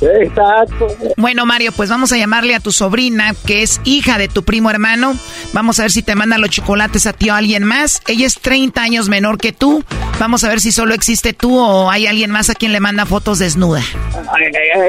Exacto. 0.00 0.86
Bueno, 1.16 1.46
Mario, 1.46 1.72
pues 1.72 1.90
vamos 1.90 2.12
a 2.12 2.16
llamarle 2.16 2.54
a 2.54 2.60
tu 2.60 2.72
sobrina, 2.72 3.34
que 3.46 3.62
es 3.62 3.80
hija 3.84 4.18
de 4.18 4.28
tu 4.28 4.42
primo 4.42 4.70
hermano. 4.70 5.14
Vamos 5.52 5.78
a 5.78 5.82
ver 5.82 5.90
si 5.90 6.02
te 6.02 6.14
manda 6.14 6.38
los 6.38 6.50
chocolates 6.50 7.06
a 7.06 7.12
ti 7.12 7.30
o 7.30 7.34
a 7.34 7.38
alguien 7.38 7.64
más. 7.64 8.02
Ella 8.06 8.26
es 8.26 8.40
30 8.40 8.80
años 8.80 9.08
menor 9.08 9.38
que 9.38 9.52
tú. 9.52 9.84
Vamos 10.18 10.44
a 10.44 10.48
ver 10.48 10.60
si 10.60 10.72
solo 10.72 10.94
existe 10.94 11.32
tú 11.32 11.58
o 11.58 11.90
hay 11.90 12.06
alguien 12.06 12.30
más 12.30 12.50
a 12.50 12.54
quien 12.54 12.72
le 12.72 12.80
manda 12.80 13.06
fotos 13.06 13.38
desnuda. 13.38 13.82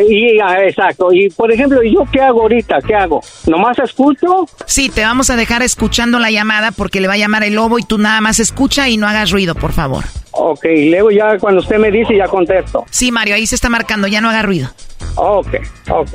Y, 0.10 0.40
ah, 0.40 0.64
exacto. 0.64 1.12
Y 1.12 1.30
por 1.30 1.52
ejemplo, 1.52 1.84
¿y 1.84 1.94
¿yo 1.94 2.06
qué 2.12 2.22
hago 2.22 2.42
ahorita? 2.42 2.80
¿Qué 2.86 2.96
hago? 2.96 3.22
¿Nomás 3.48 3.80
escucho? 3.80 4.46
Sí, 4.66 4.90
te 4.90 5.04
vamos 5.04 5.30
a 5.30 5.36
dejar 5.36 5.64
escuchando 5.64 6.20
la 6.20 6.32
llamada 6.32 6.72
porque 6.72 7.02
le 7.02 7.08
va 7.08 7.14
a 7.14 7.18
llamar 7.18 7.44
el 7.44 7.56
lobo 7.56 7.80
y 7.80 7.84
tú 7.84 7.98
nada 7.98 8.22
más 8.22 8.40
escucha 8.40 8.90
y 8.90 8.98
no 8.98 9.08
hagas 9.08 9.32
ruido, 9.32 9.56
por 9.56 9.72
favor. 9.72 10.04
Ok, 10.32 10.66
y 10.66 10.90
luego 10.90 11.12
ya 11.12 11.38
cuando 11.40 11.62
usted 11.62 11.78
me 11.78 11.92
dice 11.92 12.16
ya 12.16 12.28
contesto. 12.28 12.86
Sí, 12.90 13.12
Mario, 13.12 13.36
ahí 13.36 13.46
se 13.46 13.56
está 13.56 13.70
marcando, 13.70 14.08
ya 14.08 14.22
no 14.22 14.30
haga 14.30 14.42
ruido. 14.42 14.70
Ok, 15.16 15.48
ok. 15.90 16.10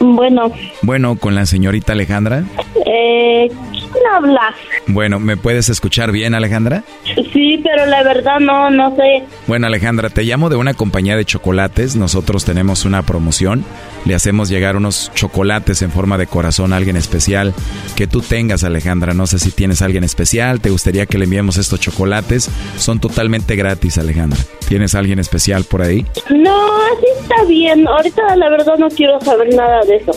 Bueno, 0.00 0.52
Bueno, 0.82 1.16
con 1.16 1.34
la 1.34 1.46
señorita 1.46 1.92
Alejandra. 1.92 2.44
eh, 2.86 3.48
¿quién 3.92 4.04
habla? 4.12 4.54
Bueno, 4.88 5.20
¿me 5.20 5.36
puedes 5.36 5.68
escuchar 5.68 6.12
bien, 6.12 6.34
Alejandra? 6.34 6.84
Sí, 7.32 7.60
pero 7.62 7.86
la 7.86 8.02
verdad 8.02 8.40
no, 8.40 8.70
no 8.70 8.94
sé. 8.96 9.24
Bueno, 9.46 9.66
Alejandra, 9.66 10.10
te 10.10 10.22
llamo 10.22 10.48
de 10.48 10.56
una 10.56 10.74
compañía 10.74 11.16
de 11.16 11.24
chocolates. 11.24 11.96
Nosotros 11.96 12.44
tenemos 12.44 12.84
una 12.84 13.02
promoción. 13.02 13.64
Le 14.04 14.14
hacemos 14.14 14.48
llegar 14.48 14.76
unos 14.76 15.12
chocolates 15.14 15.82
en 15.82 15.90
forma 15.90 16.18
de 16.18 16.26
corazón 16.26 16.72
a 16.72 16.76
alguien 16.76 16.96
especial 16.96 17.54
que 17.96 18.06
tú 18.06 18.20
tengas, 18.20 18.64
Alejandra. 18.64 19.14
No 19.14 19.26
sé 19.26 19.38
si 19.38 19.52
tienes 19.52 19.82
a 19.82 19.84
alguien 19.84 20.04
especial. 20.04 20.60
¿Te 20.60 20.70
gustaría 20.70 21.06
que 21.06 21.18
le 21.18 21.24
enviemos 21.24 21.56
estos 21.56 21.80
chocolates? 21.80 22.50
Son 22.76 22.98
totalmente 22.98 23.54
gratis, 23.56 23.98
Alejandra. 23.98 24.40
¿Tienes 24.68 24.94
a 24.94 24.98
alguien 24.98 25.18
especial 25.18 25.64
por 25.64 25.82
ahí? 25.82 26.04
No, 26.30 26.56
así 26.92 27.06
está 27.20 27.44
bien. 27.44 27.86
Ahorita 27.86 28.36
la 28.36 28.48
verdad 28.50 28.74
no 28.78 28.88
quiero 28.88 29.20
saber 29.20 29.54
nada 29.54 29.84
de 29.84 29.96
eso. 29.96 30.12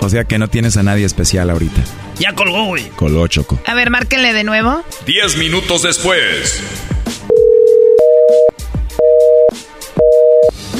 O 0.00 0.08
sea 0.08 0.24
que 0.24 0.38
no 0.38 0.48
tienes 0.48 0.76
a 0.76 0.82
nadie 0.82 1.04
especial 1.04 1.50
ahorita. 1.50 1.82
Ya 2.20 2.34
colgó, 2.34 2.66
güey. 2.66 2.88
Colgó 2.90 3.26
Choco. 3.28 3.58
A 3.66 3.74
ver, 3.74 3.88
márquenle 3.90 4.34
de 4.34 4.44
nuevo. 4.44 4.84
Diez 5.06 5.36
minutos 5.38 5.82
después. 5.82 6.62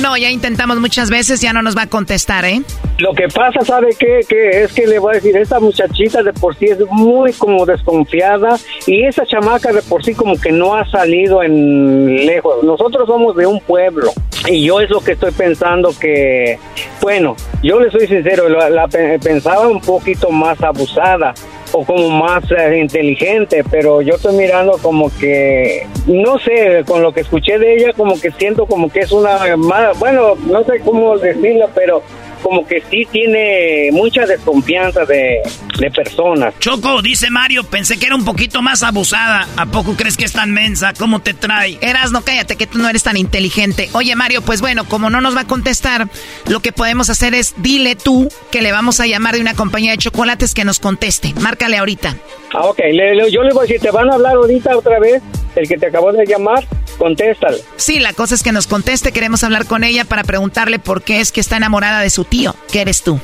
No, 0.00 0.16
ya 0.16 0.30
intentamos 0.30 0.78
muchas 0.78 1.10
veces, 1.10 1.40
ya 1.42 1.52
no 1.52 1.60
nos 1.60 1.76
va 1.76 1.82
a 1.82 1.86
contestar, 1.86 2.46
¿eh? 2.46 2.62
Lo 2.98 3.12
que 3.12 3.28
pasa, 3.28 3.60
¿sabe 3.64 3.94
qué? 3.98 4.20
Que 4.26 4.62
es 4.62 4.72
que 4.72 4.86
le 4.86 4.98
voy 4.98 5.12
a 5.12 5.14
decir, 5.16 5.36
esta 5.36 5.60
muchachita 5.60 6.22
de 6.22 6.32
por 6.32 6.56
sí 6.56 6.66
es 6.66 6.78
muy 6.90 7.32
como 7.34 7.66
desconfiada 7.66 8.58
y 8.86 9.04
esa 9.04 9.26
chamaca 9.26 9.72
de 9.72 9.82
por 9.82 10.02
sí 10.04 10.14
como 10.14 10.38
que 10.40 10.52
no 10.52 10.74
ha 10.74 10.90
salido 10.90 11.42
en 11.42 12.26
lejos. 12.26 12.62
Nosotros 12.64 13.06
somos 13.06 13.36
de 13.36 13.46
un 13.46 13.60
pueblo 13.60 14.12
y 14.46 14.64
yo 14.64 14.80
es 14.80 14.88
lo 14.88 15.00
que 15.00 15.12
estoy 15.12 15.32
pensando 15.32 15.92
que, 15.98 16.58
bueno, 17.02 17.36
yo 17.62 17.78
le 17.80 17.90
soy 17.90 18.06
sincero, 18.06 18.48
la, 18.48 18.70
la 18.70 18.88
pensaba 18.88 19.68
un 19.68 19.80
poquito 19.80 20.30
más 20.30 20.62
abusada 20.62 21.34
o 21.72 21.84
como 21.84 22.08
más 22.10 22.44
eh, 22.50 22.78
inteligente, 22.78 23.64
pero 23.70 24.02
yo 24.02 24.14
estoy 24.14 24.36
mirando 24.36 24.72
como 24.82 25.10
que, 25.18 25.86
no 26.06 26.38
sé, 26.38 26.84
con 26.86 27.02
lo 27.02 27.12
que 27.12 27.20
escuché 27.20 27.58
de 27.58 27.74
ella, 27.74 27.92
como 27.96 28.20
que 28.20 28.30
siento 28.32 28.66
como 28.66 28.90
que 28.90 29.00
es 29.00 29.12
una, 29.12 29.56
mala, 29.56 29.92
bueno, 29.98 30.34
no 30.46 30.64
sé 30.64 30.80
cómo 30.84 31.16
decirlo, 31.18 31.68
pero 31.74 32.02
como 32.42 32.66
que 32.66 32.82
sí 32.90 33.06
tiene 33.10 33.90
mucha 33.92 34.26
desconfianza 34.26 35.04
de, 35.04 35.40
de, 35.78 35.90
personas. 35.90 36.54
Choco, 36.58 37.02
dice 37.02 37.30
Mario, 37.30 37.64
pensé 37.64 37.98
que 37.98 38.06
era 38.06 38.14
un 38.14 38.24
poquito 38.24 38.62
más 38.62 38.82
abusada. 38.82 39.48
¿A 39.56 39.66
poco 39.66 39.96
crees 39.96 40.16
que 40.16 40.24
es 40.24 40.32
tan 40.32 40.52
mensa? 40.52 40.92
¿Cómo 40.98 41.20
te 41.20 41.34
trae? 41.34 41.78
Eras, 41.80 42.12
no 42.12 42.22
cállate, 42.22 42.56
que 42.56 42.66
tú 42.66 42.78
no 42.78 42.88
eres 42.88 43.02
tan 43.02 43.16
inteligente. 43.16 43.88
Oye, 43.92 44.14
Mario, 44.16 44.42
pues 44.42 44.60
bueno, 44.60 44.86
como 44.86 45.10
no 45.10 45.20
nos 45.20 45.36
va 45.36 45.42
a 45.42 45.46
contestar, 45.46 46.08
lo 46.46 46.60
que 46.60 46.72
podemos 46.72 47.10
hacer 47.10 47.34
es 47.34 47.54
dile 47.58 47.96
tú 47.96 48.28
que 48.50 48.62
le 48.62 48.72
vamos 48.72 49.00
a 49.00 49.06
llamar 49.06 49.34
de 49.34 49.40
una 49.40 49.54
compañía 49.54 49.92
de 49.92 49.98
chocolates 49.98 50.54
que 50.54 50.64
nos 50.64 50.80
conteste. 50.80 51.34
Márcale 51.40 51.78
ahorita. 51.78 52.16
Ah, 52.52 52.66
ok, 52.66 52.80
yo 53.30 53.42
le 53.42 53.52
voy 53.52 53.60
a 53.60 53.62
decir, 53.62 53.80
¿te 53.80 53.90
van 53.90 54.10
a 54.10 54.14
hablar 54.14 54.34
ahorita 54.34 54.76
otra 54.76 54.98
vez? 54.98 55.22
El 55.54 55.68
que 55.68 55.76
te 55.76 55.86
acabó 55.86 56.12
de 56.12 56.24
llamar, 56.26 56.64
contéstale. 56.98 57.58
Sí, 57.76 57.98
la 57.98 58.12
cosa 58.12 58.34
es 58.34 58.42
que 58.42 58.52
nos 58.52 58.66
conteste, 58.66 59.12
queremos 59.12 59.44
hablar 59.44 59.66
con 59.66 59.84
ella 59.84 60.04
para 60.04 60.24
preguntarle 60.24 60.78
por 60.78 61.02
qué 61.02 61.20
es 61.20 61.32
que 61.32 61.40
está 61.40 61.56
enamorada 61.56 62.00
de 62.00 62.10
su 62.10 62.24
tío, 62.30 62.54
que 62.72 62.80
eres 62.80 63.02
tú. 63.02 63.20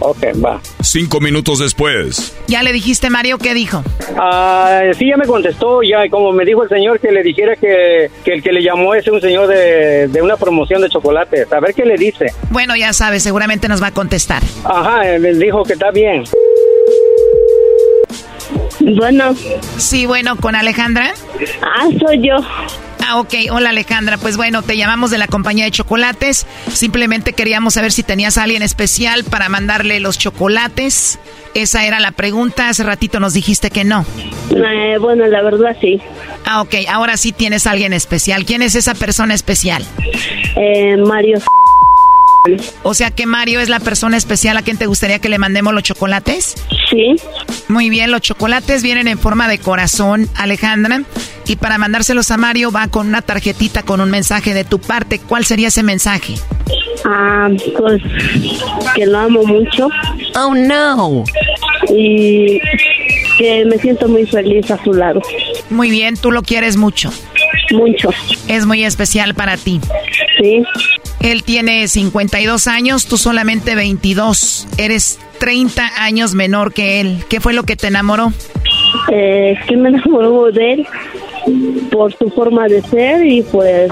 Ok, 0.00 0.24
va. 0.44 0.60
Cinco 0.82 1.20
minutos 1.20 1.60
después. 1.60 2.36
¿Ya 2.48 2.62
le 2.62 2.72
dijiste, 2.72 3.08
Mario, 3.08 3.38
qué 3.38 3.54
dijo? 3.54 3.84
Ah, 4.18 4.82
sí, 4.98 5.08
ya 5.08 5.16
me 5.16 5.26
contestó, 5.26 5.82
ya, 5.82 6.08
como 6.10 6.32
me 6.32 6.44
dijo 6.44 6.64
el 6.64 6.68
señor 6.68 6.98
que 6.98 7.12
le 7.12 7.22
dijera 7.22 7.54
que, 7.54 8.10
que 8.24 8.32
el 8.34 8.42
que 8.42 8.52
le 8.52 8.62
llamó 8.62 8.94
es 8.94 9.06
un 9.06 9.20
señor 9.20 9.46
de, 9.46 10.08
de, 10.08 10.22
una 10.22 10.36
promoción 10.36 10.82
de 10.82 10.88
chocolates. 10.88 11.50
A 11.52 11.60
ver 11.60 11.72
qué 11.72 11.84
le 11.84 11.96
dice. 11.96 12.26
Bueno, 12.50 12.74
ya 12.74 12.92
sabes, 12.92 13.22
seguramente 13.22 13.68
nos 13.68 13.80
va 13.80 13.88
a 13.88 13.92
contestar. 13.92 14.42
Ajá, 14.64 15.02
me 15.20 15.32
dijo 15.34 15.62
que 15.62 15.74
está 15.74 15.90
bien. 15.92 16.24
Bueno. 18.80 19.34
Sí, 19.76 20.06
bueno, 20.06 20.36
¿con 20.36 20.54
Alejandra? 20.54 21.12
Ah, 21.62 21.86
soy 22.00 22.26
yo. 22.26 22.36
Ah, 23.04 23.18
ok. 23.18 23.34
Hola 23.50 23.70
Alejandra. 23.70 24.16
Pues 24.16 24.36
bueno, 24.36 24.62
te 24.62 24.76
llamamos 24.76 25.10
de 25.10 25.18
la 25.18 25.26
compañía 25.26 25.64
de 25.64 25.70
chocolates. 25.70 26.46
Simplemente 26.72 27.32
queríamos 27.32 27.74
saber 27.74 27.92
si 27.92 28.02
tenías 28.02 28.38
a 28.38 28.44
alguien 28.44 28.62
especial 28.62 29.24
para 29.24 29.48
mandarle 29.48 30.00
los 30.00 30.18
chocolates. 30.18 31.18
Esa 31.54 31.84
era 31.84 32.00
la 32.00 32.12
pregunta. 32.12 32.68
Hace 32.68 32.84
ratito 32.84 33.20
nos 33.20 33.34
dijiste 33.34 33.70
que 33.70 33.84
no. 33.84 34.06
Eh, 34.50 34.96
bueno, 34.98 35.26
la 35.26 35.42
verdad 35.42 35.76
sí. 35.80 36.00
Ah, 36.46 36.62
ok. 36.62 36.74
Ahora 36.88 37.16
sí 37.16 37.32
tienes 37.32 37.66
a 37.66 37.72
alguien 37.72 37.92
especial. 37.92 38.44
¿Quién 38.44 38.62
es 38.62 38.74
esa 38.74 38.94
persona 38.94 39.34
especial? 39.34 39.84
Eh, 40.56 40.96
Mario. 40.96 41.38
O 42.82 42.94
sea 42.94 43.10
que 43.10 43.26
Mario 43.26 43.60
es 43.60 43.68
la 43.68 43.80
persona 43.80 44.16
especial 44.16 44.56
a 44.56 44.62
quien 44.62 44.76
te 44.76 44.86
gustaría 44.86 45.18
que 45.18 45.28
le 45.28 45.38
mandemos 45.38 45.72
los 45.72 45.82
chocolates. 45.82 46.54
Sí. 46.90 47.16
Muy 47.68 47.88
bien, 47.88 48.10
los 48.10 48.20
chocolates 48.20 48.82
vienen 48.82 49.08
en 49.08 49.18
forma 49.18 49.48
de 49.48 49.58
corazón, 49.58 50.28
Alejandra. 50.34 51.02
Y 51.46 51.56
para 51.56 51.78
mandárselos 51.78 52.30
a 52.30 52.36
Mario 52.36 52.70
va 52.72 52.88
con 52.88 53.08
una 53.08 53.22
tarjetita 53.22 53.82
con 53.82 54.00
un 54.00 54.10
mensaje 54.10 54.54
de 54.54 54.64
tu 54.64 54.78
parte. 54.78 55.18
¿Cuál 55.18 55.44
sería 55.44 55.68
ese 55.68 55.82
mensaje? 55.82 56.34
Ah, 57.04 57.48
pues 57.76 58.02
que 58.94 59.06
lo 59.06 59.18
amo 59.18 59.44
mucho. 59.44 59.88
Oh 60.36 60.54
no. 60.54 61.24
Y 61.94 62.60
que 63.38 63.64
me 63.64 63.78
siento 63.78 64.08
muy 64.08 64.26
feliz 64.26 64.70
a 64.70 64.82
su 64.82 64.92
lado. 64.92 65.20
Muy 65.70 65.90
bien, 65.90 66.16
tú 66.16 66.30
lo 66.30 66.42
quieres 66.42 66.76
mucho. 66.76 67.12
Mucho. 67.72 68.10
Es 68.48 68.66
muy 68.66 68.84
especial 68.84 69.34
para 69.34 69.56
ti. 69.56 69.80
Sí. 70.40 70.62
Él 71.22 71.44
tiene 71.44 71.86
52 71.86 72.66
años, 72.66 73.06
tú 73.06 73.16
solamente 73.16 73.74
22. 73.74 74.66
Eres 74.76 75.20
30 75.38 76.02
años 76.02 76.34
menor 76.34 76.72
que 76.72 77.00
él. 77.00 77.24
¿Qué 77.28 77.40
fue 77.40 77.52
lo 77.52 77.62
que 77.62 77.76
te 77.76 77.86
enamoró? 77.86 78.32
Eh, 79.12 79.56
que 79.68 79.76
me 79.76 79.90
enamoró 79.90 80.50
de 80.50 80.72
él 80.72 80.86
por 81.90 82.12
su 82.16 82.28
forma 82.30 82.68
de 82.68 82.82
ser 82.82 83.26
y 83.26 83.42
pues 83.42 83.90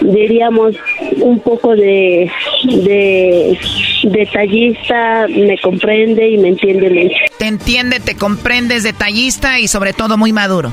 diríamos 0.00 0.76
un 1.20 1.40
poco 1.40 1.74
de, 1.74 2.30
de 2.64 3.58
detallista, 4.04 5.26
me 5.28 5.58
comprende 5.58 6.30
y 6.30 6.38
me 6.38 6.48
entiende 6.48 6.90
mucho. 6.90 7.16
Te 7.38 7.46
entiende, 7.46 8.00
te 8.00 8.16
comprende, 8.16 8.76
es 8.76 8.82
detallista 8.82 9.58
y 9.60 9.68
sobre 9.68 9.92
todo 9.92 10.16
muy 10.16 10.32
maduro. 10.32 10.72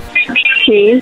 Sí. 0.65 1.01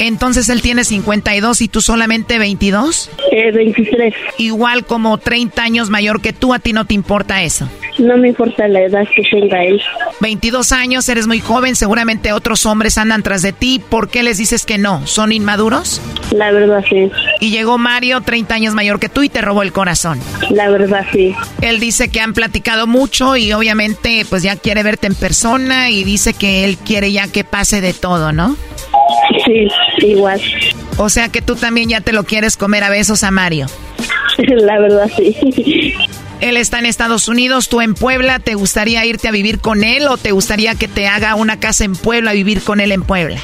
Entonces 0.00 0.48
él 0.48 0.62
tiene 0.62 0.84
52 0.84 1.60
y 1.60 1.68
tú 1.68 1.82
solamente 1.82 2.38
22? 2.38 3.10
Eh, 3.32 3.52
23. 3.52 4.14
Igual 4.38 4.86
como 4.86 5.18
30 5.18 5.62
años 5.62 5.90
mayor 5.90 6.22
que 6.22 6.32
tú, 6.32 6.54
a 6.54 6.58
ti 6.58 6.72
no 6.72 6.86
te 6.86 6.94
importa 6.94 7.42
eso. 7.42 7.68
No 7.98 8.16
me 8.16 8.28
importa 8.28 8.66
la 8.66 8.80
edad 8.80 9.06
que 9.14 9.22
tenga 9.22 9.62
él. 9.62 9.78
22 10.20 10.72
años, 10.72 11.06
eres 11.10 11.26
muy 11.26 11.40
joven, 11.40 11.76
seguramente 11.76 12.32
otros 12.32 12.64
hombres 12.64 12.96
andan 12.96 13.22
tras 13.22 13.42
de 13.42 13.52
ti. 13.52 13.78
¿Por 13.90 14.08
qué 14.08 14.22
les 14.22 14.38
dices 14.38 14.64
que 14.64 14.78
no? 14.78 15.06
¿Son 15.06 15.32
inmaduros? 15.32 16.00
La 16.32 16.50
verdad 16.50 16.82
sí. 16.88 17.10
Y 17.40 17.50
llegó 17.50 17.76
Mario, 17.76 18.22
30 18.22 18.54
años 18.54 18.74
mayor 18.74 19.00
que 19.00 19.10
tú, 19.10 19.22
y 19.22 19.28
te 19.28 19.42
robó 19.42 19.62
el 19.62 19.72
corazón. 19.72 20.18
La 20.48 20.70
verdad 20.70 21.04
sí. 21.12 21.34
Él 21.60 21.78
dice 21.78 22.10
que 22.10 22.20
han 22.20 22.32
platicado 22.32 22.86
mucho 22.86 23.36
y 23.36 23.52
obviamente 23.52 24.24
pues 24.30 24.42
ya 24.42 24.56
quiere 24.56 24.82
verte 24.82 25.06
en 25.06 25.14
persona 25.14 25.90
y 25.90 26.04
dice 26.04 26.32
que 26.32 26.64
él 26.64 26.78
quiere 26.78 27.12
ya 27.12 27.28
que 27.28 27.44
pase 27.44 27.82
de 27.82 27.92
todo, 27.92 28.32
¿no? 28.32 28.56
Sí, 29.44 29.68
igual. 30.06 30.40
O 30.96 31.08
sea 31.08 31.28
que 31.28 31.42
tú 31.42 31.56
también 31.56 31.88
ya 31.88 32.00
te 32.00 32.12
lo 32.12 32.24
quieres 32.24 32.56
comer 32.56 32.84
a 32.84 32.90
besos 32.90 33.24
a 33.24 33.30
Mario. 33.30 33.66
La 34.38 34.78
verdad 34.78 35.10
sí. 35.16 35.94
Él 36.40 36.56
está 36.56 36.78
en 36.78 36.86
Estados 36.86 37.28
Unidos, 37.28 37.68
tú 37.68 37.82
en 37.82 37.94
Puebla, 37.94 38.38
¿te 38.38 38.54
gustaría 38.54 39.04
irte 39.04 39.28
a 39.28 39.30
vivir 39.30 39.60
con 39.60 39.84
él 39.84 40.06
o 40.08 40.16
te 40.16 40.32
gustaría 40.32 40.74
que 40.74 40.88
te 40.88 41.06
haga 41.06 41.34
una 41.34 41.60
casa 41.60 41.84
en 41.84 41.94
Puebla, 41.94 42.32
vivir 42.32 42.62
con 42.62 42.80
él 42.80 42.92
en 42.92 43.02
Puebla? 43.02 43.40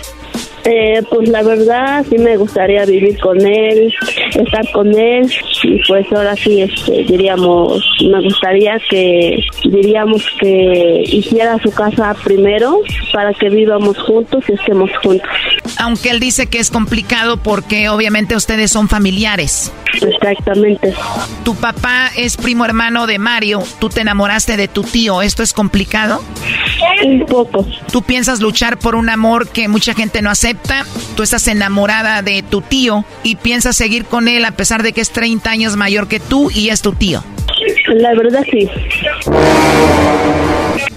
Eh, 0.68 1.00
pues 1.08 1.28
la 1.28 1.44
verdad 1.44 2.04
sí 2.10 2.18
me 2.18 2.36
gustaría 2.36 2.84
vivir 2.84 3.16
con 3.20 3.40
él, 3.40 3.94
estar 4.34 4.68
con 4.72 4.98
él 4.98 5.30
y 5.62 5.80
pues 5.86 6.12
ahora 6.12 6.34
sí 6.34 6.62
este, 6.62 7.04
diríamos, 7.04 7.88
me 8.10 8.20
gustaría 8.22 8.76
que 8.90 9.38
diríamos 9.62 10.24
que 10.40 11.04
hiciera 11.06 11.56
su 11.62 11.70
casa 11.70 12.16
primero 12.24 12.80
para 13.12 13.32
que 13.32 13.48
vivamos 13.48 13.96
juntos 13.98 14.42
y 14.48 14.54
estemos 14.54 14.90
juntos. 15.04 15.28
Aunque 15.78 16.10
él 16.10 16.18
dice 16.18 16.48
que 16.48 16.58
es 16.58 16.72
complicado 16.72 17.36
porque 17.36 17.88
obviamente 17.88 18.34
ustedes 18.34 18.72
son 18.72 18.88
familiares. 18.88 19.72
Exactamente. 20.02 20.92
Tu 21.44 21.54
papá 21.54 22.10
es 22.16 22.36
primo 22.36 22.64
hermano 22.64 23.06
de 23.06 23.20
Mario, 23.20 23.62
tú 23.78 23.88
te 23.88 24.00
enamoraste 24.00 24.56
de 24.56 24.66
tu 24.66 24.82
tío, 24.82 25.22
¿esto 25.22 25.44
es 25.44 25.52
complicado? 25.52 26.24
Un 27.04 27.24
poco. 27.24 27.64
¿Tú 27.92 28.02
piensas 28.02 28.40
luchar 28.40 28.78
por 28.78 28.96
un 28.96 29.08
amor 29.08 29.48
que 29.48 29.68
mucha 29.68 29.94
gente 29.94 30.22
no 30.22 30.30
acepta? 30.30 30.55
Tú 31.16 31.22
estás 31.22 31.48
enamorada 31.48 32.22
de 32.22 32.42
tu 32.42 32.60
tío 32.60 33.04
y 33.22 33.36
piensas 33.36 33.76
seguir 33.76 34.04
con 34.04 34.28
él 34.28 34.44
a 34.44 34.52
pesar 34.52 34.82
de 34.82 34.92
que 34.92 35.00
es 35.00 35.10
30 35.10 35.50
años 35.50 35.76
mayor 35.76 36.08
que 36.08 36.20
tú 36.20 36.50
y 36.50 36.70
es 36.70 36.82
tu 36.82 36.92
tío. 36.92 37.22
La 37.88 38.14
verdad 38.14 38.44
sí. 38.50 38.68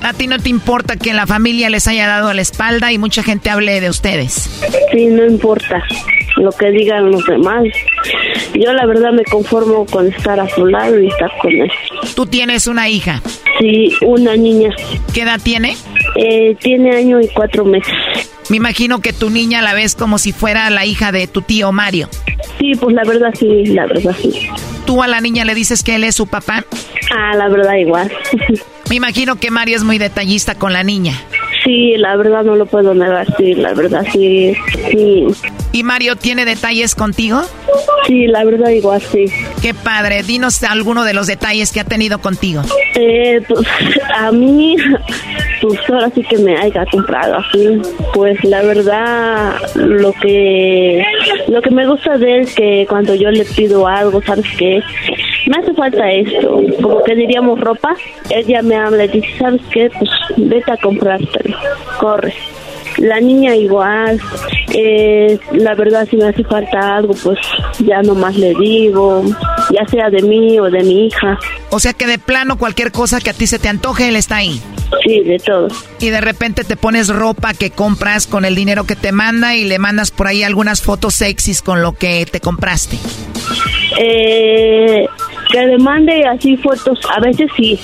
A 0.01 0.13
ti 0.13 0.27
no 0.27 0.39
te 0.39 0.49
importa 0.49 0.95
que 0.95 1.13
la 1.13 1.27
familia 1.27 1.69
les 1.69 1.87
haya 1.87 2.07
dado 2.07 2.33
la 2.33 2.41
espalda 2.41 2.91
y 2.91 2.97
mucha 2.97 3.23
gente 3.23 3.49
hable 3.49 3.79
de 3.79 3.89
ustedes. 3.89 4.49
Sí, 4.91 5.05
no 5.07 5.25
importa 5.25 5.83
lo 6.37 6.51
que 6.51 6.71
digan 6.71 7.11
los 7.11 7.25
demás. 7.25 7.63
Yo 8.53 8.73
la 8.73 8.85
verdad 8.85 9.11
me 9.11 9.23
conformo 9.25 9.85
con 9.85 10.07
estar 10.07 10.39
a 10.39 10.49
su 10.49 10.65
lado 10.65 10.99
y 10.99 11.07
estar 11.07 11.31
con 11.41 11.51
él. 11.51 11.71
¿Tú 12.15 12.25
tienes 12.25 12.67
una 12.67 12.89
hija? 12.89 13.21
Sí, 13.59 13.93
una 14.01 14.35
niña. 14.35 14.69
¿Qué 15.13 15.21
edad 15.21 15.39
tiene? 15.41 15.75
Eh, 16.15 16.55
tiene 16.59 16.95
año 16.95 17.19
y 17.21 17.27
cuatro 17.27 17.65
meses. 17.65 17.93
Me 18.49 18.57
imagino 18.57 18.99
que 18.99 19.13
tu 19.13 19.29
niña 19.29 19.61
la 19.61 19.73
ves 19.73 19.95
como 19.95 20.17
si 20.17 20.31
fuera 20.31 20.69
la 20.71 20.85
hija 20.85 21.11
de 21.11 21.27
tu 21.27 21.43
tío 21.43 21.71
Mario. 21.71 22.09
Sí, 22.57 22.71
pues 22.79 22.95
la 22.95 23.03
verdad 23.03 23.31
sí, 23.37 23.65
la 23.67 23.85
verdad 23.85 24.15
sí. 24.19 24.49
¿Tú 24.85 25.03
a 25.03 25.07
la 25.07 25.21
niña 25.21 25.45
le 25.45 25.53
dices 25.53 25.83
que 25.83 25.95
él 25.95 26.03
es 26.03 26.15
su 26.15 26.25
papá? 26.25 26.65
Ah, 27.15 27.35
la 27.35 27.47
verdad 27.47 27.75
igual. 27.75 28.11
Me 28.89 28.95
imagino 28.95 29.35
que 29.35 29.51
Mario 29.51 29.77
es 29.77 29.83
muy 29.83 29.99
detallista 29.99 30.55
con 30.55 30.73
la 30.73 30.83
niña. 30.83 31.13
Sí, 31.63 31.95
la 31.97 32.15
verdad 32.15 32.43
no 32.43 32.55
lo 32.55 32.65
puedo 32.65 32.93
negar, 32.93 33.27
sí, 33.37 33.53
la 33.53 33.73
verdad 33.73 34.05
sí, 34.11 34.53
sí. 34.91 35.27
¿Y 35.71 35.83
Mario 35.83 36.15
tiene 36.15 36.45
detalles 36.45 36.95
contigo? 36.95 37.41
Sí, 38.07 38.27
la 38.27 38.43
verdad 38.43 38.69
igual 38.69 39.01
sí. 39.01 39.25
Qué 39.61 39.73
padre. 39.73 40.23
Dinos 40.23 40.63
alguno 40.63 41.03
de 41.03 41.13
los 41.13 41.27
detalles 41.27 41.71
que 41.71 41.79
ha 41.79 41.83
tenido 41.83 42.19
contigo. 42.19 42.61
Eh, 42.95 43.41
pues 43.47 43.67
a 44.15 44.31
mí, 44.31 44.75
pues 45.61 45.79
ahora 45.89 46.09
sí 46.15 46.23
que 46.23 46.37
me 46.39 46.57
haya 46.57 46.85
comprado 46.91 47.35
así. 47.35 47.81
Pues 48.13 48.43
la 48.43 48.63
verdad, 48.63 49.55
lo 49.75 50.11
que 50.13 51.03
lo 51.47 51.61
que 51.61 51.71
me 51.71 51.85
gusta 51.85 52.17
de 52.17 52.35
él 52.35 52.41
es 52.41 52.55
que 52.55 52.85
cuando 52.89 53.13
yo 53.13 53.29
le 53.29 53.45
pido 53.45 53.87
algo, 53.87 54.21
¿sabes 54.23 54.45
qué? 54.57 54.81
Me 55.49 55.57
hace 55.57 55.73
falta 55.73 56.11
esto, 56.11 56.61
como 56.79 57.01
que 57.01 57.15
diríamos 57.15 57.59
ropa. 57.59 57.95
Ella 58.29 58.61
me 58.61 58.75
habla 58.75 59.05
y 59.05 59.07
dice, 59.07 59.29
¿sabes 59.39 59.61
qué? 59.71 59.89
Pues 59.97 60.11
vete 60.37 60.71
a 60.71 60.77
comprártelo, 60.77 61.57
corre. 61.99 62.35
La 62.97 63.19
niña 63.19 63.55
igual, 63.55 64.21
eh, 64.75 65.39
la 65.53 65.73
verdad 65.73 66.07
si 66.07 66.17
me 66.17 66.27
hace 66.27 66.43
falta 66.43 66.97
algo, 66.97 67.15
pues 67.23 67.39
ya 67.79 68.03
nomás 68.03 68.35
le 68.35 68.53
digo, 68.53 69.23
ya 69.71 69.87
sea 69.87 70.11
de 70.11 70.21
mí 70.21 70.59
o 70.59 70.65
de 70.65 70.83
mi 70.83 71.07
hija. 71.07 71.39
O 71.71 71.79
sea 71.79 71.93
que 71.93 72.05
de 72.05 72.19
plano 72.19 72.59
cualquier 72.59 72.91
cosa 72.91 73.19
que 73.19 73.31
a 73.31 73.33
ti 73.33 73.47
se 73.47 73.57
te 73.57 73.69
antoje, 73.69 74.09
él 74.09 74.17
está 74.17 74.35
ahí. 74.35 74.61
Sí, 75.03 75.21
de 75.21 75.39
todo. 75.39 75.67
Y 75.99 76.09
de 76.09 76.21
repente 76.21 76.63
te 76.63 76.75
pones 76.75 77.07
ropa 77.07 77.55
que 77.55 77.71
compras 77.71 78.27
con 78.27 78.45
el 78.45 78.53
dinero 78.53 78.83
que 78.83 78.95
te 78.95 79.11
manda 79.11 79.55
y 79.55 79.65
le 79.65 79.79
mandas 79.79 80.11
por 80.11 80.27
ahí 80.27 80.43
algunas 80.43 80.83
fotos 80.83 81.15
sexys 81.15 81.63
con 81.63 81.81
lo 81.81 81.93
que 81.93 82.27
te 82.29 82.39
compraste. 82.39 82.97
Eh, 83.99 85.07
que 85.49 85.65
le 85.65 85.77
mande 85.79 86.23
así 86.27 86.55
fotos, 86.57 86.99
a 87.09 87.19
veces 87.19 87.49
sí. 87.57 87.79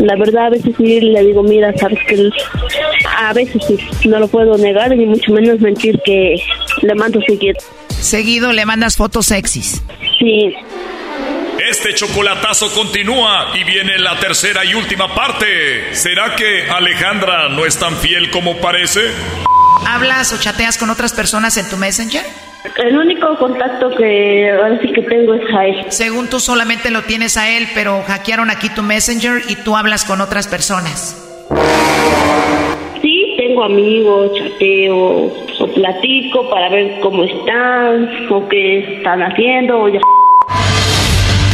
La 0.00 0.16
verdad, 0.16 0.46
a 0.46 0.50
veces 0.50 0.74
sí 0.76 1.00
le 1.00 1.24
digo, 1.24 1.42
mira, 1.42 1.72
sabes 1.78 1.98
que 2.06 2.30
a 3.18 3.32
veces 3.32 3.62
sí, 3.66 4.08
no 4.08 4.18
lo 4.18 4.28
puedo 4.28 4.56
negar, 4.58 4.94
ni 4.94 5.06
mucho 5.06 5.32
menos 5.32 5.60
mentir 5.60 5.98
que 6.04 6.36
le 6.82 6.94
mando 6.94 7.20
seguido. 7.26 7.58
Seguido 7.88 8.52
le 8.52 8.66
mandas 8.66 8.96
fotos 8.96 9.26
sexys. 9.26 9.82
Sí. 10.18 10.54
Este 11.70 11.94
chocolatazo 11.94 12.72
continúa 12.74 13.48
y 13.54 13.64
viene 13.64 13.98
la 13.98 14.20
tercera 14.20 14.64
y 14.64 14.74
última 14.74 15.14
parte. 15.14 15.94
¿Será 15.94 16.36
que 16.36 16.70
Alejandra 16.70 17.48
no 17.48 17.64
es 17.64 17.78
tan 17.78 17.96
fiel 17.96 18.30
como 18.30 18.58
parece? 18.58 19.00
¿Hablas 19.86 20.32
o 20.32 20.38
chateas 20.38 20.76
con 20.76 20.90
otras 20.90 21.12
personas 21.12 21.56
en 21.56 21.68
tu 21.68 21.76
Messenger? 21.76 22.24
El 22.76 22.98
único 22.98 23.36
contacto 23.38 23.90
que 23.90 24.50
ahora 24.50 24.78
sí 24.80 24.92
que 24.92 25.02
tengo 25.02 25.34
es 25.34 25.54
a 25.54 25.66
él. 25.66 25.86
Según 25.88 26.28
tú 26.28 26.40
solamente 26.40 26.90
lo 26.90 27.02
tienes 27.02 27.36
a 27.36 27.48
él, 27.48 27.68
pero 27.74 28.02
hackearon 28.06 28.50
aquí 28.50 28.68
tu 28.68 28.82
Messenger 28.82 29.42
y 29.48 29.56
tú 29.56 29.76
hablas 29.76 30.04
con 30.04 30.20
otras 30.20 30.46
personas. 30.48 31.22
Sí, 33.00 33.34
tengo 33.38 33.64
amigos, 33.64 34.32
chateo, 34.34 35.32
o 35.58 35.66
platico 35.74 36.50
para 36.50 36.68
ver 36.68 37.00
cómo 37.00 37.24
están, 37.24 38.10
o 38.30 38.48
qué 38.48 38.96
están 38.96 39.22
haciendo, 39.22 39.80
o 39.80 39.88
ya. 39.88 40.00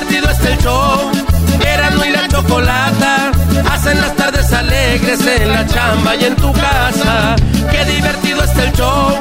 Divertido 0.00 0.30
está 0.30 0.48
el 0.50 0.58
show. 0.58 1.10
Erasmo 1.60 2.04
y 2.04 2.10
la 2.10 2.28
chocolata. 2.28 3.32
Hacen 3.70 4.00
las 4.00 4.16
tardes 4.16 4.52
alegres 4.52 5.26
en 5.26 5.52
la 5.52 5.66
chamba 5.66 6.16
y 6.16 6.24
en 6.24 6.36
tu 6.36 6.52
casa. 6.52 7.36
Qué 7.70 7.84
divertido 7.84 8.42
está 8.42 8.64
el 8.64 8.72
show. 8.72 9.18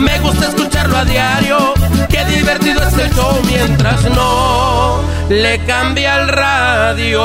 Me 0.00 0.18
gusta 0.20 0.48
escucharlo 0.48 0.96
a 0.98 1.04
diario. 1.04 1.74
Qué 2.08 2.24
divertido 2.24 2.82
está 2.82 3.02
el 3.02 3.14
show 3.14 3.40
mientras 3.46 4.04
no 4.10 5.02
le 5.28 5.58
cambia 5.64 6.16
el 6.20 6.28
radio. 6.28 7.20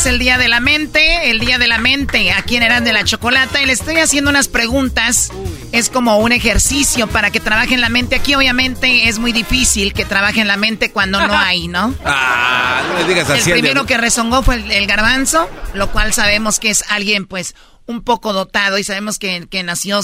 Es 0.00 0.06
el 0.06 0.18
día 0.18 0.38
de 0.38 0.48
la 0.48 0.60
mente, 0.60 1.30
el 1.30 1.40
día 1.40 1.58
de 1.58 1.68
la 1.68 1.76
mente, 1.76 2.32
aquí 2.32 2.56
en 2.56 2.62
Eran 2.62 2.84
de 2.84 2.92
la 2.94 3.04
Chocolata, 3.04 3.60
y 3.60 3.66
le 3.66 3.74
estoy 3.74 3.96
haciendo 3.98 4.30
unas 4.30 4.48
preguntas. 4.48 5.30
Es 5.72 5.90
como 5.90 6.16
un 6.18 6.32
ejercicio 6.32 7.06
para 7.06 7.30
que 7.30 7.38
trabaje 7.38 7.74
en 7.74 7.82
la 7.82 7.90
mente. 7.90 8.16
Aquí 8.16 8.34
obviamente 8.34 9.08
es 9.08 9.18
muy 9.18 9.32
difícil 9.32 9.92
que 9.92 10.06
trabaje 10.06 10.40
en 10.40 10.48
la 10.48 10.56
mente 10.56 10.90
cuando 10.90 11.20
no 11.26 11.36
hay, 11.36 11.68
¿no? 11.68 11.94
Ah, 12.06 12.80
no 12.88 12.98
le 12.98 13.04
digas 13.08 13.28
El 13.28 13.40
así. 13.40 13.52
al 13.52 13.58
primero 13.60 13.84
que 13.84 13.98
rezongó 13.98 14.42
fue 14.42 14.54
el, 14.54 14.70
el 14.70 14.86
garbanzo, 14.86 15.50
lo 15.74 15.90
cual 15.92 16.14
sabemos 16.14 16.60
que 16.60 16.70
es 16.70 16.82
alguien 16.88 17.26
pues 17.26 17.54
un 17.84 18.02
poco 18.02 18.32
dotado 18.32 18.78
y 18.78 18.84
sabemos 18.84 19.18
que, 19.18 19.48
que 19.50 19.62
nació 19.62 20.00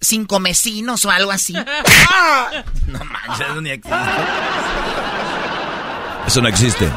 sin 0.00 0.26
comecinos 0.26 1.04
o 1.04 1.10
algo 1.10 1.32
así. 1.32 1.54
No 2.86 3.00
manches, 3.04 3.46
eso 3.48 3.60
ni 3.60 3.70
existe. 3.70 3.98
Eso 6.26 6.40
no 6.40 6.48
existe. 6.48 6.88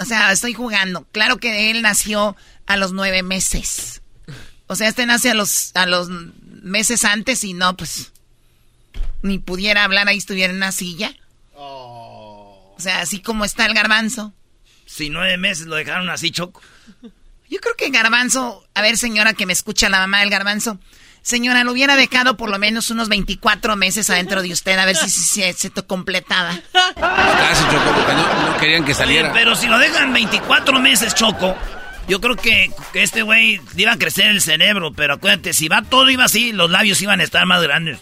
O 0.00 0.04
sea, 0.04 0.32
estoy 0.32 0.54
jugando. 0.54 1.06
Claro 1.12 1.38
que 1.38 1.70
él 1.70 1.82
nació 1.82 2.36
a 2.66 2.76
los 2.76 2.92
nueve 2.92 3.22
meses. 3.22 4.02
O 4.66 4.76
sea, 4.76 4.88
este 4.88 5.06
nace 5.06 5.30
a 5.30 5.34
los, 5.34 5.70
a 5.74 5.86
los 5.86 6.08
meses 6.08 7.04
antes 7.04 7.42
y 7.44 7.54
no, 7.54 7.76
pues, 7.76 8.12
ni 9.22 9.38
pudiera 9.38 9.84
hablar 9.84 10.08
ahí, 10.08 10.18
estuviera 10.18 10.52
en 10.52 10.58
una 10.58 10.72
silla. 10.72 11.14
O 11.54 12.76
sea, 12.78 13.00
así 13.00 13.20
como 13.20 13.44
está 13.44 13.66
el 13.66 13.74
garbanzo. 13.74 14.32
Si 14.86 15.10
nueve 15.10 15.36
meses 15.36 15.66
lo 15.66 15.76
dejaron 15.76 16.08
así, 16.10 16.30
Choco. 16.30 16.62
Yo 17.50 17.60
creo 17.60 17.76
que 17.76 17.90
Garbanzo, 17.90 18.66
a 18.74 18.82
ver 18.82 18.98
señora 18.98 19.32
que 19.32 19.46
me 19.46 19.52
escucha 19.52 19.88
la 19.88 20.00
mamá 20.00 20.20
del 20.20 20.30
Garbanzo, 20.30 20.78
señora, 21.22 21.64
lo 21.64 21.72
hubiera 21.72 21.96
dejado 21.96 22.36
por 22.36 22.50
lo 22.50 22.58
menos 22.58 22.90
unos 22.90 23.08
24 23.08 23.76
meses 23.76 24.08
adentro 24.10 24.42
de 24.42 24.52
usted, 24.52 24.78
a 24.78 24.84
ver 24.86 24.96
si, 24.96 25.08
si- 25.10 25.22
si 25.42 25.52
se 25.52 25.70
te 25.70 25.82
completaba. 25.82 26.58
Casi 26.72 27.64
chocó 27.70 27.92
porque 27.94 28.12
no, 28.14 28.50
no 28.50 28.56
querían 28.58 28.84
que 28.84 28.94
saliera. 28.94 29.30
Oye, 29.32 29.38
pero 29.40 29.54
si 29.56 29.66
lo 29.66 29.78
dejan 29.78 30.12
24 30.12 30.80
meses, 30.80 31.14
Choco, 31.14 31.56
yo 32.08 32.20
creo 32.20 32.36
que, 32.36 32.70
que 32.92 33.02
este 33.02 33.22
güey 33.22 33.60
iba 33.76 33.92
a 33.92 33.98
crecer 33.98 34.26
el 34.26 34.40
cerebro, 34.40 34.92
pero 34.92 35.14
acuérdate, 35.14 35.52
si 35.52 35.68
va 35.68 35.82
todo 35.82 36.08
iba 36.10 36.24
así, 36.24 36.52
los 36.52 36.70
labios 36.70 37.00
iban 37.02 37.20
a 37.20 37.24
estar 37.24 37.44
más 37.46 37.62
grandes. 37.62 37.98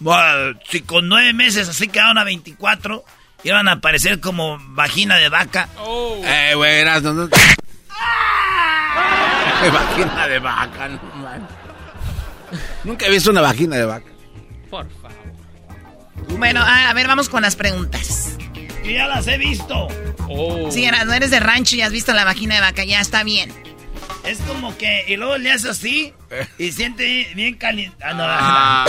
Buah, 0.00 0.54
si 0.68 0.80
con 0.82 1.08
nueve 1.08 1.32
meses 1.32 1.68
así 1.68 1.86
quedaron 1.88 2.18
a 2.18 2.24
24, 2.24 3.04
iban 3.44 3.68
a 3.68 3.80
parecer 3.80 4.18
como 4.20 4.58
vagina 4.70 5.16
de 5.18 5.28
vaca. 5.28 5.68
Eh, 6.24 6.52
güey, 6.56 6.80
eras, 6.80 7.00
no, 7.02 7.12
no. 7.12 7.28
vagina 9.72 10.26
de 10.28 10.38
vaca, 10.40 10.88
no. 10.88 10.98
Nunca 12.84 13.06
he 13.06 13.10
visto 13.10 13.30
una 13.30 13.40
vagina 13.40 13.76
de 13.76 13.84
vaca. 13.86 14.06
Por 14.70 14.86
favor. 14.90 15.14
Bueno, 16.38 16.60
a, 16.60 16.90
a 16.90 16.94
ver, 16.94 17.06
vamos 17.06 17.28
con 17.28 17.42
las 17.42 17.56
preguntas. 17.56 18.36
Yo 18.84 18.90
ya 18.90 19.06
las 19.06 19.26
he 19.26 19.38
visto. 19.38 19.88
Oh. 20.28 20.70
Si 20.70 20.84
eras, 20.84 21.06
no 21.06 21.12
eres 21.14 21.30
de 21.30 21.40
rancho 21.40 21.76
y 21.76 21.80
has 21.82 21.92
visto 21.92 22.12
la 22.12 22.24
vagina 22.24 22.54
de 22.56 22.60
vaca, 22.60 22.84
ya 22.84 23.00
está 23.00 23.24
bien. 23.24 23.52
Es 24.24 24.38
como 24.40 24.76
que, 24.76 25.04
y 25.08 25.16
luego 25.16 25.36
le 25.38 25.52
hace 25.52 25.68
así 25.70 26.12
y 26.58 26.72
siente 26.72 27.28
bien 27.34 27.56
caliente. 27.56 27.96
Ah, 28.04 28.14
no, 28.14 28.24
Ah. 28.26 28.86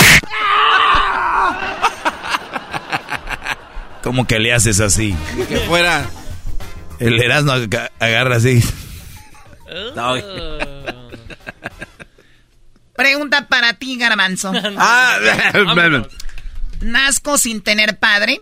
¿Cómo 4.03 4.27
que 4.27 4.39
le 4.39 4.53
haces 4.53 4.79
así? 4.79 5.15
Que 5.49 5.57
fuera. 5.59 6.05
El 6.99 7.21
Erasmo 7.21 7.51
aga- 7.53 7.91
agarra 7.99 8.35
así. 8.37 8.63
No. 9.95 10.15
Pregunta 12.95 13.47
para 13.47 13.73
ti, 13.73 13.97
Garbanzo. 13.97 14.51
Ah, 14.77 15.17
Nazco 16.81 17.37
sin 17.37 17.61
tener 17.61 17.97
padre 17.99 18.41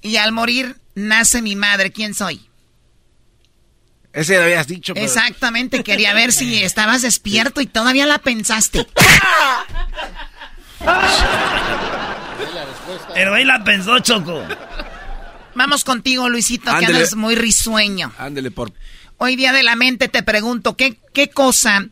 y 0.00 0.16
al 0.16 0.32
morir 0.32 0.76
nace 0.94 1.42
mi 1.42 1.56
madre. 1.56 1.92
¿Quién 1.92 2.14
soy? 2.14 2.48
ese 4.12 4.36
lo 4.38 4.44
habías 4.44 4.66
dicho. 4.68 4.94
pero- 4.94 5.04
Exactamente, 5.04 5.82
quería 5.82 6.14
ver 6.14 6.32
si 6.32 6.62
estabas 6.62 7.02
despierto 7.02 7.60
y 7.60 7.66
todavía 7.66 8.06
la 8.06 8.18
pensaste. 8.18 8.86
Pero 13.14 13.34
ahí 13.34 13.44
la 13.44 13.62
pensó, 13.64 13.98
Choco. 13.98 14.42
Vamos 15.54 15.84
contigo, 15.84 16.28
Luisito, 16.28 16.76
que 16.78 16.86
andas 16.86 17.14
muy 17.14 17.34
risueño. 17.34 18.12
Ándele 18.18 18.50
por. 18.50 18.72
Hoy 19.18 19.36
día 19.36 19.52
de 19.52 19.62
la 19.62 19.76
mente 19.76 20.08
te 20.08 20.22
pregunto, 20.22 20.76
¿qué, 20.76 20.98
qué 21.12 21.30
cosa 21.30 21.86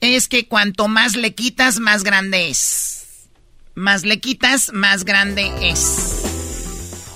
es 0.00 0.28
que 0.28 0.46
cuanto 0.46 0.88
más 0.88 1.16
le 1.16 1.34
quitas, 1.34 1.78
más 1.80 2.04
grande 2.04 2.48
es? 2.50 3.28
Más 3.74 4.04
le 4.04 4.20
quitas, 4.20 4.72
más 4.72 5.04
grande 5.04 5.50
es. 5.62 6.24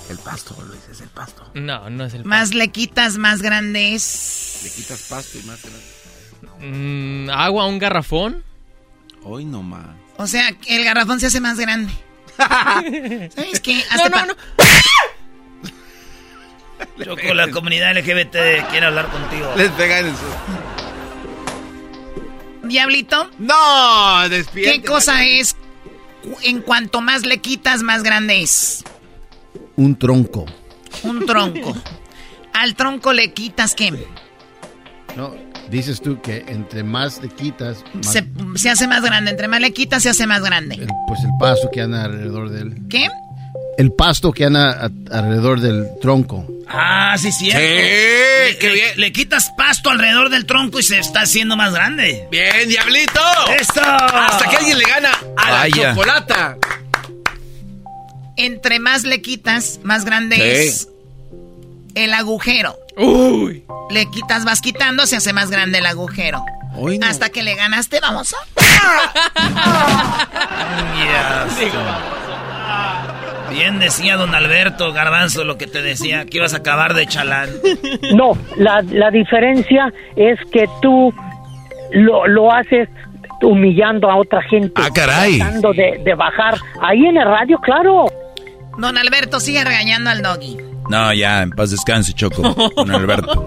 El 0.09 0.17
pasto, 0.19 0.55
Luis, 0.67 0.79
es 0.91 1.01
el 1.01 1.09
pasto. 1.09 1.49
No, 1.53 1.89
no 1.89 2.05
es 2.05 2.13
el 2.13 2.23
Más 2.25 2.53
le 2.53 2.69
quitas, 2.69 3.17
más 3.17 3.41
grande 3.41 3.93
es. 3.95 4.61
Le 4.63 4.69
quitas 4.69 5.01
pasto 5.09 5.37
y 5.37 5.43
más 5.43 5.59
grande. 5.61 5.83
Mm, 6.65 7.29
agua, 7.31 7.65
un 7.67 7.79
garrafón. 7.79 8.43
Hoy 9.23 9.45
no 9.45 9.63
más. 9.63 9.87
O 10.17 10.27
sea, 10.27 10.49
el 10.67 10.83
garrafón 10.85 11.19
se 11.19 11.27
hace 11.27 11.39
más 11.41 11.57
grande. 11.59 11.91
¿Sabes 12.37 13.59
qué? 13.61 13.83
Hazte 13.89 14.09
pa- 14.09 14.27
Choco, 17.03 17.33
la 17.33 17.49
comunidad 17.51 17.95
LGBT 17.97 18.69
quiere 18.69 18.85
hablar 18.85 19.09
contigo. 19.09 19.53
Les 19.57 19.71
pegan 19.71 20.07
en 20.07 20.15
su. 20.15 20.21
Diablito, 22.63 23.29
¡No! 23.39 24.27
Despierte. 24.29 24.81
¿qué 24.81 24.87
cosa 24.87 25.25
es 25.25 25.55
en 26.43 26.61
cuanto 26.61 27.01
más 27.01 27.25
le 27.25 27.39
quitas, 27.39 27.83
más 27.83 28.03
grande 28.03 28.41
es? 28.41 28.83
Un 29.75 29.97
tronco. 29.97 30.45
Un 31.03 31.25
tronco. 31.25 31.75
Al 32.53 32.75
tronco 32.75 33.13
le 33.13 33.33
quitas 33.33 33.73
qué? 33.75 33.91
No, 35.17 35.35
dices 35.69 36.01
tú 36.01 36.21
que 36.21 36.45
entre 36.47 36.83
más 36.83 37.21
le 37.21 37.29
quitas, 37.29 37.83
más- 37.93 38.11
Se, 38.11 38.23
se 38.55 38.69
hace 38.69 38.87
más 38.87 39.01
grande. 39.03 39.31
Entre 39.31 39.47
más 39.47 39.59
le 39.59 39.73
quitas, 39.73 40.03
se 40.03 40.09
hace 40.09 40.25
más 40.27 40.41
grande. 40.43 40.75
el- 40.75 40.87
pues 41.07 41.19
el 41.23 41.31
pasto 41.39 41.69
que 41.71 41.81
anda 41.81 42.03
alrededor 42.05 42.49
del... 42.49 42.87
¿Qué? 42.89 43.09
El 43.77 43.91
pasto 43.91 44.31
que 44.31 44.45
anda 44.45 44.89
alrededor 45.11 45.59
del 45.59 45.87
tronco. 46.01 46.47
Ah, 46.67 47.15
sí, 47.17 47.31
cierto. 47.31 47.59
Sí, 47.59 47.65
le, 47.65 48.57
qué 48.59 48.69
bien. 48.71 48.89
le 48.97 49.11
quitas 49.11 49.51
pasto 49.57 49.89
alrededor 49.89 50.29
del 50.29 50.45
tronco 50.45 50.79
y 50.79 50.83
se 50.83 50.99
está 50.99 51.21
haciendo 51.21 51.55
más 51.55 51.73
grande. 51.73 52.27
Bien, 52.31 52.67
diablito. 52.69 53.19
¡Eso! 53.59 53.81
Hasta 53.81 54.49
que 54.49 54.57
alguien 54.57 54.77
le 54.77 54.85
gana 54.85 55.11
a 55.37 55.51
la 55.67 55.69
chocolata. 55.69 56.57
Entre 58.37 58.79
más 58.79 59.03
le 59.03 59.21
quitas, 59.21 59.79
más 59.83 60.05
grande 60.05 60.35
Sí. 60.35 60.41
es 60.41 60.87
el 61.95 62.13
agujero. 62.13 62.77
Uy. 62.97 63.63
Le 63.89 64.09
quitas, 64.09 64.45
vas 64.45 64.61
quitando, 64.61 65.05
se 65.05 65.17
hace 65.17 65.33
más 65.33 65.49
grande 65.51 65.79
el 65.79 65.85
agujero. 65.85 66.43
Hoy 66.75 66.97
no. 66.97 67.05
Hasta 67.05 67.29
que 67.29 67.43
le 67.43 67.55
ganaste, 67.55 67.99
vamos 67.99 68.33
a... 71.05 71.47
Bien 73.53 73.77
decía 73.79 74.17
don 74.17 74.33
Alberto 74.33 74.91
Garbanzo 74.93 75.43
lo 75.43 75.57
que 75.59 75.67
te 75.67 75.83
decía, 75.83 76.25
que 76.25 76.37
ibas 76.37 76.55
a 76.55 76.57
acabar 76.57 76.95
de 76.95 77.05
chalán. 77.05 77.49
No, 78.15 78.37
la, 78.57 78.81
la 78.91 79.11
diferencia 79.11 79.93
es 80.15 80.39
que 80.51 80.65
tú 80.81 81.13
lo, 81.91 82.27
lo 82.27 82.51
haces 82.51 82.89
humillando 83.41 84.09
a 84.09 84.15
otra 84.17 84.41
gente. 84.43 84.73
Ah, 84.75 84.89
caray. 84.93 85.37
Tratando 85.37 85.71
de, 85.73 86.01
de 86.03 86.15
bajar. 86.15 86.55
Ahí 86.81 87.05
en 87.05 87.17
el 87.17 87.25
radio, 87.25 87.59
claro. 87.59 88.05
Don 88.77 88.97
Alberto 88.97 89.39
sigue 89.39 89.63
regañando 89.63 90.09
al 90.09 90.21
doggy. 90.21 90.57
No, 90.89 91.13
ya, 91.13 91.43
en 91.43 91.51
paz 91.51 91.71
descanse, 91.71 92.13
Choco, 92.13 92.55
con 92.75 92.91
Alberto. 92.91 93.45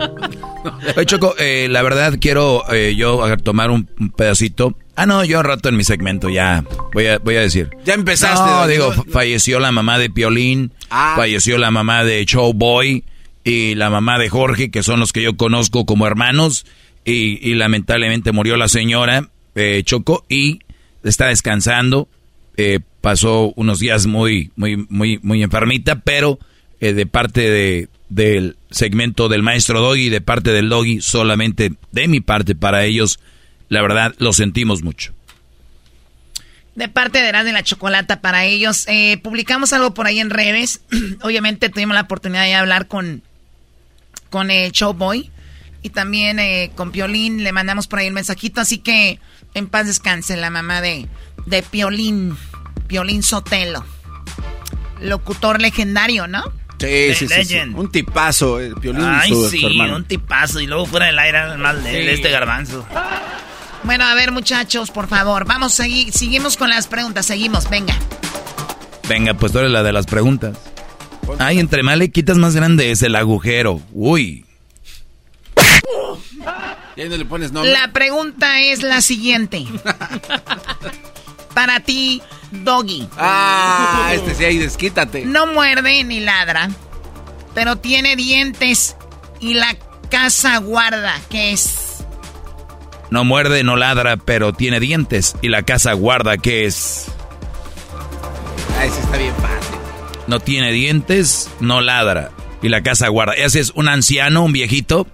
Oye, 0.96 1.06
Choco, 1.06 1.34
eh, 1.38 1.66
la 1.70 1.82
verdad 1.82 2.14
quiero 2.20 2.62
eh, 2.72 2.94
yo 2.96 3.20
tomar 3.38 3.70
un, 3.70 3.88
un 3.98 4.10
pedacito. 4.10 4.74
Ah, 4.96 5.04
no, 5.06 5.24
yo 5.24 5.38
un 5.40 5.44
rato 5.44 5.68
en 5.68 5.76
mi 5.76 5.84
segmento 5.84 6.28
ya 6.30 6.64
voy 6.94 7.06
a, 7.06 7.18
voy 7.18 7.36
a 7.36 7.40
decir. 7.40 7.68
Ya 7.84 7.94
empezaste. 7.94 8.42
No, 8.48 8.66
digo, 8.66 8.92
fa- 8.92 9.04
falleció 9.10 9.60
la 9.60 9.70
mamá 9.72 9.98
de 9.98 10.08
Piolín, 10.10 10.72
Ah. 10.90 11.14
falleció 11.16 11.58
la 11.58 11.70
mamá 11.70 12.02
de 12.04 12.24
Showboy 12.24 13.04
y 13.44 13.74
la 13.74 13.90
mamá 13.90 14.18
de 14.18 14.28
Jorge, 14.28 14.70
que 14.70 14.82
son 14.82 15.00
los 15.00 15.12
que 15.12 15.22
yo 15.22 15.36
conozco 15.36 15.84
como 15.84 16.06
hermanos, 16.06 16.64
y, 17.04 17.38
y 17.48 17.54
lamentablemente 17.54 18.32
murió 18.32 18.56
la 18.56 18.68
señora 18.68 19.28
eh, 19.54 19.82
Choco 19.84 20.24
y 20.28 20.60
está 21.04 21.26
descansando. 21.26 22.08
Eh, 22.56 22.80
pasó 23.02 23.52
unos 23.54 23.78
días 23.78 24.06
muy, 24.06 24.50
muy, 24.56 24.76
muy, 24.88 25.18
muy 25.22 25.42
enfermita, 25.42 26.00
pero 26.00 26.38
eh, 26.80 26.94
de 26.94 27.06
parte 27.06 27.42
de, 27.50 27.88
del 28.08 28.56
segmento 28.70 29.28
del 29.28 29.42
maestro 29.42 29.80
Doggy 29.80 30.06
y 30.06 30.08
de 30.08 30.20
parte 30.22 30.50
del 30.52 30.68
Doggy, 30.70 31.00
solamente 31.02 31.72
de 31.92 32.08
mi 32.08 32.20
parte 32.20 32.54
para 32.54 32.84
ellos, 32.84 33.20
la 33.68 33.82
verdad, 33.82 34.14
lo 34.18 34.32
sentimos 34.32 34.82
mucho. 34.82 35.12
De 36.74 36.88
parte 36.88 37.20
de 37.22 37.28
Erasmo 37.28 37.50
y 37.50 37.52
la 37.52 37.62
Chocolata 37.62 38.20
para 38.20 38.44
ellos. 38.44 38.84
Eh, 38.88 39.18
publicamos 39.22 39.72
algo 39.72 39.94
por 39.94 40.06
ahí 40.06 40.20
en 40.20 40.28
redes. 40.30 40.82
Obviamente 41.22 41.70
tuvimos 41.70 41.94
la 41.94 42.02
oportunidad 42.02 42.44
de 42.44 42.54
hablar 42.54 42.86
con, 42.86 43.22
con 44.30 44.50
el 44.50 44.72
Showboy. 44.72 45.30
Y 45.82 45.90
también 45.90 46.38
eh, 46.38 46.70
con 46.74 46.90
Piolín 46.90 47.44
le 47.44 47.52
mandamos 47.52 47.86
por 47.86 48.00
ahí 48.00 48.08
un 48.08 48.14
mensajito. 48.14 48.60
Así 48.60 48.78
que 48.78 49.20
en 49.54 49.68
paz 49.68 49.86
descanse 49.86 50.36
la 50.36 50.50
mamá 50.50 50.80
de, 50.82 51.08
de 51.46 51.62
Piolín. 51.62 52.36
Piolín 52.88 53.22
Sotelo. 53.22 53.84
Locutor 55.00 55.60
legendario, 55.60 56.26
¿no? 56.26 56.42
Sí, 56.78 57.14
sí, 57.14 57.26
sí. 57.28 57.56
Un 57.74 57.90
tipazo, 57.90 58.60
el 58.60 58.74
violín 58.74 59.02
Ay, 59.06 59.30
y 59.30 59.34
su, 59.34 59.48
sí, 59.48 59.60
su 59.60 59.66
un 59.66 60.04
tipazo. 60.04 60.60
Y 60.60 60.66
luego 60.66 60.84
fuera 60.84 61.06
del 61.06 61.18
aire 61.18 61.38
de, 61.40 61.82
Sí. 61.82 61.96
de 62.06 62.12
este 62.12 62.30
garbanzo. 62.30 62.86
Bueno, 63.86 64.04
a 64.04 64.14
ver, 64.14 64.32
muchachos, 64.32 64.90
por 64.90 65.06
favor. 65.06 65.46
Vamos, 65.46 65.72
segui 65.72 66.10
seguimos 66.10 66.56
con 66.56 66.68
las 66.68 66.88
preguntas. 66.88 67.24
Seguimos, 67.24 67.70
venga. 67.70 67.94
Venga, 69.08 69.34
pues 69.34 69.52
tú 69.52 69.60
eres 69.60 69.70
la 69.70 69.84
de 69.84 69.92
las 69.92 70.06
preguntas. 70.06 70.58
Ay, 71.38 71.60
entre 71.60 71.84
más 71.84 71.96
le 71.96 72.10
quitas 72.10 72.36
más 72.36 72.56
grande 72.56 72.90
es 72.90 73.02
el 73.02 73.14
agujero. 73.14 73.80
Uy. 73.92 74.44
Y 76.96 77.00
ahí 77.00 77.08
no 77.08 77.16
le 77.16 77.24
pones 77.26 77.52
nombre. 77.52 77.70
La 77.72 77.92
pregunta 77.92 78.60
es 78.60 78.82
la 78.82 79.00
siguiente. 79.00 79.64
Para 81.54 81.78
ti, 81.78 82.20
Doggy. 82.50 83.08
Ah, 83.16 84.10
este 84.12 84.34
sí, 84.34 84.44
ahí 84.44 84.58
desquítate. 84.58 85.24
No 85.24 85.46
muerde 85.46 86.02
ni 86.02 86.20
ladra, 86.20 86.70
pero 87.54 87.76
tiene 87.76 88.16
dientes 88.16 88.96
y 89.40 89.54
la 89.54 89.76
casa 90.10 90.58
guarda, 90.58 91.14
¿qué 91.30 91.52
es? 91.52 91.85
No 93.10 93.24
muerde, 93.24 93.62
no 93.62 93.76
ladra, 93.76 94.16
pero 94.16 94.52
tiene 94.52 94.80
dientes. 94.80 95.36
Y 95.42 95.48
la 95.48 95.62
casa 95.62 95.92
guarda 95.92 96.38
que 96.38 96.64
es. 96.64 97.06
Ah, 98.78 98.84
ese 98.84 99.00
está 99.00 99.16
bien 99.16 99.34
fácil. 99.36 99.76
No 100.26 100.40
tiene 100.40 100.72
dientes, 100.72 101.50
no 101.60 101.80
ladra. 101.80 102.30
Y 102.62 102.68
la 102.68 102.82
casa 102.82 103.08
guarda. 103.08 103.34
Ese 103.34 103.60
es 103.60 103.70
un 103.74 103.88
anciano, 103.88 104.44
un 104.44 104.52
viejito, 104.52 105.06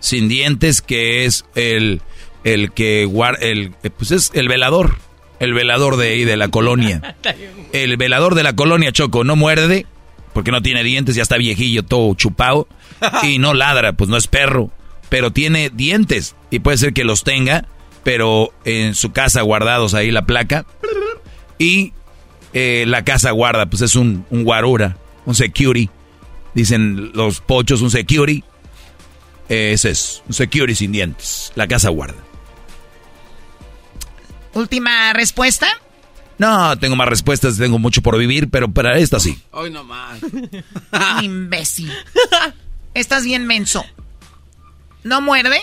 sin 0.00 0.28
dientes, 0.28 0.80
que 0.80 1.24
es 1.26 1.44
el, 1.54 2.00
el 2.44 2.72
que 2.72 3.04
guarda. 3.04 3.38
El, 3.40 3.72
pues 3.96 4.10
es 4.12 4.30
el 4.34 4.48
velador. 4.48 4.96
El 5.38 5.52
velador 5.52 5.96
de 5.96 6.08
ahí, 6.08 6.24
de 6.24 6.36
la 6.38 6.48
colonia. 6.48 7.16
El 7.72 7.98
velador 7.98 8.34
de 8.34 8.42
la 8.42 8.56
colonia 8.56 8.90
Choco 8.90 9.22
no 9.22 9.36
muerde, 9.36 9.84
porque 10.32 10.50
no 10.50 10.62
tiene 10.62 10.82
dientes, 10.82 11.14
ya 11.14 11.22
está 11.22 11.36
viejillo, 11.36 11.82
todo 11.82 12.14
chupado. 12.14 12.66
Y 13.22 13.38
no 13.38 13.52
ladra, 13.52 13.92
pues 13.92 14.08
no 14.08 14.16
es 14.16 14.28
perro. 14.28 14.70
Pero 15.08 15.32
tiene 15.32 15.70
dientes. 15.70 16.34
Y 16.50 16.60
puede 16.60 16.78
ser 16.78 16.92
que 16.92 17.04
los 17.04 17.24
tenga, 17.24 17.66
pero 18.02 18.52
en 18.64 18.94
su 18.94 19.12
casa 19.12 19.42
guardados 19.42 19.94
ahí 19.94 20.10
la 20.10 20.26
placa. 20.26 20.66
Y 21.58 21.92
eh, 22.52 22.84
la 22.86 23.04
casa 23.04 23.30
guarda, 23.30 23.66
pues 23.66 23.82
es 23.82 23.96
un, 23.96 24.24
un 24.30 24.44
guarura, 24.44 24.96
un 25.24 25.34
security. 25.34 25.90
Dicen 26.54 27.12
los 27.14 27.40
pochos, 27.40 27.82
un 27.82 27.90
security. 27.90 28.42
Eh, 29.48 29.72
ese 29.72 29.90
es, 29.90 30.22
un 30.26 30.34
security 30.34 30.74
sin 30.74 30.92
dientes. 30.92 31.52
La 31.54 31.68
casa 31.68 31.90
guarda. 31.90 32.16
Última 34.54 35.12
respuesta. 35.12 35.68
No, 36.38 36.78
tengo 36.78 36.96
más 36.96 37.08
respuestas, 37.08 37.56
tengo 37.56 37.78
mucho 37.78 38.02
por 38.02 38.18
vivir, 38.18 38.50
pero 38.50 38.70
para 38.70 38.98
esta 38.98 39.20
sí. 39.20 39.38
Hoy 39.52 39.70
no 39.70 39.84
más. 39.84 40.20
Imbécil. 41.22 41.92
Estás 42.94 43.24
bien 43.24 43.46
menso. 43.46 43.84
No 45.06 45.20
muerde, 45.20 45.62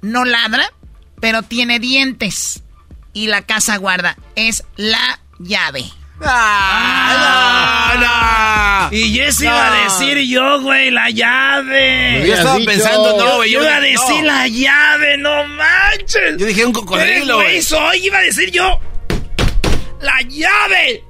no 0.00 0.24
ladra, 0.24 0.72
pero 1.20 1.42
tiene 1.42 1.78
dientes. 1.78 2.62
Y 3.12 3.26
la 3.26 3.42
casa 3.42 3.76
guarda. 3.76 4.16
Es 4.34 4.64
la 4.76 5.20
llave. 5.38 5.84
Ah, 6.22 7.20
no, 8.90 8.96
Y 8.96 9.18
eso 9.20 9.44
iba 9.44 9.74
a 9.74 9.82
decir 9.82 10.16
yo, 10.26 10.62
güey, 10.62 10.90
la 10.90 11.10
llave. 11.10 12.24
Yo 12.26 12.32
estaba 12.32 12.56
pensando, 12.64 13.18
no, 13.18 13.36
güey. 13.36 13.50
Yo, 13.50 13.60
yo 13.60 13.66
iba 13.66 13.76
a 13.76 13.80
decir 13.80 14.24
no. 14.24 14.26
la 14.26 14.48
llave, 14.48 15.18
no 15.18 15.44
manches. 15.48 16.38
Yo 16.38 16.46
dije 16.46 16.64
un 16.64 16.72
cocodrilo, 16.72 17.34
güey. 17.34 17.48
güey. 17.48 17.62
soy, 17.62 18.06
iba 18.06 18.16
a 18.16 18.22
decir 18.22 18.50
yo. 18.50 18.80
La 20.00 20.22
llave. 20.22 21.04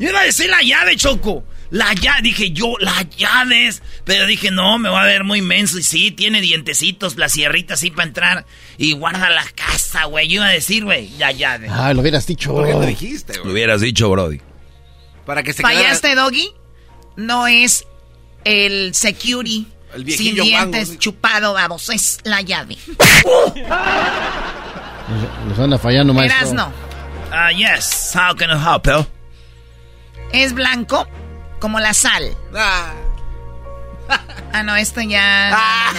Yo 0.00 0.08
iba 0.08 0.18
a 0.18 0.24
decir 0.24 0.50
la 0.50 0.60
llave, 0.62 0.96
Choco. 0.96 1.44
La 1.70 1.92
llave, 1.94 2.22
dije 2.22 2.50
yo, 2.50 2.74
las 2.80 3.08
llaves. 3.16 3.82
Pero 4.04 4.26
dije, 4.26 4.50
no, 4.50 4.78
me 4.78 4.88
va 4.88 5.02
a 5.02 5.06
ver 5.06 5.22
muy 5.24 5.38
inmenso. 5.38 5.78
Y 5.78 5.82
sí, 5.84 6.10
tiene 6.10 6.40
dientecitos, 6.40 7.16
la 7.16 7.28
sierrita 7.28 7.74
así 7.74 7.90
para 7.90 8.08
entrar. 8.08 8.46
Y 8.76 8.92
guarda 8.92 9.30
la 9.30 9.44
casa, 9.54 10.04
güey. 10.06 10.26
Yo 10.28 10.36
iba 10.36 10.46
a 10.46 10.50
decir, 10.50 10.84
güey, 10.84 11.10
la 11.18 11.30
llave. 11.32 11.68
Ah, 11.70 11.92
lo 11.94 12.00
hubieras 12.00 12.26
dicho. 12.26 12.52
¿Por 12.52 12.66
qué 12.66 12.72
no 12.72 12.80
dijiste, 12.80 13.34
Lo 13.36 13.42
güey? 13.42 13.52
hubieras 13.54 13.80
dicho, 13.80 14.10
Brody. 14.10 14.40
Para 15.26 15.42
que 15.44 15.52
se 15.52 15.62
quedara... 15.62 15.78
Fallaste, 15.78 16.14
Doggy. 16.16 16.50
No 17.16 17.46
es 17.46 17.86
el 18.44 18.94
security 18.94 19.68
El 19.94 20.10
sin 20.10 20.34
dientes 20.34 20.86
guango. 20.88 21.00
chupado, 21.00 21.52
vamos. 21.52 21.88
Es 21.90 22.18
la 22.24 22.40
llave. 22.40 22.78
Nos 25.48 25.58
anda 25.58 25.78
fallando, 25.78 26.14
maestro. 26.14 26.38
Erasno. 26.40 26.72
Ah, 27.32 27.50
yes. 27.52 28.12
How 28.14 28.34
can 28.34 28.50
I 28.50 28.54
help? 28.60 29.06
Es 30.32 30.52
blanco 30.52 31.06
como 31.60 31.78
la 31.80 31.94
sal. 31.94 32.36
Ah. 32.56 32.92
Ah, 34.52 34.62
no, 34.64 34.74
esto 34.74 35.00
ya. 35.00 35.50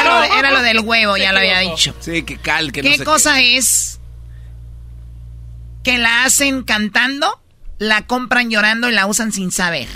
Era, 0.00 0.04
lo 0.14 0.20
de- 0.20 0.38
era 0.38 0.50
lo 0.50 0.62
del 0.62 0.80
huevo, 0.80 1.16
ya 1.16 1.32
lo 1.32 1.38
había 1.40 1.58
dicho. 1.60 1.94
Sí, 2.00 2.22
que 2.22 2.38
cal, 2.38 2.72
que 2.72 2.82
no 2.82 2.90
¿Qué 2.90 2.98
sé 2.98 3.04
cosa 3.04 3.40
es 3.40 4.00
que 5.82 5.98
la 5.98 6.24
hacen 6.24 6.62
cantando, 6.62 7.40
la 7.78 8.06
compran 8.06 8.50
llorando 8.50 8.88
y 8.88 8.92
la 8.92 9.06
usan 9.06 9.32
sin 9.32 9.50
saber? 9.50 9.88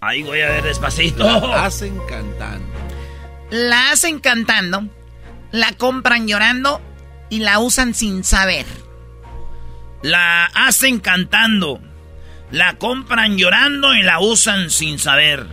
Ahí 0.00 0.22
voy 0.22 0.40
a 0.40 0.48
ver 0.48 0.62
despacito. 0.64 1.24
La 1.48 1.66
hacen 1.66 1.98
cantando. 2.08 2.66
La 3.50 3.90
hacen 3.90 4.20
cantando, 4.20 4.88
la 5.52 5.72
compran 5.72 6.26
llorando 6.26 6.80
y 7.30 7.40
la 7.40 7.58
usan 7.58 7.94
sin 7.94 8.24
saber. 8.24 8.66
La 10.02 10.46
hacen 10.46 11.00
cantando. 11.00 11.80
La 12.50 12.76
compran 12.78 13.36
llorando 13.36 13.94
y 13.94 14.02
la 14.02 14.20
usan 14.20 14.70
sin 14.70 14.98
saber. 14.98 15.46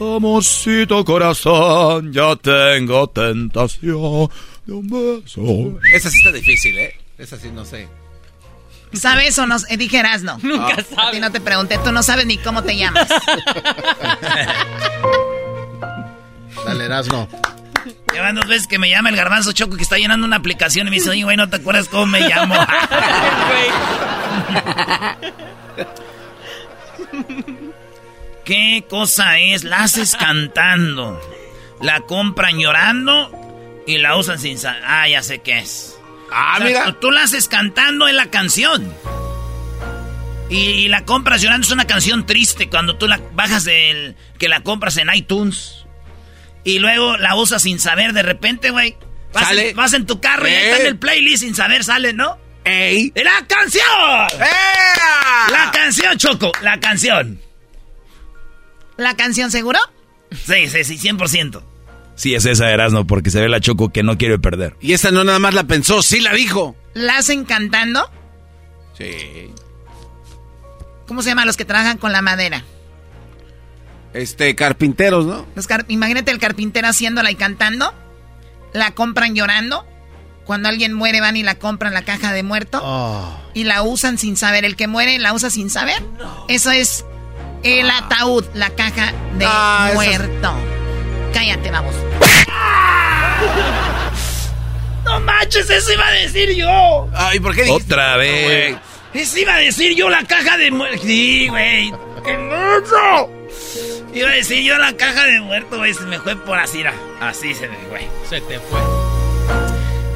Amorcito 0.00 1.04
corazón, 1.04 2.12
ya 2.12 2.34
tengo 2.36 3.06
tentación 3.08 4.30
de 4.64 4.72
un 4.72 4.88
beso. 4.88 5.78
Esa 5.92 6.08
sí 6.10 6.16
está 6.16 6.32
difícil, 6.32 6.78
¿eh? 6.78 6.96
Esa 7.18 7.36
sí 7.36 7.50
no 7.52 7.64
sé. 7.64 7.86
¿Sabes 8.94 9.38
o 9.38 9.46
no? 9.46 9.56
Eh, 9.68 9.76
dijeras 9.76 10.22
no. 10.22 10.38
Nunca 10.42 10.76
sabes. 10.82 11.12
ti 11.12 11.20
no 11.20 11.30
te 11.30 11.40
pregunté, 11.40 11.78
tú 11.84 11.92
no 11.92 12.02
sabes 12.02 12.26
ni 12.26 12.38
cómo 12.38 12.62
te 12.62 12.76
llamas. 12.76 13.08
Dale, 16.64 16.84
Erasno. 16.84 17.28
Llevan 18.12 18.34
dos 18.34 18.46
veces 18.48 18.66
que 18.66 18.78
me 18.78 18.90
llama 18.90 19.08
el 19.10 19.16
garbanzo 19.16 19.52
choco 19.52 19.76
que 19.76 19.82
está 19.82 19.96
llenando 19.96 20.26
una 20.26 20.36
aplicación 20.36 20.86
y 20.88 20.90
me 20.90 20.96
dice, 20.96 21.10
oye, 21.10 21.22
güey, 21.24 21.36
¿no 21.36 21.48
te 21.48 21.56
acuerdas 21.56 21.88
cómo 21.88 22.06
me 22.06 22.20
llamo? 22.20 22.54
¿Qué 28.44 28.84
cosa 28.88 29.38
es? 29.38 29.64
La 29.64 29.82
haces 29.84 30.16
cantando. 30.16 31.20
La 31.80 32.00
compran 32.02 32.58
llorando 32.58 33.30
y 33.86 33.98
la 33.98 34.16
usan 34.16 34.38
sin 34.38 34.58
saber. 34.58 34.82
Ah, 34.84 35.08
ya 35.08 35.22
sé 35.22 35.38
qué 35.40 35.58
es. 35.58 35.96
Ah, 36.32 36.54
O 36.54 36.58
sea, 36.58 36.66
mira. 36.66 36.96
Tú 37.00 37.10
la 37.10 37.22
haces 37.22 37.48
cantando 37.48 38.08
en 38.08 38.16
la 38.16 38.26
canción. 38.30 38.92
Y, 40.48 40.56
y 40.56 40.88
la 40.88 41.04
compras 41.04 41.42
llorando 41.42 41.64
es 41.66 41.72
una 41.72 41.86
canción 41.86 42.26
triste 42.26 42.68
cuando 42.68 42.96
tú 42.96 43.06
la 43.06 43.20
bajas 43.34 43.64
del. 43.64 44.16
que 44.38 44.48
la 44.48 44.62
compras 44.62 44.96
en 44.96 45.08
iTunes. 45.14 45.84
Y 46.64 46.78
luego 46.78 47.16
la 47.16 47.36
usas 47.36 47.62
sin 47.62 47.78
saber 47.78 48.12
de 48.12 48.22
repente, 48.22 48.70
güey. 48.70 48.96
Vas, 49.32 49.48
vas 49.76 49.92
en 49.92 50.06
tu 50.06 50.20
carro 50.20 50.48
y 50.48 50.50
Eh. 50.50 50.70
está 50.70 50.80
en 50.82 50.86
el 50.88 50.98
playlist 50.98 51.44
sin 51.44 51.54
saber, 51.54 51.84
sale, 51.84 52.12
¿no? 52.12 52.36
¡Ey! 52.64 53.12
¡La 53.16 53.46
canción! 53.46 53.84
¡Ea! 54.38 55.50
La 55.50 55.70
canción, 55.72 56.16
Choco, 56.18 56.52
la 56.62 56.78
canción. 56.80 57.40
¿La 58.96 59.16
canción 59.16 59.50
seguro? 59.50 59.78
Sí, 60.30 60.68
sí, 60.68 60.84
sí, 60.84 60.98
100%. 60.98 61.62
Sí, 62.14 62.34
es 62.34 62.44
esa, 62.44 62.70
Erasno, 62.70 63.06
porque 63.06 63.30
se 63.30 63.40
ve 63.40 63.48
la 63.48 63.60
Choco 63.60 63.88
que 63.90 64.02
no 64.02 64.18
quiere 64.18 64.38
perder. 64.38 64.76
Y 64.80 64.92
esta 64.92 65.10
no 65.10 65.24
nada 65.24 65.38
más 65.38 65.54
la 65.54 65.64
pensó, 65.64 66.02
sí 66.02 66.20
la 66.20 66.34
dijo. 66.34 66.76
¿La 66.92 67.16
hacen 67.16 67.44
cantando? 67.44 68.10
Sí. 68.98 69.50
¿Cómo 71.06 71.22
se 71.22 71.30
llaman 71.30 71.46
los 71.46 71.56
que 71.56 71.64
trabajan 71.64 71.96
con 71.96 72.12
la 72.12 72.20
madera? 72.20 72.62
Este, 74.12 74.54
carpinteros, 74.54 75.24
¿no? 75.24 75.46
Los 75.54 75.66
car- 75.66 75.86
Imagínate 75.88 76.30
el 76.30 76.38
carpintero 76.38 76.88
haciéndola 76.88 77.30
y 77.30 77.36
cantando. 77.36 77.94
La 78.74 78.90
compran 78.92 79.34
llorando. 79.34 79.86
Cuando 80.44 80.68
alguien 80.68 80.92
muere 80.92 81.20
van 81.20 81.36
y 81.36 81.42
la 81.42 81.54
compran 81.56 81.94
la 81.94 82.02
caja 82.02 82.32
de 82.32 82.42
muerto. 82.42 82.80
Oh. 82.82 83.40
Y 83.54 83.64
la 83.64 83.82
usan 83.82 84.18
sin 84.18 84.36
saber. 84.36 84.64
El 84.64 84.76
que 84.76 84.86
muere 84.88 85.18
la 85.18 85.32
usa 85.32 85.50
sin 85.50 85.70
saber. 85.70 86.02
Eso 86.48 86.70
es 86.72 87.04
el 87.62 87.88
ataúd, 87.90 88.44
la 88.54 88.70
caja 88.70 89.12
de 89.38 89.44
Ah, 89.48 89.86
es- 89.90 89.94
muerto. 89.94 90.52
Cállate, 91.32 91.70
vamos. 91.70 91.94
No 95.04 95.18
manches, 95.20 95.68
eso 95.68 95.92
iba 95.92 96.06
a 96.06 96.12
decir 96.12 96.54
yo. 96.54 97.08
Ay, 97.14 97.40
¿por 97.40 97.54
qué 97.54 97.64
dijiste? 97.64 97.84
Otra 97.94 98.16
vez. 98.16 98.76
Eso 99.12 99.38
iba 99.38 99.54
a 99.54 99.58
decir 99.58 99.96
yo 99.96 100.08
la 100.08 100.24
caja 100.24 100.56
de 100.56 100.70
muerto. 100.70 101.02
Sí, 101.02 101.48
güey. 101.48 101.92
¡Qué 102.24 102.36
mucho! 102.38 103.30
Iba 104.14 104.28
a 104.30 104.34
decir 104.34 104.62
yo 104.62 104.76
la 104.78 104.92
caja 104.92 105.24
de 105.26 105.40
muerto, 105.40 105.78
güey. 105.78 105.94
Se 105.94 106.02
me 106.02 106.18
fue 106.20 106.36
por 106.36 106.58
así. 106.58 106.84
Así 107.20 107.54
se 107.54 107.66
me 107.68 107.76
fue. 107.88 108.08
Se 108.28 108.40
te 108.42 108.60
fue. 108.60 108.78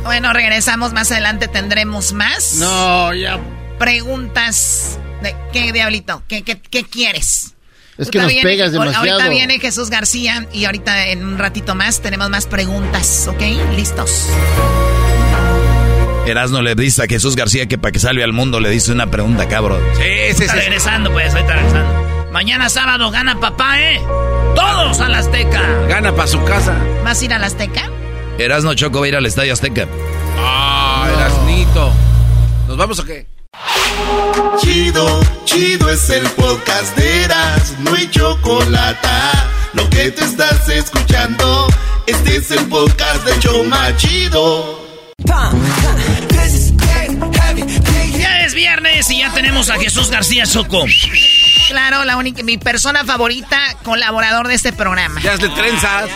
Bueno, 0.05 0.33
regresamos 0.33 0.93
más 0.93 1.11
adelante. 1.11 1.49
Tendremos 1.49 2.13
más 2.13 2.55
No, 2.55 3.13
ya. 3.15 3.39
preguntas. 3.79 4.99
De, 5.23 5.35
¿Qué, 5.53 5.73
Diablito? 5.73 6.23
¿Qué, 6.29 6.43
qué, 6.43 6.61
qué 6.61 6.85
quieres? 6.85 7.55
Es 7.97 8.11
que 8.11 8.19
Ahorita 8.19 8.23
nos 8.23 8.29
viene- 8.29 8.43
pegas 8.51 8.73
demasiado. 8.73 9.11
Ahorita 9.11 9.29
viene 9.31 9.59
Jesús 9.61 9.89
García 9.89 10.47
y 10.53 10.65
ahorita 10.65 11.07
en 11.09 11.25
un 11.25 11.39
ratito 11.39 11.75
más 11.75 12.01
tenemos 12.01 12.29
más 12.29 12.47
preguntas, 12.47 13.29
¿ok? 13.29 13.41
Listos. 13.77 14.29
Erasno 16.27 16.63
le 16.63 16.75
dice 16.75 17.03
a 17.03 17.07
Jesús 17.07 17.37
García 17.37 17.67
que 17.67 17.77
para 17.79 17.93
que 17.93 17.99
salve 17.99 18.25
al 18.25 18.33
mundo 18.33 18.59
le 18.59 18.71
dice 18.71 18.91
una 18.93 19.11
pregunta, 19.11 19.47
cabrón. 19.47 19.81
Sí, 19.97 20.03
sí, 20.31 20.35
sí. 20.39 20.43
Está 20.45 20.55
regresando, 20.57 21.13
pues, 21.13 21.33
ahorita 21.35 21.53
regresando. 21.55 22.29
Mañana 22.33 22.69
sábado 22.69 23.11
gana 23.11 23.39
papá, 23.39 23.81
¿eh? 23.81 24.01
Todos 24.57 25.01
a 25.01 25.09
la 25.09 25.19
Azteca. 25.19 25.63
Gana 25.89 26.13
para 26.15 26.27
su 26.27 26.43
casa. 26.45 26.75
¿Vas 27.05 27.21
a 27.21 27.25
ir 27.25 27.33
a 27.35 27.39
la 27.39 27.47
Azteca? 27.47 27.89
Erasno 28.39 28.75
Choco 28.75 29.01
va 29.01 29.07
a 29.07 29.09
ir 29.09 29.17
al 29.17 29.27
Estadio 29.27 29.53
Azteca. 29.53 29.87
Ah, 30.39 31.09
Erasnito. 31.15 31.93
¿Nos 32.69 32.77
vamos 32.77 32.99
o 32.99 33.05
qué? 33.05 33.27
Chido, 34.61 35.21
chido 35.45 35.89
es 35.91 36.11
el 36.11 36.25
podcast 36.31 36.97
de 36.97 37.25
Eras, 37.25 37.75
no 37.81 37.95
hay 37.95 38.11
chocolate. 38.11 39.09
Lo 39.75 39.89
que 39.91 40.11
te 40.11 40.25
estás 40.25 40.69
escuchando, 40.69 41.67
este 42.07 42.37
es 42.37 42.51
el 42.51 42.65
podcast 42.67 43.25
de 43.25 43.39
Choma 43.39 43.97
Chido. 43.97 44.81
Ya 48.19 48.45
es 48.45 48.55
viernes 48.55 49.11
y 49.11 49.19
ya 49.19 49.33
tenemos 49.33 49.71
a 49.71 49.79
Jesús 49.79 50.11
García 50.11 50.47
Soco. 50.47 50.85
Claro, 51.69 52.05
la 52.05 52.17
única, 52.17 52.43
mi 52.43 52.59
persona 52.59 53.05
favorita, 53.05 53.59
colaborador 53.83 54.49
de 54.49 54.55
este 54.55 54.73
programa. 54.73 55.21
Ya 55.23 55.33
hazle 55.33 55.49
trenzas. 55.51 56.11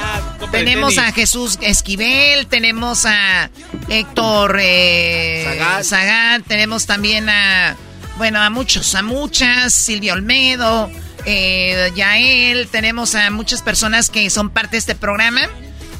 Tenemos 0.50 0.98
a 0.98 1.12
Jesús 1.12 1.58
Esquivel, 1.60 2.46
tenemos 2.46 3.06
a 3.06 3.50
Héctor 3.88 4.58
eh, 4.60 5.44
Zagat. 5.58 5.84
Zagat, 5.84 6.42
tenemos 6.46 6.86
también 6.86 7.28
a, 7.28 7.76
bueno, 8.16 8.40
a 8.42 8.50
muchos, 8.50 8.94
a 8.94 9.02
muchas, 9.02 9.72
Silvia 9.74 10.12
Olmedo, 10.14 10.90
eh, 11.24 11.90
Yael, 11.94 12.68
tenemos 12.68 13.14
a 13.14 13.30
muchas 13.30 13.62
personas 13.62 14.10
que 14.10 14.28
son 14.30 14.50
parte 14.50 14.72
de 14.72 14.78
este 14.78 14.94
programa. 14.94 15.42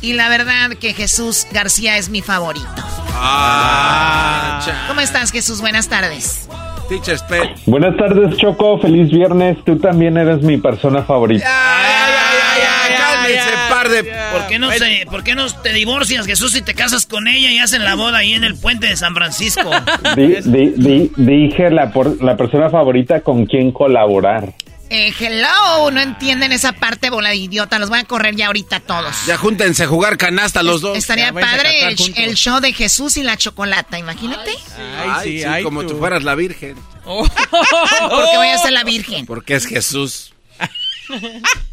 Y 0.00 0.12
la 0.12 0.28
verdad 0.28 0.70
que 0.80 0.94
Jesús 0.94 1.46
García 1.50 1.96
es 1.98 2.08
mi 2.08 2.22
favorito. 2.22 2.68
Ah, 3.14 4.62
cha- 4.64 4.84
¿Cómo 4.86 5.00
estás, 5.00 5.32
Jesús? 5.32 5.60
Buenas 5.60 5.88
tardes. 5.88 6.48
Teacher's 6.88 7.22
pet. 7.24 7.50
Buenas 7.66 7.96
tardes, 7.96 8.36
Choco. 8.38 8.78
Feliz 8.78 9.10
viernes. 9.10 9.58
Tú 9.64 9.76
también 9.78 10.16
eres 10.16 10.42
mi 10.42 10.56
persona 10.56 11.02
favorita. 11.02 11.44
Ya, 11.44 11.50
ya, 11.50 12.08
ya, 12.08 12.62
ya, 12.62 12.96
ya, 12.96 13.04
cálmense, 13.12 13.50
par 13.68 13.88
de 13.88 14.04
puede. 14.04 14.32
¿Por 14.32 14.46
qué 14.48 14.58
no, 14.58 14.70
se, 14.72 15.06
¿por 15.10 15.24
qué 15.24 15.34
no 15.34 15.46
te 15.62 15.72
divorcias, 15.72 16.26
Jesús, 16.26 16.52
si 16.52 16.62
te 16.62 16.74
casas 16.74 17.06
con 17.06 17.28
ella 17.28 17.50
y 17.50 17.58
hacen 17.58 17.84
la 17.84 17.94
boda 17.94 18.18
ahí 18.18 18.32
en 18.32 18.44
el 18.44 18.54
puente 18.56 18.86
de 18.88 18.96
San 18.96 19.14
Francisco? 19.14 19.70
Di- 20.16 20.36
di- 20.44 20.72
di- 20.76 21.10
dije 21.16 21.70
la, 21.70 21.90
por- 21.92 22.22
la 22.22 22.36
persona 22.36 22.70
favorita 22.70 23.20
con 23.20 23.46
quien 23.46 23.70
colaborar. 23.72 24.52
Eh, 24.90 25.12
hello, 25.20 25.90
no 25.90 26.00
entienden 26.00 26.50
esa 26.52 26.72
parte, 26.72 27.10
bola 27.10 27.30
de 27.30 27.36
idiota. 27.36 27.78
Los 27.78 27.90
voy 27.90 27.98
a 27.98 28.04
correr 28.04 28.34
ya 28.36 28.46
ahorita 28.46 28.80
todos. 28.80 29.14
Ya 29.26 29.36
júntense 29.36 29.84
a 29.84 29.86
jugar 29.86 30.16
canasta 30.16 30.62
los 30.62 30.80
dos. 30.80 30.96
Estaría 30.96 31.32
padre 31.32 31.88
el, 31.88 31.96
el 32.16 32.34
show 32.36 32.60
de 32.60 32.72
Jesús 32.72 33.16
y 33.18 33.22
la 33.22 33.36
chocolata, 33.36 33.98
imagínate. 33.98 34.50
Ay, 34.96 35.42
sí, 35.42 35.62
como 35.62 35.84
tú 35.84 35.98
fueras 35.98 36.24
la 36.24 36.34
virgen. 36.34 36.76
Porque 37.04 38.36
voy 38.36 38.48
a 38.48 38.58
ser 38.58 38.72
la 38.72 38.84
virgen. 38.84 39.26
Porque 39.26 39.54
es 39.56 39.66
Jesús. 39.66 40.32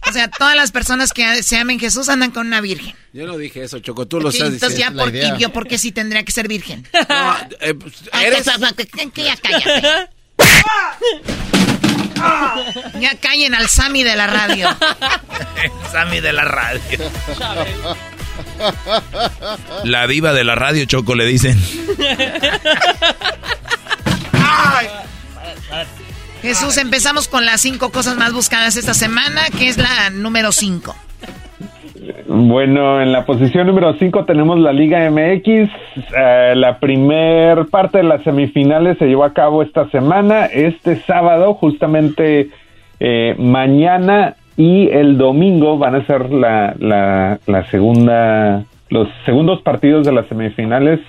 O 0.09 0.13
sea, 0.13 0.29
todas 0.29 0.55
las 0.55 0.71
personas 0.71 1.11
que 1.11 1.43
se 1.43 1.57
amen 1.57 1.77
Jesús 1.77 2.07
andan 2.07 2.31
con 2.31 2.47
una 2.47 2.61
virgen. 2.61 2.95
Yo 3.11 3.25
no 3.27 3.37
dije 3.37 3.63
eso, 3.63 3.79
Choco, 3.79 4.07
tú 4.07 4.21
lo 4.21 4.29
Ok, 4.29 4.33
estás 4.35 4.53
entonces 4.53 4.79
ya, 4.79 4.89
diciendo. 4.91 5.03
por, 5.03 5.37
y 5.37 5.41
yo, 5.41 5.49
¿por 5.51 5.67
qué 5.67 5.77
sí 5.77 5.91
tendría 5.91 6.23
que 6.23 6.31
ser 6.31 6.47
virgen? 6.47 6.87
No, 7.09 7.35
eh, 7.59 7.73
pues, 7.73 7.95
Ay, 8.13 8.25
eres... 8.27 8.45
que- 8.77 8.87
que- 8.87 9.11
que 9.11 9.23
ya 9.23 9.35
cállate. 9.35 10.09
Ya 12.99 13.15
callen 13.19 13.53
al 13.53 13.69
Sammy 13.69 14.03
de 14.03 14.15
la 14.15 14.27
radio. 14.27 14.69
Sammy 15.91 16.21
de 16.21 16.33
la 16.33 16.43
radio. 16.43 16.99
La 19.83 20.07
diva 20.07 20.33
de 20.33 20.43
la 20.43 20.55
radio, 20.55 20.85
Choco, 20.85 21.13
le 21.13 21.25
dicen. 21.25 21.61
Jesús, 26.41 26.77
empezamos 26.77 27.27
con 27.27 27.45
las 27.45 27.61
cinco 27.61 27.91
cosas 27.91 28.17
más 28.17 28.33
buscadas 28.33 28.75
esta 28.75 28.93
semana, 28.93 29.43
que 29.57 29.67
es 29.67 29.77
la 29.77 30.09
número 30.09 30.51
cinco. 30.51 30.95
Bueno, 32.27 33.01
en 33.01 33.11
la 33.11 33.25
posición 33.25 33.67
número 33.67 33.93
5 33.93 34.25
tenemos 34.25 34.59
la 34.59 34.71
Liga 34.71 35.09
MX. 35.09 35.47
Eh, 36.17 36.53
la 36.55 36.79
primer 36.79 37.65
parte 37.67 37.99
de 37.99 38.03
las 38.03 38.23
semifinales 38.23 38.97
se 38.97 39.05
llevó 39.05 39.25
a 39.25 39.33
cabo 39.33 39.61
esta 39.61 39.89
semana, 39.89 40.45
este 40.45 40.95
sábado, 40.97 41.53
justamente 41.53 42.49
eh, 42.99 43.35
mañana 43.37 44.35
y 44.57 44.89
el 44.89 45.17
domingo 45.17 45.77
van 45.77 45.95
a 45.95 46.05
ser 46.05 46.31
la, 46.31 46.73
la, 46.79 47.67
segunda, 47.69 48.63
los 48.89 49.09
segundos 49.25 49.61
partidos 49.61 50.05
de 50.05 50.13
las 50.13 50.27
semifinales. 50.27 50.99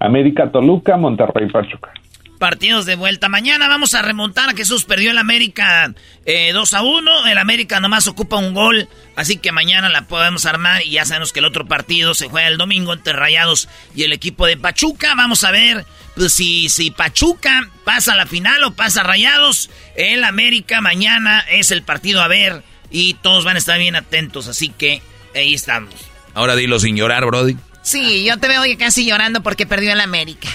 América 0.00 0.50
Toluca, 0.50 0.96
Monterrey 0.96 1.48
Pachuca. 1.48 1.90
Partidos 2.38 2.86
de 2.86 2.94
vuelta. 2.94 3.28
Mañana 3.28 3.66
vamos 3.66 3.94
a 3.94 4.02
remontar 4.02 4.48
a 4.48 4.56
Jesús. 4.56 4.84
Perdió 4.84 5.10
el 5.10 5.18
América 5.18 5.92
eh, 6.24 6.52
2 6.52 6.74
a 6.74 6.82
1. 6.82 7.26
El 7.26 7.38
América 7.38 7.80
nomás 7.80 8.06
ocupa 8.06 8.36
un 8.36 8.54
gol. 8.54 8.88
Así 9.16 9.38
que 9.38 9.50
mañana 9.50 9.88
la 9.88 10.02
podemos 10.02 10.46
armar. 10.46 10.82
Y 10.82 10.90
ya 10.90 11.04
sabemos 11.04 11.32
que 11.32 11.40
el 11.40 11.46
otro 11.46 11.66
partido 11.66 12.14
se 12.14 12.28
juega 12.28 12.46
el 12.46 12.56
domingo 12.56 12.92
entre 12.92 13.12
Rayados 13.12 13.68
y 13.94 14.04
el 14.04 14.12
equipo 14.12 14.46
de 14.46 14.56
Pachuca. 14.56 15.14
Vamos 15.16 15.42
a 15.42 15.50
ver 15.50 15.84
pues, 16.14 16.32
si, 16.32 16.68
si 16.68 16.92
Pachuca 16.92 17.70
pasa 17.82 18.12
a 18.12 18.16
la 18.16 18.26
final 18.26 18.62
o 18.62 18.72
pasa 18.72 19.00
a 19.00 19.04
Rayados. 19.04 19.68
El 19.96 20.22
América 20.22 20.80
mañana 20.80 21.40
es 21.50 21.72
el 21.72 21.82
partido 21.82 22.22
a 22.22 22.28
ver. 22.28 22.62
Y 22.90 23.14
todos 23.14 23.44
van 23.44 23.56
a 23.56 23.58
estar 23.58 23.80
bien 23.80 23.96
atentos. 23.96 24.46
Así 24.46 24.68
que 24.68 25.02
ahí 25.34 25.54
estamos. 25.54 25.92
Ahora 26.34 26.54
dilo 26.54 26.78
sin 26.78 26.96
llorar, 26.96 27.26
Brody. 27.26 27.56
Sí, 27.82 28.24
yo 28.24 28.38
te 28.38 28.46
veo 28.46 28.62
casi 28.78 29.04
llorando 29.06 29.42
porque 29.42 29.66
perdió 29.66 29.92
el 29.92 30.00
América. 30.00 30.48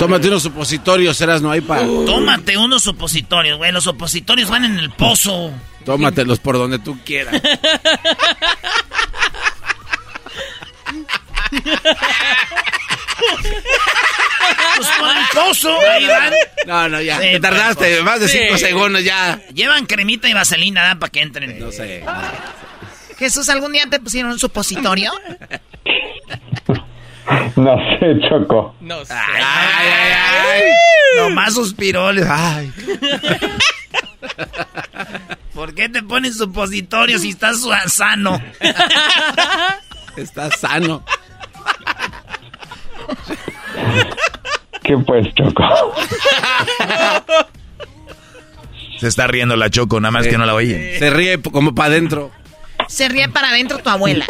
Tómate 0.00 0.28
unos 0.28 0.42
supositorios, 0.42 1.14
serás 1.14 1.42
no 1.42 1.50
hay 1.50 1.60
para. 1.60 1.82
Tómate 1.82 2.56
unos 2.56 2.82
supositorios, 2.82 3.58
güey. 3.58 3.70
Los 3.70 3.84
supositorios 3.84 4.48
van 4.48 4.64
en 4.64 4.78
el 4.78 4.88
pozo. 4.88 5.52
Tómatelos 5.84 6.38
por 6.38 6.56
donde 6.56 6.78
tú 6.78 6.98
quieras. 7.04 7.38
Pues 14.76 14.88
por 14.98 15.08
el 15.10 15.24
pozo, 15.34 15.78
ahí 15.80 16.06
van. 16.06 16.32
No, 16.66 16.88
no, 16.88 17.02
ya. 17.02 17.20
Sí, 17.20 17.32
Te 17.32 17.40
tardaste 17.40 17.90
pues, 17.96 18.02
más 18.02 18.20
de 18.20 18.28
cinco 18.28 18.56
sí. 18.56 18.64
segundos 18.64 19.04
ya. 19.04 19.38
Llevan 19.52 19.84
cremita 19.84 20.30
y 20.30 20.32
vaselina 20.32 20.98
para 20.98 21.12
que 21.12 21.20
entren. 21.20 21.58
No 21.60 21.70
sé. 21.70 22.02
Jesús, 23.18 23.50
¿algún 23.50 23.72
día 23.72 23.84
te 23.90 24.00
pusieron 24.00 24.32
un 24.32 24.38
supositorio? 24.38 25.12
No 27.56 27.76
sé, 27.98 28.18
Choco. 28.28 28.74
No 28.80 29.04
sé. 29.04 29.14
Ay, 29.14 29.42
ay, 29.42 30.12
ay. 30.52 30.62
Nomás 31.16 31.54
suspiró. 31.54 32.08
Ay. 32.08 32.72
¿Por 35.54 35.74
qué 35.74 35.88
te 35.88 36.02
ponen 36.02 36.32
supositorio 36.32 37.18
si 37.18 37.30
estás 37.30 37.66
sano? 37.88 38.40
Estás 40.16 40.58
sano. 40.58 41.04
¿Qué 44.82 44.96
pues, 44.98 45.26
Choco? 45.34 45.94
Se 48.98 49.08
está 49.08 49.26
riendo 49.26 49.56
la 49.56 49.70
Choco, 49.70 50.00
nada 50.00 50.12
más 50.12 50.26
que 50.26 50.36
no 50.36 50.44
la 50.46 50.54
oye. 50.54 50.98
Se 50.98 51.10
ríe 51.10 51.40
como 51.40 51.74
para 51.74 51.88
adentro. 51.88 52.30
Se 52.88 53.08
ríe 53.08 53.28
para 53.28 53.48
adentro 53.48 53.78
tu 53.78 53.88
abuela. 53.88 54.26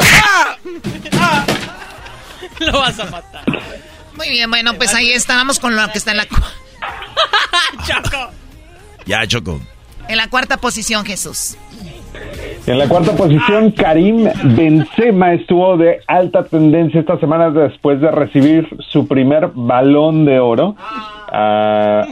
Lo 2.59 2.72
vas 2.72 2.98
a 2.98 3.05
matar. 3.06 3.44
Muy 4.16 4.28
bien, 4.28 4.51
bueno, 4.51 4.74
pues 4.74 4.94
ahí 4.94 5.12
estábamos 5.12 5.59
con 5.59 5.77
lo 5.77 5.89
que 5.93 5.98
está 5.98 6.10
en 6.10 6.18
la, 6.18 6.27
Choco. 7.86 8.31
Ya, 9.06 9.27
Choco. 9.27 9.60
en 10.09 10.16
la 10.16 10.28
cuarta 10.28 10.56
posición, 10.56 11.05
Jesús. 11.05 11.56
En 12.66 12.78
la 12.78 12.89
cuarta 12.89 13.12
posición, 13.16 13.70
Karim 13.72 14.28
Benzema 14.55 15.32
estuvo 15.32 15.77
de 15.77 16.01
alta 16.06 16.44
tendencia 16.44 17.01
esta 17.01 17.18
semana 17.18 17.51
después 17.51 18.01
de 18.01 18.10
recibir 18.10 18.68
su 18.90 19.09
primer 19.09 19.48
balón 19.55 20.24
de 20.24 20.39
oro, 20.39 20.77
ah, 21.32 22.06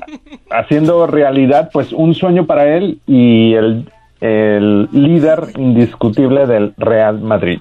haciendo 0.50 1.06
realidad 1.06 1.70
pues 1.72 1.92
un 1.92 2.14
sueño 2.14 2.46
para 2.46 2.76
él 2.76 2.98
y 3.06 3.54
el, 3.54 3.90
el 4.20 4.88
líder 4.92 5.52
indiscutible 5.56 6.46
del 6.46 6.72
Real 6.78 7.20
Madrid. 7.20 7.60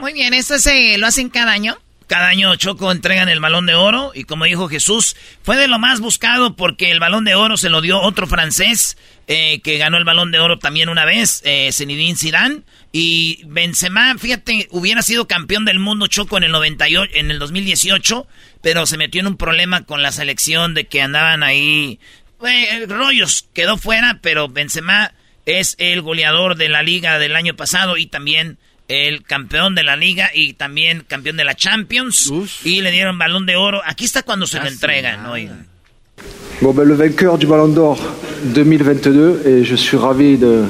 Muy 0.00 0.12
bien, 0.12 0.34
¿esto 0.34 0.58
se 0.58 0.98
lo 0.98 1.06
hacen 1.06 1.28
cada 1.28 1.52
año? 1.52 1.76
Cada 2.08 2.28
año 2.28 2.56
Choco 2.56 2.90
entregan 2.90 3.28
el 3.28 3.38
balón 3.38 3.66
de 3.66 3.74
oro 3.74 4.12
y 4.14 4.24
como 4.24 4.46
dijo 4.46 4.66
Jesús, 4.66 5.14
fue 5.42 5.58
de 5.58 5.68
lo 5.68 5.78
más 5.78 6.00
buscado 6.00 6.56
porque 6.56 6.90
el 6.90 7.00
balón 7.00 7.26
de 7.26 7.34
oro 7.34 7.58
se 7.58 7.68
lo 7.68 7.82
dio 7.82 8.00
otro 8.00 8.26
francés 8.26 8.96
eh, 9.26 9.60
que 9.60 9.76
ganó 9.76 9.98
el 9.98 10.06
balón 10.06 10.32
de 10.32 10.40
oro 10.40 10.58
también 10.58 10.88
una 10.88 11.04
vez, 11.04 11.42
eh, 11.44 11.68
Zinedine 11.70 12.16
Zidane. 12.16 12.62
Y 12.92 13.42
Benzema, 13.44 14.16
fíjate, 14.16 14.68
hubiera 14.70 15.02
sido 15.02 15.28
campeón 15.28 15.66
del 15.66 15.78
mundo 15.78 16.06
Choco 16.06 16.38
en 16.38 16.44
el 16.44 16.52
98, 16.52 17.12
en 17.14 17.30
el 17.30 17.38
2018, 17.38 18.26
pero 18.62 18.86
se 18.86 18.96
metió 18.96 19.20
en 19.20 19.26
un 19.26 19.36
problema 19.36 19.84
con 19.84 20.00
la 20.00 20.10
selección 20.10 20.72
de 20.72 20.86
que 20.86 21.02
andaban 21.02 21.42
ahí 21.42 22.00
eh, 22.42 22.86
rollos, 22.88 23.50
quedó 23.52 23.76
fuera, 23.76 24.20
pero 24.22 24.48
Benzema 24.48 25.12
es 25.44 25.76
el 25.78 26.00
goleador 26.00 26.56
de 26.56 26.70
la 26.70 26.82
liga 26.82 27.18
del 27.18 27.36
año 27.36 27.54
pasado 27.54 27.98
y 27.98 28.06
también 28.06 28.58
el 28.88 29.22
campeón 29.22 29.74
de 29.74 29.82
la 29.82 29.96
liga 29.96 30.30
y 30.34 30.54
también 30.54 31.04
campeón 31.06 31.36
de 31.36 31.44
la 31.44 31.54
Champions. 31.54 32.32
Y 32.64 32.80
le 32.80 32.90
dieron 32.90 33.18
balón 33.18 33.46
de 33.46 33.56
oro. 33.56 33.80
Aquí 33.84 34.06
está 34.06 34.22
cuando 34.22 34.46
se 34.46 34.58
lo 34.58 34.66
entregan, 34.66 35.26
oigan. 35.26 35.66
Bon, 36.60 36.74
ben, 36.74 36.88
le 36.88 36.94
vainqueur 36.96 37.38
du 37.38 37.46
Ballon 37.46 37.68
d'Or 37.68 37.98
2022 38.54 39.42
et 39.46 39.64
je 39.64 39.76
suis 39.76 39.96
ravi 39.96 40.36
de, 40.36 40.64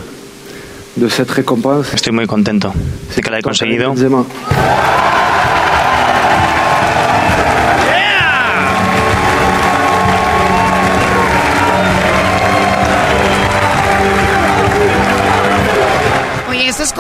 de 0.96 1.08
cette 1.08 1.30
récompense. 1.30 1.94
Estoy 1.94 2.12
muy 2.12 2.26
contento 2.26 2.74
de 3.16 3.22
que 3.22 3.30
la 3.30 3.38
he 3.38 3.42
conseguido. 3.42 3.88
Benzema. 3.88 4.26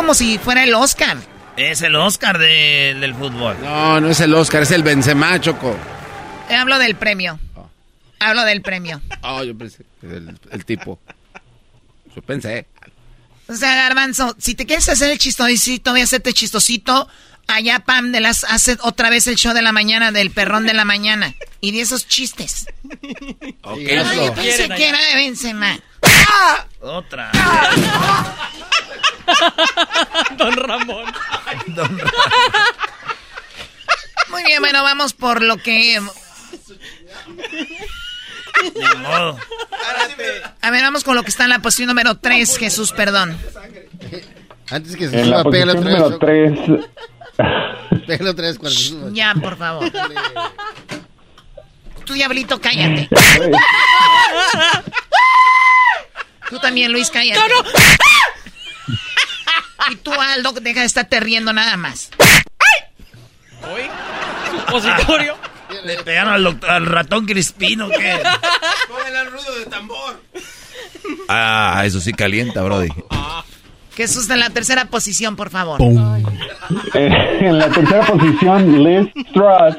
Como 0.08 0.14
si 0.14 0.38
fuera 0.38 0.64
el 0.64 0.72
Oscar. 0.72 1.18
Es 1.58 1.82
el 1.82 1.94
Oscar 1.94 2.38
de- 2.38 2.96
del 2.98 3.14
fútbol. 3.14 3.58
No, 3.62 4.00
no 4.00 4.08
es 4.08 4.18
el 4.20 4.32
Oscar, 4.32 4.62
es 4.62 4.70
el 4.70 4.82
Benzema, 4.82 5.38
Choco. 5.38 5.76
Eh, 6.48 6.54
Hablo 6.54 6.78
del 6.78 6.94
premio. 6.96 7.38
Hablo 8.18 8.42
del 8.44 8.62
premio. 8.62 9.02
Oh, 9.22 9.44
yo 9.44 9.54
pensé, 9.58 9.84
el, 10.02 10.34
el 10.50 10.64
tipo. 10.64 10.98
Yo 12.16 12.22
pensé. 12.22 12.66
O 13.48 13.54
sea, 13.54 13.74
Garbanzo, 13.74 14.34
si 14.38 14.54
te 14.54 14.64
quieres 14.64 14.88
hacer 14.88 15.10
el 15.10 15.18
chistosito, 15.18 15.90
voy 15.90 16.00
a 16.00 16.04
hacerte 16.04 16.32
chistosito. 16.32 17.06
Allá 17.48 17.80
Pam 17.80 18.12
de 18.12 18.20
las 18.20 18.44
hace 18.44 18.76
otra 18.82 19.10
vez 19.10 19.26
el 19.26 19.34
show 19.36 19.52
de 19.54 19.62
la 19.62 19.72
mañana 19.72 20.12
del 20.12 20.30
perrón 20.30 20.66
de 20.66 20.74
la 20.74 20.84
mañana. 20.84 21.34
Y 21.60 21.72
de 21.72 21.80
esos 21.80 22.06
chistes. 22.06 22.66
Ok. 23.62 23.78
Ay, 23.78 24.16
yo 24.16 24.34
pensé 24.34 24.68
que 24.68 24.88
era 24.88 24.98
de 25.02 25.14
Benzema. 25.16 25.78
Otra. 26.80 27.30
Don 30.36 30.52
Ramón. 30.56 31.04
Muy 34.30 34.44
bien, 34.44 34.60
bueno, 34.60 34.82
vamos 34.82 35.12
por 35.14 35.42
lo 35.42 35.56
que... 35.56 36.00
Ni 38.74 38.98
modo. 38.98 39.38
A 40.60 40.70
ver, 40.70 40.82
vamos 40.82 41.02
con 41.04 41.14
lo 41.16 41.22
que 41.22 41.30
está 41.30 41.44
en 41.44 41.50
la 41.50 41.60
posición 41.60 41.88
número 41.88 42.16
3, 42.18 42.58
Jesús, 42.58 42.92
perdón. 42.92 43.38
Antes 44.70 44.96
que 44.96 45.08
se 45.08 45.20
En 45.20 45.30
la 45.30 45.42
posición 45.42 45.68
otra 45.70 45.80
vez. 45.80 45.84
número 45.84 46.10
Choco. 46.10 46.26
3. 46.26 46.58
Cuando 48.58 48.70
se 48.70 48.88
suba. 48.88 49.08
Ya, 49.12 49.34
por 49.34 49.56
favor. 49.56 49.90
Tú, 52.04 52.14
diablito, 52.14 52.60
cállate. 52.60 53.08
Tú 56.50 56.58
también, 56.58 56.90
Luis, 56.92 57.10
cállate. 57.10 57.40
Y 59.90 59.96
tú, 59.96 60.12
Aldo, 60.12 60.52
deja 60.52 60.80
de 60.80 60.86
estarte 60.86 61.20
riendo 61.20 61.52
nada 61.52 61.76
más. 61.76 62.10
Supositorio. 64.50 65.36
¿Le 65.84 65.96
pegaron 66.02 66.32
al, 66.32 66.42
doctor- 66.44 66.70
al 66.70 66.86
ratón 66.86 67.26
crispino 67.26 67.88
qué? 67.90 68.18
Póngale 68.88 69.20
el 69.20 69.30
ruido 69.30 69.54
de 69.58 69.66
tambor. 69.66 70.22
Ah, 71.28 71.82
eso 71.84 72.00
sí 72.00 72.12
calienta, 72.12 72.62
Brody. 72.62 72.88
Jesús 73.98 74.30
en 74.30 74.38
la 74.38 74.50
tercera 74.50 74.84
posición, 74.84 75.34
por 75.34 75.50
favor. 75.50 75.80
Eh, 75.82 77.10
en 77.40 77.58
la 77.58 77.68
tercera 77.68 78.06
posición, 78.06 78.84
Liz 78.84 79.12
Truss 79.32 79.76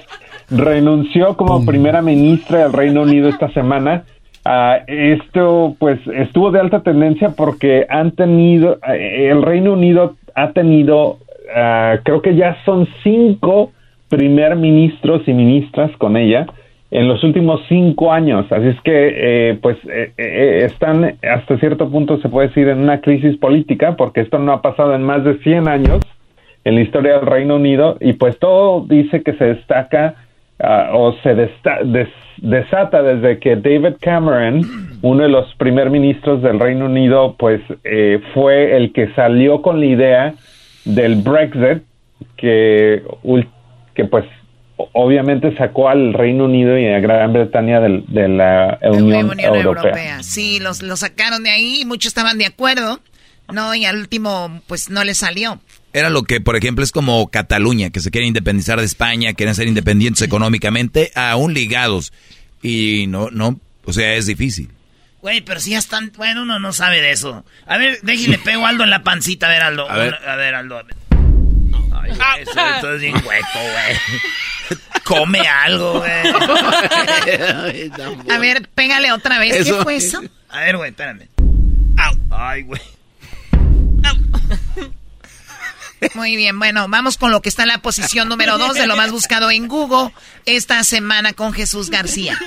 renunció 0.50 1.38
como 1.38 1.66
primera 1.66 2.02
ministra 2.02 2.64
del 2.64 2.74
Reino 2.74 3.04
Unido 3.04 3.30
esta 3.30 3.50
semana. 3.54 4.04
Ah, 4.44 4.80
esto, 4.88 5.74
pues, 5.80 6.02
estuvo 6.14 6.52
de 6.52 6.60
alta 6.60 6.82
tendencia 6.82 7.30
porque 7.30 7.86
han 7.90 8.12
tenido, 8.12 8.78
eh, 8.90 9.30
el 9.32 9.42
Reino 9.42 9.72
Unido 9.72 10.18
ha 10.36 10.52
tenido, 10.52 11.20
ah, 11.56 12.00
creo 12.04 12.22
que 12.22 12.36
ya 12.36 12.58
son 12.66 12.90
cinco 13.04 13.72
primer 14.10 14.58
ministros 14.58 15.26
y 15.28 15.34
ministras 15.34 15.92
con 15.98 16.18
ella 16.18 16.46
en 16.92 17.08
los 17.08 17.24
últimos 17.24 17.62
cinco 17.70 18.12
años. 18.12 18.52
Así 18.52 18.68
es 18.68 18.82
que, 18.82 18.92
eh, 19.52 19.60
pues, 19.62 19.78
eh, 19.88 20.12
eh, 20.18 20.62
están 20.66 21.16
hasta 21.22 21.58
cierto 21.60 21.90
punto, 21.90 22.20
se 22.22 22.30
puede 22.30 22.48
decir, 22.48 22.68
en 22.68 22.80
una 22.80 23.02
crisis 23.02 23.38
política 23.38 23.96
porque 23.96 24.22
esto 24.22 24.40
no 24.40 24.52
ha 24.54 24.62
pasado 24.62 24.96
en 24.96 25.04
más 25.04 25.24
de 25.24 25.38
100 25.40 25.68
años 25.68 26.00
en 26.66 26.76
la 26.76 26.82
historia 26.82 27.14
del 27.20 27.26
Reino 27.28 27.56
Unido 27.56 27.98
y 28.00 28.14
pues 28.14 28.38
todo 28.40 28.86
dice 28.88 29.22
que 29.24 29.34
se 29.34 29.46
destaca 29.46 30.16
ah, 30.60 30.90
o 30.94 31.14
se 31.24 31.36
desta- 31.36 31.84
des- 31.84 32.10
desata 32.38 33.02
desde 33.02 33.40
que 33.40 33.56
David 33.56 33.96
Cameron, 34.02 34.62
uno 35.02 35.24
de 35.24 35.30
los 35.30 35.54
primer 35.56 35.90
ministros 35.90 36.42
del 36.42 36.60
Reino 36.60 36.86
Unido, 36.86 37.36
pues 37.38 37.62
eh, 37.84 38.20
fue 38.34 38.76
el 38.76 38.92
que 38.94 39.08
salió 39.14 39.62
con 39.62 39.80
la 39.80 39.86
idea 39.86 40.34
del 40.86 41.16
Brexit 41.22 41.84
que, 42.36 43.04
que 43.94 44.06
pues 44.06 44.26
obviamente 44.94 45.56
sacó 45.58 45.90
al 45.90 46.14
Reino 46.14 46.46
Unido 46.46 46.78
y 46.78 46.88
a 46.88 47.00
Gran 47.00 47.34
Bretaña 47.34 47.80
del- 47.80 48.06
de, 48.08 48.28
la 48.28 48.80
Unión, 48.84 49.30
Unión 49.30 49.40
Europea. 49.56 49.62
Europea. 49.62 50.24
Sí, 50.24 50.60
los, 50.60 50.82
los 50.82 51.00
sacaron 51.02 51.44
de 51.44 51.50
ahí 51.50 51.82
y 51.82 51.86
muchos 51.86 52.08
estaban 52.10 52.38
de 52.38 52.46
acuerdo. 52.46 53.00
No, 53.52 53.74
y 53.74 53.86
al 53.86 53.98
último, 53.98 54.62
pues 54.68 54.90
no 54.90 55.04
le 55.04 55.16
salió. 55.16 55.60
Era 55.92 56.12
lo 56.12 56.22
que, 56.24 56.40
por 56.40 56.56
ejemplo, 56.56 56.84
es 56.84 56.92
como 56.92 57.30
Cataluña, 57.30 57.90
que 57.90 58.00
se 58.00 58.12
quiere 58.12 58.28
independizar 58.28 58.80
de 58.80 58.86
España, 58.86 59.34
quieren 59.34 59.56
ser 59.56 59.68
independientes 59.68 60.22
económicamente, 60.22 61.12
aún 61.16 61.54
ligados. 61.56 62.14
Y 62.62 63.08
no, 63.08 63.30
no, 63.32 63.60
o 63.86 63.94
sea, 63.94 64.14
es 64.14 64.28
difícil. 64.28 64.70
Güey, 65.22 65.42
pero 65.42 65.60
si 65.60 65.72
ya 65.72 65.80
están... 65.80 66.12
Bueno, 66.16 66.44
uno 66.44 66.60
no 66.60 66.72
sabe 66.74 67.02
de 67.02 67.12
eso. 67.12 67.44
A 67.66 67.78
ver, 67.80 68.00
déjale 68.04 68.38
pego 68.46 68.68
Aldo 68.68 68.84
en 68.84 68.92
la 68.92 69.02
pancita, 69.04 69.48
a 69.48 69.50
ver, 69.50 69.62
Aldo. 69.64 69.90
A 69.90 69.98
ver. 69.98 70.16
A 70.28 70.36
ver, 70.36 70.54
Aldo. 70.56 70.78
a 70.78 70.84
ver. 70.84 70.96
Ay, 71.92 72.12
güey, 72.46 72.78
eso, 72.78 72.94
es 72.94 73.02
bien 73.02 73.16
hueco, 73.16 73.26
güey. 73.56 73.98
Come 75.04 75.40
algo, 75.40 76.00
güey. 76.00 76.12
A 78.30 78.38
ver, 78.40 78.68
pégale 78.76 79.12
otra 79.12 79.40
vez. 79.40 79.56
Eso- 79.56 79.78
¿Qué 79.78 79.84
fue 79.84 79.96
eso? 79.96 80.22
A 80.50 80.60
ver, 80.62 80.78
güey, 80.78 80.90
espérame. 80.92 81.28
Au. 81.98 82.16
Ay, 82.32 82.64
güey. 82.64 82.82
Muy 86.16 86.38
bien, 86.38 86.58
bueno, 86.60 86.86
vamos 86.88 87.18
con 87.18 87.30
lo 87.32 87.42
que 87.42 87.50
está 87.50 87.64
en 87.64 87.68
la 87.70 87.80
posición 87.80 88.30
número 88.30 88.58
dos 88.58 88.76
de 88.76 88.88
lo 88.88 88.96
más 88.96 89.12
buscado 89.12 89.52
en 89.52 89.68
Google 89.68 90.12
esta 90.46 90.82
semana 90.86 91.34
con 91.34 91.52
Jesús 91.52 91.90
García. 91.90 92.38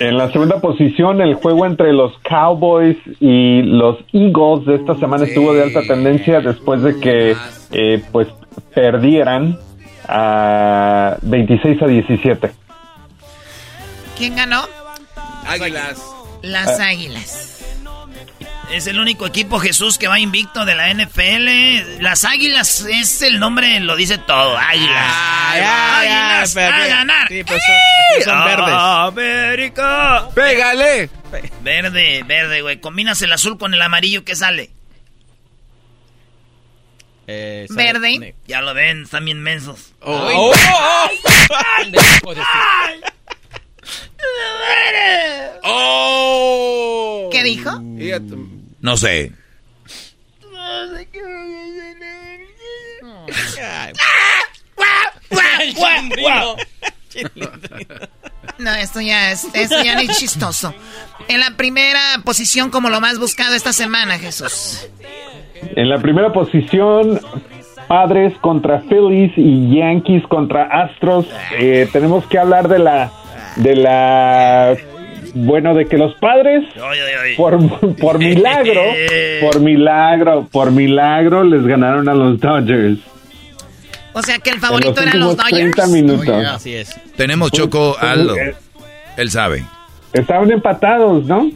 En 0.00 0.16
la 0.18 0.32
segunda 0.32 0.60
posición, 0.60 1.20
el 1.20 1.34
juego 1.34 1.64
entre 1.64 1.92
los 1.92 2.12
Cowboys 2.28 2.96
y 3.20 3.62
los 3.62 3.98
Eagles 4.12 4.66
de 4.66 4.74
esta 4.76 4.98
semana 4.98 5.24
estuvo 5.26 5.54
de 5.54 5.62
alta 5.62 5.82
tendencia 5.82 6.40
después 6.40 6.82
de 6.82 6.98
que 6.98 7.36
eh, 7.70 8.02
pues 8.10 8.26
perdieran 8.74 9.56
a 10.08 11.16
26 11.22 11.82
a 11.82 11.86
17. 11.86 12.52
¿Quién 14.16 14.36
ganó? 14.36 14.66
Águilas. 15.46 15.98
Las 16.42 16.80
Ah. 16.80 16.88
Águilas. 16.88 17.48
Es 18.70 18.86
el 18.86 18.98
único 18.98 19.26
equipo 19.26 19.58
Jesús 19.58 19.98
que 19.98 20.08
va 20.08 20.18
invicto 20.18 20.64
de 20.64 20.74
la 20.74 20.88
NFL. 20.88 22.00
Las 22.02 22.24
Águilas 22.24 22.86
es 22.88 23.20
el 23.20 23.38
nombre, 23.38 23.78
lo 23.80 23.96
dice 23.96 24.16
todo. 24.16 24.56
Águilas. 24.56 25.14
águilas 25.14 26.54
pero 26.54 26.74
a 26.74 26.86
ganar. 26.86 27.28
sí, 27.28 27.44
pues 27.44 27.62
son- 28.24 28.32
son 28.32 28.44
verdes. 28.44 28.74
América. 28.78 30.28
Pégale. 30.34 31.10
Verde, 31.62 32.22
verde, 32.26 32.62
güey. 32.62 32.80
Combinas 32.80 33.20
el 33.22 33.32
azul 33.32 33.58
con 33.58 33.74
el 33.74 33.82
amarillo 33.82 34.24
que 34.24 34.36
sale. 34.36 34.70
Eh. 37.26 37.66
Verde. 37.70 38.34
Ya 38.46 38.60
lo 38.60 38.74
ven, 38.74 39.02
están 39.02 39.24
bien 39.24 39.40
mensos. 39.40 39.92
Oh, 40.00 40.12
oh, 40.12 40.52
oh. 40.52 41.10
¡Oh! 45.64 47.28
¿Qué 47.32 47.42
dijo? 47.42 47.80
No 48.80 48.96
sé. 48.96 49.32
No, 58.58 58.74
esto 58.74 59.00
ya 59.00 59.32
es, 59.32 59.46
esto 59.54 59.82
ya 59.82 59.94
no 59.94 60.00
es 60.00 60.18
chistoso. 60.18 60.74
En 61.28 61.40
la 61.40 61.56
primera 61.56 62.20
posición 62.24 62.70
como 62.70 62.90
lo 62.90 63.00
más 63.00 63.18
buscado 63.18 63.54
esta 63.54 63.72
semana, 63.72 64.18
Jesús. 64.18 64.86
En 65.76 65.88
la 65.88 65.98
primera 65.98 66.32
posición, 66.32 67.20
Padres 67.88 68.32
contra 68.40 68.80
Phillies 68.80 69.32
y 69.36 69.76
Yankees 69.76 70.26
contra 70.28 70.64
Astros. 70.64 71.26
Eh, 71.58 71.88
tenemos 71.92 72.24
que 72.26 72.38
hablar 72.38 72.68
de 72.68 72.78
la 72.78 73.10
de 73.56 73.76
la 73.76 74.74
bueno 75.34 75.74
de 75.74 75.86
que 75.86 75.96
los 75.98 76.14
Padres 76.16 76.64
por, 77.36 77.58
por 77.96 78.18
milagro, 78.18 78.80
por 79.40 79.60
milagro, 79.60 80.48
por 80.50 80.70
milagro 80.72 81.44
les 81.44 81.64
ganaron 81.66 82.08
a 82.08 82.14
los 82.14 82.38
Dodgers. 82.40 82.98
O 84.14 84.22
sea 84.22 84.38
que 84.38 84.50
el 84.50 84.58
favorito 84.58 84.90
los 84.90 85.06
eran 85.06 85.20
los 85.20 85.36
Dodgers. 85.36 85.74
30 85.74 85.86
minutos. 85.88 86.46
Así 86.46 86.74
es. 86.74 86.94
Tenemos 87.16 87.50
Choco 87.50 87.96
Pues, 87.98 88.12
Aldo. 88.12 88.36
eh, 88.36 88.54
Él 89.16 89.30
sabe. 89.30 89.64
Estaban 90.12 90.50
empatados, 90.50 91.24
¿no? 91.24 91.50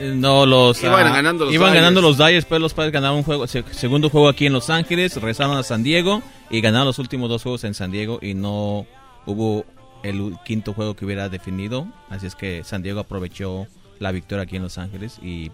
No, 0.00 0.46
los. 0.46 0.82
Iban 0.82 1.06
ah, 1.06 1.12
ganando 1.14 1.44
los 1.44 1.54
iban 1.54 1.74
ganando 1.74 2.00
los 2.00 2.16
Dodgers, 2.16 2.44
pero 2.46 2.58
los 2.58 2.72
padres 2.74 2.92
ganaron 2.92 3.18
un 3.18 3.22
juego, 3.22 3.46
se- 3.46 3.64
segundo 3.72 4.08
juego 4.10 4.28
aquí 4.28 4.46
en 4.46 4.52
Los 4.52 4.70
Ángeles, 4.70 5.14
regresaron 5.16 5.56
a 5.56 5.62
San 5.62 5.82
Diego 5.82 6.22
y 6.50 6.60
ganaron 6.60 6.86
los 6.86 6.98
últimos 6.98 7.28
dos 7.28 7.42
juegos 7.42 7.64
en 7.64 7.74
San 7.74 7.90
Diego 7.90 8.18
y 8.22 8.34
no 8.34 8.86
hubo 9.26 9.64
el 10.02 10.36
quinto 10.46 10.72
juego 10.72 10.94
que 10.96 11.04
hubiera 11.04 11.28
definido. 11.28 11.86
Así 12.08 12.26
es 12.26 12.34
que 12.34 12.64
San 12.64 12.82
Diego 12.82 13.00
aprovechó 13.00 13.66
la 13.98 14.12
victoria 14.12 14.44
aquí 14.44 14.56
en 14.56 14.62
Los 14.62 14.78
Ángeles 14.78 15.18
y 15.22 15.50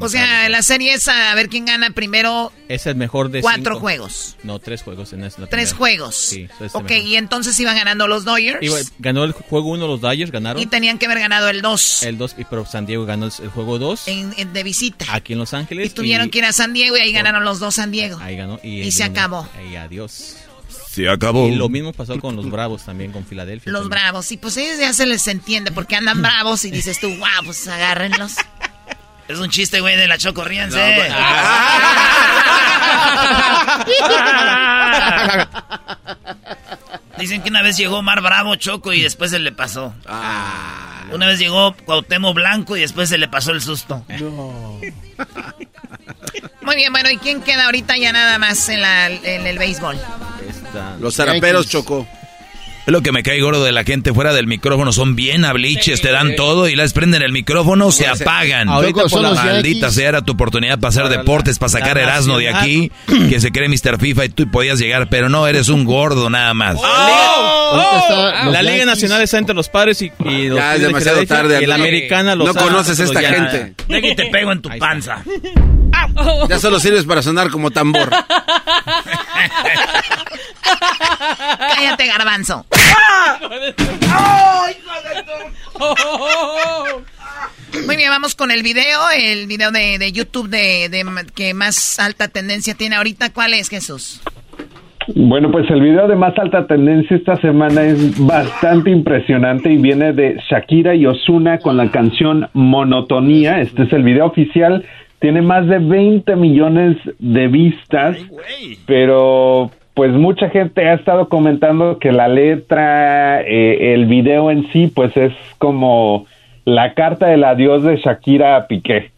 O 0.00 0.08
sea, 0.08 0.48
la 0.48 0.62
serie 0.62 0.94
es 0.94 1.08
a 1.08 1.34
ver 1.34 1.48
quién 1.48 1.64
gana 1.64 1.90
primero 1.90 2.52
es 2.68 2.86
el 2.86 2.94
mejor 2.94 3.30
de 3.30 3.40
cuatro 3.40 3.74
cinco. 3.74 3.80
juegos. 3.80 4.36
No, 4.44 4.58
tres 4.58 4.82
juegos 4.82 5.12
en 5.12 5.24
esta. 5.24 5.46
Tres 5.46 5.70
primera. 5.72 5.76
juegos. 5.76 6.14
Sí, 6.16 6.42
eso 6.54 6.64
es 6.64 6.74
el 6.74 6.80
ok, 6.82 6.90
mejor. 6.90 7.06
y 7.06 7.16
entonces 7.16 7.58
iban 7.60 7.76
ganando 7.76 8.06
los 8.06 8.24
Dodgers. 8.24 8.58
Iba- 8.62 8.78
ganó 8.98 9.24
el 9.24 9.32
juego 9.32 9.70
uno 9.70 9.86
los 9.86 10.00
Dodgers, 10.00 10.30
ganaron 10.30 10.62
Y 10.62 10.66
tenían 10.66 10.98
que 10.98 11.06
haber 11.06 11.18
ganado 11.18 11.48
el 11.48 11.62
2 11.62 12.02
el 12.04 12.18
dos, 12.18 12.34
y 12.38 12.44
pero 12.44 12.64
San 12.66 12.86
Diego 12.86 13.04
ganó 13.06 13.26
el, 13.26 13.32
juego 13.50 13.78
dos 13.78 14.06
en, 14.08 14.32
en- 14.36 14.52
de 14.52 14.62
visita. 14.62 15.06
aquí 15.10 15.32
en 15.32 15.38
Los 15.40 15.54
Ángeles. 15.54 15.86
Y 15.86 15.90
tuvieron 15.90 16.30
que 16.30 16.38
ir 16.38 16.44
a 16.44 16.52
San 16.52 16.72
Diego 16.72 16.96
y 16.96 17.00
ahí 17.00 17.12
ganaron 17.12 17.44
los 17.44 17.58
dos 17.58 17.74
San 17.74 17.90
Diego. 17.90 18.18
Ahí 18.20 18.36
ganó 18.36 18.60
y, 18.62 18.82
Y 18.82 18.92
se 18.92 19.04
acabó. 19.04 19.48
Y 19.70 19.74
adiós. 19.76 20.36
Se 20.88 21.08
acabó. 21.08 21.46
Y 21.48 21.54
lo 21.54 21.68
mismo 21.68 21.92
pasó 21.92 22.18
con 22.20 22.34
los 22.34 22.50
Bravos 22.50 22.84
también, 22.84 23.12
con 23.12 23.24
Filadelfia. 23.24 23.70
Los 23.72 23.82
también. 23.82 24.02
bravos. 24.02 24.32
Y 24.32 24.36
pues 24.36 24.56
ellos 24.56 24.78
ya 24.80 24.92
se 24.92 25.06
les 25.06 25.26
entiende 25.28 25.70
porque 25.70 25.94
andan 25.96 26.20
bravos 26.20 26.64
y 26.64 26.70
dices 26.72 26.98
tú, 26.98 27.08
wow, 27.10 27.44
pues 27.44 27.66
agárrenlos. 27.68 28.32
Es 29.30 29.38
un 29.38 29.48
chiste, 29.50 29.80
güey, 29.80 29.96
de 29.96 30.06
la 30.08 30.18
Choco, 30.18 30.44
ríense. 30.44 30.76
No, 30.76 30.94
pues- 30.96 31.12
Dicen 37.18 37.42
que 37.42 37.50
una 37.50 37.62
vez 37.62 37.76
llegó 37.76 38.02
Mar 38.02 38.20
Bravo, 38.22 38.56
Choco, 38.56 38.92
y 38.92 39.02
después 39.02 39.30
se 39.30 39.38
le 39.38 39.52
pasó. 39.52 39.94
Una 41.12 41.26
vez 41.26 41.38
llegó 41.38 41.74
Cuauhtémoc 41.84 42.34
Blanco 42.34 42.76
y 42.76 42.80
después 42.80 43.08
se 43.08 43.18
le 43.18 43.28
pasó 43.28 43.52
el 43.52 43.60
susto. 43.60 44.04
Muy 46.62 46.76
bien, 46.76 46.92
bueno, 46.92 47.10
¿y 47.10 47.18
quién 47.18 47.42
queda 47.42 47.66
ahorita 47.66 47.96
ya 47.98 48.12
nada 48.12 48.38
más 48.38 48.68
en, 48.68 48.80
la, 48.80 49.08
en 49.08 49.46
el 49.46 49.58
béisbol? 49.58 49.98
Los 51.00 51.16
zaraperos 51.16 51.66
Yankees. 51.66 51.84
Es 52.90 52.92
lo 52.92 53.02
que 53.02 53.12
me 53.12 53.22
cae 53.22 53.40
gordo 53.40 53.62
de 53.62 53.70
la 53.70 53.84
gente 53.84 54.12
fuera 54.12 54.32
del 54.32 54.48
micrófono. 54.48 54.90
Son 54.90 55.14
bien 55.14 55.44
habliches, 55.44 56.00
te 56.00 56.10
dan 56.10 56.34
todo 56.34 56.66
y 56.68 56.74
les 56.74 56.92
prenden 56.92 57.22
el 57.22 57.30
micrófono, 57.30 57.92
se 57.92 58.08
apagan. 58.08 58.68
Ahorita 58.68 59.04
por 59.04 59.22
la- 59.22 59.30
Maldita 59.32 59.90
sea, 59.92 60.08
era 60.08 60.22
tu 60.22 60.32
oportunidad 60.32 60.76
para 60.80 60.88
hacer 60.88 61.08
deportes, 61.08 61.60
para 61.60 61.70
sacar 61.70 61.98
Erasmo 61.98 62.38
de 62.38 62.48
aquí, 62.48 62.90
que 63.28 63.38
se 63.38 63.52
cree 63.52 63.68
Mr. 63.68 64.00
FIFA 64.00 64.24
y 64.24 64.28
tú 64.30 64.50
podías 64.50 64.80
llegar, 64.80 65.08
pero 65.08 65.28
no, 65.28 65.46
eres 65.46 65.68
un 65.68 65.84
gordo 65.84 66.30
nada 66.30 66.52
más. 66.52 66.74
Los 66.74 68.52
la 68.52 68.60
Liga 68.62 68.78
Yankees. 68.78 68.86
Nacional 68.86 69.22
está 69.22 69.38
entre 69.38 69.54
los 69.54 69.68
padres 69.68 70.02
y, 70.02 70.10
y 70.24 70.48
los 70.48 70.58
Ya 70.58 70.74
es 70.74 70.82
demasiado 70.82 71.24
tarde, 71.26 71.62
Y 71.62 71.66
la 71.66 71.76
no- 71.78 71.84
americana 71.84 72.34
los 72.34 72.52
no 72.52 72.60
conoces 72.60 72.98
los 72.98 73.10
esta 73.10 73.20
gente. 73.22 73.74
De 73.86 74.02
que 74.02 74.16
te 74.16 74.26
pego 74.26 74.50
en 74.50 74.62
tu 74.62 74.68
panza. 74.80 75.22
Ya 76.48 76.58
solo 76.58 76.80
sirves 76.80 77.04
para 77.04 77.22
sonar 77.22 77.50
como 77.50 77.70
tambor. 77.70 78.10
Cállate, 81.58 82.06
garbanzo. 82.06 82.66
Muy 87.86 87.96
bien, 87.96 88.10
vamos 88.10 88.34
con 88.34 88.50
el 88.50 88.62
video, 88.62 88.98
el 89.16 89.46
video 89.46 89.70
de, 89.70 89.98
de 89.98 90.12
YouTube 90.12 90.48
de, 90.48 90.88
de 90.88 91.04
que 91.34 91.54
más 91.54 91.98
alta 91.98 92.28
tendencia 92.28 92.74
tiene 92.74 92.96
ahorita. 92.96 93.32
¿Cuál 93.32 93.54
es, 93.54 93.68
Jesús? 93.68 94.20
Bueno, 95.14 95.50
pues 95.50 95.68
el 95.70 95.80
video 95.80 96.06
de 96.06 96.14
más 96.14 96.38
alta 96.38 96.66
tendencia 96.66 97.16
esta 97.16 97.36
semana 97.36 97.82
es 97.82 98.18
bastante 98.18 98.90
impresionante 98.90 99.72
y 99.72 99.76
viene 99.78 100.12
de 100.12 100.40
Shakira 100.48 100.94
y 100.94 101.06
Osuna 101.06 101.58
con 101.58 101.76
la 101.76 101.90
canción 101.90 102.48
Monotonía. 102.52 103.60
Este 103.60 103.84
es 103.84 103.92
el 103.92 104.04
video 104.04 104.26
oficial. 104.26 104.84
Tiene 105.20 105.42
más 105.42 105.66
de 105.66 105.78
20 105.78 106.34
millones 106.36 106.96
de 107.18 107.48
vistas, 107.48 108.16
pero 108.86 109.70
pues 109.94 110.12
mucha 110.12 110.48
gente 110.48 110.88
ha 110.88 110.94
estado 110.94 111.28
comentando 111.28 111.98
que 111.98 112.10
la 112.10 112.26
letra, 112.26 113.42
eh, 113.42 113.92
el 113.94 114.06
video 114.06 114.50
en 114.50 114.70
sí, 114.72 114.86
pues 114.86 115.14
es 115.16 115.32
como 115.58 116.26
la 116.64 116.94
carta 116.94 117.26
del 117.26 117.44
adiós 117.44 117.82
de 117.82 117.96
Shakira 117.96 118.56
a 118.56 118.66
Piqué. 118.66 119.10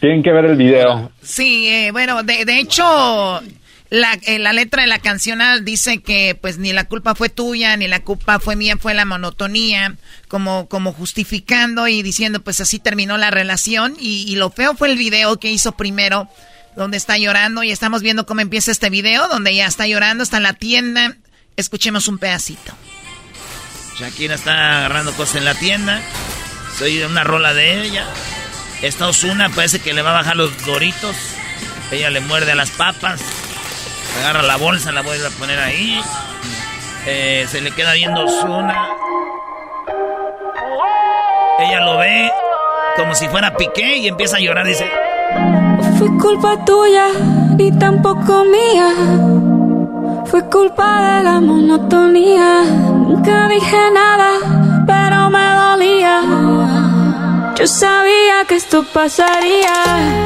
Tienen 0.00 0.22
que 0.22 0.32
ver 0.32 0.46
el 0.46 0.56
video. 0.56 1.10
Sí, 1.20 1.68
eh, 1.68 1.92
bueno, 1.92 2.22
de, 2.22 2.44
de 2.44 2.58
hecho, 2.58 2.82
la, 3.92 4.18
eh, 4.22 4.38
la 4.38 4.54
letra 4.54 4.80
de 4.80 4.88
la 4.88 5.00
canción 5.00 5.42
ah, 5.42 5.58
dice 5.58 5.98
que 5.98 6.34
pues 6.34 6.56
ni 6.56 6.72
la 6.72 6.84
culpa 6.84 7.14
fue 7.14 7.28
tuya, 7.28 7.76
ni 7.76 7.88
la 7.88 8.00
culpa 8.00 8.38
fue 8.38 8.56
mía, 8.56 8.78
fue 8.80 8.94
la 8.94 9.04
monotonía, 9.04 9.96
como, 10.28 10.66
como 10.66 10.94
justificando 10.94 11.86
y 11.88 12.00
diciendo 12.00 12.40
pues 12.40 12.60
así 12.60 12.78
terminó 12.78 13.18
la 13.18 13.30
relación. 13.30 13.94
Y, 14.00 14.24
y 14.26 14.36
lo 14.36 14.48
feo 14.48 14.74
fue 14.74 14.90
el 14.90 14.96
video 14.96 15.38
que 15.38 15.52
hizo 15.52 15.72
primero, 15.72 16.26
donde 16.74 16.96
está 16.96 17.18
llorando 17.18 17.64
y 17.64 17.70
estamos 17.70 18.00
viendo 18.00 18.24
cómo 18.24 18.40
empieza 18.40 18.72
este 18.72 18.88
video, 18.88 19.28
donde 19.28 19.50
ella 19.50 19.66
está 19.66 19.86
llorando, 19.86 20.24
está 20.24 20.38
en 20.38 20.44
la 20.44 20.54
tienda. 20.54 21.14
Escuchemos 21.58 22.08
un 22.08 22.16
pedacito. 22.16 22.72
Shakira 23.98 24.36
está 24.36 24.78
agarrando 24.78 25.12
cosas 25.12 25.36
en 25.36 25.44
la 25.44 25.54
tienda. 25.54 26.00
Soy 26.78 27.02
una 27.02 27.24
rola 27.24 27.52
de 27.52 27.82
ella. 27.82 28.06
Esta 28.80 29.06
Osuna 29.06 29.50
parece 29.50 29.80
que 29.80 29.92
le 29.92 30.00
va 30.00 30.12
a 30.12 30.22
bajar 30.22 30.36
los 30.36 30.64
doritos. 30.64 31.14
Ella 31.90 32.08
le 32.08 32.20
muerde 32.20 32.52
a 32.52 32.54
las 32.54 32.70
papas. 32.70 33.20
Agarra 34.18 34.42
la 34.42 34.56
bolsa, 34.56 34.92
la 34.92 35.02
vuelve 35.02 35.26
a 35.26 35.30
poner 35.30 35.58
ahí. 35.58 36.00
Eh, 37.06 37.46
se 37.48 37.60
le 37.60 37.72
queda 37.72 37.92
viendo 37.94 38.24
Osuna. 38.24 38.88
Ella 41.58 41.80
lo 41.80 41.98
ve 41.98 42.30
como 42.96 43.14
si 43.14 43.28
fuera 43.28 43.56
Piqué 43.56 43.96
y 43.98 44.08
empieza 44.08 44.36
a 44.36 44.40
llorar. 44.40 44.66
Dice: 44.66 44.90
Fue 45.98 46.08
culpa 46.18 46.64
tuya, 46.64 47.06
ni 47.56 47.72
tampoco 47.78 48.44
mía. 48.44 48.88
Fue 50.26 50.48
culpa 50.48 51.16
de 51.16 51.24
la 51.24 51.40
monotonía. 51.40 52.62
Nunca 52.62 53.48
dije 53.48 53.90
nada, 53.92 54.30
pero 54.86 55.30
me 55.30 55.54
dolía. 55.54 56.22
Yo 57.56 57.66
sabía 57.66 58.44
que 58.48 58.56
esto 58.56 58.84
pasaría. 58.92 60.22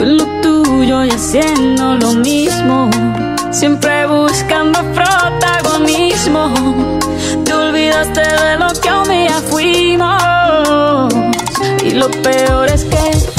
Tú 0.00 0.06
lo 0.06 0.24
tuyo 0.40 1.04
y 1.04 1.10
haciendo 1.10 1.94
lo 1.96 2.14
mismo. 2.14 2.88
Siempre 3.50 4.06
buscando 4.06 4.80
protagonismo. 4.94 6.54
Te 7.44 7.52
olvidaste 7.52 8.22
de 8.22 8.56
lo 8.56 8.68
que 8.80 8.90
un 8.90 9.08
día 9.10 9.42
fuimos. 9.50 11.12
Y 11.84 11.90
lo 11.90 12.10
peor 12.22 12.68
es 12.68 12.86
que 12.86 13.29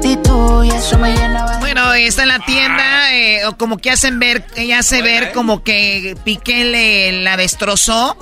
distante 0.00 0.22
con 0.22 0.22
tu 0.22 0.48
actitud 0.52 0.64
y 0.64 0.70
eso 0.70 0.98
me 0.98 1.12
llenaba. 1.14 1.58
Bueno, 1.58 1.92
está 1.94 2.22
en 2.22 2.28
la 2.28 2.38
tienda, 2.40 3.14
eh, 3.14 3.46
o 3.46 3.56
como 3.56 3.78
que 3.78 3.90
hacen 3.90 4.18
ver, 4.18 4.44
ella 4.56 4.78
hace 4.80 5.02
ver 5.02 5.32
como 5.32 5.62
que 5.62 6.16
Piqué 6.24 6.64
le 6.64 7.12
la 7.22 7.36
destrozó 7.36 8.16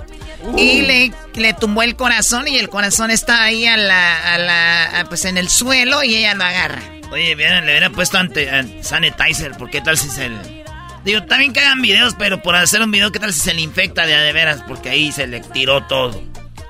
y 0.57 0.83
le, 0.83 1.13
le 1.35 1.53
tumbó 1.55 1.83
el 1.83 1.97
corazón 1.97 2.49
y 2.49 2.57
el 2.59 2.69
corazón 2.69 3.11
está 3.11 3.43
ahí 3.43 3.67
a 3.67 3.77
la, 3.77 4.35
a 4.35 4.39
la, 4.39 5.01
a, 5.01 5.05
pues 5.05 5.25
en 5.25 5.37
el 5.39 5.49
suelo 5.49 6.03
y 6.03 6.17
ella 6.17 6.35
lo 6.35 6.45
agarra. 6.45 6.81
Oye, 7.13 7.35
bien, 7.35 7.55
le 7.67 7.73
hubiera 7.73 7.91
puesto 7.91 8.19
ante, 8.19 8.49
an- 8.51 8.73
sanitizer, 8.83 9.53
porque 9.59 9.79
qué 9.79 9.85
tal 9.85 9.99
si 9.99 10.09
se 10.09 10.29
le... 10.29 10.61
Digo, 11.05 11.23
también 11.25 11.53
que 11.53 11.61
hagan 11.61 11.81
videos, 11.83 12.15
pero 12.19 12.43
por 12.43 12.55
hacer 12.55 12.83
un 12.83 12.91
video, 12.91 13.11
¿qué 13.11 13.19
tal 13.19 13.33
si 13.33 13.41
se 13.41 13.55
le 13.55 13.63
infecta 13.63 14.07
de 14.07 14.15
a 14.15 14.21
de 14.21 14.33
veras? 14.33 14.63
Porque 14.69 14.91
ahí 14.91 15.11
se 15.13 15.27
le 15.27 15.41
tiró 15.41 15.83
todo. 15.87 16.23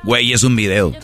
Güey, 0.05 0.33
es 0.33 0.45
un 0.45 0.55
video. 0.57 0.97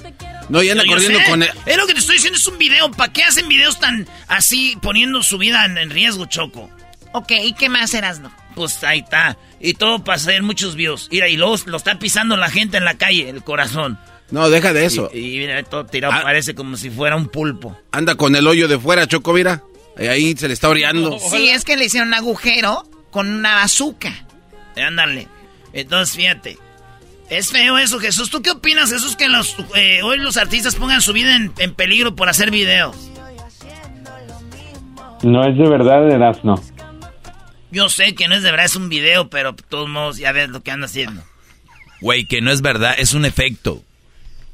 No, 0.49 0.63
y 0.63 0.71
anda 0.71 0.85
corriendo 0.87 1.19
con 1.29 1.43
el... 1.43 1.51
Es 1.67 1.77
lo 1.77 1.87
que 1.87 1.95
te 1.95 2.01
estoy 2.01 2.17
diciendo, 2.17 2.39
es 2.39 2.47
un 2.47 2.59
video. 2.59 2.91
¿Para 2.93 3.13
qué 3.13 3.25
hacen 3.25 3.49
videos 3.49 3.81
tan 3.81 4.07
así, 4.29 4.77
poniendo 4.81 5.23
su 5.23 5.39
vida 5.39 5.65
en, 5.65 5.77
en 5.79 5.91
riesgo, 5.91 6.27
Choco? 6.27 6.71
Ok, 7.13 7.33
¿y 7.43 7.53
qué 7.55 7.69
más 7.69 7.95
eras, 7.95 8.21
no? 8.21 8.31
Pues 8.55 8.83
ahí 8.85 9.01
está. 9.01 9.37
Y 9.61 9.75
todo 9.75 10.05
para 10.05 10.17
hacer 10.17 10.43
muchos 10.43 10.77
views. 10.77 11.09
Mira, 11.11 11.29
y 11.29 11.37
luego 11.37 11.57
lo 11.67 11.77
está 11.77 11.99
pisando 11.99 12.37
la 12.37 12.49
gente 12.51 12.77
en 12.77 12.85
la 12.85 12.95
calle, 12.95 13.29
el 13.29 13.43
corazón. 13.43 13.99
No, 14.31 14.49
deja 14.51 14.73
de 14.73 14.85
eso. 14.87 15.11
Y, 15.13 15.37
y 15.37 15.39
mira, 15.39 15.63
todo 15.63 15.85
tirado, 15.87 16.15
Ah. 16.15 16.23
parece 16.23 16.55
como 16.55 16.77
si 16.77 16.91
fuera 16.91 17.17
un 17.17 17.29
pulpo. 17.29 17.79
Anda 17.93 18.15
con 18.17 18.35
el 18.37 18.47
hoyo 18.47 18.69
de 18.69 18.79
fuera, 18.79 19.07
Choco, 19.07 19.33
mira. 19.33 19.63
Y 19.99 20.07
ahí 20.07 20.37
se 20.37 20.47
le 20.49 20.55
está 20.55 20.69
oreando. 20.69 21.19
Sí, 21.19 21.49
es 21.49 21.65
que 21.65 21.77
le 21.77 21.87
hicieron 21.87 22.09
un 22.09 22.15
agujero 22.15 22.89
con 23.11 23.29
una 23.31 23.55
bazooka. 23.55 24.27
Eh, 24.75 24.83
Ándale. 24.83 25.27
Entonces, 25.73 26.17
fíjate. 26.17 26.59
Es 27.29 27.51
feo 27.51 27.77
eso, 27.79 27.99
Jesús. 27.99 28.31
¿Tú 28.31 28.41
qué 28.43 28.51
opinas, 28.51 28.91
Jesús, 28.91 29.17
que 29.17 29.29
los, 29.29 29.57
eh, 29.75 30.03
hoy 30.03 30.19
los 30.19 30.37
artistas 30.37 30.77
pongan 30.77 31.03
su 31.03 31.13
vida 31.13 31.35
en, 31.35 31.53
en 31.59 31.75
peligro 31.75 32.15
por 32.15 32.29
hacer 32.29 32.51
videos? 32.51 32.97
No 35.23 35.45
es 35.45 35.57
de 35.57 35.69
verdad, 35.69 36.09
Erasno. 36.09 36.63
Yo 37.71 37.89
sé 37.89 38.15
que 38.15 38.29
no 38.29 38.37
es 38.37 38.43
de 38.43 38.51
verdad, 38.51 38.67
es 38.67 38.77
un 38.77 38.89
video, 38.89 39.29
pero 39.29 39.53
de 39.53 39.63
todos 39.65 39.89
modos 39.89 40.19
ya 40.19 40.33
ves 40.33 40.51
lo 40.51 40.63
que 40.63 40.71
anda 40.71 40.87
haciendo. 40.87 41.23
Güey, 42.01 42.27
que 42.27 42.41
no 42.41 42.53
es 42.53 42.63
verdad, 42.63 42.95
es 42.97 43.13
un 43.15 43.25
efecto. 43.25 43.83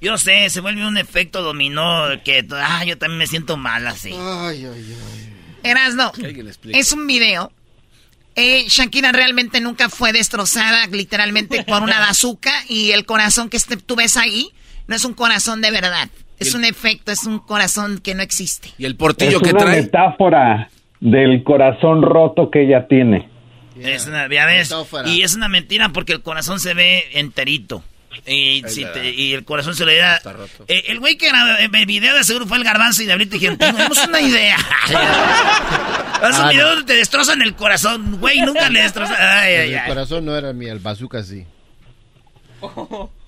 Yo 0.01 0.19
sé, 0.19 0.49
se 0.51 0.61
vuelve 0.61 0.87
un 0.87 0.97
efecto 0.97 1.43
dominó 1.43 2.07
que, 2.25 2.45
ah, 2.53 2.85
yo 2.85 2.99
también 2.99 3.19
me 3.19 3.27
siento 3.27 3.57
mal 3.57 3.87
así. 3.87 4.15
Erasno, 5.63 6.13
es 6.73 6.93
un 6.93 7.07
video. 7.07 7.53
Eh, 8.35 8.65
Shakira 8.69 9.13
realmente 9.13 9.61
nunca 9.61 9.89
fue 9.89 10.13
destrozada 10.13 10.87
literalmente 10.87 11.63
por 11.65 11.83
una 11.83 11.99
bazooka 12.07 12.53
y 12.69 12.93
el 12.93 13.05
corazón 13.05 13.49
que 13.51 13.57
este- 13.57 13.77
tú 13.77 13.97
ves 13.97 14.17
ahí 14.17 14.51
no 14.87 14.97
es 14.97 15.05
un 15.05 15.15
corazón 15.15 15.61
de 15.61 15.71
verdad. 15.71 16.09
Es 16.39 16.55
un 16.55 16.65
efecto, 16.65 17.13
es 17.13 17.25
un 17.25 17.39
corazón 17.39 18.01
que 18.01 18.15
no 18.17 18.23
existe. 18.23 18.71
Y 18.77 18.85
el 18.85 18.93
Es 18.93 18.99
portillo 18.99 19.41
que 19.41 19.51
una 19.51 19.61
trae. 19.61 19.83
metáfora 19.83 20.71
del 20.99 21.45
corazón 21.45 22.03
roto 22.03 22.51
que 22.51 22.65
ella 22.65 22.89
tiene. 22.89 23.29
Es 23.81 24.07
una, 24.09 24.29
ya 24.29 24.45
ves, 24.47 24.75
y 25.07 25.23
es 25.23 25.35
una 25.37 25.49
mentira 25.49 25.91
porque 25.91 26.13
el 26.13 26.21
corazón 26.23 26.59
se 26.59 26.75
ve 26.75 27.05
enterito. 27.13 27.85
Y, 28.27 28.63
si 28.69 28.85
te- 28.85 29.11
y 29.11 29.33
el 29.35 29.45
corazón 29.45 29.75
se 29.75 29.85
le 29.87 29.97
da. 29.97 30.21
Eh, 30.69 30.85
el 30.89 31.01
güey 31.01 31.17
que 31.17 31.29
grabó 31.29 31.51
el 31.59 31.87
video 31.87 32.15
de 32.17 32.23
seguro 32.25 32.47
fue 32.47 32.59
el 32.59 32.65
garbanzo 32.65 33.03
y 33.03 33.07
de 33.07 33.13
ahorita 33.13 33.33
dijeron: 33.35 33.59
Tenemos 33.59 33.99
una 34.07 34.21
idea. 34.21 34.57
Haz 36.23 36.39
un 36.39 36.45
Ah, 36.47 36.51
video 36.51 36.69
donde 36.69 36.85
te 36.85 36.95
destrozan 36.95 37.43
el 37.43 37.55
corazón. 37.57 38.19
Güey, 38.21 38.41
nunca 38.43 38.69
le 38.71 38.83
destrozan. 38.83 39.17
Ay, 39.19 39.55
ay, 39.55 39.73
El 39.73 39.79
ay. 39.79 39.89
corazón 39.89 40.25
no 40.25 40.37
era 40.37 40.53
mío, 40.53 40.73
el 40.73 40.79
bazooka 40.79 41.23
sí. 41.25 41.45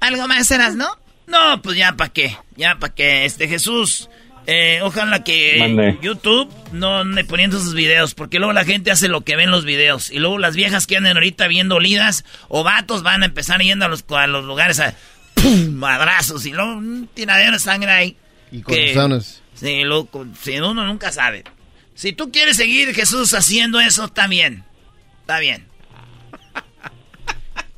¿Algo 0.00 0.28
más 0.28 0.50
eras, 0.50 0.74
no? 0.76 0.86
No, 1.26 1.60
pues 1.62 1.76
ya 1.76 1.92
para 1.92 2.12
qué. 2.12 2.36
Ya 2.56 2.76
para 2.78 2.94
qué. 2.94 3.24
Este 3.24 3.48
Jesús. 3.48 4.08
Eh, 4.46 4.80
ojalá 4.82 5.24
que 5.24 5.56
Mande. 5.58 5.98
YouTube 6.02 6.52
no 6.72 7.00
ande 7.00 7.24
poniendo 7.24 7.58
sus 7.58 7.74
videos, 7.74 8.14
porque 8.14 8.38
luego 8.38 8.52
la 8.52 8.64
gente 8.64 8.90
hace 8.90 9.08
lo 9.08 9.22
que 9.22 9.36
ven 9.36 9.50
los 9.50 9.64
videos. 9.64 10.10
Y 10.10 10.18
luego 10.18 10.38
las 10.38 10.54
viejas 10.56 10.86
que 10.86 10.96
andan 10.96 11.16
ahorita 11.16 11.48
viendo 11.48 11.76
olidas 11.76 12.24
o 12.48 12.62
vatos 12.62 13.02
van 13.02 13.22
a 13.22 13.26
empezar 13.26 13.60
yendo 13.60 13.84
a 13.84 13.88
los, 13.88 14.04
a 14.08 14.26
los 14.26 14.44
lugares 14.44 14.80
a 14.80 14.94
¡pum! 15.34 15.72
madrazos 15.74 16.44
y 16.46 16.52
luego 16.52 16.74
un 16.74 17.08
tiradero 17.12 17.52
de 17.52 17.58
sangre 17.58 17.90
ahí. 17.90 18.16
Y 18.52 18.62
corazones. 18.62 19.42
Sí, 19.54 19.82
loco, 19.84 20.26
si 20.40 20.58
uno 20.58 20.86
nunca 20.86 21.12
sabe. 21.12 21.44
Si 21.94 22.12
tú 22.12 22.30
quieres 22.32 22.56
seguir 22.56 22.92
Jesús 22.94 23.34
haciendo 23.34 23.80
eso, 23.80 24.06
está 24.06 24.26
bien. 24.26 24.64
Está 25.20 25.38
bien. 25.38 25.66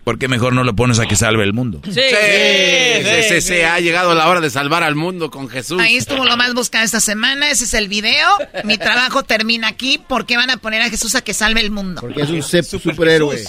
¿Por 0.06 0.20
qué 0.20 0.28
mejor 0.28 0.52
no 0.52 0.62
lo 0.62 0.76
pones 0.76 1.00
a 1.00 1.06
que 1.06 1.16
salve 1.16 1.42
el 1.42 1.52
mundo? 1.52 1.80
Sí, 1.82 1.90
sí, 1.90 3.22
sí, 3.28 3.40
sí, 3.40 3.60
ha 3.62 3.80
llegado 3.80 4.14
la 4.14 4.28
hora 4.28 4.40
de 4.40 4.50
salvar 4.50 4.84
al 4.84 4.94
mundo 4.94 5.32
con 5.32 5.48
Jesús. 5.48 5.80
Ahí 5.82 5.96
estuvo 5.96 6.24
lo 6.24 6.36
más 6.36 6.54
buscado 6.54 6.84
esta 6.84 7.00
semana. 7.00 7.50
Ese 7.50 7.64
es 7.64 7.74
el 7.74 7.88
video. 7.88 8.28
Mi 8.62 8.78
trabajo 8.78 9.24
termina 9.24 9.66
aquí. 9.66 9.98
¿Por 9.98 10.24
qué 10.24 10.36
van 10.36 10.48
a 10.50 10.58
poner 10.58 10.80
a 10.82 10.90
Jesús 10.90 11.16
a 11.16 11.22
que 11.22 11.34
salve 11.34 11.60
el 11.60 11.72
mundo? 11.72 12.00
Porque 12.00 12.22
es 12.22 12.30
un 12.30 12.40
superhéroe. 12.40 13.42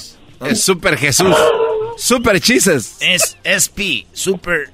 Es 0.47 0.61
super 0.63 0.97
Jesús. 0.97 1.35
Super 1.95 2.41
chises. 2.41 2.95
Es 3.01 3.37
SP, 3.45 4.07
Super 4.11 4.71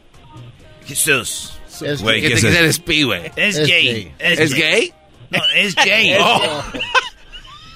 Jesús. 0.87 1.51
Es- 1.81 2.01
Güey, 2.01 2.21
¿Qué 2.21 2.29
¿qué 2.29 2.35
te 2.39 2.47
es 2.47 2.55
el 2.55 2.73
spi, 2.73 3.03
güey? 3.03 3.23
Es, 3.35 3.57
gay. 3.67 3.67
gay. 3.67 4.11
¿Es 4.19 4.53
gay? 4.53 4.93
No, 5.31 5.39
es 5.53 5.75
gay. 5.85 6.15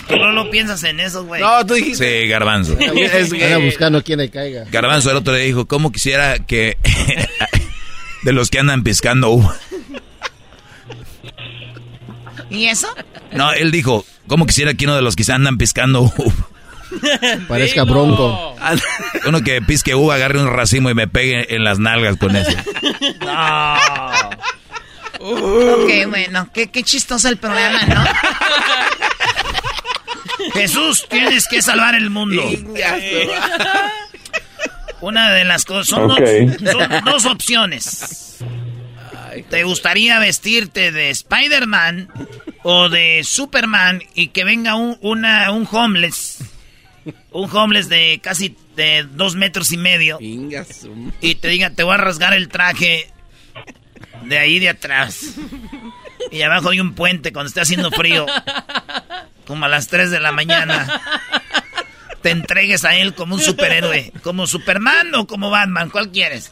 Tú 0.08 0.16
no 0.18 0.32
lo 0.32 0.50
piensas 0.50 0.84
en 0.84 1.00
eso, 1.00 1.26
güey. 1.26 1.42
No, 1.42 1.66
tú 1.66 1.74
dijiste. 1.76 2.22
Sí, 2.24 2.28
Garbanzo. 2.28 2.78
Es 2.80 3.32
Anda 3.32 3.58
gay. 3.58 3.66
buscando 3.66 4.04
quién 4.04 4.20
le 4.20 4.30
caiga. 4.30 4.66
Garbanzo 4.72 5.12
el 5.12 5.18
otro 5.18 5.34
día 5.34 5.44
dijo, 5.46 5.66
¿cómo 5.66 5.92
quisiera 5.92 6.40
que... 6.40 6.78
de 8.24 8.34
los 8.34 8.50
que 8.50 8.60
andan 8.60 8.84
piscando 8.84 9.30
uva. 9.30 9.56
¿Y 12.50 12.66
eso? 12.66 12.88
No, 13.32 13.52
él 13.52 13.72
dijo, 13.72 14.06
¿cómo 14.28 14.46
quisiera 14.46 14.74
que 14.74 14.86
uno 14.86 14.96
de 14.96 15.02
los 15.02 15.16
que 15.16 15.30
andan 15.32 15.58
piscando 15.58 16.02
uva? 16.02 16.50
Parezca 17.48 17.84
bronco. 17.84 18.56
Uno 19.26 19.42
que 19.42 19.62
pisque 19.62 19.96
uva, 19.96 20.16
agarre 20.16 20.40
un 20.40 20.48
racimo 20.48 20.90
y 20.90 20.94
me 20.94 21.08
pegue 21.08 21.56
en 21.56 21.64
las 21.64 21.80
nalgas 21.80 22.18
con 22.18 22.36
eso. 22.36 22.52
Ok, 25.20 25.90
bueno. 26.10 26.48
Qué, 26.54 26.70
qué 26.70 26.84
chistoso 26.84 27.28
el 27.28 27.38
programa, 27.38 27.82
¿no? 27.88 28.04
Jesús, 30.54 31.06
tienes 31.10 31.48
que 31.48 31.62
salvar 31.62 31.96
el 31.96 32.10
mundo. 32.10 32.44
Una 35.02 35.32
de 35.32 35.44
las 35.44 35.66
cosas 35.66 35.88
son, 35.88 36.08
dos, 36.08 36.18
son 36.20 37.06
dos 37.06 37.26
opciones. 37.26 38.38
¿Te 39.50 39.64
gustaría 39.64 40.18
vestirte 40.20 40.92
de 40.92 41.12
Spider-Man 41.12 42.10
o 42.64 42.90
de 42.90 43.22
Superman 43.24 44.02
y 44.16 44.30
que 44.30 44.44
venga 44.44 44.76
un, 44.76 44.98
una, 45.02 45.52
un 45.52 45.68
homeless? 45.72 46.40
Un 47.32 47.50
homeless 47.56 47.88
de 47.88 48.20
casi 48.22 48.56
de 48.76 49.04
dos 49.04 49.36
metros 49.36 49.72
y 49.72 49.78
medio 49.78 50.18
y 51.22 51.36
te 51.36 51.48
diga, 51.48 51.70
te 51.70 51.84
voy 51.84 51.94
a 51.94 51.98
rasgar 51.98 52.34
el 52.34 52.50
traje 52.50 53.10
de 54.26 54.38
ahí 54.38 54.60
de 54.60 54.70
atrás. 54.70 55.36
Y 56.32 56.42
abajo 56.42 56.70
hay 56.70 56.80
un 56.82 56.94
puente 56.94 57.32
cuando 57.32 57.48
esté 57.48 57.62
haciendo 57.62 57.92
frío. 57.92 58.26
Como 59.48 59.66
a 59.66 59.70
las 59.70 59.88
3 59.88 60.12
de 60.12 60.20
la 60.20 60.32
mañana. 60.32 61.02
Te 62.22 62.32
entregues 62.32 62.84
a 62.84 62.96
él 62.96 63.14
como 63.16 63.36
un 63.36 63.42
superhéroe. 63.42 64.12
¿Como 64.22 64.48
Superman 64.48 65.16
o 65.16 65.28
como 65.28 65.50
Batman? 65.50 65.90
¿Cuál 65.90 66.12
quieres? 66.12 66.52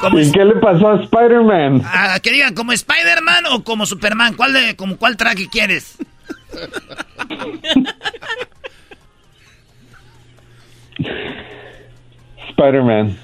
Como, 0.00 0.18
¿Y 0.18 0.32
qué 0.32 0.44
le 0.44 0.56
pasó 0.56 0.88
a 0.90 1.02
Spider-Man? 1.02 1.82
ah, 1.84 2.18
que 2.20 2.32
digan, 2.32 2.54
¿como 2.54 2.72
Spider-Man 2.72 3.46
o 3.52 3.62
como 3.62 3.86
Superman? 3.86 4.34
¿Cuál, 4.34 4.52
de, 4.52 4.74
como, 4.76 4.96
¿Cuál 4.96 5.16
traje 5.16 5.48
quieres? 5.48 5.96
Spider-Man. 12.50 13.18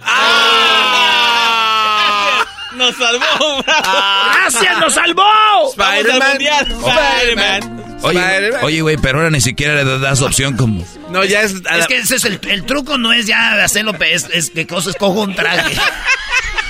¡Nos 2.77 2.97
salvó! 2.97 3.63
¡Gracias, 3.65 4.79
nos 4.81 4.93
salvó! 4.95 5.23
Spider-Man. 5.71 6.41
Spider-Man. 6.41 7.83
Oye, 8.03 8.19
Spider-Man. 8.21 8.65
oye, 8.65 8.81
güey, 8.81 8.97
pero 8.97 9.19
ahora 9.19 9.31
ni 9.31 9.41
siquiera 9.41 9.75
le 9.83 9.99
das 9.99 10.21
opción 10.23 10.57
como... 10.57 10.85
No, 11.11 11.25
ya 11.25 11.43
es. 11.43 11.53
Es 11.55 11.87
que 11.87 11.99
ese 11.99 12.17
es 12.17 12.25
el, 12.25 12.41
el 12.49 12.65
truco, 12.65 12.99
no 12.99 13.13
es 13.13 13.27
ya 13.27 13.55
de 13.57 13.63
hacerlo, 13.63 13.93
es, 14.01 14.27
es 14.33 14.51
que 14.51 14.67
cosa 14.67 14.91
escojo 14.91 15.21
un 15.21 15.35
traje. 15.35 15.77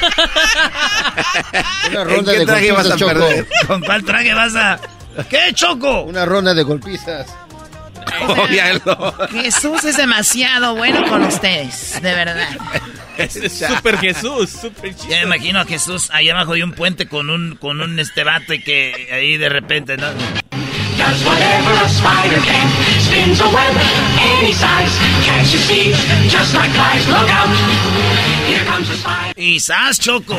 Una 1.90 2.00
¿En 2.02 2.08
ronda 2.08 2.32
qué 2.32 2.38
de 2.40 2.46
traje 2.46 2.72
vas 2.72 2.90
a 2.90 2.96
Choco. 2.96 3.12
perder? 3.12 3.48
¿Con 3.66 3.80
cuál 3.82 4.04
traje 4.04 4.34
vas 4.34 4.54
a...? 4.56 4.80
¿Qué, 5.28 5.52
Choco? 5.54 6.02
Una 6.02 6.24
ronda 6.24 6.54
de 6.54 6.62
golpizas. 6.62 7.26
Jesús 9.30 9.84
es 9.84 9.96
demasiado 9.96 10.76
bueno 10.76 11.08
con 11.08 11.22
ustedes, 11.22 12.00
de 12.02 12.14
verdad. 12.14 12.48
Super 13.28 13.98
Jesús, 13.98 14.50
super 14.50 14.94
Ya 15.08 15.18
me 15.18 15.22
imagino 15.22 15.60
a 15.60 15.64
Jesús 15.64 16.08
ahí 16.12 16.30
abajo 16.30 16.54
de 16.54 16.64
un 16.64 16.72
puente 16.72 17.06
con 17.06 17.30
un, 17.30 17.56
con 17.56 17.80
un 17.80 17.98
este 17.98 18.24
vato 18.24 18.54
y 18.54 18.62
que 18.62 19.08
ahí 19.12 19.36
de 19.36 19.48
repente, 19.48 19.96
¿no? 19.96 20.08
Does 20.98 21.24
whatever 21.24 21.72
a 21.72 21.88
spider 21.88 22.40
can. 22.44 22.68
Spins 23.00 23.40
a 23.40 23.48
web 23.48 23.74
any 24.20 24.52
size. 24.52 24.98
Can't 25.24 25.50
you 25.50 25.58
see? 25.58 25.92
Just 26.28 26.54
like 26.54 26.70
flies, 26.70 27.08
look 27.08 27.28
out. 27.30 27.48
Here 28.46 28.64
comes 28.64 28.90
a 28.90 28.94
spider. 28.94 29.32
Y 29.36 29.58
¡zas, 29.58 29.98
Choco! 29.98 30.36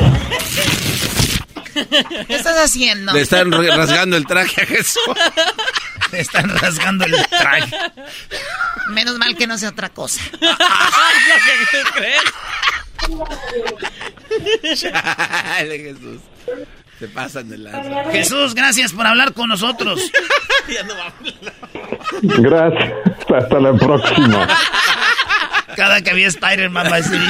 ¿Qué 2.26 2.34
estás 2.34 2.56
haciendo? 2.58 3.12
Le 3.12 3.20
están 3.22 3.50
rasgando 3.50 4.16
el 4.16 4.26
traje 4.26 4.62
a 4.62 4.66
Jesús. 4.66 5.02
Le 6.12 6.20
están 6.20 6.48
rasgando 6.58 7.04
el 7.04 7.14
traje. 7.28 7.76
Menos 8.90 9.18
mal 9.18 9.36
que 9.36 9.46
no 9.46 9.58
sea 9.58 9.70
otra 9.70 9.88
cosa. 9.88 10.20
¿Tú 10.30 10.40
crees? 11.94 12.22
Chale, 14.80 15.78
Jesús. 15.78 16.20
Se 16.98 17.08
pasan 17.08 17.48
de 17.48 17.58
lanza. 17.58 18.10
Jesús, 18.12 18.54
gracias 18.54 18.92
por 18.92 19.06
hablar 19.06 19.32
con 19.32 19.48
nosotros. 19.48 20.00
Gracias. 22.22 22.92
Hasta 23.34 23.60
la 23.60 23.74
próxima. 23.74 24.46
Cada 25.74 26.00
que 26.02 26.10
había 26.10 26.28
Spider-Man 26.28 26.86
va 26.86 26.94
a 26.94 27.00
decir... 27.00 27.20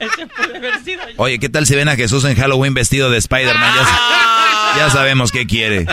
Ese 0.00 0.26
puede 0.26 0.56
haber 0.56 0.82
sido 0.82 1.06
yo. 1.08 1.14
Oye, 1.18 1.38
¿qué 1.38 1.48
tal 1.48 1.66
si 1.66 1.76
ven 1.76 1.88
a 1.88 1.96
Jesús 1.96 2.24
en 2.24 2.34
Halloween 2.34 2.74
vestido 2.74 3.10
de 3.10 3.18
Spider-Man? 3.18 3.74
Ya, 3.74 3.86
ya 4.78 4.90
sabemos 4.90 5.30
qué 5.30 5.46
quiere. 5.46 5.86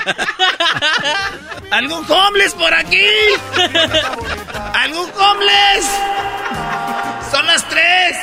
¿Algún 1.72 2.10
homeless 2.10 2.54
por 2.54 2.74
aquí? 2.74 3.06
¿Algún 4.74 5.10
homeless? 5.12 5.86
Son 7.30 7.46
las 7.46 7.68
tres. 7.68 8.16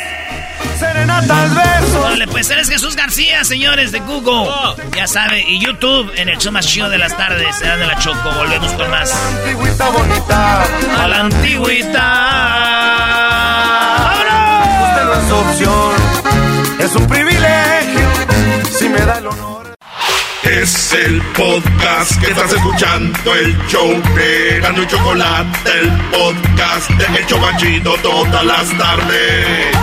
Serenata 0.79 1.43
al 1.43 1.51
verso. 1.51 2.01
Órale, 2.03 2.27
pues 2.27 2.51
eres 2.51 2.69
Jesús 2.69 2.97
García, 2.97 3.45
señores 3.45 3.93
de 3.93 4.01
Google. 4.01 4.51
Ya 4.97 5.07
sabe, 5.07 5.45
y 5.47 5.61
YouTube 5.61 6.11
en 6.17 6.29
el 6.29 6.39
show 6.39 6.53
más 6.53 6.67
chido 6.67 6.89
de 6.89 6.99
las 6.99 7.17
tardes. 7.17 7.55
Será 7.57 7.77
de 7.77 7.87
la 7.87 7.97
Choco. 7.99 8.33
Volvemos 8.33 8.73
con 8.73 8.91
más. 8.91 9.13
Antigüita 9.13 9.89
bonita. 9.91 10.65
A 11.03 11.09
la 11.09 11.21
antigüita. 11.21 12.05
Opción. 15.31 15.95
Es 16.79 16.95
un 16.95 17.07
privilegio. 17.07 18.09
Si 18.79 18.89
me 18.89 18.99
da 19.01 19.19
el 19.19 19.27
honor. 19.27 19.75
Es 20.43 20.93
el 20.93 21.23
podcast 21.37 22.21
que 22.21 22.31
estás 22.31 22.53
escuchando, 22.53 23.35
el 23.35 23.57
show 23.67 23.89
de 24.15 24.61
Gano 24.61 24.83
y 24.83 24.87
Chocolate, 24.87 25.71
el 25.81 25.91
podcast 26.11 26.91
de 26.91 27.19
El 27.19 27.27
Chobachito 27.27 27.95
todas 28.03 28.45
las 28.45 28.79
tardes. 28.79 29.77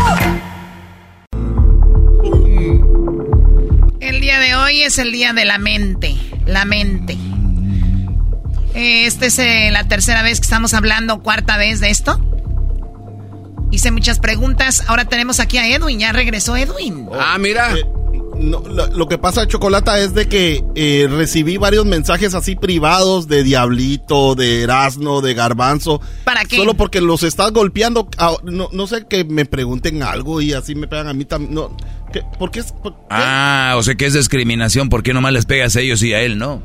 El 4.00 4.22
día 4.22 4.40
de 4.40 4.56
hoy 4.56 4.84
es 4.84 4.98
el 5.00 5.12
día 5.12 5.34
de 5.34 5.46
la 5.46 5.58
mente. 5.58 6.16
La 6.46 6.66
mente. 6.66 7.18
Eh, 8.74 9.06
Esta 9.08 9.26
es 9.26 9.40
eh, 9.40 9.70
la 9.72 9.88
tercera 9.88 10.22
vez 10.22 10.40
que 10.40 10.46
estamos 10.46 10.74
hablando, 10.76 11.22
cuarta 11.24 11.58
vez 11.58 11.80
de 11.80 11.90
esto. 11.90 12.20
Hice 13.72 13.92
muchas 13.92 14.20
preguntas. 14.20 14.84
Ahora 14.88 15.06
tenemos 15.06 15.40
aquí 15.40 15.58
a 15.58 15.68
Edwin. 15.68 16.00
Ya 16.00 16.12
regresó 16.12 16.56
Edwin. 16.58 17.08
Ah, 17.18 17.38
mira. 17.40 17.74
Eh, 17.78 17.86
no, 18.38 18.60
lo, 18.62 18.88
lo 18.88 19.08
que 19.08 19.18
pasa, 19.18 19.48
Chocolata, 19.48 20.00
es 20.00 20.14
de 20.16 20.28
que 20.28 20.64
eh, 20.76 21.08
recibí 21.10 21.58
varios 21.58 21.86
mensajes 21.86 22.34
así 22.34 22.56
privados 22.56 23.28
de 23.28 23.44
Diablito, 23.44 24.36
de 24.36 24.64
Erasno, 24.64 25.22
de 25.22 25.34
Garbanzo. 25.36 26.02
¿Para 26.24 26.44
qué? 26.46 26.58
Solo 26.58 26.74
porque 26.74 27.02
los 27.02 27.24
estás 27.24 27.52
golpeando. 27.52 28.10
Ah, 28.18 28.34
No, 28.44 28.68
no 28.72 28.88
sé, 28.88 29.06
que 29.08 29.24
me 29.26 29.46
pregunten 29.46 30.02
algo 30.04 30.42
y 30.42 30.54
así 30.54 30.74
me 30.76 30.88
pegan 30.88 31.08
a 31.08 31.14
mí 31.14 31.24
también. 31.26 31.54
No, 31.54 31.76
¿qué? 32.12 32.24
¿Por 32.40 32.52
qué? 32.52 32.62
es- 32.62 32.72
por- 32.72 32.96
Ah, 33.10 33.76
o 33.78 33.84
sea 33.84 33.96
que 33.96 34.06
es 34.08 34.14
discriminación. 34.14 34.90
¿Por 34.90 35.04
qué 35.04 35.14
nomás 35.14 35.34
les 35.34 35.46
pegas 35.46 35.76
a 35.76 35.82
ellos 35.82 36.02
y 36.02 36.14
a 36.14 36.22
él 36.22 36.38
no? 36.40 36.64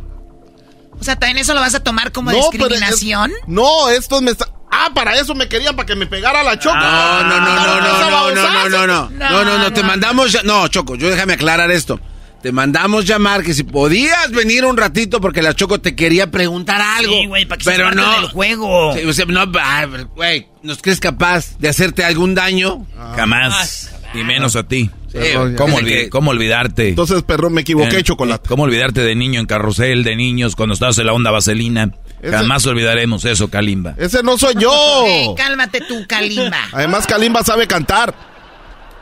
O 0.99 1.05
sea, 1.05 1.17
también 1.17 1.37
eso 1.39 1.53
lo 1.53 1.61
vas 1.61 1.75
a 1.75 1.81
tomar 1.81 2.11
como 2.11 2.33
No, 2.33 2.39
pero 2.53 2.65
es- 2.67 2.71
discriminación. 2.71 3.33
no, 3.47 3.91
estos 3.91 4.23
me 4.23 4.31
está- 4.31 4.49
Ah, 4.71 4.91
para 4.95 5.17
eso 5.17 5.35
me 5.35 5.49
querían, 5.49 5.77
para 5.77 5.87
que 5.87 5.95
me 5.97 6.07
pegara 6.07 6.43
la 6.43 6.59
choco. 6.59 6.77
No, 6.77 7.23
no, 7.23 7.41
no, 7.41 7.41
no, 7.41 7.57
no, 7.57 7.81
no, 7.81 7.81
no, 7.81 8.35
no, 8.35 8.69
no, 8.69 8.87
no, 8.87 9.09
no, 9.11 9.45
no, 9.45 9.59
no, 9.59 9.73
te 9.73 9.83
mandamos, 9.83 10.33
ya- 10.33 10.43
no, 10.43 10.67
Choco, 10.69 10.97
yo 10.97 11.09
déjame 11.09 11.35
aclarar 11.35 11.71
esto. 11.71 12.01
Te 12.43 12.53
mandamos 12.53 13.07
llamar 13.07 13.43
que 13.43 13.55
si 13.55 13.65
podías 13.65 14.31
venir 14.31 14.65
un 14.65 14.77
ratito 14.77 15.21
porque 15.21 15.43
la 15.43 15.55
Choco 15.55 15.81
te 15.81 15.97
quería 15.97 16.31
preguntar 16.31 16.81
algo. 16.81 17.13
Sí, 17.15 17.27
güey, 17.27 17.47
para 17.47 17.59
que 17.59 17.65
se 17.65 17.71
pero 17.71 17.85
parte 17.85 18.01
no. 18.01 18.13
del 18.13 18.31
juego. 18.31 18.95
Sí, 18.95 19.05
o 19.05 19.13
sea, 19.13 19.25
no, 19.27 19.45
ah, 19.61 19.87
güey, 20.15 20.47
¿nos 20.63 20.83
crees 20.83 21.01
capaz 21.01 21.59
de 21.59 21.69
hacerte 21.69 22.05
algún 22.05 22.35
daño? 22.35 22.87
Jamás. 23.17 23.91
Y 24.15 24.23
menos 24.23 24.55
a 24.57 24.63
ti. 24.65 24.91
Sí, 25.23 25.55
¿Cómo, 25.57 25.79
dice 25.79 25.83
olvi- 25.91 26.03
que- 26.05 26.11
cómo 26.11 26.31
olvidarte? 26.31 26.89
Entonces, 26.91 27.23
perro, 27.23 27.51
me 27.51 27.63
equivoqué, 27.63 27.99
Eh, 27.99 28.03
chocolate. 28.03 28.49
¿Cómo 28.49 28.65
olvidarte 28.65 29.01
de 29.03 29.15
niño 29.15 29.41
en 29.41 29.47
carrusel, 29.47 30.05
de 30.05 30.17
niños, 30.17 30.57
cuando 30.57 30.75
estabas 30.75 30.99
en 30.99 31.07
la 31.07 31.13
onda 31.13 31.31
vaselina? 31.31 31.91
Ese- 32.23 32.37
Jamás 32.37 32.67
olvidaremos 32.67 33.25
eso, 33.25 33.49
Kalimba. 33.49 33.95
Ese 33.99 34.23
no 34.23 34.37
soy 34.39 34.55
yo. 34.59 35.05
Eh, 35.07 35.29
cálmate 35.37 35.81
tú, 35.83 36.07
Kalimba. 36.09 36.59
Además, 36.73 37.07
Kalimba 37.07 37.43
sabe 37.45 37.67
cantar. 37.67 38.15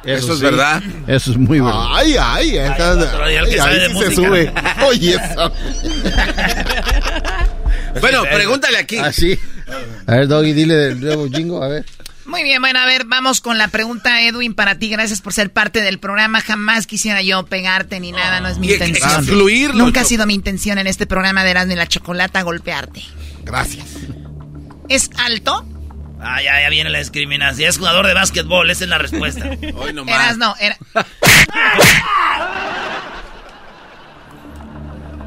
Eso 0.05 0.35
es 0.35 0.41
verdad. 0.41 0.83
Eso 1.07 1.31
es 1.31 1.39
muy 1.39 1.61
verdad. 1.61 1.87
Ay, 1.95 2.15
ay, 2.21 2.59
ay, 2.59 3.57
ahí 3.59 3.95
se 3.99 4.15
sube. 4.15 4.53
Oye, 4.87 5.15
eso. 5.33 5.53
Bueno, 8.01 8.23
pregúntale 8.25 8.79
aquí. 8.79 8.99
Así. 8.99 9.39
A 10.07 10.17
ver, 10.17 10.29
Doggy, 10.29 10.53
dile 10.53 10.75
del 10.75 11.01
nuevo 11.01 11.29
jingo, 11.29 11.63
a 11.63 11.69
ver. 11.69 11.85
Muy 12.35 12.43
bien, 12.43 12.61
bueno, 12.61 12.81
a 12.81 12.85
ver, 12.87 13.05
vamos 13.07 13.41
con 13.41 13.59
la 13.59 13.69
pregunta, 13.69 14.21
Edwin, 14.23 14.55
para 14.55 14.77
ti. 14.77 14.89
Gracias 14.89 15.21
por 15.21 15.33
ser 15.33 15.53
parte 15.53 15.83
del 15.83 16.01
programa. 16.01 16.41
Jamás 16.41 16.89
quisiera 16.89 17.23
yo 17.23 17.47
pegarte 17.47 18.01
ni 18.01 18.11
nada, 18.11 18.41
no 18.41 18.49
es 18.49 18.59
mi 18.59 18.67
Y 18.67 18.73
intención. 18.73 19.21
excluirlo, 19.21 19.85
Nunca 19.85 20.01
ha 20.01 20.05
sido 20.05 20.27
mi 20.27 20.35
intención 20.35 20.79
en 20.79 20.89
este 20.89 21.07
programa 21.07 21.45
de 21.45 21.53
Erasmo 21.53 21.75
y 21.75 21.77
la 21.77 21.87
Chocolata 21.87 22.43
golpearte. 22.43 23.05
Gracias. 23.45 23.87
¿Es 24.89 25.11
alto? 25.17 25.65
Ah, 26.21 26.43
ya, 26.43 26.61
ya 26.61 26.69
viene 26.71 26.91
la 26.91 26.99
discriminación. 26.99 27.69
Es 27.69 27.79
jugador 27.79 28.05
de 28.09 28.15
básquetbol, 28.15 28.69
esa 28.69 28.83
es 28.83 28.91
la 28.91 28.99
respuesta. 28.99 29.45
Hoy 29.77 29.93
nomás. 29.93 30.15
Erasno, 30.17 30.57
era... 30.59 30.77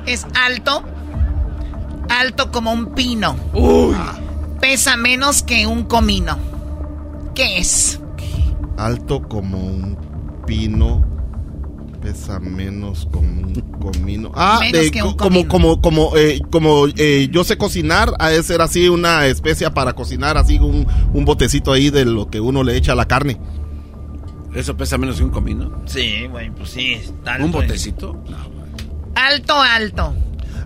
¿Es 0.05 0.25
alto? 0.35 0.84
Alto 2.09 2.51
como 2.51 2.73
un 2.73 2.93
pino. 2.95 3.38
Pesa 4.59 4.97
menos 4.97 5.41
que 5.43 5.67
un 5.67 5.85
comino. 5.85 6.56
¿Qué 7.38 7.59
es? 7.59 7.99
Alto 8.77 9.22
como 9.22 9.59
un 9.59 9.95
pino. 10.45 11.05
Pesa 12.01 12.39
menos 12.39 13.07
como 13.11 13.27
un 13.27 13.53
comino. 13.80 14.31
Ah, 14.35 14.57
Menos 14.61 14.81
de- 14.85 14.91
que 14.91 15.03
un 15.03 15.11
co- 15.11 15.18
como, 15.18 15.47
como, 15.47 15.81
como, 15.81 16.15
eh, 16.18 16.39
como 16.51 16.88
eh, 16.95 17.27
yo 17.31 17.43
sé 17.43 17.57
cocinar, 17.57 18.14
a 18.19 18.30
de 18.30 18.41
ser 18.43 18.61
así 18.61 18.88
una 18.89 19.26
especia 19.27 19.73
para 19.73 19.93
cocinar, 19.93 20.38
así 20.38 20.57
un, 20.57 20.88
un 21.14 21.26
botecito 21.26 21.72
ahí 21.73 21.89
de 21.89 22.05
lo 22.05 22.30
que 22.30 22.39
uno 22.39 22.64
le 22.64 22.76
echa 22.77 22.93
a 22.93 22.95
la 22.95 23.05
carne. 23.07 23.39
¿Eso 24.55 24.76
pesa 24.77 24.97
menos 24.97 25.18
que 25.18 25.23
un 25.26 25.30
comino? 25.31 25.81
Sí, 25.85 26.26
güey, 26.31 26.49
pues 26.51 26.69
sí. 26.69 26.97
tanto, 27.23 27.45
¿Un 27.45 27.51
güey. 27.51 27.68
botecito? 27.68 28.15
Alto, 29.15 29.53
alto. 29.61 30.14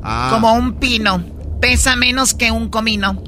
Ah, 0.04 0.30
Como 0.34 0.54
un 0.54 0.74
pino. 0.76 1.24
Pesa 1.60 1.96
menos 1.96 2.34
que 2.34 2.52
un 2.52 2.70
comino. 2.70 3.22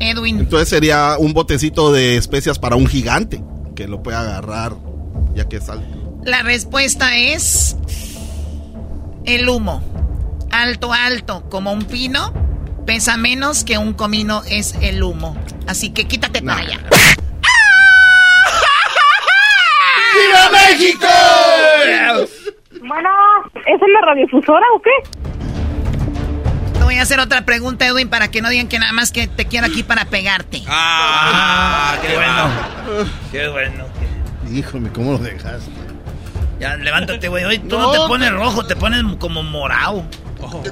Edwin. 0.00 0.38
entonces 0.40 0.68
sería 0.68 1.16
un 1.18 1.32
botecito 1.32 1.92
de 1.92 2.16
especias 2.16 2.58
para 2.58 2.76
un 2.76 2.86
gigante 2.86 3.42
que 3.74 3.88
lo 3.88 4.02
puede 4.02 4.16
agarrar 4.16 4.72
ya 5.34 5.48
que 5.48 5.56
es 5.56 5.68
alto. 5.68 6.20
La 6.24 6.42
respuesta 6.42 7.16
es 7.16 7.76
el 9.24 9.48
humo. 9.48 9.82
Alto, 10.50 10.92
alto, 10.92 11.44
como 11.48 11.72
un 11.72 11.84
pino. 11.84 12.32
Pesa 12.86 13.16
menos 13.16 13.64
que 13.64 13.78
un 13.78 13.92
comino 13.92 14.42
es 14.48 14.74
el 14.80 15.02
humo. 15.02 15.36
Así 15.66 15.90
que 15.90 16.08
quítate 16.08 16.42
para 16.42 16.60
allá. 16.60 16.80
¡Viva 20.14 20.50
México! 20.50 21.06
Bueno, 22.80 23.10
¿es 23.54 23.82
en 23.82 23.92
la 23.92 24.00
radiofusora 24.00 24.66
o 24.74 24.82
qué? 24.82 25.27
Voy 26.88 26.96
a 26.96 27.02
hacer 27.02 27.20
otra 27.20 27.44
pregunta, 27.44 27.86
Edwin, 27.86 28.08
para 28.08 28.30
que 28.30 28.40
no 28.40 28.48
digan 28.48 28.66
que 28.66 28.78
nada 28.78 28.92
más 28.92 29.12
que 29.12 29.26
te 29.28 29.44
quiero 29.44 29.66
aquí 29.66 29.82
para 29.82 30.06
pegarte. 30.06 30.62
Ah, 30.66 31.98
qué 32.00 32.14
bueno. 32.14 33.10
Qué 33.30 33.48
bueno. 33.48 33.84
Híjole, 34.50 34.88
¿cómo 34.92 35.12
lo 35.12 35.18
dejaste? 35.18 35.70
Ya, 36.58 36.76
levántate, 36.76 37.28
güey. 37.28 37.44
Hoy 37.44 37.58
tú 37.58 37.76
no, 37.78 37.88
No. 37.88 37.92
te 37.92 37.98
pones 38.08 38.32
rojo, 38.32 38.64
te 38.64 38.74
pones 38.74 39.04
como 39.18 39.42
morado. 39.42 40.02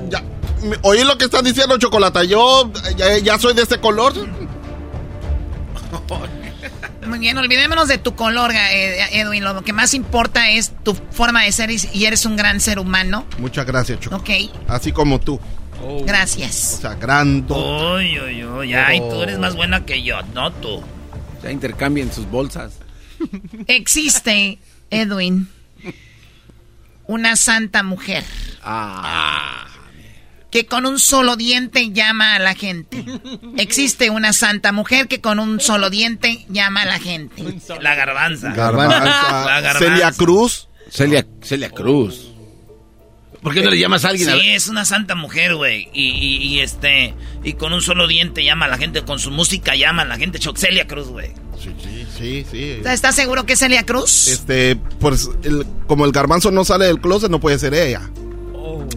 Ya, 0.09 0.23
me- 0.63 0.79
¿Oí 0.85 1.05
lo 1.05 1.19
que 1.19 1.27
estás 1.27 1.45
diciendo, 1.45 1.77
Chocolata? 1.77 2.25
Yo 2.25 2.73
ya, 2.97 3.19
ya 3.19 3.39
soy 3.39 3.53
de 3.53 3.61
este 3.61 3.79
color. 3.79 4.15
Muy 7.07 7.19
bien, 7.19 7.37
olvidémonos 7.37 7.89
de 7.89 7.99
tu 7.99 8.15
color, 8.17 8.53
eh, 8.55 9.05
Edwin. 9.13 9.45
Lo 9.45 9.63
que 9.63 9.75
más 9.75 9.93
importa 9.93 10.49
es 10.49 10.73
tu 10.83 10.95
forma 11.11 11.43
de 11.43 11.53
ser 11.53 11.71
y 11.71 11.79
y 11.93 12.07
eres 12.07 12.25
un 12.25 12.37
gran 12.37 12.59
ser 12.61 12.79
humano. 12.79 13.27
Muchas 13.37 13.67
gracias, 13.67 14.01
Choco. 14.01 14.17
Ok, 14.17 14.31
Así 14.67 14.93
como 14.93 15.21
tú. 15.21 15.39
Oh. 15.89 15.99
O 16.03 16.05
gracias. 16.05 16.55
sea, 16.81 16.95
grando. 16.95 17.55
Uy, 17.95 18.19
uy, 18.19 18.45
uy. 18.45 18.75
Ay, 18.75 18.99
tú 19.01 19.23
eres 19.23 19.39
más 19.39 19.55
buena 19.55 19.85
que 19.85 20.03
yo, 20.03 20.21
no 20.35 20.53
tú. 20.53 20.83
Ya 21.43 21.51
intercambien 21.51 22.13
sus 22.13 22.27
bolsas. 22.31 22.79
Existe, 23.67 24.59
Edwin, 24.91 25.49
una 27.07 27.37
santa 27.37 27.83
mujer 27.83 28.25
Ah. 28.63 29.67
que 30.51 30.67
con 30.67 30.87
un 30.87 30.99
solo 30.99 31.37
diente 31.37 31.93
llama 31.93 32.35
a 32.35 32.39
la 32.39 32.55
gente. 32.55 33.05
Existe 33.59 34.11
una 34.11 34.33
santa 34.33 34.73
mujer 34.73 35.07
que 35.09 35.21
con 35.21 35.39
un 35.39 35.61
solo 35.61 35.89
diente 35.91 36.45
llama 36.49 36.83
a 36.83 36.87
la 36.87 36.99
gente. 36.99 37.43
La 37.81 37.95
garbanza. 37.95 38.51
Garbanza. 38.53 38.99
La 39.45 39.61
garbanza. 39.61 39.79
Celia 39.79 40.13
Cruz. 40.13 40.69
Celia, 40.91 41.27
Celia 41.43 41.71
Cruz. 41.71 42.33
¿Por 43.47 43.55
qué 43.55 43.63
no 43.63 43.71
le 43.71 43.79
llamas 43.79 44.05
a 44.05 44.09
alguien? 44.09 44.29
Sí, 44.29 44.49
es 44.49 44.67
una 44.67 44.85
santa 44.85 45.15
mujer, 45.15 45.55
güey. 45.55 45.89
Y, 45.93 46.09
y- 46.09 46.37
y, 46.49 46.59
este. 46.63 47.15
Y 47.45 47.53
con 47.53 47.73
un 47.73 47.81
solo 47.81 48.09
diente 48.09 48.43
llama 48.43 48.67
a 48.67 48.69
la 48.69 48.77
gente. 48.77 49.03
Con 49.03 49.21
su 49.21 49.31
música 49.31 49.77
llama 49.77 50.03
a 50.03 50.05
la 50.05 50.19
gente. 50.19 50.41
Choxelia 50.41 50.89
Cruz, 50.89 51.07
güey. 51.07 51.29
Sí, 51.57 51.71
sí, 51.81 52.07
sí, 52.19 52.47
sí. 52.51 52.81
¿Estás 52.85 53.15
seguro 53.15 53.47
que 53.47 53.53
es 53.53 53.61
Celia 53.61 53.87
Cruz? 53.87 54.27
Este, 54.27 54.75
pues, 54.99 55.31
el- 55.45 55.65
como 55.87 56.05
el 56.07 56.11
garbanzo 56.11 56.51
no 56.51 56.65
sale 56.65 56.87
del 56.87 57.01
closet, 57.01 57.31
no 57.31 57.39
puede 57.39 57.57
ser 57.61 57.73
ella. 57.75 58.11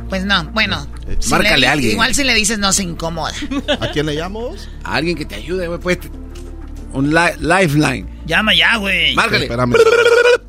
Pues 0.10 0.26
no, 0.26 0.44
bueno. 0.46 0.88
si 1.20 1.30
Márcale 1.30 1.60
le- 1.60 1.68
a 1.68 1.72
alguien. 1.74 1.92
Igual 1.92 2.16
si 2.16 2.24
le 2.24 2.34
dices 2.34 2.58
no 2.58 2.74
se 2.74 2.82
incomoda. 2.82 3.32
¿A 3.80 3.92
quién 3.92 4.08
le 4.08 4.16
llamamos? 4.16 4.68
A 4.84 4.96
alguien 4.96 5.16
que 5.16 5.26
te 5.26 5.36
ayude, 5.36 5.68
güey. 5.68 5.80
Pues, 5.80 6.00
un 6.94 7.10
li- 7.14 7.38
lifeline. 7.40 8.08
Llama 8.26 8.54
ya, 8.54 8.78
güey. 8.78 9.16
Márcale. 9.16 9.44
Espérame. 9.46 9.74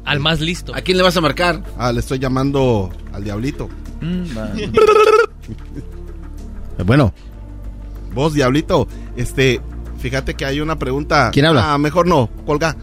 Al 0.05 0.21
más 0.21 0.41
listo. 0.41 0.75
¿A 0.75 0.81
quién 0.81 0.97
le 0.97 1.03
vas 1.03 1.17
a 1.17 1.21
marcar? 1.21 1.63
Ah, 1.79 1.93
le 1.93 2.01
estoy 2.01 2.19
llamando 2.19 2.91
al 3.13 3.25
diablito. 3.25 3.69
Eh, 4.03 4.71
Bueno, 6.85 7.13
Vos, 8.15 8.33
diablito, 8.35 8.89
este, 9.17 9.61
fíjate 9.99 10.35
que 10.35 10.45
hay 10.45 10.61
una 10.61 10.77
pregunta. 10.79 11.31
¿Quién 11.33 11.47
habla? 11.47 11.73
Ah, 11.75 11.79
mejor 11.79 12.07
no, 12.09 12.29
colga. 12.47 12.77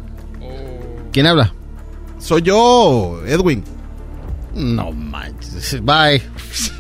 ¿quién 1.11 1.25
habla? 1.27 1.53
Soy 2.19 2.43
yo, 2.43 3.19
Edwin. 3.25 3.63
No 4.53 4.91
manches. 4.91 5.81
Bye. 5.83 6.21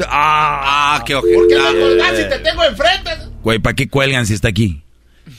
Ah, 0.09 1.03
qué 1.05 1.13
ojete. 1.15 1.35
¿Por 1.35 1.47
qué 1.47 1.55
no 1.57 1.63
colgas 1.79 2.17
si 2.17 2.23
te 2.29 2.39
tengo 2.39 2.63
enfrente? 2.63 3.11
Güey, 3.43 3.59
¿para 3.59 3.75
qué 3.75 3.87
cuelgan 3.89 4.25
si 4.25 4.33
está 4.33 4.47
aquí? 4.47 4.81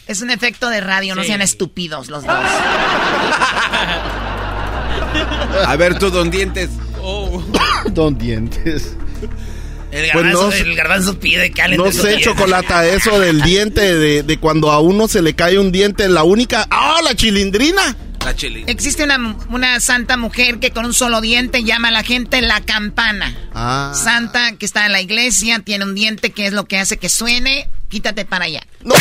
Es 0.06 0.20
un 0.22 0.30
efecto 0.30 0.68
de 0.70 0.80
radio, 0.80 1.14
no 1.14 1.24
sean 1.24 1.42
estúpidos 1.42 2.08
los 2.08 2.24
dos. 2.24 2.34
A 5.66 5.76
ver 5.76 5.98
tú, 5.98 6.10
don 6.10 6.30
Dientes. 6.30 6.70
Don 7.92 8.16
Dientes. 8.18 8.96
El 9.90 10.10
Pues 10.10 10.22
garbanzo, 10.24 10.42
no 10.44 10.50
sé- 10.52 10.60
el 10.60 10.76
garbanzo 10.76 11.18
pide 11.18 11.50
que 11.50 11.66
No 11.68 11.90
sé, 11.90 12.20
chocolata, 12.20 12.84
eso 12.86 13.18
del 13.18 13.40
diente, 13.40 13.94
de, 13.96 14.22
de 14.22 14.38
cuando 14.38 14.70
a 14.70 14.80
uno 14.80 15.08
se 15.08 15.22
le 15.22 15.34
cae 15.34 15.58
un 15.58 15.72
diente, 15.72 16.06
la 16.10 16.24
única. 16.24 16.66
¡Ah, 16.70 16.98
la 17.02 17.14
chilindrina! 17.14 17.96
La 18.22 18.36
chili. 18.36 18.64
Existe 18.66 19.04
una, 19.04 19.36
una 19.48 19.80
santa 19.80 20.18
mujer 20.18 20.58
que 20.58 20.72
con 20.72 20.84
un 20.84 20.92
solo 20.92 21.22
diente 21.22 21.64
llama 21.64 21.88
a 21.88 21.92
la 21.92 22.02
gente 22.02 22.42
la 22.42 22.60
campana. 22.60 23.34
Ah. 23.54 23.92
Santa 23.94 24.52
que 24.58 24.66
está 24.66 24.84
en 24.84 24.92
la 24.92 25.00
iglesia, 25.00 25.60
tiene 25.60 25.84
un 25.86 25.94
diente 25.94 26.32
que 26.32 26.46
es 26.46 26.52
lo 26.52 26.66
que 26.66 26.76
hace 26.78 26.98
que 26.98 27.08
suene. 27.08 27.70
Quítate 27.88 28.26
para 28.26 28.44
allá. 28.44 28.60
No. 28.84 28.94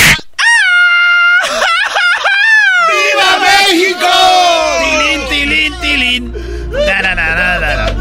¡Viva 2.88 3.40
México! 3.42 4.08
Tilín, 5.30 5.74
Tarararara. 6.86 7.94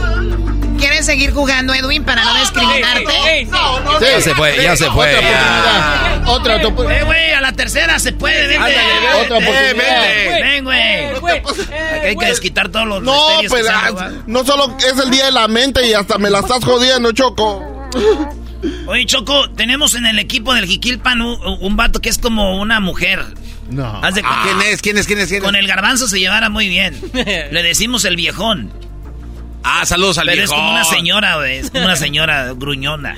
¿Quieres 0.78 1.06
seguir 1.06 1.32
jugando, 1.32 1.72
Edwin, 1.74 2.05
para 2.05 2.22
no 2.24 2.34
discriminarte? 2.38 3.47
No, 3.47 3.80
no, 3.80 4.01
Ya 4.01 4.20
se 4.20 4.34
fue, 4.34 4.62
ya 4.62 4.76
se 4.76 4.90
fue. 4.90 5.16
Otra 5.16 6.60
ya. 6.60 6.68
oportunidad. 6.68 6.86
Otra 6.86 6.97
Eh, 6.98 7.05
güey, 7.05 7.30
a 7.32 7.40
la 7.40 7.52
tercera 7.52 7.98
se 7.98 8.12
puede, 8.12 8.47
vente. 8.47 8.76
Otra 9.22 9.38
oportunidad. 9.38 10.02
Ven, 10.43 10.64
güey. 10.64 11.06
Aquí 11.06 12.06
hay 12.09 12.16
que 12.16 12.26
desquitar 12.26 12.68
todos 12.68 12.86
los 12.86 13.02
No, 13.02 13.40
que 13.40 13.48
pues 13.48 13.66
no 14.26 14.44
solo 14.44 14.76
es 14.78 14.98
el 15.02 15.10
día 15.10 15.26
de 15.26 15.32
la 15.32 15.48
mente 15.48 15.86
y 15.86 15.94
hasta 15.94 16.18
me 16.18 16.28
la 16.30 16.40
estás 16.40 16.62
jodiendo, 16.64 17.12
Choco. 17.12 17.62
Oye, 18.86 19.06
Choco, 19.06 19.51
tenemos 19.51 19.94
en 19.94 20.06
el 20.06 20.18
equipo 20.18 20.52
del 20.55 20.66
Jiquilpan 20.66 21.22
un, 21.22 21.38
un 21.60 21.76
vato 21.76 22.01
que 22.01 22.09
es 22.09 22.18
como 22.18 22.60
una 22.60 22.80
mujer. 22.80 23.24
No. 23.68 24.01
Haz 24.02 24.14
de 24.14 24.22
Ah, 24.24 24.43
¿Quién 24.44 24.60
es? 24.72 24.82
¿Quién 24.82 24.97
es? 24.98 25.06
¿Quién 25.06 25.18
es? 25.20 25.26
¿Quién 25.28 25.38
es? 25.43 25.44
Con 25.44 25.56
el 25.56 25.66
garbanzo 25.66 26.06
se 26.09 26.18
llevara 26.20 26.48
muy 26.48 26.68
bien. 26.68 26.98
Le 27.14 27.62
decimos 27.62 28.05
el 28.05 28.16
viejón. 28.16 28.72
Ah, 29.64 29.84
saludos 29.84 30.18
al 30.18 30.26
Pero 30.28 30.44
es 30.44 30.51
como 30.51 30.70
una 30.70 30.84
señora, 30.84 31.36
güey. 31.36 31.59
Es 31.59 31.70
como 31.70 31.84
una 31.84 31.97
señora 31.97 32.52
gruñona. 32.55 33.16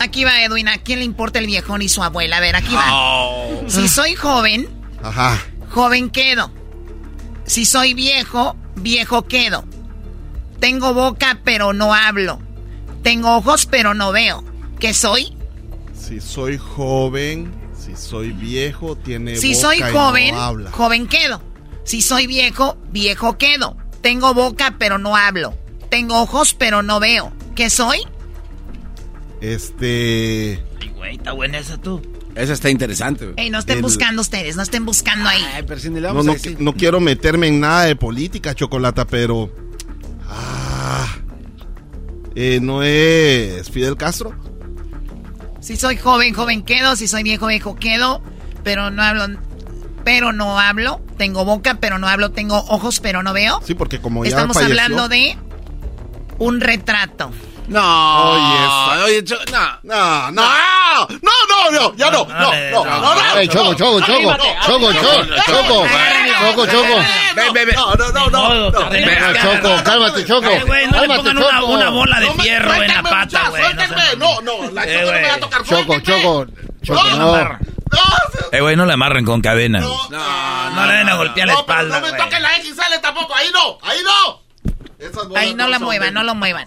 Aquí 0.00 0.24
va 0.24 0.42
Edwin, 0.42 0.68
¿a 0.68 0.78
quién 0.78 1.00
le 1.00 1.04
importa 1.04 1.38
el 1.40 1.46
viejón 1.46 1.82
y 1.82 1.88
su 1.88 2.02
abuela? 2.02 2.36
A 2.36 2.40
ver, 2.40 2.54
aquí 2.56 2.74
va. 2.74 2.86
Oh. 2.92 3.64
Si 3.66 3.88
soy 3.88 4.14
joven, 4.14 4.68
Ajá. 5.02 5.38
joven 5.70 6.08
quedo. 6.10 6.52
Si 7.44 7.66
soy 7.66 7.94
viejo, 7.94 8.56
viejo 8.76 9.26
quedo. 9.26 9.64
Tengo 10.60 10.94
boca 10.94 11.40
pero 11.44 11.72
no 11.72 11.92
hablo. 11.94 12.40
Tengo 13.02 13.36
ojos 13.36 13.66
pero 13.66 13.92
no 13.94 14.12
veo. 14.12 14.44
¿Qué 14.78 14.94
soy? 14.94 15.36
Si 16.08 16.20
soy 16.20 16.56
joven, 16.56 17.52
si 17.78 17.94
soy 17.94 18.32
viejo, 18.32 18.96
tiene 18.96 19.36
Si 19.36 19.48
boca 19.54 19.60
soy 19.60 19.76
y 19.78 19.80
no 19.80 19.86
joven, 19.92 20.34
habla. 20.34 20.70
joven 20.72 21.06
quedo. 21.06 21.42
Si 21.84 22.00
soy 22.02 22.26
viejo, 22.26 22.78
viejo 22.90 23.36
quedo. 23.36 23.76
Tengo 24.00 24.32
boca 24.34 24.76
pero 24.78 24.96
no 24.98 25.16
hablo. 25.16 25.54
Tengo 25.90 26.20
ojos 26.22 26.54
pero 26.54 26.82
no 26.82 26.98
veo. 27.00 27.32
¿Qué 27.54 27.68
soy? 27.70 27.98
Este. 29.40 30.62
Ay, 30.80 30.88
güey, 30.96 31.16
está 31.16 31.32
buena 31.32 31.58
esa 31.58 31.76
tú. 31.78 32.00
Esa 32.34 32.52
está 32.52 32.70
interesante, 32.70 33.24
güey. 33.26 33.34
Ey, 33.36 33.50
no 33.50 33.58
estén 33.58 33.76
El- 33.78 33.82
buscando 33.82 34.22
ustedes, 34.22 34.56
no 34.56 34.62
estén 34.62 34.84
buscando 34.86 35.28
ahí. 35.28 35.42
Ay, 35.54 35.64
pero 35.66 35.80
si 35.80 35.88
ni 35.90 35.96
le 35.96 36.02
No, 36.02 36.08
vamos 36.08 36.26
no, 36.26 36.32
a 36.32 36.34
decir. 36.34 36.56
no 36.60 36.72
quiero 36.72 37.00
meterme 37.00 37.48
en 37.48 37.60
nada 37.60 37.84
de 37.84 37.96
política, 37.96 38.54
Chocolata, 38.54 39.06
pero. 39.06 39.50
Ah, 40.26 41.16
eh, 42.34 42.60
¿No 42.62 42.82
es 42.82 43.68
Fidel 43.70 43.96
Castro? 43.96 44.34
Si 45.60 45.76
soy 45.76 45.96
joven, 45.96 46.34
joven 46.34 46.62
quedo. 46.62 46.96
Si 46.96 47.08
soy 47.08 47.22
viejo, 47.22 47.46
viejo 47.46 47.76
quedo. 47.76 48.22
Pero 48.64 48.90
no 48.90 49.02
hablo. 49.02 49.38
Pero 50.04 50.32
no 50.32 50.58
hablo. 50.58 51.00
Tengo 51.16 51.44
boca, 51.44 51.78
pero 51.80 51.98
no 51.98 52.06
hablo. 52.08 52.30
Tengo 52.30 52.56
ojos, 52.68 53.00
pero 53.00 53.22
no 53.22 53.32
veo. 53.32 53.60
Sí, 53.64 53.74
porque 53.74 54.00
como 54.00 54.24
ya 54.24 54.30
Estamos 54.30 54.56
falleció- 54.56 54.82
hablando 54.82 55.08
de 55.08 55.36
un 56.38 56.60
retrato. 56.60 57.30
No, 57.68 58.32
oye, 59.04 59.22
no, 59.52 59.78
no, 59.82 60.30
no, 60.30 60.50
no, 61.20 61.70
no, 61.70 61.94
ya 61.96 62.10
no, 62.10 62.24
no, 62.24 62.52
no, 62.70 62.84
no, 62.84 63.14
no, 63.14 63.46
choco, 63.46 63.74
choco, 63.74 64.00
choco, 64.00 64.36
choco, 64.66 64.92
choco, 65.46 65.86
choco, 66.40 66.66
choco, 66.66 66.96
no, 67.36 68.10
no, 68.10 68.30
no, 68.30 68.70
no, 68.70 68.80
choco, 69.34 69.84
cálmate, 69.84 70.24
choco, 70.24 70.50
cálmate, 70.90 71.34
choco, 71.34 71.66
una 71.66 71.90
bola 71.90 72.20
de 72.20 72.30
fierro 72.32 72.74
en 72.74 72.88
la 72.88 73.02
pata, 73.02 73.50
güey, 73.50 73.62
no, 74.16 74.40
no, 74.40 74.70
la 74.70 74.86
choco 74.86 75.04
no 75.04 75.12
me 75.12 75.28
va 75.28 75.34
a 75.34 75.40
tocar, 75.40 75.64
choco, 75.64 76.00
choco, 76.00 76.46
choco, 76.82 77.10
no. 77.16 77.58
Eh, 78.50 78.60
güey, 78.60 78.76
no 78.76 78.86
la 78.86 78.94
amarren 78.94 79.24
con 79.24 79.40
cadena. 79.42 79.80
No, 79.80 80.08
no, 80.10 80.86
le 80.86 80.92
den 80.94 81.08
a 81.08 81.14
golpear 81.16 81.48
la 81.48 81.54
espalda. 81.54 82.00
No 82.00 82.06
me 82.06 82.12
toquen 82.16 82.42
la 82.42 82.56
X, 82.56 82.76
sale 82.76 82.98
tampoco. 82.98 83.34
Ahí 83.34 83.48
no, 83.52 83.78
ahí 83.82 83.98
no. 84.04 84.42
Ahí 85.36 85.54
no 85.54 85.68
la 85.68 85.78
muevan, 85.78 86.14
no 86.14 86.22
lo 86.22 86.34
muevan. 86.34 86.66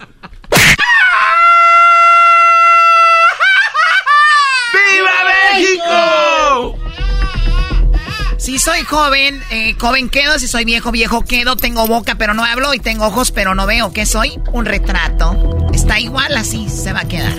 ¡Viva 4.73 5.11
México! 5.53 6.77
Si 8.38 8.57
soy 8.57 8.81
joven, 8.81 9.41
eh, 9.51 9.75
joven 9.79 10.09
quedo. 10.09 10.39
Si 10.39 10.47
soy 10.47 10.65
viejo, 10.65 10.91
viejo 10.91 11.23
quedo. 11.23 11.55
Tengo 11.55 11.88
boca, 11.88 12.15
pero 12.15 12.33
no 12.33 12.43
hablo. 12.43 12.73
Y 12.73 12.79
tengo 12.79 13.05
ojos, 13.05 13.31
pero 13.31 13.53
no 13.55 13.65
veo. 13.67 13.93
¿Qué 13.93 14.05
soy? 14.05 14.39
Un 14.51 14.65
retrato. 14.65 15.69
Está 15.73 15.99
igual, 15.99 16.35
así 16.35 16.67
se 16.69 16.91
va 16.91 17.01
a 17.01 17.07
quedar. 17.07 17.33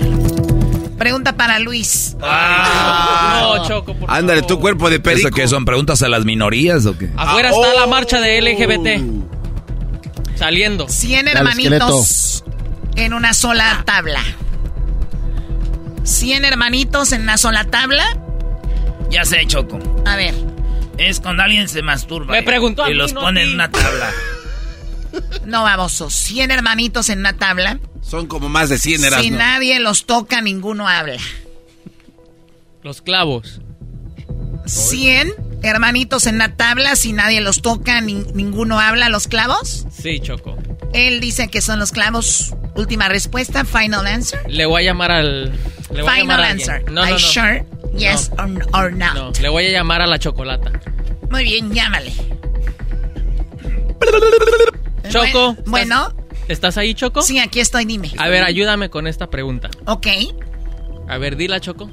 Pregunta 0.97 1.35
para 1.35 1.59
Luis. 1.59 2.15
No, 2.19 3.67
Choco, 3.67 3.93
por 3.95 4.09
Ándale, 4.09 4.41
favor. 4.41 4.55
tu 4.55 4.61
cuerpo 4.61 4.89
de 4.89 4.99
perico. 5.01 5.27
¿Eso 5.27 5.35
qué 5.35 5.47
son 5.47 5.65
preguntas 5.65 6.01
a 6.03 6.07
las 6.09 6.23
minorías 6.23 6.85
o 6.85 6.97
qué? 6.97 7.09
Afuera 7.17 7.49
Ah, 7.49 7.51
está 7.51 7.73
oh. 7.75 7.79
la 7.81 7.87
marcha 7.87 8.21
de 8.21 8.41
LGBT. 8.41 9.01
Saliendo. 10.37 10.87
100 10.87 11.25
Dale, 11.25 11.37
hermanitos 11.37 12.43
en 12.95 13.13
una 13.13 13.33
sola 13.33 13.83
tabla. 13.85 14.21
100 16.03 16.45
hermanitos 16.45 17.11
en 17.11 17.21
una 17.21 17.37
sola 17.37 17.65
tabla. 17.65 18.03
Ya 19.09 19.25
sé, 19.25 19.45
Choco. 19.47 19.79
A 20.05 20.15
ver. 20.15 20.33
Es 20.97 21.19
cuando 21.19 21.43
alguien 21.43 21.67
se 21.69 21.81
masturba. 21.81 22.33
Me 22.33 22.39
y- 22.41 22.45
preguntó 22.45 22.83
a 22.83 22.87
Y 22.89 22.91
mí, 22.93 22.97
los 22.97 23.13
no 23.13 23.21
pone 23.21 23.43
en 23.43 23.53
una 23.53 23.69
tabla. 23.71 24.11
No, 25.45 25.63
babosos. 25.63 26.13
100 26.13 26.51
hermanitos 26.51 27.09
en 27.09 27.19
una 27.19 27.33
tabla. 27.33 27.79
Son 28.01 28.27
como 28.27 28.49
más 28.49 28.69
de 28.69 28.77
100 28.77 29.03
eras, 29.03 29.21
Si 29.21 29.29
¿no? 29.29 29.37
nadie 29.37 29.79
los 29.79 30.05
toca, 30.05 30.41
ninguno 30.41 30.87
habla. 30.87 31.17
Los 32.83 33.01
clavos. 33.01 33.61
100 34.65 35.33
hermanitos 35.61 36.25
en 36.27 36.35
una 36.35 36.55
tabla. 36.55 36.95
Si 36.95 37.13
nadie 37.13 37.41
los 37.41 37.61
toca, 37.61 38.01
nin- 38.01 38.31
ninguno 38.33 38.79
habla. 38.79 39.09
¿Los 39.09 39.27
clavos? 39.27 39.85
Sí, 39.91 40.19
Choco. 40.19 40.57
Él 40.93 41.19
dice 41.21 41.47
que 41.49 41.61
son 41.61 41.79
los 41.79 41.91
clavos. 41.91 42.53
Última 42.75 43.07
respuesta. 43.09 43.65
Final 43.65 44.05
answer. 44.07 44.39
Le 44.49 44.65
voy 44.65 44.83
a 44.83 44.85
llamar 44.85 45.11
al. 45.11 45.51
Le 45.93 46.01
voy 46.01 46.11
a 46.11 46.15
Final 46.21 46.43
a 46.43 46.47
answer. 46.49 46.83
No, 46.85 46.91
no, 46.93 47.01
Are 47.03 47.11
no. 47.11 47.17
you 47.17 47.25
sure? 47.25 47.65
Yes 47.97 48.31
or, 48.37 48.67
or 48.73 48.91
not. 48.91 49.13
No, 49.13 49.31
le 49.41 49.49
voy 49.49 49.65
a 49.67 49.69
llamar 49.71 50.01
a 50.01 50.07
la 50.07 50.17
chocolata. 50.17 50.71
Muy 51.29 51.43
bien, 51.43 51.71
llámale. 51.73 52.13
Choco. 55.09 55.55
Bu- 55.55 55.63
Bueno. 55.65 56.13
¿Estás 56.47 56.77
ahí, 56.77 56.93
Choco? 56.93 57.21
Sí, 57.21 57.39
aquí 57.39 57.59
estoy, 57.61 57.85
dime. 57.85 58.11
A 58.17 58.27
ver, 58.27 58.43
ayúdame 58.43 58.89
con 58.89 59.07
esta 59.07 59.29
pregunta. 59.29 59.69
Ok. 59.85 60.07
A 61.07 61.17
ver, 61.17 61.37
dila, 61.37 61.59
Choco. 61.61 61.89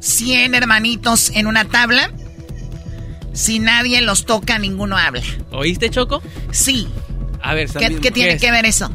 100 0.00 0.54
hermanitos 0.54 1.30
en 1.30 1.46
una 1.46 1.64
tabla. 1.64 2.10
Si 3.32 3.58
nadie 3.58 4.00
los 4.02 4.24
toca, 4.24 4.58
ninguno 4.58 4.96
habla. 4.96 5.22
¿Oíste, 5.50 5.90
Choco? 5.90 6.22
Sí. 6.52 6.88
A 7.42 7.54
ver, 7.54 7.68
¿Qué, 7.70 7.96
qué 8.00 8.10
tiene 8.10 8.34
es? 8.34 8.40
que 8.40 8.50
ver 8.50 8.66
eso? 8.66 8.94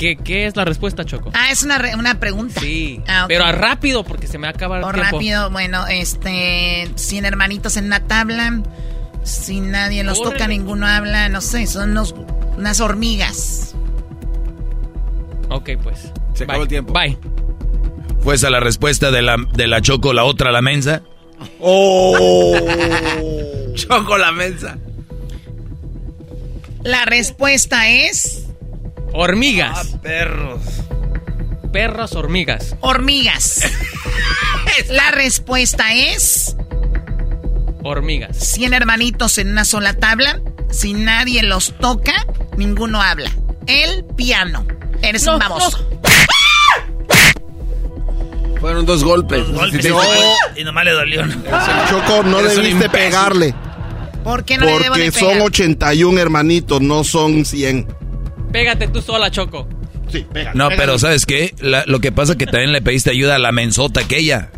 ¿Qué, 0.00 0.16
qué 0.16 0.46
es 0.46 0.56
la 0.56 0.64
respuesta, 0.64 1.04
Choco? 1.04 1.30
Ah, 1.34 1.52
es 1.52 1.62
una, 1.62 1.76
re- 1.76 1.94
una 1.94 2.18
pregunta. 2.18 2.58
Sí. 2.60 3.02
Ah. 3.06 3.26
Pero 3.28 3.44
a 3.44 3.52
rápido, 3.52 4.02
porque 4.02 4.26
se 4.26 4.38
me 4.38 4.46
va 4.46 4.52
a 4.52 4.54
acabar 4.54 4.78
el 4.78 4.84
O 4.86 4.92
tiempo. 4.92 5.10
rápido, 5.12 5.50
bueno, 5.50 5.86
este, 5.88 6.90
100 6.94 7.26
hermanitos 7.26 7.76
en 7.76 7.84
una 7.84 8.00
tabla. 8.06 8.62
Si 9.24 9.60
nadie 9.60 10.02
los 10.02 10.22
toca, 10.22 10.48
ninguno 10.48 10.86
habla. 10.86 11.28
No 11.28 11.42
sé, 11.42 11.66
son 11.66 11.90
unos- 11.90 12.14
unas 12.56 12.80
hormigas. 12.80 13.74
Ok, 15.50 15.70
pues. 15.82 16.10
Se 16.32 16.44
acabó 16.44 16.60
Bye. 16.60 16.62
el 16.62 16.68
tiempo. 16.68 16.92
Bye. 16.94 17.18
¿Fue 18.20 18.36
esa 18.36 18.48
la 18.48 18.60
respuesta 18.60 19.10
de 19.10 19.20
la, 19.20 19.36
de 19.52 19.66
la 19.66 19.82
Choco, 19.82 20.14
la 20.14 20.24
otra, 20.24 20.50
la 20.50 20.62
mensa? 20.62 21.02
Oh. 21.60 22.56
Choco 23.74 24.16
la 24.16 24.32
mensa. 24.32 24.78
La 26.82 27.04
respuesta 27.04 27.88
es 27.90 28.46
Hormigas. 29.12 29.96
Perros. 30.02 30.60
Perros 31.72 32.12
hormigas. 32.14 32.74
hormigas. 32.80 33.60
La 34.90 35.10
respuesta 35.10 35.92
es 35.94 36.56
Hormigas. 37.82 38.36
100 38.36 38.74
hermanitos 38.74 39.38
en 39.38 39.50
una 39.50 39.64
sola 39.64 39.94
tabla. 39.94 40.40
Si 40.70 40.92
nadie 40.92 41.42
los 41.42 41.72
toca, 41.78 42.12
ninguno 42.56 43.00
habla. 43.00 43.30
El 43.66 44.04
piano. 44.16 44.66
Eres 45.02 45.24
No, 45.24 45.34
un 45.34 45.38
baboso. 45.38 45.88
Fueron 48.60 48.84
dos 48.84 49.02
golpes. 49.02 49.46
Dos 49.48 49.56
golpes. 49.56 49.82
Sí, 49.86 49.90
Y 50.60 50.64
nomás 50.64 50.84
le 50.84 50.90
dolió. 50.92 51.26
¿no? 51.26 51.34
Choco, 51.88 52.22
no 52.24 52.40
Eres 52.40 52.56
debiste 52.56 52.88
pegarle. 52.90 53.54
¿Por 54.22 54.44
qué 54.44 54.58
no 54.58 54.66
le 54.66 54.72
debo 54.72 54.84
Porque 54.88 55.04
de 55.04 55.12
son 55.12 55.28
pegar? 55.30 55.42
81 55.46 56.20
hermanitos, 56.20 56.80
no 56.82 57.02
son 57.04 57.44
100. 57.46 57.86
Pégate 58.52 58.88
tú 58.88 59.00
sola, 59.02 59.30
Choco. 59.30 59.68
Sí, 60.10 60.26
pega. 60.32 60.52
No, 60.54 60.68
pero 60.70 60.98
¿sabes 60.98 61.24
qué? 61.26 61.54
La- 61.60 61.84
lo 61.86 62.00
que 62.00 62.10
pasa 62.12 62.32
es 62.32 62.38
que 62.38 62.46
también 62.46 62.72
le 62.72 62.82
pediste 62.82 63.10
ayuda 63.10 63.36
a 63.36 63.38
la 63.38 63.52
mensota 63.52 64.00
aquella. 64.00 64.50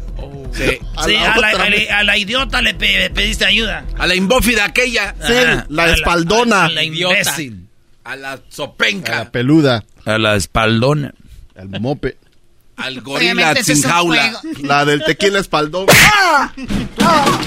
Sí. 0.55 0.79
A 0.97 1.05
Sí, 1.05 1.13
la 1.15 1.33
a 1.33 1.39
la, 1.41 1.49
a 1.49 2.13
a 2.13 2.17
idiota 2.19 2.61
le 2.61 2.75
pe- 2.75 3.11
pediste 3.11 3.45
ayuda. 3.47 3.85
A 3.99 4.07
la 4.07 4.15
imbófida 4.15 4.65
aquella. 4.67 5.15
Sí, 5.27 5.33
Ajá. 5.33 5.67
la 5.71 5.85
A 5.85 5.91
espaldona. 5.95 6.65
A 6.67 6.69
la 6.71 6.85
Idiota. 6.85 7.19
imbécil. 7.19 7.67
A 8.05 8.17
la 8.17 8.33
A 8.33 8.39
sopenca. 8.51 9.17
la 9.17 9.31
peluda, 9.33 9.85
A 10.05 10.19
la 10.19 10.37
espaldona. 10.37 11.15
al 11.57 11.69
mope. 11.81 12.17
Al 12.77 13.01
gorila 13.03 13.55
sin 13.63 13.81
jaula. 13.83 14.41
La 14.63 14.85
del 14.85 15.03
tequila 15.05 15.39
espaldón. 15.39 15.87
Tienes 16.55 16.71
un 16.99 17.39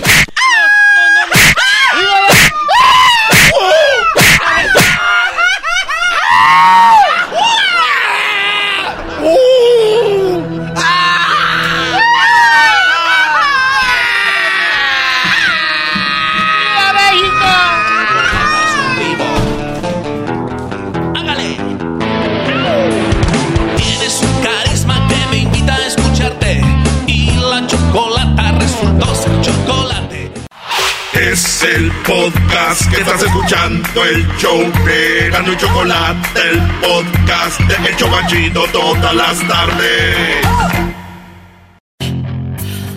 el 31.74 31.92
podcast 32.04 32.90
que 32.92 33.02
estás 33.02 33.24
escuchando, 33.24 34.04
el 34.04 34.28
show 34.38 34.60
de 34.86 35.30
y 35.30 35.58
Chocolate, 35.58 36.40
el 36.52 36.62
podcast 36.80 37.60
de 37.62 37.90
El 37.90 37.96
Chobachito 37.96 38.66
todas 38.72 39.16
las 39.16 39.48
tardes. 39.48 40.46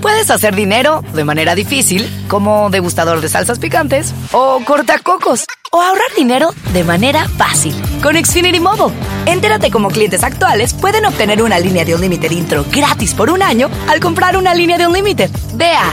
Puedes 0.03 0.31
hacer 0.31 0.55
dinero 0.55 1.03
de 1.15 1.25
manera 1.25 1.55
difícil, 1.55 2.09
como 2.29 2.71
degustador 2.71 3.21
de 3.21 3.29
salsas 3.29 3.59
picantes, 3.59 4.15
o 4.33 4.61
cortacocos, 4.65 5.45
o 5.73 5.81
ahorrar 5.81 6.15
dinero 6.17 6.51
de 6.73 6.85
manera 6.85 7.27
fácil 7.29 7.75
con 8.03 8.23
Xfinity 8.23 8.61
Mobile. 8.61 8.95
Entérate 9.27 9.71
cómo 9.71 9.89
clientes 9.89 10.23
actuales 10.23 10.75
pueden 10.75 11.07
obtener 11.07 11.43
una 11.43 11.59
línea 11.59 11.85
de 11.85 11.95
un 11.95 12.01
límite 12.01 12.33
intro 12.33 12.65
gratis 12.71 13.15
por 13.15 13.31
un 13.31 13.43
año 13.43 13.71
al 13.89 14.01
comprar 14.01 14.37
una 14.37 14.55
línea 14.55 14.79
de 14.79 14.87
un 14.87 14.93
límite. 14.93 15.31
Ve 15.55 15.73
a. 15.73 15.93